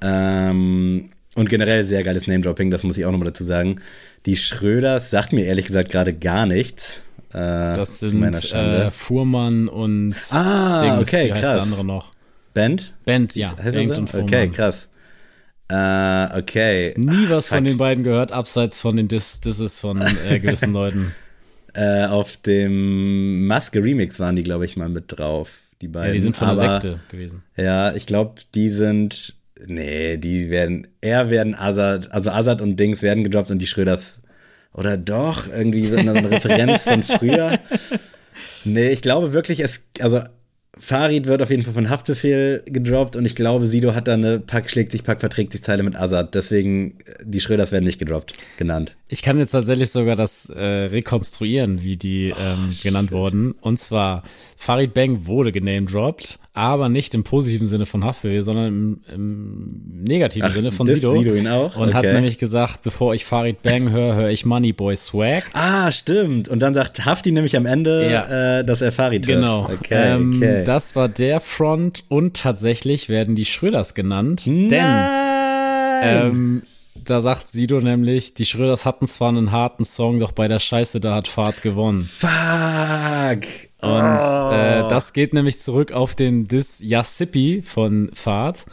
Ähm, 0.00 1.10
und 1.34 1.48
generell 1.48 1.84
sehr 1.84 2.02
geiles 2.02 2.26
Name-Dropping, 2.26 2.70
das 2.70 2.82
muss 2.82 2.96
ich 2.96 3.04
auch 3.04 3.12
nochmal 3.12 3.28
dazu 3.28 3.44
sagen. 3.44 3.80
Die 4.24 4.36
Schröders 4.36 5.10
sagt 5.10 5.32
mir 5.32 5.44
ehrlich 5.44 5.66
gesagt 5.66 5.90
gerade 5.90 6.14
gar 6.14 6.46
nichts. 6.46 7.02
Äh, 7.30 7.38
das 7.38 8.00
sind 8.00 8.22
äh, 8.22 8.90
Fuhrmann 8.90 9.68
und 9.68 10.14
ah, 10.30 10.82
Dings, 10.82 11.08
okay, 11.08 11.26
wie 11.28 11.32
heißt 11.34 11.42
krass. 11.42 11.54
der 11.54 11.62
andere 11.62 11.84
noch? 11.84 12.15
Band? 12.56 12.94
Band, 13.04 13.36
ja. 13.36 13.56
Heißt 13.56 13.76
Band 13.76 13.98
und. 13.98 14.14
Okay, 14.14 14.48
krass. 14.48 14.88
Äh, 15.68 16.38
okay. 16.38 16.94
Nie 16.96 17.28
was 17.28 17.46
Ach, 17.46 17.56
von 17.56 17.64
den 17.64 17.76
beiden 17.76 18.02
gehört, 18.02 18.32
abseits 18.32 18.80
von 18.80 18.96
den 18.96 19.08
Dis 19.08 19.40
Disses 19.40 19.78
von 19.78 20.00
äh, 20.00 20.38
gewissen 20.40 20.72
Leuten. 20.72 21.12
Äh, 21.74 22.06
auf 22.06 22.38
dem 22.38 23.46
Maske 23.46 23.84
Remix 23.84 24.18
waren 24.20 24.36
die, 24.36 24.42
glaube 24.42 24.64
ich, 24.64 24.76
mal 24.76 24.88
mit 24.88 25.04
drauf. 25.08 25.50
Die 25.82 25.88
beiden. 25.88 26.08
Ja, 26.08 26.12
die 26.14 26.20
sind 26.20 26.34
von 26.36 26.48
Aber, 26.48 26.60
der 26.60 26.80
Sekte 26.80 27.00
gewesen. 27.10 27.42
Ja, 27.56 27.94
ich 27.94 28.06
glaube, 28.06 28.40
die 28.54 28.70
sind. 28.70 29.34
Nee, 29.66 30.16
die 30.16 30.48
werden. 30.48 30.86
Eher 31.02 31.28
werden 31.28 31.54
Azad, 31.54 32.10
also 32.10 32.30
Azad 32.30 32.62
und 32.62 32.80
Dings 32.80 33.02
werden 33.02 33.22
gedroppt 33.22 33.50
und 33.50 33.58
die 33.58 33.66
Schröders 33.66 34.20
oder 34.72 34.96
doch, 34.96 35.48
irgendwie 35.48 35.86
so 35.86 35.96
eine 35.96 36.30
Referenz 36.30 36.84
von 36.84 37.02
früher. 37.02 37.58
Nee, 38.64 38.90
ich 38.90 39.02
glaube 39.02 39.32
wirklich, 39.32 39.60
es, 39.60 39.82
also 40.00 40.22
Farid 40.78 41.26
wird 41.26 41.42
auf 41.42 41.50
jeden 41.50 41.62
Fall 41.62 41.72
von 41.72 41.88
Haftbefehl 41.88 42.62
gedroppt 42.66 43.16
und 43.16 43.24
ich 43.24 43.34
glaube, 43.34 43.66
Sido 43.66 43.94
hat 43.94 44.08
da 44.08 44.14
eine 44.14 44.38
Pack 44.38 44.68
schlägt 44.70 44.92
sich, 44.92 45.04
Pack 45.04 45.20
verträgt 45.20 45.52
sich 45.52 45.62
Zeile 45.62 45.82
mit 45.82 45.96
Azad. 45.96 46.34
Deswegen, 46.34 46.98
die 47.22 47.40
Schröders 47.40 47.72
werden 47.72 47.84
nicht 47.84 47.98
gedroppt, 47.98 48.34
genannt. 48.58 48.94
Ich 49.08 49.22
kann 49.22 49.38
jetzt 49.38 49.52
tatsächlich 49.52 49.90
sogar 49.90 50.16
das 50.16 50.50
äh, 50.50 50.62
rekonstruieren, 50.62 51.82
wie 51.82 51.96
die 51.96 52.34
oh, 52.36 52.40
ähm, 52.40 52.76
genannt 52.82 53.10
wurden. 53.10 53.52
Und 53.52 53.78
zwar, 53.78 54.22
Farid 54.56 54.92
Bang 54.92 55.26
wurde 55.26 55.50
genamedroppt, 55.50 56.40
aber 56.56 56.88
nicht 56.88 57.14
im 57.14 57.22
positiven 57.22 57.66
Sinne 57.66 57.84
von 57.84 58.02
Haftbefehl, 58.02 58.42
sondern 58.42 58.66
im, 58.66 59.00
im 59.12 60.02
negativen 60.04 60.48
Ach, 60.48 60.54
Sinne 60.54 60.72
von 60.72 60.86
Sido. 60.86 61.12
Sido 61.12 61.34
ihn 61.34 61.48
auch? 61.48 61.76
Und 61.76 61.88
okay. 61.88 62.08
hat 62.08 62.14
nämlich 62.14 62.38
gesagt, 62.38 62.82
bevor 62.82 63.14
ich 63.14 63.26
Farid 63.26 63.62
Bang 63.62 63.90
höre, 63.90 64.14
höre 64.14 64.30
ich 64.30 64.46
Moneyboy 64.46 64.96
Swag. 64.96 65.44
Ah, 65.52 65.92
stimmt. 65.92 66.48
Und 66.48 66.60
dann 66.60 66.72
sagt 66.72 67.04
Hafti 67.04 67.30
nämlich 67.30 67.56
am 67.56 67.66
Ende, 67.66 68.10
ja. 68.10 68.60
äh, 68.60 68.64
dass 68.64 68.80
er 68.80 68.90
Farid 68.90 69.26
hört. 69.26 69.40
Genau. 69.40 69.64
Okay, 69.64 70.14
ähm, 70.14 70.32
okay. 70.34 70.64
Das 70.64 70.96
war 70.96 71.08
der 71.08 71.40
Front 71.40 72.04
und 72.08 72.38
tatsächlich 72.38 73.10
werden 73.10 73.34
die 73.34 73.44
Schröders 73.44 73.94
genannt. 73.94 74.44
Nein. 74.46 74.68
Denn 74.68 74.82
ähm, 76.02 76.62
da 77.04 77.20
sagt 77.20 77.48
Sido 77.48 77.80
nämlich, 77.80 78.32
die 78.32 78.46
Schröders 78.46 78.84
hatten 78.84 79.06
zwar 79.06 79.28
einen 79.28 79.52
harten 79.52 79.84
Song, 79.84 80.20
doch 80.20 80.32
bei 80.32 80.48
der 80.48 80.58
Scheiße, 80.58 81.00
da 81.00 81.14
hat 81.16 81.28
Fahrt 81.28 81.62
gewonnen. 81.62 82.02
Fuck! 82.02 83.42
Und 83.86 84.20
oh. 84.20 84.52
äh, 84.52 84.88
das 84.88 85.12
geht 85.12 85.34
nämlich 85.34 85.58
zurück 85.58 85.92
auf 85.92 86.14
den 86.14 86.44
Dis 86.44 86.80
Yassippi 86.80 87.62
von 87.62 88.10
Fahrt. 88.12 88.66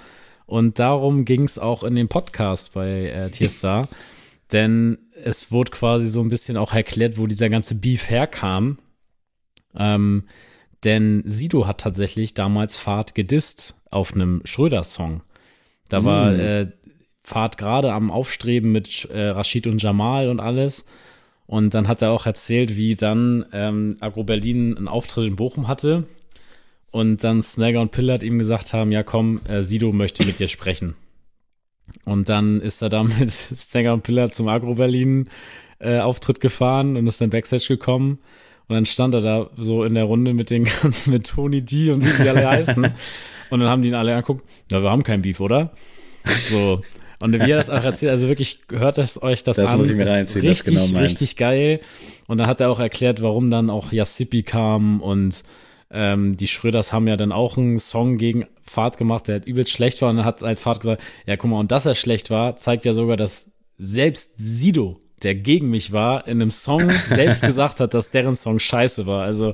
Und 0.46 0.80
darum 0.80 1.26
ging 1.26 1.44
es 1.44 1.58
auch 1.58 1.84
in 1.84 1.96
dem 1.96 2.08
Podcast 2.08 2.74
bei 2.74 3.08
äh, 3.08 3.30
Tierstar. 3.30 3.88
Denn 4.52 4.98
es 5.24 5.52
wurde 5.52 5.72
quasi 5.72 6.08
so 6.08 6.22
ein 6.22 6.30
bisschen 6.30 6.58
auch 6.58 6.74
erklärt, 6.74 7.18
wo 7.18 7.28
dieser 7.28 7.50
ganze 7.50 7.76
Beef 7.76 8.10
herkam. 8.10 8.78
Ähm, 9.76 10.26
denn 10.84 11.24
Sido 11.26 11.66
hat 11.66 11.80
tatsächlich 11.80 12.34
damals 12.34 12.76
Fahrt 12.76 13.16
gedisst 13.16 13.76
auf 13.90 14.14
einem 14.14 14.42
Schröder-Song. 14.44 15.24
Da 15.90 16.02
mm. 16.02 16.06
war 16.06 16.34
äh, 16.34 16.68
Fahrt 17.24 17.58
gerade 17.58 17.94
am 17.94 18.12
Aufstreben 18.12 18.72
mit 18.72 19.06
äh, 19.06 19.30
Rashid 19.30 19.66
und 19.66 19.82
Jamal 19.82 20.28
und 20.28 20.40
alles. 20.40 20.86
Und 21.54 21.76
dann 21.76 21.88
hat 21.88 22.02
er 22.02 22.10
auch 22.10 22.26
erzählt, 22.26 22.78
wie 22.78 22.96
dann 22.96 23.46
ähm, 23.54 23.98
Agro 24.00 24.24
Berlin 24.24 24.76
einen 24.76 24.88
Auftritt 24.88 25.28
in 25.28 25.36
Bochum 25.36 25.68
hatte. 25.68 26.06
Und 26.90 27.24
dann 27.24 27.44
Snagger 27.44 27.80
und 27.80 27.92
Pillard 27.92 28.24
ihm 28.24 28.40
gesagt 28.40 28.74
haben, 28.74 28.92
ja 28.92 29.04
komm, 29.04 29.40
äh, 29.48 29.62
Sido 29.62 29.92
möchte 29.92 30.26
mit 30.26 30.40
dir 30.40 30.48
sprechen. 30.48 30.96
Und 32.06 32.28
dann 32.28 32.60
ist 32.60 32.82
er 32.82 32.90
da 32.90 33.04
mit 33.20 33.30
Snagger 33.30 33.94
und 33.94 34.02
Pillard 34.02 34.34
zum 34.34 34.48
Agro 34.48 34.74
Berlin 34.74 35.30
äh, 35.78 36.00
Auftritt 36.00 36.40
gefahren 36.40 36.98
und 36.98 37.06
ist 37.06 37.22
dann 37.22 37.30
Backstage 37.30 37.68
gekommen. 37.68 38.18
Und 38.68 38.74
dann 38.74 38.88
stand 38.88 39.14
er 39.14 39.22
da 39.22 39.50
so 39.56 39.84
in 39.84 39.94
der 39.94 40.06
Runde 40.06 40.34
mit 40.34 40.50
den 40.50 40.64
ganzen, 40.82 41.14
mit 41.14 41.28
Tony 41.28 41.62
D 41.62 41.92
und 41.92 42.02
wie 42.02 42.08
sie 42.08 42.30
alle 42.30 42.50
heißen. 42.50 42.84
Und 43.52 43.60
dann 43.60 43.70
haben 43.70 43.84
die 43.84 43.90
ihn 43.90 43.94
alle 43.94 44.16
angeguckt, 44.16 44.44
na, 44.72 44.82
wir 44.82 44.90
haben 44.90 45.04
kein 45.04 45.22
Beef, 45.22 45.40
oder? 45.40 45.72
So. 46.50 46.82
Und 47.22 47.34
wie 47.34 47.52
er 47.52 47.58
das 47.58 47.70
auch 47.70 47.84
erzählt, 47.84 48.12
also 48.12 48.28
wirklich 48.28 48.62
hört 48.70 48.98
es 48.98 49.22
euch 49.22 49.44
das, 49.44 49.58
das 49.58 49.72
an. 49.72 49.80
Muss 49.80 49.90
ich 49.90 49.96
mir 49.96 50.08
reinziehen, 50.08 50.46
richtig, 50.46 50.76
das 50.76 50.88
genau 50.88 51.00
richtig 51.00 51.38
geil. 51.38 51.80
Und 52.28 52.38
dann 52.38 52.48
hat 52.48 52.62
er 52.62 52.70
auch 52.70 52.80
erklärt, 52.80 53.22
warum 53.22 53.50
dann 53.52 53.70
auch 53.70 53.92
Yassipi 53.92 54.44
kam 54.44 55.02
und 55.02 55.44
ähm, 55.92 56.36
die 56.36 56.48
Schröders 56.48 56.92
haben 56.92 57.08
ja 57.08 57.16
dann 57.16 57.32
auch 57.32 57.58
einen 57.58 57.80
Song 57.80 58.18
gegen 58.18 58.48
Fahrt 58.64 58.98
gemacht, 58.98 59.28
der 59.28 59.36
halt 59.36 59.46
übelst 59.46 59.72
schlecht 59.72 60.02
war. 60.02 60.10
Und 60.10 60.18
dann 60.18 60.26
hat 60.26 60.42
halt 60.42 60.58
Fahrt 60.58 60.82
gesagt, 60.82 61.04
ja, 61.28 61.38
guck 61.38 61.52
mal, 61.52 61.60
und 61.60 61.72
dass 61.72 61.86
er 61.86 61.96
schlecht 61.96 62.32
war, 62.32 62.58
zeigt 62.58 62.86
ja 62.86 62.94
sogar, 62.94 63.16
dass 63.16 63.52
selbst 63.78 64.34
Sido 64.38 65.00
der 65.24 65.36
gegen 65.36 65.70
mich 65.70 65.92
war, 65.92 66.28
in 66.28 66.42
einem 66.42 66.52
Song 66.52 66.90
selbst 67.08 67.42
gesagt 67.46 67.80
hat, 67.80 67.94
dass 67.94 68.12
deren 68.12 68.36
Song 68.36 68.60
scheiße 68.60 69.06
war. 69.06 69.24
Also 69.24 69.54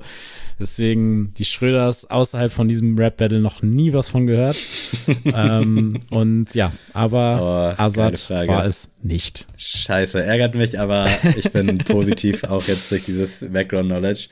deswegen 0.60 1.34
die 1.36 1.46
Schröders 1.46 2.10
außerhalb 2.10 2.52
von 2.52 2.68
diesem 2.68 2.98
Rap-Battle 2.98 3.40
noch 3.40 3.62
nie 3.62 3.94
was 3.94 4.10
von 4.10 4.28
gehört. 4.28 4.58
ähm, 5.26 6.00
und 6.10 6.54
ja, 6.54 6.72
aber 6.94 7.76
oh, 7.78 7.82
Azad 7.82 8.30
war 8.30 8.66
es 8.66 8.92
nicht. 9.02 9.46
Scheiße, 9.58 10.22
ärgert 10.24 10.56
mich, 10.56 10.80
aber 10.80 11.10
ich 11.38 11.52
bin 11.52 11.78
positiv 11.80 12.44
auch 12.44 12.64
jetzt 12.66 12.92
durch 12.92 13.04
dieses 13.04 13.46
Background-Knowledge. 13.50 14.28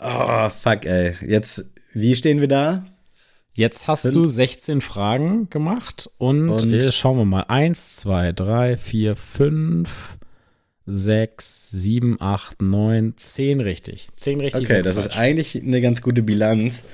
Oh, 0.00 0.48
fuck, 0.48 0.84
ey. 0.84 1.14
Jetzt, 1.26 1.64
wie 1.94 2.14
stehen 2.16 2.40
wir 2.40 2.48
da? 2.48 2.84
Jetzt 3.54 3.86
hast 3.86 4.02
Fünf. 4.02 4.14
du 4.14 4.26
16 4.26 4.80
Fragen 4.80 5.50
gemacht 5.50 6.10
und, 6.16 6.48
und 6.48 6.82
schauen 6.92 7.18
wir 7.18 7.26
mal. 7.26 7.44
Eins, 7.48 7.96
zwei, 7.96 8.32
drei, 8.32 8.78
vier, 8.78 9.14
fünf, 9.14 10.16
sechs, 10.86 11.70
sieben, 11.70 12.16
acht, 12.20 12.60
neun, 12.60 13.14
zehn 13.16 13.60
richtig. 13.60 14.08
Zehn 14.16 14.40
richtig. 14.40 14.68
Okay, 14.68 14.82
das 14.82 14.96
ist 14.96 15.16
eigentlich 15.16 15.62
eine 15.62 15.80
ganz 15.80 16.02
gute 16.02 16.22
Bilanz. 16.22 16.84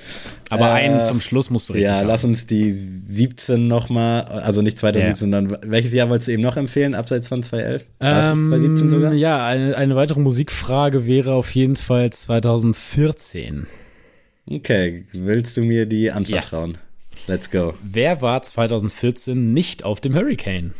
Aber 0.49 0.67
äh, 0.67 0.83
einen 0.83 1.01
zum 1.01 1.19
Schluss 1.21 1.49
musst 1.49 1.69
du 1.69 1.73
richtig. 1.73 1.89
Ja, 1.89 1.97
haben. 1.97 2.07
lass 2.07 2.23
uns 2.23 2.45
die 2.45 2.71
17 2.71 3.67
nochmal, 3.67 4.23
also 4.25 4.61
nicht 4.61 4.77
2017, 4.77 5.09
ja. 5.09 5.15
sondern 5.15 5.57
welches 5.71 5.93
Jahr 5.93 6.09
wolltest 6.09 6.27
du 6.27 6.33
eben 6.33 6.43
noch 6.43 6.57
empfehlen, 6.57 6.93
abseits 6.93 7.27
von 7.27 7.41
2011? 7.41 7.87
War 7.99 8.29
ähm, 8.29 8.47
2017 8.47 8.89
sogar? 8.89 9.13
Ja, 9.13 9.45
eine, 9.45 9.75
eine 9.75 9.95
weitere 9.95 10.19
Musikfrage 10.19 11.07
wäre 11.07 11.33
auf 11.33 11.53
jeden 11.55 11.75
Fall 11.75 12.11
2014. 12.11 13.65
Okay, 14.47 15.03
willst 15.13 15.57
du 15.57 15.61
mir 15.61 15.85
die 15.85 16.11
anvertrauen? 16.11 16.71
Yes. 16.71 17.27
Let's 17.27 17.51
go. 17.51 17.73
Wer 17.83 18.21
war 18.21 18.41
2014 18.41 19.53
nicht 19.53 19.83
auf 19.83 19.99
dem 19.99 20.15
Hurricane? 20.15 20.73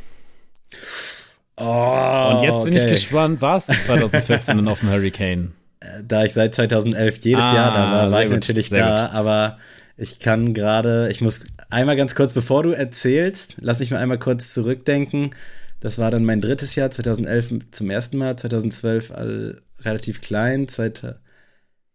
Oh, 1.59 2.35
Und 2.35 2.43
jetzt 2.43 2.63
bin 2.63 2.73
okay. 2.73 2.83
ich 2.83 2.89
gespannt, 2.89 3.41
was 3.41 3.67
2014 3.85 4.57
denn 4.57 4.67
auf 4.67 4.79
dem 4.79 4.89
Hurricane? 4.89 5.53
Da 6.03 6.25
ich 6.25 6.33
seit 6.33 6.53
2011 6.55 7.17
jedes 7.23 7.45
ah, 7.45 7.55
Jahr 7.55 7.73
da 7.73 7.91
war, 7.91 8.11
war 8.11 8.21
ich 8.21 8.27
gut, 8.27 8.35
natürlich 8.35 8.69
da, 8.69 9.05
gut. 9.05 9.15
aber 9.15 9.57
Ich 9.97 10.19
kann 10.19 10.53
gerade, 10.53 11.09
ich 11.11 11.19
muss 11.21 11.45
einmal 11.69 11.97
ganz 11.97 12.15
kurz, 12.15 12.33
bevor 12.33 12.63
du 12.63 12.71
erzählst, 12.71 13.57
lass 13.59 13.79
mich 13.79 13.91
mal 13.91 13.97
einmal 13.97 14.19
kurz 14.19 14.53
zurückdenken. 14.53 15.31
Das 15.81 15.97
war 15.97 16.11
dann 16.11 16.25
mein 16.25 16.41
drittes 16.41 16.75
Jahr, 16.75 16.91
2011 16.91 17.71
zum 17.71 17.89
ersten 17.89 18.17
Mal, 18.17 18.37
2012 18.37 19.11
all, 19.11 19.61
relativ 19.81 20.21
klein, 20.21 20.67
zweite, 20.67 21.19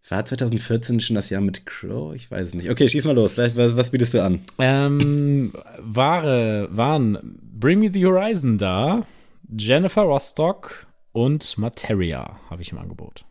war 0.09 0.25
2014 0.25 1.01
schon 1.01 1.17
das 1.17 1.31
Jahr 1.31 1.41
mit 1.41 1.65
Crow? 1.65 2.15
Ich 2.15 2.31
weiß 2.31 2.49
es 2.49 2.55
nicht. 2.55 2.71
Okay, 2.71 2.89
schieß 2.89 3.05
mal 3.05 3.15
los. 3.15 3.39
Was, 3.39 3.57
was 3.57 3.91
bietest 3.91 4.13
du 4.13 4.23
an? 4.23 4.41
Ähm, 4.59 5.53
Ware, 5.79 6.69
waren 6.71 7.39
Bring 7.59 7.81
Me 7.81 7.91
the 7.91 8.05
Horizon 8.05 8.59
da, 8.59 9.07
Jennifer 9.49 10.03
Rostock 10.03 10.87
und 11.13 11.59
Materia 11.59 12.39
habe 12.51 12.63
ich 12.63 12.73
im 12.73 12.79
Angebot. 12.79 13.25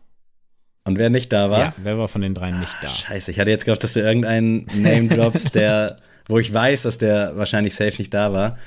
Und 0.84 0.98
wer 0.98 1.10
nicht 1.10 1.32
da 1.32 1.50
war? 1.50 1.60
Ja, 1.60 1.74
wer 1.78 1.98
war 1.98 2.08
von 2.08 2.20
den 2.20 2.34
dreien 2.34 2.60
nicht 2.60 2.76
da? 2.82 2.88
Scheiße, 2.88 3.30
ich 3.30 3.40
hatte 3.40 3.50
jetzt 3.50 3.64
gehofft, 3.64 3.84
dass 3.84 3.94
du 3.94 4.00
irgendeinen 4.00 4.66
Name 4.74 5.08
droppst, 5.08 5.54
der, 5.54 5.98
wo 6.28 6.38
ich 6.38 6.52
weiß, 6.52 6.82
dass 6.82 6.98
der 6.98 7.36
wahrscheinlich 7.36 7.74
safe 7.74 7.96
nicht 7.98 8.12
da 8.12 8.32
war. 8.32 8.58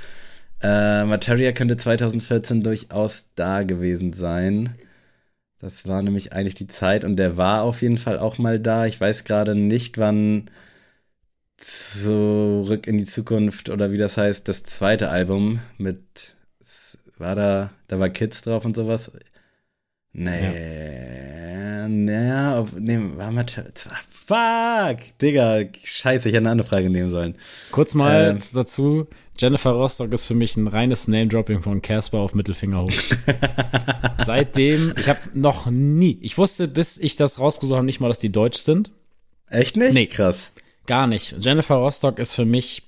Äh, 0.61 1.03
Materia 1.05 1.51
könnte 1.51 1.77
2014 1.77 2.63
durchaus 2.63 3.33
da 3.35 3.61
gewesen 3.63 4.13
sein. 4.13 4.75
Das 5.59 5.87
war 5.87 6.01
nämlich 6.01 6.33
eigentlich 6.33 6.55
die 6.55 6.67
Zeit 6.67 7.03
und 7.03 7.17
der 7.17 7.37
war 7.37 7.63
auf 7.63 7.81
jeden 7.81 7.97
Fall 7.97 8.17
auch 8.17 8.37
mal 8.39 8.59
da. 8.59 8.87
Ich 8.87 8.99
weiß 8.99 9.23
gerade 9.23 9.55
nicht, 9.55 9.97
wann 9.97 10.49
zurück 11.57 12.85
in 12.87 12.97
die 12.97 13.05
Zukunft 13.05 13.69
oder 13.69 13.91
wie 13.91 13.97
das 13.97 14.17
heißt, 14.17 14.47
das 14.47 14.63
zweite 14.63 15.09
Album 15.09 15.59
mit 15.77 16.36
war 17.19 17.35
da, 17.35 17.71
da 17.87 17.99
war 17.99 18.09
Kids 18.09 18.41
drauf 18.41 18.65
und 18.65 18.75
sowas. 18.75 19.11
Nee, 20.13 21.81
ja. 21.81 21.87
naja, 21.87 22.65
nee, 22.79 22.97
war 23.15 23.31
mal, 23.31 23.45
fuck, 24.09 25.17
Digga, 25.21 25.59
scheiße, 25.83 26.29
ich 26.29 26.33
hätte 26.33 26.43
eine 26.43 26.51
andere 26.51 26.67
Frage 26.67 26.89
nehmen 26.89 27.11
sollen. 27.11 27.35
Kurz 27.71 27.93
mal 27.93 28.31
ähm, 28.31 28.39
dazu, 28.53 29.07
Jennifer 29.37 29.71
Rostock 29.71 30.11
ist 30.13 30.25
für 30.25 30.33
mich 30.33 30.57
ein 30.57 30.67
reines 30.67 31.07
Name-Dropping 31.07 31.61
von 31.61 31.81
Casper 31.81 32.17
auf 32.17 32.33
Mittelfinger 32.33 32.83
hoch. 32.83 32.91
Seitdem, 34.25 34.93
ich 34.97 35.07
habe 35.07 35.19
noch 35.33 35.67
nie, 35.67 36.17
ich 36.21 36.37
wusste, 36.37 36.67
bis 36.67 36.97
ich 36.97 37.15
das 37.15 37.39
rausgesucht 37.39 37.75
habe, 37.75 37.85
nicht 37.85 37.99
mal, 37.99 38.07
dass 38.07 38.19
die 38.19 38.31
deutsch 38.31 38.57
sind. 38.57 38.91
Echt 39.49 39.77
nicht? 39.77 39.93
Nee, 39.93 40.07
krass. 40.07 40.51
Gar 40.87 41.07
nicht. 41.07 41.35
Jennifer 41.39 41.75
Rostock 41.75 42.17
ist 42.19 42.33
für 42.33 42.45
mich, 42.45 42.83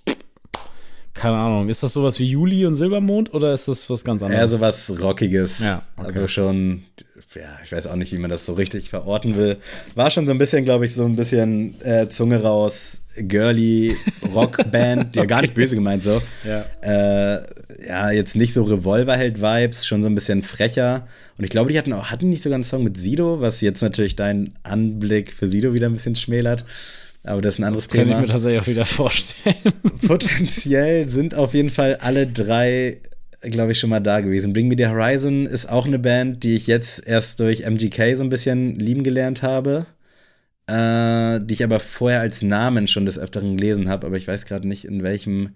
keine 1.19 1.35
Ahnung, 1.35 1.67
ist 1.67 1.83
das 1.83 1.93
sowas 1.93 2.17
wie 2.19 2.25
Juli 2.25 2.65
und 2.65 2.75
Silbermond 2.75 3.33
oder 3.33 3.53
ist 3.53 3.67
das 3.67 3.89
was 3.89 4.05
ganz 4.05 4.23
anderes? 4.23 4.41
Eher 4.41 4.47
sowas 4.47 4.91
Rockiges. 5.01 5.59
Ja, 5.59 5.83
okay. 5.97 6.07
Also 6.07 6.27
schon 6.27 6.83
ja, 7.35 7.59
ich 7.63 7.71
weiß 7.71 7.87
auch 7.87 7.95
nicht, 7.95 8.11
wie 8.11 8.17
man 8.17 8.29
das 8.29 8.45
so 8.45 8.53
richtig 8.53 8.89
verorten 8.89 9.35
will. 9.35 9.57
War 9.93 10.09
schon 10.09 10.25
so 10.25 10.31
ein 10.31 10.37
bisschen, 10.37 10.65
glaube 10.65 10.85
ich, 10.85 10.95
so 10.95 11.05
ein 11.05 11.15
bisschen 11.15 11.79
äh, 11.83 12.07
Zunge 12.09 12.41
raus, 12.41 13.01
girly 13.17 13.95
Rockband, 14.33 15.15
ja 15.15 15.25
gar 15.25 15.41
nicht 15.41 15.53
böse 15.53 15.75
gemeint 15.75 16.03
so. 16.03 16.21
Ja. 16.43 16.65
Äh, 16.81 17.43
ja, 17.87 18.11
jetzt 18.11 18.35
nicht 18.35 18.53
so 18.53 18.63
Revolverheld-Vibes, 18.63 19.85
schon 19.85 20.01
so 20.01 20.09
ein 20.09 20.15
bisschen 20.15 20.41
frecher. 20.41 21.07
Und 21.37 21.43
ich 21.43 21.49
glaube, 21.49 21.71
die 21.71 21.77
hatten 21.77 21.93
auch, 21.93 22.09
hatten 22.09 22.29
nicht 22.29 22.41
sogar 22.41 22.55
einen 22.55 22.63
Song 22.63 22.83
mit 22.83 22.97
Sido, 22.97 23.41
was 23.41 23.61
jetzt 23.61 23.81
natürlich 23.81 24.15
deinen 24.15 24.49
Anblick 24.63 25.31
für 25.31 25.47
Sido 25.47 25.73
wieder 25.73 25.87
ein 25.87 25.93
bisschen 25.93 26.15
schmälert. 26.15 26.65
Aber 27.25 27.41
das 27.41 27.55
ist 27.55 27.59
ein 27.59 27.65
anderes 27.65 27.87
das 27.87 27.93
Thema. 27.93 28.13
Kann 28.13 28.23
ich 28.23 28.27
mir 28.27 28.33
tatsächlich 28.33 28.61
auch 28.61 28.67
wieder 28.67 28.85
vorstellen. 28.85 29.73
Potenziell 30.07 31.07
sind 31.09 31.35
auf 31.35 31.53
jeden 31.53 31.69
Fall 31.69 31.95
alle 31.95 32.27
drei 32.27 33.01
glaube 33.41 33.71
ich, 33.71 33.79
schon 33.79 33.89
mal 33.89 34.01
da 34.01 34.19
gewesen. 34.19 34.53
Bring 34.53 34.67
Me 34.67 34.75
the 34.77 34.87
Horizon 34.87 35.45
ist 35.45 35.69
auch 35.69 35.85
eine 35.85 35.99
Band, 35.99 36.43
die 36.43 36.55
ich 36.55 36.67
jetzt 36.67 37.05
erst 37.07 37.39
durch 37.39 37.61
MGK 37.61 38.15
so 38.15 38.23
ein 38.23 38.29
bisschen 38.29 38.75
lieben 38.75 39.03
gelernt 39.03 39.43
habe. 39.43 39.85
Äh, 40.67 41.41
die 41.41 41.55
ich 41.55 41.63
aber 41.63 41.79
vorher 41.79 42.19
als 42.19 42.43
Namen 42.43 42.87
schon 42.87 43.05
des 43.05 43.17
Öfteren 43.17 43.57
gelesen 43.57 43.89
habe, 43.89 44.05
aber 44.05 44.17
ich 44.17 44.27
weiß 44.27 44.45
gerade 44.45 44.67
nicht, 44.67 44.85
in 44.85 45.01
welchem 45.01 45.55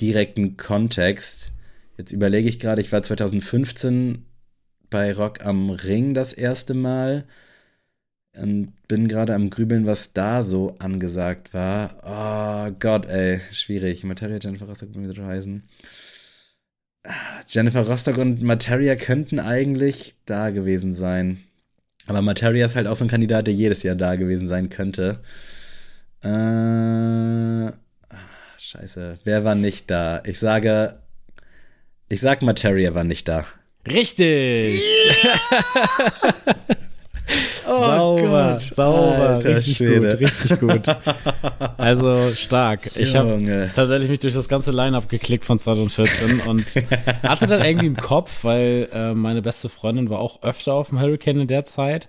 direkten 0.00 0.56
Kontext. 0.56 1.52
Jetzt 1.96 2.10
überlege 2.10 2.48
ich 2.48 2.58
gerade, 2.58 2.80
ich 2.80 2.90
war 2.90 3.02
2015 3.02 4.24
bei 4.90 5.12
Rock 5.12 5.44
am 5.44 5.70
Ring 5.70 6.12
das 6.12 6.32
erste 6.32 6.74
Mal 6.74 7.24
und 8.40 8.72
bin 8.88 9.08
gerade 9.08 9.34
am 9.34 9.50
Grübeln, 9.50 9.86
was 9.86 10.12
da 10.12 10.42
so 10.42 10.74
angesagt 10.78 11.54
war. 11.54 11.96
Oh 12.70 12.74
Gott, 12.78 13.06
ey, 13.06 13.40
schwierig. 13.52 14.04
Materia 14.04 14.38
Jennifer 14.40 14.66
Rostock 14.66 14.94
mit 14.94 15.18
Horizon. 15.18 15.62
Jennifer 17.46 17.86
Rostock 17.86 18.18
und 18.18 18.42
Materia 18.42 18.96
könnten 18.96 19.38
eigentlich 19.40 20.14
da 20.26 20.50
gewesen 20.50 20.94
sein. 20.94 21.38
Aber 22.06 22.22
Materia 22.22 22.66
ist 22.66 22.76
halt 22.76 22.86
auch 22.86 22.96
so 22.96 23.04
ein 23.04 23.10
Kandidat, 23.10 23.46
der 23.46 23.54
jedes 23.54 23.82
Jahr 23.82 23.94
da 23.94 24.16
gewesen 24.16 24.46
sein 24.46 24.68
könnte. 24.68 25.20
Äh, 26.22 26.28
ah, 26.28 27.72
scheiße. 28.58 29.18
Wer 29.24 29.44
war 29.44 29.54
nicht 29.54 29.90
da? 29.90 30.22
Ich 30.24 30.38
sage. 30.38 30.98
Ich 32.08 32.20
sag, 32.20 32.42
Materia 32.42 32.94
war 32.94 33.04
nicht 33.04 33.28
da. 33.28 33.44
Richtig! 33.86 34.82
Ja! 35.22 36.54
Oh 37.70 37.84
sauber, 37.84 38.52
Gott. 38.52 38.62
sauber, 38.62 39.28
Alter 39.30 39.56
richtig 39.56 39.76
Schwede. 39.76 40.10
gut, 40.10 40.20
richtig 40.20 40.60
gut. 40.60 40.82
Also 41.76 42.32
stark. 42.34 42.90
Ich 42.96 43.14
habe 43.14 43.70
tatsächlich 43.74 44.10
mich 44.10 44.18
durch 44.18 44.34
das 44.34 44.48
ganze 44.48 44.72
Line-Up 44.72 45.08
geklickt 45.08 45.44
von 45.44 45.58
2014 45.58 46.40
und 46.48 46.64
hatte 47.22 47.46
dann 47.46 47.64
irgendwie 47.64 47.86
im 47.86 47.96
Kopf, 47.96 48.42
weil 48.42 48.88
äh, 48.92 49.14
meine 49.14 49.42
beste 49.42 49.68
Freundin 49.68 50.10
war 50.10 50.18
auch 50.18 50.42
öfter 50.42 50.74
auf 50.74 50.88
dem 50.88 51.00
Hurricane 51.00 51.40
in 51.40 51.46
der 51.46 51.64
Zeit 51.64 52.08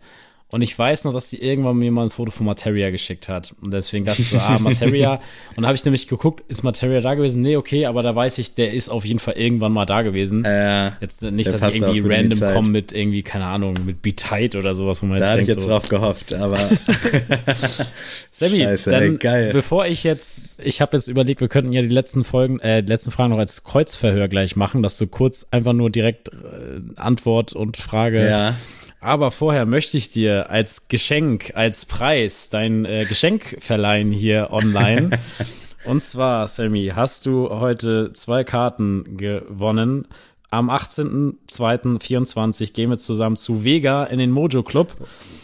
und 0.52 0.64
ich 0.64 0.78
weiß 0.78 1.04
noch, 1.04 1.14
dass 1.14 1.30
die 1.30 1.44
irgendwann 1.44 1.78
mir 1.78 1.92
mal 1.92 2.06
ein 2.06 2.10
Foto 2.10 2.32
von 2.32 2.48
Materia 2.48 2.90
geschickt 2.90 3.30
hat. 3.30 3.54
Und 3.62 3.72
deswegen 3.72 4.06
dachte 4.06 4.24
ich 4.24 4.30
so, 4.30 4.40
ah, 4.40 4.58
Materia. 4.60 5.22
und 5.56 5.62
da 5.62 5.68
habe 5.68 5.76
ich 5.76 5.86
nämlich 5.86 6.08
geguckt, 6.08 6.44
ist 6.48 6.64
Materia 6.64 7.02
da 7.02 7.14
gewesen? 7.14 7.44
Nee, 7.44 7.56
okay, 7.56 7.86
aber 7.86 8.02
da 8.02 8.16
weiß 8.16 8.40
ich, 8.40 8.56
der 8.56 8.74
ist 8.74 8.90
auf 8.90 9.06
jeden 9.06 9.20
Fall 9.20 9.36
irgendwann 9.36 9.72
mal 9.72 9.86
da 9.86 10.02
gewesen. 10.02 10.44
Äh, 10.46 10.88
jetzt 11.02 11.22
nicht, 11.22 11.54
dass 11.54 11.62
ich 11.76 11.82
irgendwie 11.82 12.02
random 12.02 12.40
komme 12.54 12.70
mit 12.70 12.92
irgendwie, 12.92 13.22
keine 13.22 13.46
Ahnung, 13.46 13.76
mit 13.86 14.02
Be 14.02 14.16
Tight 14.16 14.56
oder 14.56 14.74
sowas, 14.74 15.04
wo 15.04 15.06
man 15.06 15.20
da 15.20 15.26
jetzt 15.26 15.36
denkt, 15.36 15.50
ich 15.50 15.56
jetzt 15.56 15.64
so, 15.66 15.70
drauf 15.70 15.88
gehofft, 15.88 16.34
aber. 16.34 16.58
Sammy, 18.32 18.62
Scheiße, 18.62 18.90
dann, 18.90 19.04
ey, 19.04 19.18
geil. 19.18 19.50
bevor 19.54 19.86
ich 19.86 20.04
jetzt, 20.04 20.42
ich 20.58 20.82
habe 20.82 20.98
jetzt 20.98 21.10
überlegt, 21.10 21.42
wir 21.42 21.48
könnten 21.48 21.74
ja 21.74 21.84
die 21.84 21.90
letzten 21.90 22.24
Folgen, 22.24 22.60
äh, 22.62 22.82
die 22.82 22.90
letzten 22.90 23.12
Fragen 23.12 23.30
noch 23.30 23.38
als 23.38 23.64
Kreuzverhör 23.64 24.28
gleich 24.28 24.56
machen, 24.56 24.82
dass 24.82 24.98
du 24.98 25.06
kurz 25.06 25.46
einfach 25.52 25.74
nur 25.74 25.92
direkt 25.92 26.30
äh, 26.30 26.82
Antwort 26.96 27.54
und 27.54 27.78
Frage. 27.78 28.28
Ja 28.28 28.56
aber 29.02 29.32
vorher 29.32 29.66
möchte 29.66 29.98
ich 29.98 30.12
dir 30.12 30.50
als 30.50 30.88
Geschenk, 30.88 31.52
als 31.56 31.86
Preis 31.86 32.50
dein 32.50 32.86
äh, 32.86 33.06
Geschenk 33.08 33.58
verleihen 33.60 34.12
hier 34.12 34.50
online. 34.52 35.12
Und 35.86 36.04
zwar, 36.04 36.48
Sammy, 36.48 36.92
hast 36.94 37.26
du 37.26 37.50
heute 37.50 38.12
zwei 38.14 38.44
Karten 38.44 39.18
gewonnen. 39.18 40.08
Am 40.52 40.70
18.02.24 40.70 42.74
gehen 42.74 42.90
wir 42.90 42.98
zusammen 42.98 43.38
zu 43.38 43.64
Vega 43.64 44.04
in 44.06 44.20
den 44.20 44.32
Mojo 44.32 44.64
Club. 44.64 44.94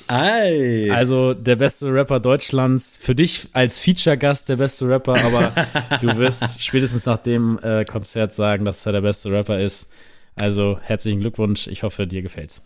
Ei. 0.08 0.90
Also 0.92 1.34
der 1.34 1.56
beste 1.56 1.94
Rapper 1.94 2.20
Deutschlands. 2.20 2.98
Für 2.98 3.16
dich 3.16 3.48
als 3.54 3.80
Feature-Gast 3.80 4.50
der 4.50 4.58
beste 4.58 4.90
Rapper, 4.90 5.16
aber 5.24 5.54
du 6.02 6.18
wirst 6.18 6.62
spätestens 6.62 7.06
nach 7.06 7.20
dem 7.20 7.58
äh, 7.62 7.86
Konzert 7.86 8.34
sagen, 8.34 8.66
dass 8.66 8.86
er 8.86 8.92
der 8.92 9.02
beste 9.02 9.32
Rapper 9.32 9.60
ist. 9.60 9.90
Also 10.36 10.78
herzlichen 10.82 11.20
Glückwunsch. 11.20 11.68
Ich 11.68 11.84
hoffe, 11.84 12.08
dir 12.08 12.22
gefällt's. 12.22 12.62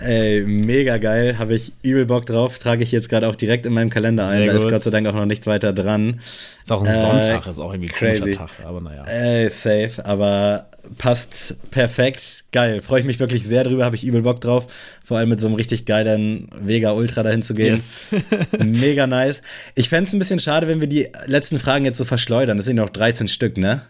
Ey, 0.00 0.42
mega 0.44 0.98
geil, 0.98 1.38
habe 1.38 1.54
ich 1.54 1.72
übel 1.82 2.04
Bock 2.04 2.26
drauf, 2.26 2.58
trage 2.58 2.82
ich 2.82 2.90
jetzt 2.90 3.08
gerade 3.08 3.28
auch 3.28 3.36
direkt 3.36 3.64
in 3.64 3.72
meinem 3.72 3.90
Kalender 3.90 4.26
ein, 4.26 4.38
Sehr 4.38 4.46
da 4.46 4.52
gut. 4.52 4.62
ist 4.62 4.68
Gott 4.68 4.82
sei 4.82 4.90
Dank 4.90 5.06
auch 5.06 5.14
noch 5.14 5.24
nichts 5.24 5.46
weiter 5.46 5.72
dran. 5.72 6.20
Ist 6.62 6.72
auch 6.72 6.82
ein 6.82 6.92
äh, 6.92 7.00
Sonntag, 7.00 7.46
ist 7.46 7.60
auch 7.60 7.72
irgendwie 7.72 7.92
crazy 7.92 8.32
Tag, 8.32 8.50
aber 8.64 8.80
naja. 8.80 9.04
Ey, 9.04 9.48
safe, 9.48 10.04
aber 10.04 10.66
passt 10.98 11.56
perfekt, 11.70 12.46
geil, 12.50 12.80
freue 12.80 13.00
ich 13.00 13.06
mich 13.06 13.20
wirklich 13.20 13.46
sehr 13.46 13.62
drüber, 13.62 13.84
habe 13.84 13.94
ich 13.94 14.04
übel 14.04 14.22
Bock 14.22 14.40
drauf, 14.40 14.66
vor 15.04 15.18
allem 15.18 15.28
mit 15.28 15.40
so 15.40 15.46
einem 15.46 15.54
richtig 15.54 15.86
geilen 15.86 16.48
Vega 16.60 16.90
Ultra 16.92 17.22
dahin 17.22 17.42
zu 17.42 17.54
gehen. 17.54 17.74
Yes. 17.74 18.08
mega 18.58 19.06
nice. 19.06 19.42
Ich 19.76 19.88
fände 19.88 20.10
ein 20.14 20.18
bisschen 20.18 20.40
schade, 20.40 20.66
wenn 20.66 20.80
wir 20.80 20.88
die 20.88 21.08
letzten 21.26 21.60
Fragen 21.60 21.84
jetzt 21.84 21.98
so 21.98 22.04
verschleudern, 22.04 22.56
das 22.56 22.66
sind 22.66 22.76
noch 22.76 22.90
13 22.90 23.28
Stück, 23.28 23.58
ne? 23.58 23.82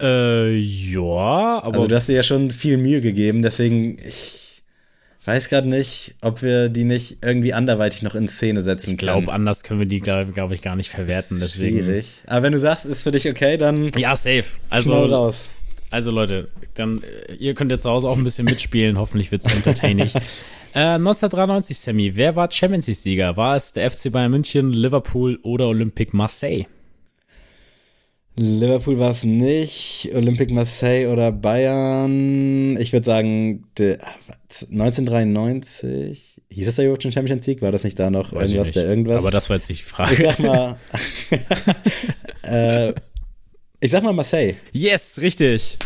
Äh, 0.00 0.56
ja, 0.56 1.60
aber. 1.62 1.74
Also 1.74 1.86
du 1.86 1.94
hast 1.94 2.08
dir 2.08 2.16
ja 2.16 2.22
schon 2.22 2.50
viel 2.50 2.78
Mühe 2.78 3.02
gegeben, 3.02 3.42
deswegen, 3.42 3.98
ich 4.08 4.43
weiß 5.26 5.48
gerade 5.48 5.68
nicht, 5.68 6.14
ob 6.22 6.42
wir 6.42 6.68
die 6.68 6.84
nicht 6.84 7.18
irgendwie 7.22 7.52
anderweitig 7.52 8.02
noch 8.02 8.14
in 8.14 8.28
Szene 8.28 8.62
setzen 8.62 8.92
ich 8.92 8.98
glaub, 8.98 9.14
können. 9.14 9.20
Ich 9.20 9.24
glaube, 9.26 9.34
anders 9.34 9.62
können 9.62 9.80
wir 9.80 9.86
die, 9.86 10.00
glaube 10.00 10.32
glaub 10.32 10.50
ich, 10.52 10.62
gar 10.62 10.76
nicht 10.76 10.90
verwerten. 10.90 11.38
Deswegen. 11.40 11.78
Schwierig. 11.78 12.06
Aber 12.26 12.42
wenn 12.42 12.52
du 12.52 12.58
sagst, 12.58 12.86
ist 12.86 13.02
für 13.02 13.12
dich 13.12 13.28
okay, 13.28 13.56
dann. 13.56 13.90
Ja, 13.96 14.16
safe. 14.16 14.44
Also, 14.70 14.94
raus. 14.94 15.48
Also, 15.90 16.10
Leute, 16.10 16.48
dann, 16.74 17.02
äh, 17.02 17.34
ihr 17.34 17.54
könnt 17.54 17.70
jetzt 17.70 17.82
zu 17.82 17.90
Hause 17.90 18.08
auch 18.08 18.16
ein 18.16 18.24
bisschen 18.24 18.44
mitspielen. 18.46 18.98
Hoffentlich 18.98 19.30
wird 19.30 19.44
es 19.44 19.54
entertaining. 19.54 20.08
äh, 20.74 20.96
1993, 20.96 21.78
Sammy. 21.78 22.16
Wer 22.16 22.36
war 22.36 22.50
Champions 22.50 22.88
League-Sieger? 22.88 23.36
War 23.36 23.56
es 23.56 23.72
der 23.72 23.90
FC 23.90 24.10
Bayern 24.10 24.30
München, 24.30 24.72
Liverpool 24.72 25.38
oder 25.42 25.68
Olympique 25.68 26.16
Marseille? 26.16 26.66
Liverpool 28.36 28.98
war 28.98 29.12
es 29.12 29.22
nicht, 29.24 30.10
Olympique 30.12 30.52
Marseille 30.52 31.08
oder 31.08 31.30
Bayern. 31.30 32.76
Ich 32.78 32.92
würde 32.92 33.06
sagen, 33.06 33.64
1993. 33.78 36.42
Hieß 36.50 36.66
das 36.66 36.74
da 36.76 36.82
überhaupt 36.82 37.04
schon 37.04 37.12
Champions 37.12 37.46
League? 37.46 37.62
War 37.62 37.70
das 37.70 37.84
nicht 37.84 37.96
da 37.98 38.10
noch 38.10 38.32
Weiß 38.32 38.50
irgendwas, 38.50 38.72
der 38.72 38.86
irgendwas? 38.86 39.18
Aber 39.18 39.30
das 39.30 39.48
war 39.50 39.56
jetzt 39.56 39.68
nicht 39.68 39.82
die 39.82 39.86
Frage. 39.86 40.14
Ich 40.14 40.20
sag 40.20 40.40
mal, 40.40 40.76
äh, 42.88 42.92
ich 43.80 43.90
sag 43.90 44.02
mal 44.02 44.12
Marseille. 44.12 44.54
Yes, 44.72 45.20
richtig. 45.20 45.78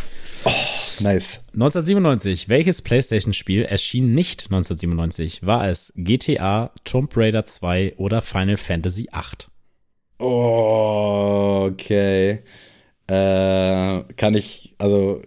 Nice. 1.00 1.40
1997. 1.52 2.48
Welches 2.48 2.82
PlayStation-Spiel 2.82 3.64
erschien 3.64 4.14
nicht 4.14 4.44
1997? 4.46 5.44
War 5.44 5.68
es 5.68 5.92
GTA, 5.96 6.70
Tomb 6.84 7.16
Raider 7.16 7.44
2 7.44 7.94
oder 7.98 8.22
Final 8.22 8.56
Fantasy 8.56 9.08
8? 9.12 9.47
Okay. 10.18 11.78
Äh, 13.06 14.02
kann 14.16 14.34
ich 14.34 14.74
also 14.78 15.22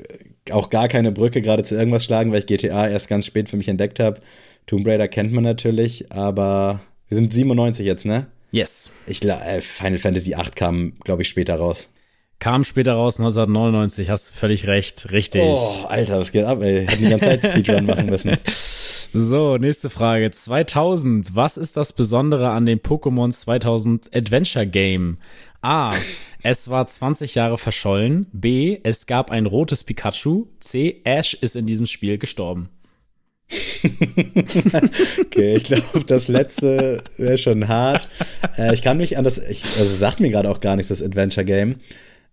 auch 0.51 0.69
gar 0.69 0.87
keine 0.87 1.11
Brücke 1.11 1.41
gerade 1.41 1.63
zu 1.63 1.75
irgendwas 1.75 2.05
schlagen, 2.05 2.31
weil 2.31 2.39
ich 2.39 2.45
GTA 2.45 2.87
erst 2.87 3.09
ganz 3.09 3.25
spät 3.25 3.49
für 3.49 3.57
mich 3.57 3.67
entdeckt 3.67 3.99
habe. 3.99 4.21
Tomb 4.67 4.85
Raider 4.87 5.07
kennt 5.07 5.31
man 5.31 5.43
natürlich, 5.43 6.11
aber 6.11 6.81
wir 7.07 7.17
sind 7.17 7.33
97 7.33 7.85
jetzt, 7.85 8.05
ne? 8.05 8.27
Yes. 8.51 8.91
Ich 9.07 9.23
äh, 9.23 9.61
Final 9.61 9.97
Fantasy 9.97 10.35
8 10.35 10.55
kam, 10.55 10.93
glaube 11.03 11.21
ich, 11.23 11.29
später 11.29 11.55
raus. 11.55 11.89
Kam 12.39 12.63
später 12.63 12.93
raus, 12.93 13.19
1999, 13.19 14.09
hast 14.09 14.31
du 14.31 14.33
völlig 14.33 14.65
recht, 14.67 15.11
richtig. 15.11 15.43
Oh, 15.43 15.85
Alter, 15.87 16.19
was 16.19 16.31
geht 16.31 16.45
ab, 16.45 16.61
ey? 16.63 16.87
Hätten 16.87 17.03
die 17.03 17.09
ganze 17.09 17.27
Zeit 17.27 17.41
Speedrun 17.41 17.85
machen 17.85 18.07
müssen. 18.07 18.37
So, 19.13 19.57
nächste 19.57 19.89
Frage. 19.89 20.31
2000. 20.31 21.35
Was 21.35 21.57
ist 21.57 21.75
das 21.75 21.91
Besondere 21.91 22.51
an 22.51 22.65
dem 22.65 22.79
Pokémon 22.79 23.29
2000 23.29 24.15
Adventure 24.15 24.65
Game? 24.65 25.17
A. 25.61 25.91
Es 26.43 26.69
war 26.69 26.85
20 26.85 27.35
Jahre 27.35 27.57
verschollen. 27.57 28.27
B. 28.31 28.79
Es 28.83 29.07
gab 29.07 29.29
ein 29.29 29.47
rotes 29.47 29.83
Pikachu. 29.83 30.47
C. 30.61 31.01
Ash 31.03 31.33
ist 31.33 31.57
in 31.57 31.65
diesem 31.65 31.87
Spiel 31.87 32.17
gestorben. 32.19 32.69
okay, 35.21 35.55
ich 35.57 35.65
glaube, 35.65 36.05
das 36.05 36.29
letzte 36.29 37.03
wäre 37.17 37.37
schon 37.37 37.67
hart. 37.67 38.07
Äh, 38.57 38.73
ich 38.73 38.81
kann 38.81 38.95
mich 38.95 39.17
an 39.17 39.25
das, 39.25 39.39
ich, 39.39 39.65
also 39.65 39.93
sagt 39.93 40.21
mir 40.21 40.29
gerade 40.29 40.49
auch 40.49 40.61
gar 40.61 40.77
nichts, 40.77 40.87
das 40.87 41.01
Adventure 41.01 41.45
Game. 41.45 41.75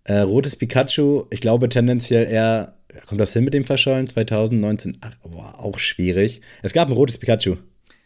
Äh, 0.03 0.19
rotes 0.19 0.55
Pikachu, 0.55 1.25
ich 1.29 1.41
glaube 1.41 1.69
tendenziell 1.69 2.27
eher, 2.27 2.75
kommt 3.05 3.21
das 3.21 3.33
hin 3.33 3.43
mit 3.43 3.53
dem 3.53 3.63
Verschollen? 3.65 4.07
2019, 4.07 4.97
ach, 5.01 5.15
boah, 5.23 5.59
auch 5.59 5.77
schwierig. 5.77 6.41
Es 6.63 6.73
gab 6.73 6.87
ein 6.89 6.93
rotes 6.93 7.17
Pikachu. 7.17 7.57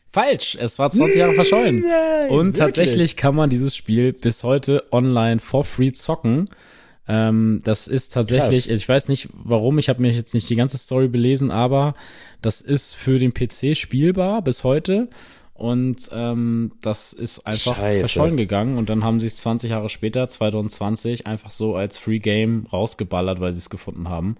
Falsch, 0.09 0.55
es 0.61 0.77
war 0.77 0.91
20 0.91 1.17
Jahre 1.17 1.33
verschollen. 1.33 1.81
Nein, 1.81 2.29
Und 2.29 2.45
wirklich? 2.45 2.57
tatsächlich 2.59 3.17
kann 3.17 3.33
man 3.33 3.49
dieses 3.49 3.75
Spiel 3.75 4.13
bis 4.13 4.43
heute 4.43 4.83
online 4.91 5.39
for 5.39 5.63
free 5.63 5.91
zocken. 5.91 6.45
Ähm, 7.07 7.59
das 7.63 7.87
ist 7.87 8.13
tatsächlich, 8.13 8.67
Krass. 8.67 8.77
ich 8.79 8.87
weiß 8.87 9.07
nicht 9.09 9.29
warum, 9.33 9.77
ich 9.79 9.89
habe 9.89 10.01
mir 10.01 10.11
jetzt 10.11 10.33
nicht 10.33 10.49
die 10.49 10.55
ganze 10.55 10.77
Story 10.77 11.07
belesen, 11.07 11.51
aber 11.51 11.95
das 12.41 12.61
ist 12.61 12.95
für 12.95 13.17
den 13.19 13.33
PC 13.33 13.75
spielbar 13.75 14.41
bis 14.41 14.63
heute. 14.63 15.09
Und 15.63 16.09
ähm, 16.13 16.73
das 16.81 17.13
ist 17.13 17.47
einfach 17.47 17.77
Scheiße. 17.77 17.99
verschollen 18.01 18.35
gegangen. 18.35 18.77
Und 18.77 18.89
dann 18.89 19.01
haben 19.05 19.21
sie 19.21 19.27
es 19.27 19.37
20 19.37 19.71
Jahre 19.71 19.87
später, 19.87 20.27
2020, 20.27 21.25
einfach 21.25 21.51
so 21.51 21.75
als 21.77 21.97
Free 21.97 22.19
Game 22.19 22.65
rausgeballert, 22.73 23.39
weil 23.39 23.53
sie 23.53 23.59
es 23.59 23.69
gefunden 23.69 24.09
haben. 24.09 24.35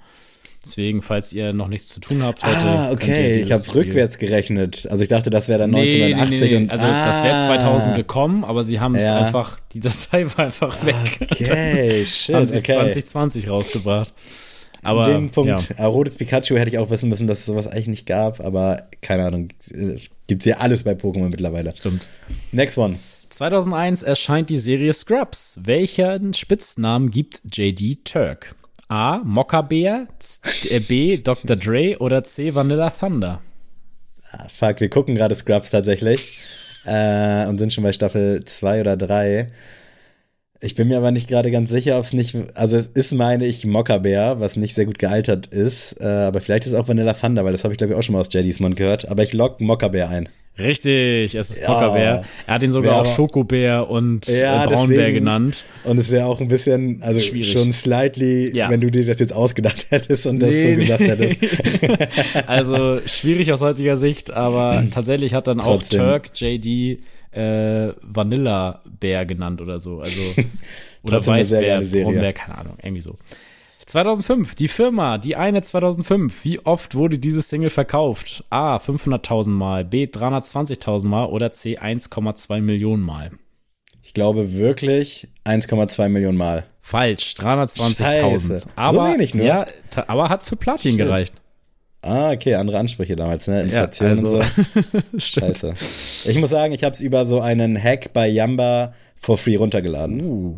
Deswegen, 0.66 1.02
falls 1.02 1.32
ihr 1.32 1.54
noch 1.54 1.70
nichts 1.70 1.88
zu 1.88 2.02
tun 2.02 2.24
habt 2.24 2.44
heute. 2.44 2.58
Ah, 2.58 2.92
okay, 2.92 3.40
ich 3.42 3.54
habe 3.54 3.64
rückwärts 3.74 4.18
gerechnet. 4.18 4.86
Also 4.92 5.04
ich 5.04 5.10
dachte, 5.10 5.30
das 5.30 5.48
wäre 5.48 5.60
dann 5.60 5.72
Nee, 5.72 5.86
nee, 5.86 6.14
1980 6.14 6.42
nee, 6.42 6.50
nee. 6.58 6.64
und 6.64 6.72
Also 6.72 6.84
das 6.86 7.24
wäre 7.24 7.36
Ah, 7.36 7.46
2000 7.48 7.96
gekommen, 7.96 8.44
aber 8.44 8.66
sie 8.66 8.82
haben 8.82 8.96
es 8.96 9.06
Ja. 9.06 9.20
einfach, 9.26 9.60
die 9.72 9.80
Datei 9.80 10.26
war 10.26 10.40
einfach 10.46 10.86
weg. 10.86 10.96
Okay, 11.22 12.04
shit, 12.06 12.36
haben 12.36 12.46
sie 12.46 12.58
okay. 12.58 12.74
2020 12.74 13.50
rausgebracht. 13.50 14.14
Aber 14.84 15.06
An 15.06 15.12
dem 15.12 15.30
Punkt, 15.32 15.70
ja. 15.70 15.76
äh, 15.78 15.84
rotes 15.86 16.18
Pikachu 16.18 16.56
hätte 16.58 16.70
ich 16.70 16.78
auch 16.78 16.90
wissen 16.90 17.10
müssen, 17.10 17.28
dass 17.28 17.40
es 17.40 17.46
sowas 17.46 17.68
eigentlich 17.68 17.88
nicht 17.88 18.06
gab, 18.06 18.40
aber 18.40 18.88
keine 19.02 19.26
Ahnung, 19.26 19.50
äh, 19.72 19.98
gibt's 20.28 20.46
ja 20.46 20.58
alles 20.58 20.84
bei 20.84 20.92
Pokémon 20.92 21.30
mittlerweile. 21.30 21.74
stimmt. 21.76 22.08
Next 22.52 22.78
one. 22.78 22.98
2001 23.30 24.04
erscheint 24.04 24.50
die 24.50 24.58
Serie 24.60 24.94
Scrubs. 24.94 25.58
Welchen 25.64 26.34
Spitznamen 26.34 27.10
gibt 27.10 27.42
JD 27.52 28.06
Turk? 28.06 28.56
A. 28.90 29.22
Mokka-Bär, 29.24 30.08
Z- 30.20 30.72
äh, 30.72 30.80
B. 30.80 31.18
Dr. 31.18 31.56
Dre 31.56 31.98
oder 32.00 32.24
C. 32.24 32.54
Vanilla 32.54 32.92
Thunder? 32.92 33.42
Ah, 34.32 34.48
fuck, 34.50 34.80
wir 34.82 34.90
gucken 34.90 35.16
gerade 35.16 35.36
Scrubs 35.36 35.70
tatsächlich 35.72 36.38
äh, 36.86 37.46
und 37.48 37.58
sind 37.58 37.72
schon 37.74 37.84
bei 37.84 37.94
Staffel 37.94 38.44
2 38.44 38.82
oder 38.82 38.98
3. 38.98 39.50
Ich 40.66 40.76
bin 40.76 40.88
mir 40.88 40.98
aber 40.98 41.12
nicht 41.12 41.28
gerade 41.28 41.52
ganz 41.52 41.70
sicher, 41.70 41.98
ob 41.98 42.06
es 42.06 42.14
nicht, 42.14 42.36
also 42.54 42.78
es 42.78 42.86
ist, 42.86 43.14
meine 43.14 43.46
ich, 43.46 43.66
Mokka-Bär, 43.66 44.40
was 44.40 44.56
nicht 44.56 44.74
sehr 44.76 44.86
gut 44.86 44.98
gealtert 44.98 45.48
ist, 45.48 45.96
äh, 46.00 46.06
aber 46.06 46.40
vielleicht 46.40 46.64
ist 46.66 46.70
es 46.72 46.80
auch 46.80 46.88
Vanilla 46.88 47.14
Thunder, 47.14 47.44
weil 47.44 47.52
das 47.52 47.64
habe 47.66 47.74
ich, 47.74 47.78
glaube 47.78 47.92
ich, 47.94 48.00
auch 48.00 48.04
schon 48.04 48.14
mal 48.14 48.20
aus 48.22 48.30
JDs 48.32 48.62
Mund 48.62 48.78
gehört, 48.78 49.10
aber 49.10 49.24
ich 49.24 49.34
lock 49.34 49.60
Mokka-Bär 49.60 50.08
ein. 50.10 50.30
Richtig, 50.58 51.34
es 51.36 51.50
ist 51.50 51.64
Ja. 51.64 51.70
Mokka-Bär. 51.70 52.24
Er 52.48 52.54
hat 52.54 52.64
ihn 52.64 52.72
sogar 52.72 53.02
auch 53.02 53.06
Schokobär 53.08 53.90
und 53.90 54.28
Ja, 54.28 54.66
Braunbär 54.68 54.98
deswegen. 55.00 55.16
genannt. 55.26 55.66
Und 55.84 55.98
es 55.98 56.12
wäre 56.12 56.28
auch 56.28 56.40
ein 56.40 56.48
bisschen, 56.48 57.02
also 57.02 57.20
Schwierig. 57.20 57.52
schon 57.52 57.72
slightly, 57.74 58.56
Ja. 58.56 58.70
wenn 58.70 58.80
du 58.80 58.92
dir 58.92 59.04
das 59.06 59.20
jetzt 59.20 59.34
ausgedacht 59.36 59.88
hättest 59.90 60.28
und 60.28 60.40
das 60.40 60.52
Nee, 60.52 60.74
so 60.76 60.80
gesagt 60.80 61.02
nee. 61.02 61.08
hättest. 61.08 62.48
Also 62.48 63.00
schwierig 63.06 63.52
aus 63.52 63.62
heutiger 63.62 63.98
Sicht, 63.98 64.32
aber 64.32 64.84
tatsächlich 64.94 65.34
hat 65.34 65.48
dann 65.48 65.60
auch 65.60 65.66
Trotzdem. 65.78 66.00
Turk 66.02 66.30
JD 66.36 67.00
äh, 67.36 67.94
Vanilla 68.02 68.82
Bär 69.00 69.26
genannt 69.26 69.62
oder 69.62 69.80
so. 69.80 70.00
Also 70.00 70.22
oder 71.04 71.26
Weißbär. 71.26 71.82
Braunbär, 71.82 72.34
keine 72.34 72.58
Ahnung, 72.58 72.78
irgendwie 72.82 73.02
so. 73.02 73.18
2005, 73.86 74.56
die 74.56 74.70
Firma, 74.70 75.18
die 75.18 75.36
eine 75.36 75.62
2005. 75.62 76.46
Wie 76.46 76.60
oft 76.66 76.96
wurde 76.96 77.20
diese 77.20 77.42
Single 77.42 77.70
verkauft? 77.70 78.46
A. 78.50 78.78
500.000 78.78 79.50
Mal, 79.50 79.84
B. 79.84 80.06
320.000 80.06 81.08
Mal 81.08 81.26
oder 81.26 81.52
C. 81.52 81.78
1,2 81.78 82.62
Millionen 82.62 83.04
Mal? 83.04 83.32
Ich 84.02 84.14
glaube 84.14 84.54
wirklich 84.54 85.28
1,2 85.46 86.10
Millionen 86.10 86.38
Mal. 86.38 86.66
Falsch, 86.82 87.36
320.000. 87.38 88.04
Scheiße. 88.04 88.58
So 88.60 88.70
Aber, 88.76 89.14
wenig 89.14 89.34
nur? 89.34 89.46
Ja, 89.46 89.68
aber 90.08 90.30
hat 90.30 90.44
für 90.44 90.56
Platin 90.58 90.92
Shit. 90.92 91.00
gereicht. 91.00 91.34
Ah, 92.04 92.32
okay, 92.32 92.56
andere 92.56 92.80
Ansprüche 92.80 93.16
damals, 93.16 93.48
ne? 93.48 93.60
Ja, 93.60 93.86
Inflation 93.86 94.10
also, 94.10 94.38
und 94.38 94.44
so. 94.44 95.00
stimmt. 95.18 95.58
Scheiße. 95.58 95.74
Ich 96.30 96.38
muss 96.38 96.50
sagen, 96.50 96.74
ich 96.74 96.84
habe 96.84 96.94
es 96.94 97.00
über 97.00 97.24
so 97.24 97.40
einen 97.40 97.82
Hack 97.82 98.12
bei 98.12 98.28
Yamba 98.28 98.94
for 99.16 99.38
free 99.38 99.56
runtergeladen. 99.56 100.22
Uh, 100.22 100.56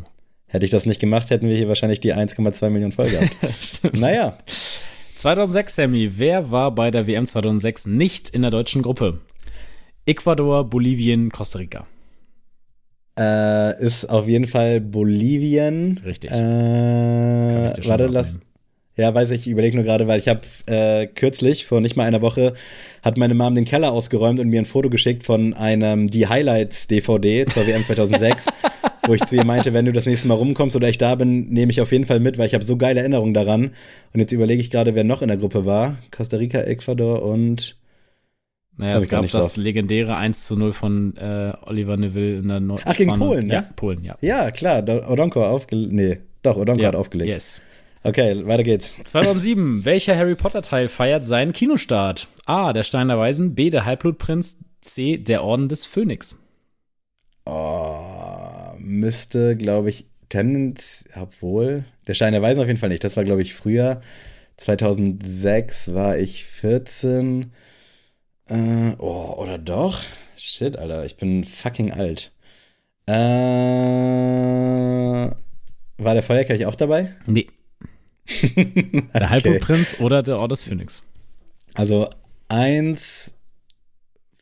Hätte 0.48 0.66
ich 0.66 0.72
das 0.72 0.86
nicht 0.86 1.02
gemacht, 1.02 1.30
hätten 1.32 1.50
wir 1.50 1.56
hier 1.58 1.68
wahrscheinlich 1.68 2.00
die 2.00 2.14
1,2 2.14 2.70
Millionen 2.70 2.92
voll 2.94 3.10
gehabt. 3.10 3.36
stimmt. 3.60 4.00
naja, 4.00 4.38
2006, 5.16 5.76
Sammy, 5.76 6.18
wer 6.18 6.50
war 6.50 6.74
bei 6.74 6.92
der 6.92 7.08
WM 7.08 7.26
2006 7.26 7.88
nicht 7.88 8.30
in 8.30 8.42
der 8.42 8.52
deutschen 8.52 8.82
Gruppe? 8.82 9.20
Ecuador, 10.06 10.70
Bolivien, 10.70 11.30
Costa 11.32 11.60
Rica. 11.60 11.88
äh, 13.20 13.84
ist 13.84 14.10
auf 14.10 14.28
jeden 14.28 14.46
Fall 14.46 14.82
Bolivien. 14.82 16.00
Richtig. 16.06 16.32
Äh, 16.32 16.36
warte, 17.88 18.06
lass. 18.06 18.40
Ja, 18.98 19.14
weiß 19.14 19.32
ich, 19.32 19.42
ich 19.42 19.48
überlege 19.50 19.76
nur 19.76 19.84
gerade, 19.84 20.08
weil 20.08 20.20
ich 20.20 20.30
habe 20.30 20.40
äh, 20.68 21.06
kürzlich, 21.08 21.66
vor 21.66 21.82
nicht 21.82 21.98
mal 21.98 22.06
einer 22.06 22.22
Woche, 22.22 22.54
hat 23.04 23.18
meine 23.18 23.34
Mom 23.34 23.54
den 23.54 23.66
Keller 23.66 23.92
ausgeräumt 23.92 24.40
und 24.40 24.48
mir 24.48 24.62
ein 24.62 24.66
Foto 24.66 24.90
geschickt 24.90 25.24
von 25.26 25.54
einem 25.54 26.08
Die 26.10 26.28
Highlights 26.28 26.88
DVD 26.88 27.46
zur 27.46 27.68
WM 27.68 27.84
2006, 27.84 28.48
wo 29.06 29.14
ich 29.14 29.26
zu 29.26 29.36
ihr 29.36 29.44
meinte, 29.44 29.74
wenn 29.74 29.84
du 29.86 29.92
das 29.92 30.06
nächste 30.06 30.30
Mal 30.30 30.36
rumkommst 30.36 30.78
oder 30.78 30.88
ich 30.88 30.98
da 30.98 31.16
bin, 31.16 31.50
nehme 31.50 31.72
ich 31.72 31.82
auf 31.82 31.92
jeden 31.92 32.06
Fall 32.06 32.22
mit, 32.22 32.38
weil 32.38 32.48
ich 32.48 32.54
habe 32.54 32.64
so 32.64 32.78
geile 32.78 33.02
Erinnerungen 33.02 33.34
daran. 33.34 33.72
Und 34.14 34.20
jetzt 34.22 34.32
überlege 34.32 34.62
ich 34.62 34.72
gerade, 34.72 34.96
wer 34.96 35.04
noch 35.04 35.22
in 35.22 35.28
der 35.28 35.38
Gruppe 35.38 35.66
war. 35.66 35.98
Costa 36.16 36.38
Rica, 36.38 36.62
Ecuador 36.62 37.22
und 37.22 37.78
Naja, 38.78 38.96
es 38.96 39.10
gab 39.10 39.24
nicht 39.24 39.34
das 39.34 39.48
drauf. 39.56 39.58
legendäre 39.58 40.16
1 40.16 40.46
zu 40.48 40.56
0 40.56 40.72
von 40.72 41.18
äh, 41.18 41.52
Oliver 41.66 41.98
Neville 41.98 42.38
in 42.38 42.48
der 42.48 42.62
Nord 42.62 42.84
Ach, 42.86 42.96
gegen 42.96 43.12
Polen, 43.12 43.50
ja? 43.50 43.62
ne? 43.62 43.68
Polen, 43.76 44.06
ja. 44.06 44.16
ja, 44.22 44.52
klar, 44.52 44.82
Do- 44.82 45.06
Odonko 45.06 45.46
aufgelegt. 45.46 45.92
Nee, 45.92 46.18
doch, 46.44 46.56
Odonko 46.56 46.82
ja. 46.82 46.88
hat 46.88 46.96
aufgelegt. 46.96 47.28
Yes. 47.30 47.62
Okay, 48.06 48.46
weiter 48.46 48.62
geht's. 48.62 48.92
2007. 49.04 49.84
Welcher 49.86 50.16
Harry 50.16 50.36
Potter 50.36 50.62
Teil 50.62 50.90
feiert 50.90 51.26
seinen 51.26 51.54
Kinostart? 51.54 52.28
A. 52.46 52.72
Der 52.72 52.84
Stein 52.84 53.08
der 53.08 53.18
Weisen. 53.18 53.56
B. 53.56 53.72
Der 53.72 53.86
Halbblutprinz. 53.86 54.58
C. 54.82 55.18
Der 55.18 55.44
Orden 55.44 55.70
des 55.70 55.88
Phönix. 55.88 56.38
Oh, 57.48 58.74
müsste, 58.78 59.58
glaube 59.58 59.90
ich, 59.90 60.06
Tendenz, 60.30 61.06
obwohl, 61.20 61.84
der 62.06 62.14
Stein 62.14 62.34
der 62.34 62.44
Weisen 62.44 62.62
auf 62.62 62.68
jeden 62.68 62.78
Fall 62.80 62.90
nicht. 62.90 63.04
Das 63.04 63.18
war, 63.18 63.24
glaube 63.24 63.42
ich, 63.42 63.56
früher. 63.56 64.02
2006 64.58 65.96
war 65.96 66.16
ich 66.16 66.46
14. 66.46 67.54
Äh, 68.50 68.92
oh, 69.00 69.34
oder 69.38 69.58
doch? 69.58 70.00
Shit, 70.38 70.78
Alter, 70.78 71.06
ich 71.06 71.18
bin 71.18 71.44
fucking 71.44 71.92
alt. 71.92 72.32
Äh, 73.08 73.14
war 75.98 76.14
der 76.14 76.22
Feuerkelch 76.22 76.68
auch 76.68 76.76
dabei? 76.76 77.12
Nee. 77.26 77.48
Der 79.14 79.30
Halbblutprinz 79.30 80.00
oder 80.00 80.24
der 80.24 80.38
Orden 80.40 80.50
des 80.50 80.64
Phönix. 80.64 81.04
Also 81.74 82.10
1, 82.50 83.32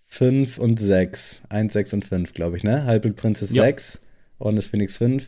5 0.08 0.58
und 0.58 0.80
6. 0.80 1.42
1, 1.50 1.74
6 1.74 1.94
und 1.94 2.06
5, 2.06 2.34
glaube 2.34 2.58
ich, 2.58 2.64
ne? 2.64 2.86
Halbblutprinz 2.86 3.42
ist 3.42 3.54
Ja. 3.56 3.64
6, 3.64 4.00
Orden 4.40 4.56
des 4.56 4.68
Phoenix 4.68 4.98
5. 4.98 5.28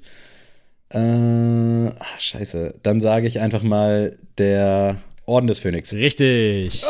Äh, 0.89 1.87
ach, 1.99 2.19
scheiße. 2.19 2.75
Dann 2.83 3.01
sage 3.01 3.27
ich 3.27 3.39
einfach 3.39 3.63
mal 3.63 4.17
der 4.37 4.97
Orden 5.25 5.47
des 5.47 5.59
Phönix. 5.59 5.91
Richtig. 5.93 6.83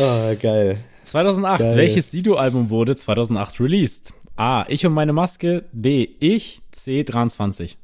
Oh, 0.00 0.34
geil. 0.42 0.78
2008. 1.02 1.58
Geil. 1.60 1.76
Welches 1.76 2.10
Sido-Album 2.10 2.70
wurde 2.70 2.94
2008 2.96 3.60
released? 3.60 4.12
A. 4.36 4.66
Ich 4.68 4.84
und 4.84 4.92
meine 4.92 5.12
Maske. 5.12 5.64
B. 5.72 6.08
Ich. 6.20 6.60
C. 6.72 7.04
23. 7.04 7.78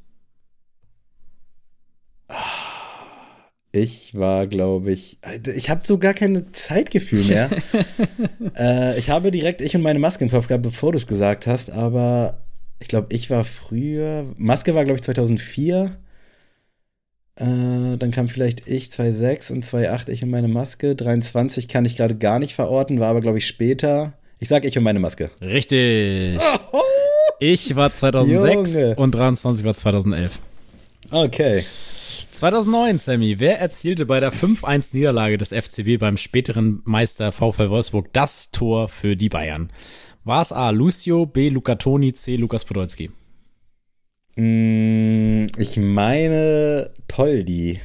Ich 3.75 4.15
war, 4.15 4.45
glaube 4.45 4.91
ich, 4.91 5.17
ich 5.55 5.71
habe 5.71 5.81
so 5.83 5.97
gar 5.97 6.13
kein 6.13 6.53
Zeitgefühl 6.53 7.23
mehr. 7.23 7.49
äh, 8.55 8.99
ich 8.99 9.09
habe 9.09 9.31
direkt 9.31 9.61
ich 9.61 9.75
und 9.75 9.81
meine 9.81 9.97
Maske 9.97 10.23
im 10.23 10.29
Kopf 10.29 10.47
gehabt, 10.47 10.61
bevor 10.61 10.91
du 10.91 10.97
es 10.97 11.07
gesagt 11.07 11.47
hast, 11.47 11.71
aber 11.71 12.43
ich 12.79 12.87
glaube, 12.87 13.07
ich 13.09 13.31
war 13.31 13.43
früher. 13.43 14.27
Maske 14.37 14.75
war, 14.75 14.83
glaube 14.83 14.97
ich, 14.97 15.03
2004. 15.03 15.97
Äh, 17.35 17.97
dann 17.97 18.11
kam 18.11 18.27
vielleicht 18.27 18.67
ich 18.67 18.89
2,6 18.89 19.51
und 19.51 19.65
2,8 19.65 20.09
ich 20.09 20.21
und 20.21 20.29
meine 20.29 20.47
Maske. 20.47 20.95
23 20.95 21.67
kann 21.67 21.85
ich 21.85 21.97
gerade 21.97 22.15
gar 22.15 22.37
nicht 22.37 22.53
verorten, 22.53 22.99
war 22.99 23.09
aber, 23.09 23.21
glaube 23.21 23.39
ich, 23.39 23.47
später. 23.47 24.13
Ich 24.39 24.49
sag 24.49 24.65
ich 24.65 24.77
und 24.77 24.83
meine 24.83 24.99
Maske. 24.99 25.31
Richtig. 25.41 26.39
Ich 27.39 27.75
war 27.75 27.91
2006 27.91 28.73
Junge. 28.73 28.95
und 28.97 29.15
23 29.15 29.65
war 29.65 29.73
2011. 29.73 30.39
Okay. 31.09 31.63
2009, 32.33 32.97
Sammy, 32.97 33.39
wer 33.39 33.59
erzielte 33.59 34.05
bei 34.05 34.19
der 34.19 34.33
5-1-Niederlage 34.33 35.37
des 35.37 35.49
FCB 35.49 35.99
beim 35.99 36.17
späteren 36.17 36.81
Meister 36.83 37.31
VfL 37.31 37.69
Wolfsburg 37.69 38.11
das 38.11 38.49
Tor 38.49 38.89
für 38.89 39.15
die 39.15 39.29
Bayern? 39.29 39.69
War 40.23 40.41
es 40.41 40.51
A. 40.51 40.71
Lucio, 40.71 41.25
B. 41.27 41.49
Luca 41.49 41.75
Toni, 41.75 42.13
C. 42.13 42.35
Lukas 42.35 42.65
Podolski? 42.65 43.11
Mm, 44.35 45.45
ich 45.57 45.77
meine 45.77 46.89
Poldi. 47.07 47.79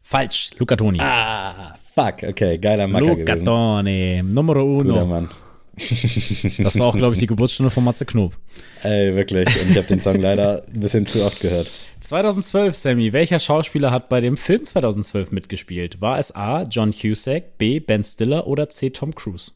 Falsch, 0.00 0.50
Luca 0.58 0.76
Toni. 0.76 0.98
Ah, 1.00 1.76
fuck. 1.94 2.22
Okay, 2.22 2.58
geiler 2.58 2.86
Macker 2.86 3.06
Luca 3.06 3.24
gewesen. 3.24 3.44
Toni, 3.44 4.22
Numero 4.22 4.64
Guter 4.64 4.94
uno. 4.94 5.06
Mann. 5.06 5.28
Das 5.76 6.78
war 6.78 6.86
auch, 6.86 6.96
glaube 6.96 7.14
ich, 7.14 7.20
die 7.20 7.26
Geburtsstunde 7.26 7.70
von 7.70 7.84
Matze 7.84 8.04
Knob. 8.04 8.34
Ey, 8.82 9.14
wirklich. 9.14 9.48
Und 9.62 9.70
ich 9.70 9.76
habe 9.76 9.86
den 9.86 10.00
Song 10.00 10.20
leider 10.20 10.64
ein 10.66 10.80
bisschen 10.80 11.06
zu 11.06 11.24
oft 11.24 11.40
gehört. 11.40 11.70
2012, 12.00 12.74
Sammy, 12.74 13.12
welcher 13.12 13.38
Schauspieler 13.38 13.90
hat 13.90 14.08
bei 14.08 14.20
dem 14.20 14.36
Film 14.36 14.64
2012 14.64 15.32
mitgespielt? 15.32 16.00
War 16.00 16.18
es 16.18 16.34
A. 16.34 16.64
John 16.64 16.92
Cusack, 16.92 17.58
B. 17.58 17.80
Ben 17.80 18.04
Stiller 18.04 18.46
oder 18.46 18.68
C. 18.68 18.90
Tom 18.90 19.14
Cruise? 19.14 19.52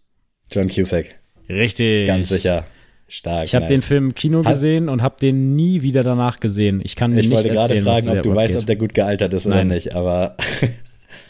John 0.51 0.69
Cusack. 0.69 1.17
Richtig. 1.49 2.07
Ganz 2.07 2.29
sicher. 2.29 2.67
Stark. 3.09 3.45
Ich 3.45 3.55
habe 3.55 3.65
nice. 3.67 3.71
den 3.75 3.83
Film 3.83 4.05
im 4.07 4.15
Kino 4.17 4.43
gesehen 4.43 4.89
und 4.89 5.01
habe 5.01 5.17
den 5.21 5.55
nie 5.55 5.83
wieder 5.83 6.03
danach 6.03 6.41
gesehen. 6.41 6.81
Ich 6.83 6.97
kann 6.97 7.13
Ich 7.17 7.29
nicht 7.29 7.31
wollte 7.37 7.51
gerade 7.51 7.81
fragen, 7.83 8.09
ob 8.09 8.23
du 8.23 8.35
weißt, 8.35 8.55
ob 8.57 8.63
abgeht. 8.63 8.69
der 8.69 8.77
gut 8.77 8.95
gealtert 8.95 9.33
ist 9.33 9.47
oder 9.47 9.57
Nein. 9.57 9.69
nicht, 9.69 9.95
aber 9.95 10.37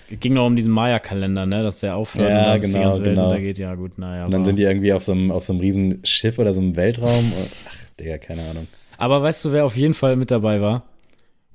Ging 0.09 0.35
noch 0.35 0.47
um 0.47 0.55
diesen 0.55 0.73
Maya-Kalender, 0.73 1.47
ne, 1.47 1.63
dass 1.63 1.81
der 1.81 1.97
aufhört 1.97 2.29
Ja, 2.31 2.39
und 2.39 2.45
dann 2.47 2.61
ist 2.61 2.69
die 2.69 2.73
genau, 2.75 2.85
ganze 2.85 3.05
Welt 3.05 3.15
genau. 3.17 3.29
untergeht. 3.29 3.59
Ja, 3.59 3.75
gut, 3.75 3.99
naja. 3.99 4.25
und 4.25 4.31
dann 4.31 4.45
sind 4.45 4.57
die 4.57 4.63
irgendwie 4.63 4.93
auf 4.93 5.03
so 5.03 5.13
einem, 5.13 5.31
auf 5.33 5.43
so 5.45 5.53
einem 5.53 5.61
riesen 5.61 6.01
Schiff 6.05 6.39
oder 6.39 6.53
so 6.55 6.61
einem 6.61 6.77
Weltraum. 6.77 7.33
Ach, 7.69 7.91
Digga, 7.99 8.19
keine 8.19 8.43
Ahnung. 8.49 8.69
aber 8.99 9.23
weißt 9.23 9.45
du, 9.45 9.53
wer 9.53 9.65
auf 9.65 9.77
jeden 9.77 9.95
Fall 9.95 10.17
mit 10.17 10.31
dabei 10.31 10.61
war? 10.61 10.85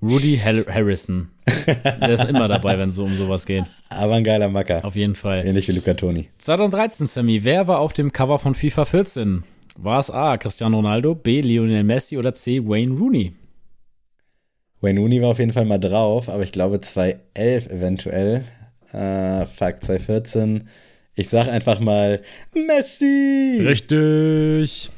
Rudy 0.02 0.38
Har- 0.44 0.66
Harrison. 0.74 1.30
der 2.02 2.10
ist 2.10 2.26
immer 2.26 2.48
dabei, 2.48 2.78
wenn 2.80 2.90
es 2.90 2.96
so 2.96 3.04
um 3.04 3.16
sowas 3.16 3.46
geht. 3.46 3.64
Aber 3.90 4.16
ein 4.16 4.24
geiler 4.24 4.50
Macker. 4.50 4.84
Auf 4.84 4.96
jeden 4.96 5.16
Fall. 5.16 5.46
Ähnlich 5.46 5.68
wie 5.68 5.74
Luca 5.74 5.94
Toni. 5.94 6.28
2013, 6.40 7.06
Sammy, 7.06 7.44
wer 7.44 7.68
war 7.68 7.80
auf 7.80 7.94
dem 7.94 8.12
Cover 8.12 8.40
von 8.40 8.56
FIFA 8.56 8.86
14? 8.86 9.44
War 9.78 10.00
es 10.00 10.10
A. 10.12 10.38
Cristiano 10.38 10.78
Ronaldo, 10.78 11.14
B. 11.16 11.42
Lionel 11.42 11.84
Messi 11.84 12.18
oder 12.18 12.34
C. 12.34 12.68
Wayne 12.68 12.98
Rooney? 12.98 13.34
Wayne 14.82 15.00
Rooney 15.00 15.22
war 15.22 15.30
auf 15.30 15.40
jeden 15.40 15.54
Fall 15.54 15.66
mal 15.66 15.78
drauf, 15.78 16.28
aber 16.28 16.44
ich 16.44 16.52
glaube 16.52 16.82
2011 16.82 17.68
eventuell. 17.68 18.44
Äh, 18.94 19.46
fuck, 19.46 19.84
2014. 19.84 20.68
Ich 21.14 21.30
sag 21.30 21.48
einfach 21.48 21.80
mal 21.80 22.22
Messi. 22.54 23.64
Richtig. 23.66 24.90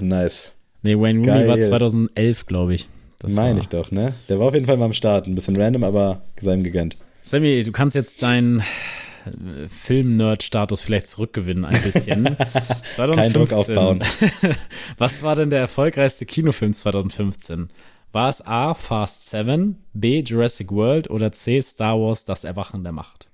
Nice. 0.00 0.52
Nee, 0.82 0.94
Wayne 0.94 1.18
Rooney 1.18 1.46
Geil. 1.46 1.48
war 1.48 1.58
2011, 1.58 2.46
glaube 2.46 2.74
ich. 2.74 2.88
Das 3.18 3.32
Meine 3.32 3.60
ich 3.60 3.68
doch, 3.68 3.90
ne? 3.90 4.14
Der 4.28 4.38
war 4.38 4.48
auf 4.48 4.54
jeden 4.54 4.66
Fall 4.66 4.76
mal 4.76 4.86
am 4.86 4.92
Start. 4.92 5.26
Ein 5.26 5.34
bisschen 5.34 5.56
random, 5.56 5.84
aber 5.84 6.22
sei 6.38 6.54
ihm 6.54 6.62
gegönnt. 6.62 6.96
Sammy, 7.22 7.62
du 7.64 7.72
kannst 7.72 7.96
jetzt 7.96 8.22
deinen 8.22 8.60
äh, 8.60 9.68
Film-Nerd-Status 9.68 10.82
vielleicht 10.82 11.08
zurückgewinnen 11.08 11.64
ein 11.64 11.82
bisschen. 11.82 12.24
2015. 12.84 13.14
Kein 13.14 13.32
Druck 13.32 13.52
aufbauen. 13.52 14.04
Was 14.98 15.22
war 15.22 15.34
denn 15.34 15.50
der 15.50 15.60
erfolgreichste 15.60 16.24
Kinofilm 16.24 16.72
2015? 16.72 17.68
War 18.12 18.28
es 18.30 18.46
A. 18.46 18.74
Fast 18.74 19.28
7, 19.30 19.76
B. 19.92 20.20
Jurassic 20.20 20.72
World 20.72 21.10
oder 21.10 21.32
C. 21.32 21.60
Star 21.60 21.98
Wars 22.00 22.24
Das 22.24 22.44
Erwachen 22.44 22.82
der 22.82 22.92
Macht? 22.92 23.30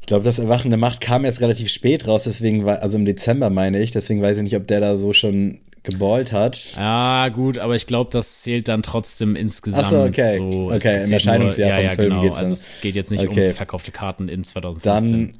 Ich 0.00 0.06
glaube, 0.06 0.24
das 0.24 0.40
Erwachen 0.40 0.70
der 0.70 0.78
Macht 0.78 1.00
kam 1.00 1.24
jetzt 1.24 1.40
relativ 1.40 1.68
spät 1.68 2.08
raus, 2.08 2.24
deswegen 2.24 2.64
war, 2.66 2.82
also 2.82 2.98
im 2.98 3.04
Dezember 3.04 3.50
meine 3.50 3.80
ich, 3.80 3.92
deswegen 3.92 4.20
weiß 4.20 4.38
ich 4.38 4.42
nicht, 4.42 4.56
ob 4.56 4.66
der 4.66 4.80
da 4.80 4.96
so 4.96 5.12
schon 5.12 5.60
geballt 5.84 6.32
hat. 6.32 6.74
Ja, 6.76 7.28
gut, 7.28 7.58
aber 7.58 7.76
ich 7.76 7.86
glaube, 7.86 8.10
das 8.10 8.42
zählt 8.42 8.66
dann 8.66 8.82
trotzdem 8.82 9.36
insgesamt 9.36 9.84
Ach 9.86 9.90
so, 9.90 10.02
okay. 10.02 10.38
so. 10.38 10.72
Okay, 10.72 11.04
im 11.04 11.12
Erscheinungsjahr 11.12 11.68
nur, 11.68 11.76
vom 11.76 11.84
ja, 11.84 11.90
ja, 11.90 11.94
Film 11.96 12.08
genau. 12.10 12.22
geht's 12.22 12.36
Also 12.38 12.46
dann. 12.46 12.52
es 12.54 12.80
geht 12.80 12.96
jetzt 12.96 13.10
nicht 13.12 13.28
Okay. 13.28 13.50
um 13.50 13.54
verkaufte 13.54 13.92
Karten 13.92 14.28
in 14.28 14.42
2015. 14.42 15.38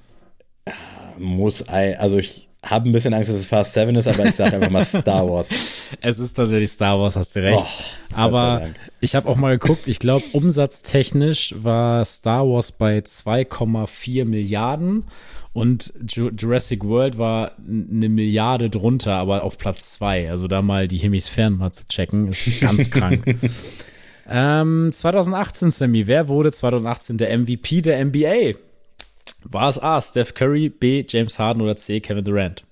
Dann 0.64 0.74
muss, 1.18 1.62
also 1.68 2.18
ich 2.18 2.48
habe 2.64 2.88
ein 2.88 2.92
bisschen 2.92 3.12
Angst, 3.12 3.30
dass 3.30 3.38
es 3.38 3.46
Fast 3.46 3.74
7 3.74 3.94
ist, 3.96 4.06
aber 4.06 4.24
ich 4.26 4.36
sage 4.36 4.56
einfach 4.56 4.70
mal 4.70 4.84
Star 4.84 5.28
Wars. 5.28 5.50
Es 6.00 6.18
ist 6.18 6.34
tatsächlich 6.34 6.70
Star 6.70 6.98
Wars, 6.98 7.16
hast 7.16 7.36
du 7.36 7.42
recht. 7.42 7.58
Oh, 7.60 8.14
Aber 8.14 8.68
ich 9.00 9.14
habe 9.14 9.28
auch 9.28 9.36
mal 9.36 9.58
geguckt, 9.58 9.86
ich 9.86 9.98
glaube, 9.98 10.24
umsatztechnisch 10.32 11.54
war 11.58 12.04
Star 12.04 12.48
Wars 12.48 12.72
bei 12.72 12.98
2,4 12.98 14.24
Milliarden 14.24 15.04
und 15.52 15.92
Ju 16.08 16.30
Jurassic 16.30 16.84
World 16.84 17.18
war 17.18 17.52
eine 17.58 18.08
Milliarde 18.08 18.70
drunter, 18.70 19.14
aber 19.14 19.44
auf 19.44 19.58
Platz 19.58 19.94
zwei. 19.94 20.30
Also 20.30 20.48
da 20.48 20.62
mal 20.62 20.88
die 20.88 20.98
Hemisphären 20.98 21.58
mal 21.58 21.72
zu 21.72 21.86
checken, 21.88 22.28
ist 22.28 22.60
ganz 22.60 22.90
krank. 22.90 23.22
Ähm, 24.28 24.90
2018, 24.92 25.70
Sammy, 25.70 26.06
wer 26.06 26.28
wurde 26.28 26.52
2018 26.52 27.18
der 27.18 27.36
MVP 27.38 27.82
der 27.82 28.02
NBA? 28.04 28.58
War 29.44 29.68
es 29.68 29.82
A, 29.82 30.00
Steph 30.00 30.34
Curry, 30.34 30.68
B, 30.68 31.04
James 31.06 31.38
Harden 31.38 31.62
oder 31.62 31.76
C, 31.76 32.00
Kevin 32.00 32.24
Durant? 32.24 32.64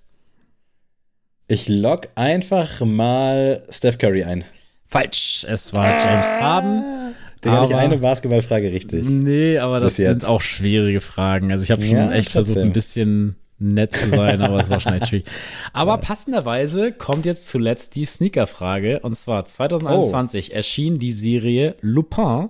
Ich 1.49 1.69
log 1.69 2.09
einfach 2.15 2.81
mal 2.81 3.63
Steph 3.71 3.99
Curry 3.99 4.25
ein. 4.25 4.45
Falsch, 4.87 5.45
es 5.49 5.73
war 5.73 5.99
James 5.99 6.29
Harden. 6.41 7.15
Den 7.45 7.53
hatte 7.53 7.73
ich 7.73 7.75
eine 7.79 7.97
Basketballfrage 7.97 8.71
richtig. 8.71 9.09
Nee, 9.09 9.59
aber 9.59 9.81
das 9.81 9.97
sind 9.97 10.25
auch 10.25 10.43
schwierige 10.43 11.01
Fragen. 11.01 11.51
Also 11.51 11.65
ich 11.65 11.71
habe 11.71 11.83
schon 11.85 11.97
Ja, 11.97 12.13
echt 12.13 12.31
versucht, 12.31 12.55
trotzdem. 12.57 12.69
ein 12.71 12.73
bisschen 12.73 13.37
nett 13.59 13.95
zu 13.95 14.11
sein, 14.11 14.43
aber 14.43 14.61
es 14.61 14.69
war 14.71 14.81
schon 14.81 14.95
echt 14.95 15.09
schwierig. 15.09 15.27
Aber 15.75 15.99
passenderweise 15.99 16.93
kommt 16.93 17.27
jetzt 17.27 17.47
zuletzt 17.47 17.95
die 17.95 18.07
Sneaker-Frage. 18.07 19.01
Und 19.01 19.15
zwar 19.17 19.45
2021 19.45 20.55
erschien 20.55 20.99
die 20.99 21.13
Serie 21.13 21.75
Lupin. 21.83 22.49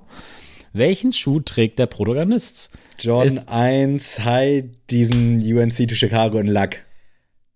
Welchen 0.72 1.12
Schuh 1.12 1.40
trägt 1.40 1.78
der 1.78 1.86
Protagonist? 1.86 2.70
Jordan 2.98 3.36
Ist- 3.36 3.48
1, 3.48 4.24
High, 4.24 4.64
diesen 4.90 5.40
UNC 5.40 5.88
to 5.88 5.94
Chicago 5.94 6.38
in 6.38 6.46
Luck. 6.46 6.76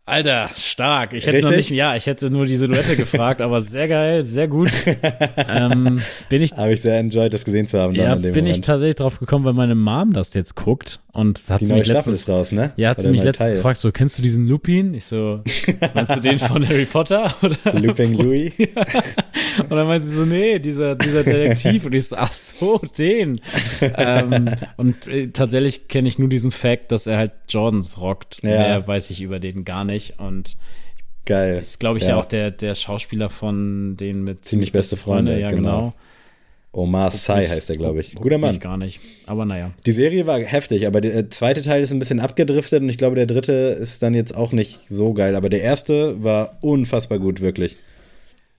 Alter, 0.06 0.50
stark. 0.54 1.14
Ich 1.14 1.26
hätte 1.26 1.38
noch 1.40 1.50
Richtig? 1.50 1.70
nicht, 1.70 1.78
ja, 1.78 1.96
ich 1.96 2.06
hätte 2.06 2.28
nur 2.28 2.44
die 2.44 2.56
Silhouette 2.56 2.94
gefragt, 2.96 3.40
aber 3.40 3.60
sehr 3.62 3.88
geil, 3.88 4.22
sehr 4.22 4.48
gut. 4.48 4.70
ähm, 5.48 6.02
bin 6.28 6.42
ich 6.42 6.52
Habe 6.52 6.74
ich 6.74 6.82
sehr 6.82 6.98
enjoyed, 6.98 7.32
das 7.32 7.44
gesehen 7.44 7.66
zu 7.66 7.78
haben. 7.80 7.94
Ja, 7.94 8.14
bin 8.14 8.30
ich 8.30 8.36
Moment. 8.36 8.64
tatsächlich 8.66 8.96
drauf 8.96 9.18
gekommen, 9.18 9.46
weil 9.46 9.54
meine 9.54 9.74
Mom 9.74 10.12
das 10.12 10.34
jetzt 10.34 10.56
guckt 10.56 11.00
und 11.14 11.40
hat 11.48 11.60
Die 11.60 11.66
sie 11.66 11.74
mich 11.74 11.84
Staffel 11.84 12.12
letztens 12.12 12.28
raus, 12.28 12.50
ne? 12.50 12.72
Ja, 12.76 12.90
hat 12.90 13.00
sie 13.00 13.08
mich 13.08 13.22
letztens 13.22 13.48
Teil. 13.48 13.56
gefragt, 13.56 13.78
so, 13.78 13.92
kennst 13.92 14.18
du 14.18 14.22
diesen 14.22 14.48
Lupin? 14.48 14.94
Ich 14.94 15.04
so, 15.04 15.42
meinst 15.94 16.14
du 16.14 16.20
den 16.20 16.40
von 16.40 16.68
Harry 16.68 16.86
Potter? 16.86 17.32
Oder? 17.42 17.78
Looping 17.78 18.14
Louis. 18.14 18.52
Und 19.58 19.70
dann 19.70 19.86
meinte 19.86 20.04
sie 20.06 20.16
so, 20.16 20.24
nee, 20.24 20.58
dieser, 20.58 20.96
dieser 20.96 21.22
Detektiv. 21.22 21.84
Und 21.84 21.94
ich 21.94 22.08
so, 22.08 22.16
ach 22.16 22.32
so, 22.32 22.80
den. 22.98 23.40
ähm, 23.80 24.50
und 24.76 25.06
äh, 25.06 25.28
tatsächlich 25.28 25.86
kenne 25.86 26.08
ich 26.08 26.18
nur 26.18 26.28
diesen 26.28 26.50
Fact, 26.50 26.90
dass 26.90 27.06
er 27.06 27.18
halt 27.18 27.32
Jordans 27.48 28.00
rockt. 28.00 28.42
Ja. 28.42 28.50
Mehr 28.50 28.86
weiß 28.88 29.10
ich 29.10 29.22
über 29.22 29.38
den 29.38 29.64
gar 29.64 29.84
nicht. 29.84 30.18
Und 30.18 30.56
Geil. 31.24 31.60
ist, 31.62 31.78
glaube 31.78 31.98
ich, 31.98 32.08
ja. 32.08 32.16
auch 32.16 32.24
der, 32.24 32.50
der 32.50 32.74
Schauspieler 32.74 33.28
von 33.28 33.96
den 33.96 34.24
mit 34.24 34.44
Ziemlich 34.44 34.72
beste 34.72 34.96
Freunde, 34.96 35.38
ja, 35.38 35.48
genau. 35.48 35.56
genau. 35.56 35.94
Omar 36.74 37.10
Sy 37.10 37.46
heißt 37.46 37.70
er, 37.70 37.76
glaube 37.76 38.00
ich. 38.00 38.14
Guter 38.14 38.38
Mann. 38.38 38.54
Ich 38.54 38.60
gar 38.60 38.76
nicht. 38.76 39.00
Aber 39.26 39.44
naja. 39.44 39.70
Die 39.86 39.92
Serie 39.92 40.26
war 40.26 40.40
heftig, 40.40 40.86
aber 40.86 41.00
der 41.00 41.30
zweite 41.30 41.62
Teil 41.62 41.82
ist 41.82 41.92
ein 41.92 41.98
bisschen 41.98 42.20
abgedriftet 42.20 42.82
und 42.82 42.88
ich 42.88 42.98
glaube, 42.98 43.16
der 43.16 43.26
dritte 43.26 43.52
ist 43.52 44.02
dann 44.02 44.14
jetzt 44.14 44.36
auch 44.36 44.52
nicht 44.52 44.80
so 44.88 45.12
geil. 45.12 45.36
Aber 45.36 45.48
der 45.48 45.62
erste 45.62 46.22
war 46.22 46.58
unfassbar 46.60 47.18
gut, 47.18 47.40
wirklich. 47.40 47.76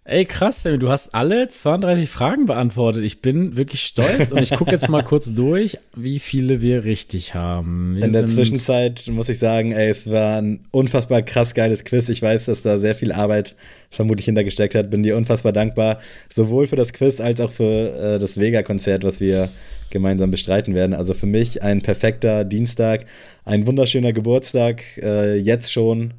Ey, 0.08 0.26
krass, 0.26 0.62
Sammy, 0.62 0.78
du 0.78 0.90
hast 0.90 1.16
alle 1.16 1.48
32 1.48 2.08
Fragen 2.08 2.46
beantwortet. 2.46 3.04
Ich 3.04 3.24
bin 3.24 3.58
wirklich 3.58 3.82
stolz 3.82 4.32
und 4.32 4.40
ich 4.40 4.52
gucke 4.52 4.70
jetzt 4.70 4.88
mal 4.88 5.04
kurz 5.04 5.34
durch, 5.34 5.80
wie 5.96 6.20
viele 6.20 6.62
wir 6.62 6.84
richtig 6.84 7.34
haben. 7.34 7.96
Wir 7.96 8.04
In 8.04 8.12
der 8.12 8.28
Zwischenzeit 8.28 9.08
muss 9.08 9.30
ich 9.30 9.40
sagen, 9.40 9.72
ey, 9.72 9.90
es 9.90 10.08
war 10.12 10.38
ein 10.40 10.60
unfassbar 10.70 11.24
krass 11.24 11.56
geiles 11.56 11.86
Quiz. 11.86 12.08
Ich 12.10 12.22
weiß, 12.22 12.46
dass 12.46 12.62
da 12.62 12.78
sehr 12.78 12.94
viel 12.94 13.12
Arbeit 13.12 13.56
vermutlich 13.90 14.26
hintergesteckt 14.26 14.76
hat. 14.76 14.92
Bin 14.92 15.02
dir 15.02 15.18
unfassbar 15.18 15.54
dankbar, 15.54 15.98
sowohl 16.32 16.68
für 16.68 16.76
das 16.76 16.94
Quiz 16.94 17.20
als 17.20 17.42
auch 17.42 17.52
für 17.52 17.64
äh, 17.64 18.20
das 18.20 18.40
Vega-Konzert, 18.40 19.04
was 19.04 19.20
wir 19.20 19.50
gemeinsam 19.90 20.30
bestreiten 20.30 20.76
werden. 20.76 20.94
Also 20.94 21.16
für 21.16 21.26
mich 21.26 21.64
ein 21.64 21.82
perfekter 21.82 22.44
Dienstag, 22.44 23.08
ein 23.44 23.66
wunderschöner 23.66 24.14
Geburtstag, 24.14 24.84
äh, 25.02 25.36
jetzt 25.38 25.74
schon. 25.74 26.14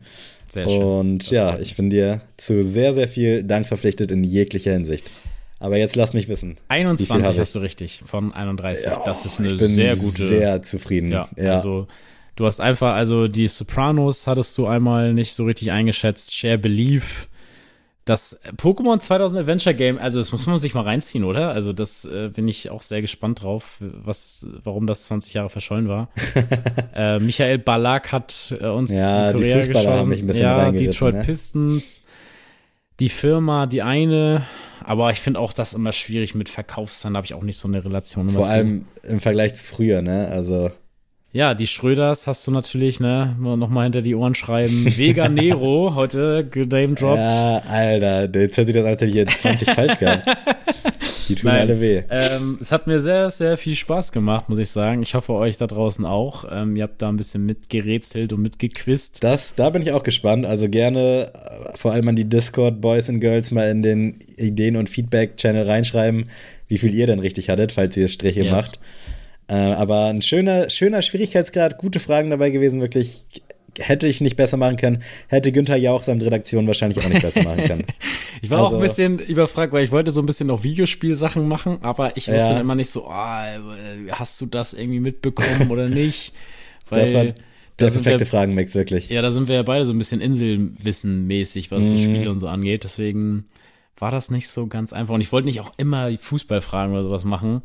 Sehr 0.48 0.68
schön. 0.68 0.82
Und 0.82 1.30
ja, 1.30 1.58
ich 1.58 1.76
bin 1.76 1.90
dir 1.90 2.20
zu 2.36 2.62
sehr, 2.62 2.94
sehr 2.94 3.08
viel 3.08 3.42
Dank 3.42 3.66
verpflichtet 3.66 4.10
in 4.10 4.24
jeglicher 4.24 4.72
Hinsicht. 4.72 5.04
Aber 5.58 5.78
jetzt 5.78 5.96
lass 5.96 6.12
mich 6.12 6.28
wissen. 6.28 6.56
21 6.68 7.38
hast 7.38 7.54
du 7.54 7.60
richtig 7.60 8.02
von 8.04 8.32
31. 8.32 8.86
Ja, 8.86 9.02
das 9.04 9.24
ist 9.24 9.40
eine 9.40 9.56
sehr 9.56 9.96
gute. 9.96 10.26
Sehr 10.26 10.62
zufrieden. 10.62 11.10
Ja, 11.10 11.28
ja, 11.36 11.54
also 11.54 11.86
du 12.36 12.44
hast 12.44 12.60
einfach, 12.60 12.94
also 12.94 13.26
die 13.26 13.48
Sopranos 13.48 14.26
hattest 14.26 14.56
du 14.58 14.66
einmal 14.66 15.14
nicht 15.14 15.32
so 15.32 15.44
richtig 15.44 15.70
eingeschätzt. 15.70 16.34
Share 16.34 16.58
Belief. 16.58 17.28
Das 18.06 18.38
Pokémon 18.56 19.00
2000 19.00 19.40
Adventure 19.40 19.74
Game, 19.74 19.98
also 19.98 20.20
das 20.20 20.30
muss 20.30 20.46
man 20.46 20.60
sich 20.60 20.74
mal 20.74 20.82
reinziehen, 20.82 21.24
oder? 21.24 21.50
Also 21.50 21.72
das 21.72 22.04
äh, 22.04 22.28
bin 22.28 22.46
ich 22.46 22.70
auch 22.70 22.82
sehr 22.82 23.00
gespannt 23.00 23.42
drauf, 23.42 23.78
was, 23.80 24.46
warum 24.62 24.86
das 24.86 25.02
20 25.06 25.34
Jahre 25.34 25.50
verschollen 25.50 25.88
war. 25.88 26.08
äh, 26.94 27.18
Michael 27.18 27.58
Ballack 27.58 28.12
hat 28.12 28.54
äh, 28.60 28.66
uns 28.68 28.94
ja, 28.94 29.32
die 29.32 29.38
Korea 29.38 29.58
die 29.58 29.66
geschossen. 29.66 29.90
Haben 29.90 30.08
mich 30.08 30.22
ein 30.22 30.26
bisschen 30.28 30.44
ja, 30.44 30.70
Detroit 30.70 31.14
ne? 31.14 31.24
Pistons, 31.24 32.04
die 33.00 33.08
Firma, 33.08 33.66
die 33.66 33.82
eine, 33.82 34.46
aber 34.84 35.10
ich 35.10 35.18
finde 35.18 35.40
auch 35.40 35.52
das 35.52 35.74
immer 35.74 35.90
schwierig 35.90 36.36
mit 36.36 36.48
Verkaufszahlen, 36.48 37.16
habe 37.16 37.24
ich 37.24 37.34
auch 37.34 37.42
nicht 37.42 37.58
so 37.58 37.66
eine 37.66 37.84
Relation. 37.84 38.30
Vor 38.30 38.46
allem 38.46 38.86
im 39.02 39.18
Vergleich 39.18 39.54
zu 39.54 39.64
früher, 39.64 40.00
ne? 40.00 40.28
Also 40.28 40.70
ja, 41.36 41.52
die 41.52 41.66
Schröders 41.66 42.26
hast 42.26 42.46
du 42.46 42.50
natürlich, 42.50 42.98
ne? 42.98 43.36
Nochmal 43.38 43.84
hinter 43.84 44.00
die 44.00 44.14
Ohren 44.14 44.34
schreiben. 44.34 44.86
Vega 44.96 45.28
Nero, 45.28 45.94
heute 45.94 46.48
Name 46.54 46.94
droppt. 46.94 47.18
Ja, 47.18 47.58
Alter, 47.68 48.34
jetzt 48.34 48.56
hat 48.56 48.66
sie 48.66 48.72
das 48.72 48.84
natürlich 48.84 49.16
hier 49.16 49.26
20 49.26 49.70
falsch 49.70 49.98
gehabt. 49.98 50.26
Die 51.28 51.34
tun 51.34 51.50
Nein, 51.50 51.60
alle 51.60 51.78
weh. 51.78 52.04
Ähm, 52.08 52.56
es 52.58 52.72
hat 52.72 52.86
mir 52.86 53.00
sehr, 53.00 53.30
sehr 53.30 53.58
viel 53.58 53.74
Spaß 53.74 54.12
gemacht, 54.12 54.48
muss 54.48 54.58
ich 54.58 54.70
sagen. 54.70 55.02
Ich 55.02 55.14
hoffe, 55.14 55.34
euch 55.34 55.58
da 55.58 55.66
draußen 55.66 56.06
auch. 56.06 56.46
Ähm, 56.50 56.74
ihr 56.74 56.84
habt 56.84 57.02
da 57.02 57.10
ein 57.10 57.18
bisschen 57.18 57.44
mitgerätselt 57.44 58.32
und 58.32 58.40
mitgequizt. 58.40 59.22
Das, 59.22 59.54
da 59.54 59.68
bin 59.68 59.82
ich 59.82 59.92
auch 59.92 60.04
gespannt. 60.04 60.46
Also 60.46 60.70
gerne 60.70 61.32
äh, 61.34 61.76
vor 61.76 61.92
allem 61.92 62.08
an 62.08 62.16
die 62.16 62.26
Discord 62.28 62.80
Boys 62.80 63.10
and 63.10 63.20
Girls 63.20 63.50
mal 63.50 63.68
in 63.68 63.82
den 63.82 64.20
Ideen- 64.38 64.76
und 64.76 64.88
Feedback-Channel 64.88 65.64
reinschreiben, 65.64 66.30
wie 66.68 66.78
viel 66.78 66.94
ihr 66.94 67.06
denn 67.06 67.18
richtig 67.18 67.50
hattet, 67.50 67.72
falls 67.72 67.94
ihr 67.98 68.08
Striche 68.08 68.44
yes. 68.44 68.52
macht. 68.52 68.80
Äh, 69.48 69.54
aber 69.54 70.06
ein 70.06 70.22
schöner, 70.22 70.70
schöner 70.70 71.02
Schwierigkeitsgrad, 71.02 71.78
gute 71.78 72.00
Fragen 72.00 72.30
dabei 72.30 72.50
gewesen, 72.50 72.80
wirklich. 72.80 73.24
Hätte 73.78 74.08
ich 74.08 74.22
nicht 74.22 74.36
besser 74.36 74.56
machen 74.56 74.78
können, 74.78 75.02
hätte 75.28 75.52
Günther 75.52 75.76
Jauch 75.76 76.02
seine 76.02 76.24
Redaktion 76.24 76.66
wahrscheinlich 76.66 77.04
auch 77.04 77.10
nicht 77.10 77.20
besser 77.20 77.42
machen 77.42 77.62
können. 77.62 77.84
ich 78.40 78.48
war 78.48 78.60
also, 78.60 78.68
auch 78.68 78.70
ein 78.70 78.82
also 78.82 78.88
bisschen 78.88 79.18
überfragt, 79.18 79.70
weil 79.74 79.84
ich 79.84 79.92
wollte 79.92 80.10
so 80.12 80.22
ein 80.22 80.24
bisschen 80.24 80.46
noch 80.46 80.62
Videospielsachen 80.62 81.46
machen, 81.46 81.80
aber 81.82 82.16
ich 82.16 82.26
wusste 82.26 82.40
ja. 82.40 82.48
dann 82.52 82.62
immer 82.62 82.74
nicht 82.74 82.88
so, 82.88 83.06
oh, 83.06 83.12
hast 84.12 84.40
du 84.40 84.46
das 84.46 84.72
irgendwie 84.72 85.00
mitbekommen 85.00 85.70
oder 85.70 85.90
nicht? 85.90 86.32
Weil 86.88 87.00
das 87.04 87.14
war 87.14 87.24
der 87.78 87.90
perfekte 87.90 88.20
wir, 88.20 88.26
Fragenmix, 88.26 88.74
wirklich. 88.74 89.10
Ja, 89.10 89.20
da 89.20 89.30
sind 89.30 89.48
wir 89.48 89.56
ja 89.56 89.62
beide 89.62 89.84
so 89.84 89.92
ein 89.92 89.98
bisschen 89.98 90.22
Inselwissen-mäßig, 90.22 91.70
was 91.70 91.84
mhm. 91.84 91.90
so 91.90 91.98
Spiele 91.98 92.30
und 92.30 92.40
so 92.40 92.48
angeht. 92.48 92.84
Deswegen 92.84 93.44
war 93.98 94.10
das 94.10 94.30
nicht 94.30 94.48
so 94.48 94.66
ganz 94.66 94.92
einfach. 94.92 95.14
Und 95.14 95.20
ich 95.20 95.32
wollte 95.32 95.48
nicht 95.48 95.60
auch 95.60 95.72
immer 95.76 96.16
Fußballfragen 96.16 96.94
oder 96.94 97.04
sowas 97.04 97.24
machen. 97.24 97.62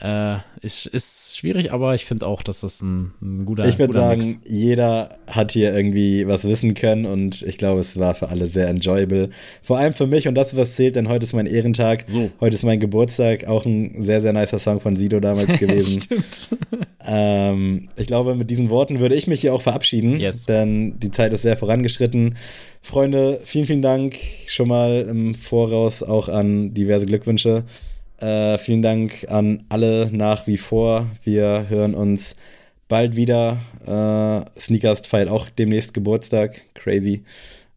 Äh, 0.00 0.38
ist, 0.62 0.86
ist 0.86 1.36
schwierig, 1.36 1.72
aber 1.72 1.94
ich 1.94 2.06
finde 2.06 2.26
auch, 2.26 2.42
dass 2.42 2.60
das 2.60 2.80
ein, 2.80 3.12
ein 3.20 3.44
guter 3.44 3.66
Ich 3.66 3.78
würde 3.78 3.92
sagen, 3.92 4.20
Mix. 4.20 4.38
jeder 4.46 5.18
hat 5.26 5.52
hier 5.52 5.74
irgendwie 5.74 6.26
was 6.26 6.48
wissen 6.48 6.72
können 6.74 7.04
und 7.04 7.42
ich 7.42 7.58
glaube, 7.58 7.80
es 7.80 7.98
war 7.98 8.14
für 8.14 8.30
alle 8.30 8.46
sehr 8.46 8.68
enjoyable. 8.68 9.28
Vor 9.62 9.78
allem 9.78 9.92
für 9.92 10.06
mich 10.06 10.26
und 10.26 10.34
das, 10.34 10.56
was 10.56 10.76
zählt, 10.76 10.96
denn 10.96 11.08
heute 11.08 11.24
ist 11.24 11.34
mein 11.34 11.46
Ehrentag. 11.46 12.04
So. 12.06 12.30
Heute 12.40 12.54
ist 12.54 12.62
mein 12.62 12.80
Geburtstag. 12.80 13.46
Auch 13.46 13.66
ein 13.66 14.02
sehr, 14.02 14.22
sehr 14.22 14.32
nicer 14.32 14.58
Song 14.58 14.80
von 14.80 14.96
Sido 14.96 15.20
damals 15.20 15.58
gewesen. 15.58 16.02
Ähm, 17.06 17.88
ich 17.96 18.06
glaube, 18.06 18.34
mit 18.34 18.50
diesen 18.50 18.70
Worten 18.70 19.00
würde 19.00 19.14
ich 19.14 19.26
mich 19.26 19.40
hier 19.40 19.54
auch 19.54 19.62
verabschieden, 19.62 20.18
yes. 20.18 20.46
denn 20.46 20.98
die 20.98 21.10
Zeit 21.10 21.32
ist 21.32 21.42
sehr 21.42 21.56
vorangeschritten. 21.56 22.36
Freunde, 22.82 23.40
vielen, 23.44 23.66
vielen 23.66 23.82
Dank 23.82 24.16
schon 24.46 24.68
mal 24.68 25.06
im 25.08 25.34
Voraus 25.34 26.02
auch 26.02 26.28
an 26.28 26.72
diverse 26.72 27.06
Glückwünsche. 27.06 27.64
Äh, 28.20 28.58
vielen 28.58 28.82
Dank 28.82 29.26
an 29.28 29.64
alle 29.68 30.08
nach 30.12 30.46
wie 30.46 30.58
vor. 30.58 31.06
Wir 31.24 31.66
hören 31.68 31.94
uns 31.94 32.36
bald 32.88 33.16
wieder. 33.16 33.58
Äh, 33.86 34.60
Sneakers 34.60 35.06
feiert 35.06 35.28
auch 35.28 35.48
demnächst 35.48 35.94
Geburtstag. 35.94 36.62
Crazy. 36.74 37.24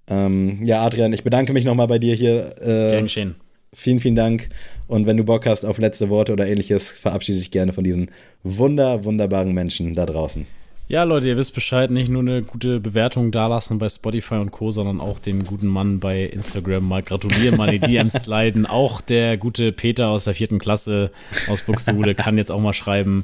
Ähm, 0.07 0.59
ja, 0.63 0.83
Adrian, 0.83 1.13
ich 1.13 1.23
bedanke 1.23 1.53
mich 1.53 1.63
nochmal 1.63 1.87
bei 1.87 1.99
dir 1.99 2.15
hier. 2.15 2.61
Äh, 2.61 3.07
schön. 3.07 3.35
Vielen, 3.73 3.99
vielen 3.99 4.15
Dank. 4.15 4.49
Und 4.87 5.07
wenn 5.07 5.17
du 5.17 5.23
Bock 5.23 5.45
hast 5.45 5.65
auf 5.65 5.77
letzte 5.77 6.09
Worte 6.09 6.33
oder 6.33 6.45
ähnliches, 6.45 6.91
verabschiede 6.91 7.39
dich 7.39 7.49
gerne 7.49 7.73
von 7.73 7.83
diesen 7.83 8.11
wunder, 8.43 9.03
wunderbaren 9.03 9.53
Menschen 9.53 9.95
da 9.95 10.05
draußen. 10.05 10.45
Ja, 10.87 11.03
Leute, 11.03 11.29
ihr 11.29 11.37
wisst 11.37 11.53
Bescheid, 11.55 11.91
nicht 11.91 12.09
nur 12.09 12.21
eine 12.21 12.41
gute 12.41 12.79
Bewertung 12.79 13.31
dalassen 13.31 13.79
bei 13.79 13.87
Spotify 13.87 14.35
und 14.35 14.51
Co., 14.51 14.69
sondern 14.69 14.99
auch 14.99 15.17
dem 15.17 15.45
guten 15.45 15.67
Mann 15.67 15.99
bei 15.99 16.23
Instagram 16.23 16.87
mal 16.87 17.01
gratulieren, 17.01 17.55
mal 17.55 17.69
die 17.71 17.79
DMs 17.79 18.13
sliden. 18.13 18.65
Auch 18.65 18.99
der 18.99 19.37
gute 19.37 19.71
Peter 19.71 20.09
aus 20.09 20.25
der 20.25 20.33
vierten 20.35 20.59
Klasse 20.59 21.11
aus 21.49 21.61
Buxtehude 21.61 22.15
kann 22.15 22.37
jetzt 22.37 22.51
auch 22.51 22.59
mal 22.59 22.73
schreiben. 22.73 23.23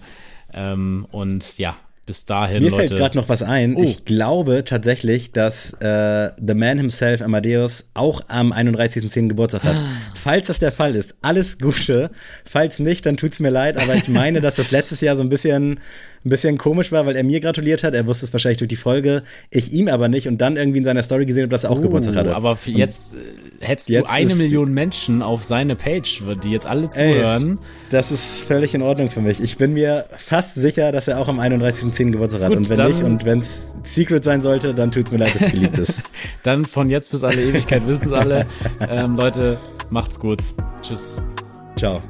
Ähm, 0.54 1.06
und 1.12 1.58
ja, 1.58 1.76
bis 2.06 2.26
dahin, 2.26 2.64
Mir 2.64 2.72
Leute. 2.72 2.88
fällt 2.88 3.00
gerade 3.00 3.18
noch 3.18 3.30
was 3.30 3.44
ein. 3.44 3.76
Oh. 3.76 3.84
Ich 3.84 4.04
glaube 4.04 4.64
tatsächlich, 4.64 5.32
dass 5.32 5.74
äh, 5.74 6.32
The 6.44 6.56
Man 6.56 6.80
himself, 6.80 7.22
Amadeus, 7.22 7.86
auch 7.94 8.22
am 8.30 8.52
31.10. 8.52 9.28
Geburtstag 9.28 9.64
hat. 9.64 9.76
Ah. 9.78 9.86
Falls 10.16 10.48
das 10.48 10.58
der 10.58 10.72
Fall 10.72 10.96
ist, 10.96 11.14
alles 11.22 11.60
Gute. 11.60 12.10
Falls 12.46 12.80
nicht, 12.80 13.06
dann 13.06 13.16
tut's 13.16 13.40
mir 13.40 13.52
leid, 13.52 13.78
aber 13.78 13.94
ich 13.94 14.08
meine, 14.08 14.42
dass 14.42 14.56
das 14.56 14.72
letztes 14.72 15.02
Jahr 15.02 15.16
so 15.16 15.22
ein 15.22 15.30
bisschen 15.30 15.82
ein 16.26 16.30
bisschen 16.30 16.58
komisch 16.58 16.92
war, 16.92 17.06
weil 17.06 17.16
er 17.16 17.24
mir 17.24 17.40
gratuliert 17.40 17.84
hat. 17.84 17.94
Er 17.94 18.06
wusste 18.06 18.26
es 18.26 18.34
wahrscheinlich 18.34 18.58
durch 18.58 18.68
die 18.68 18.76
Folge, 18.76 19.24
ich 19.50 19.72
ihm 19.74 19.88
aber 19.88 20.10
nicht 20.10 20.28
und 20.28 20.40
dann 20.40 20.58
irgendwie 20.58 20.80
in 20.80 20.84
seiner 20.84 21.04
Story 21.04 21.26
gesehen 21.26 21.44
habe, 21.44 21.52
dass 21.52 21.64
er 21.64 21.72
auch 21.72 21.80
uh, 21.80 21.82
Geburtstag 21.82 22.16
hatte. 22.16 22.36
Aber 22.36 22.58
jetzt 22.66 23.16
äh, 23.16 23.18
hättest 23.66 23.90
jetzt 23.90 24.08
du 24.08 24.14
eine 24.14 24.36
Million 24.36 24.74
Menschen 24.74 25.22
auf 25.22 25.44
seine 25.44 25.76
Page, 25.76 26.24
die 26.44 26.52
jetzt 26.52 26.68
alle 26.68 26.90
zuhören. 26.90 27.52
Ey, 27.52 27.66
das 27.90 28.12
ist 28.12 28.44
völlig 28.44 28.74
in 28.74 28.82
Ordnung 28.82 29.10
für 29.10 29.22
mich. 29.22 29.42
Ich 29.42 29.58
bin 29.58 29.74
mir 29.74 30.06
fast 30.18 30.56
sicher, 30.56 30.92
dass 30.92 31.08
er 31.08 31.20
auch 31.20 31.28
am 31.28 31.40
31.10. 31.40 32.12
Geburtstag 32.12 32.42
hat. 32.42 32.50
Gut, 32.50 32.58
und 32.58 32.70
wenn 32.70 32.88
nicht 32.88 33.04
und 33.04 33.26
wenn 33.26 33.40
es 33.40 33.74
Secret 33.84 34.24
sein 34.24 34.42
sollte, 34.42 34.74
dann 34.74 34.92
tut 34.92 35.12
mir 35.12 35.20
leid, 35.20 35.36
dass 35.36 35.44
es 35.44 35.52
geliebt 35.52 35.78
ist. 35.78 36.04
dann 36.44 36.66
von 36.66 36.90
jetzt 36.90 37.12
bis 37.12 37.24
alle 37.24 37.42
Ewigkeit 37.42 37.88
wissen 37.88 38.08
es 38.08 38.14
alle. 38.14 38.46
Ähm, 38.90 39.16
Leute, 39.16 39.58
macht's 39.90 40.20
gut. 40.20 40.40
Tschüss. 40.82 41.22
Ciao. 41.76 42.02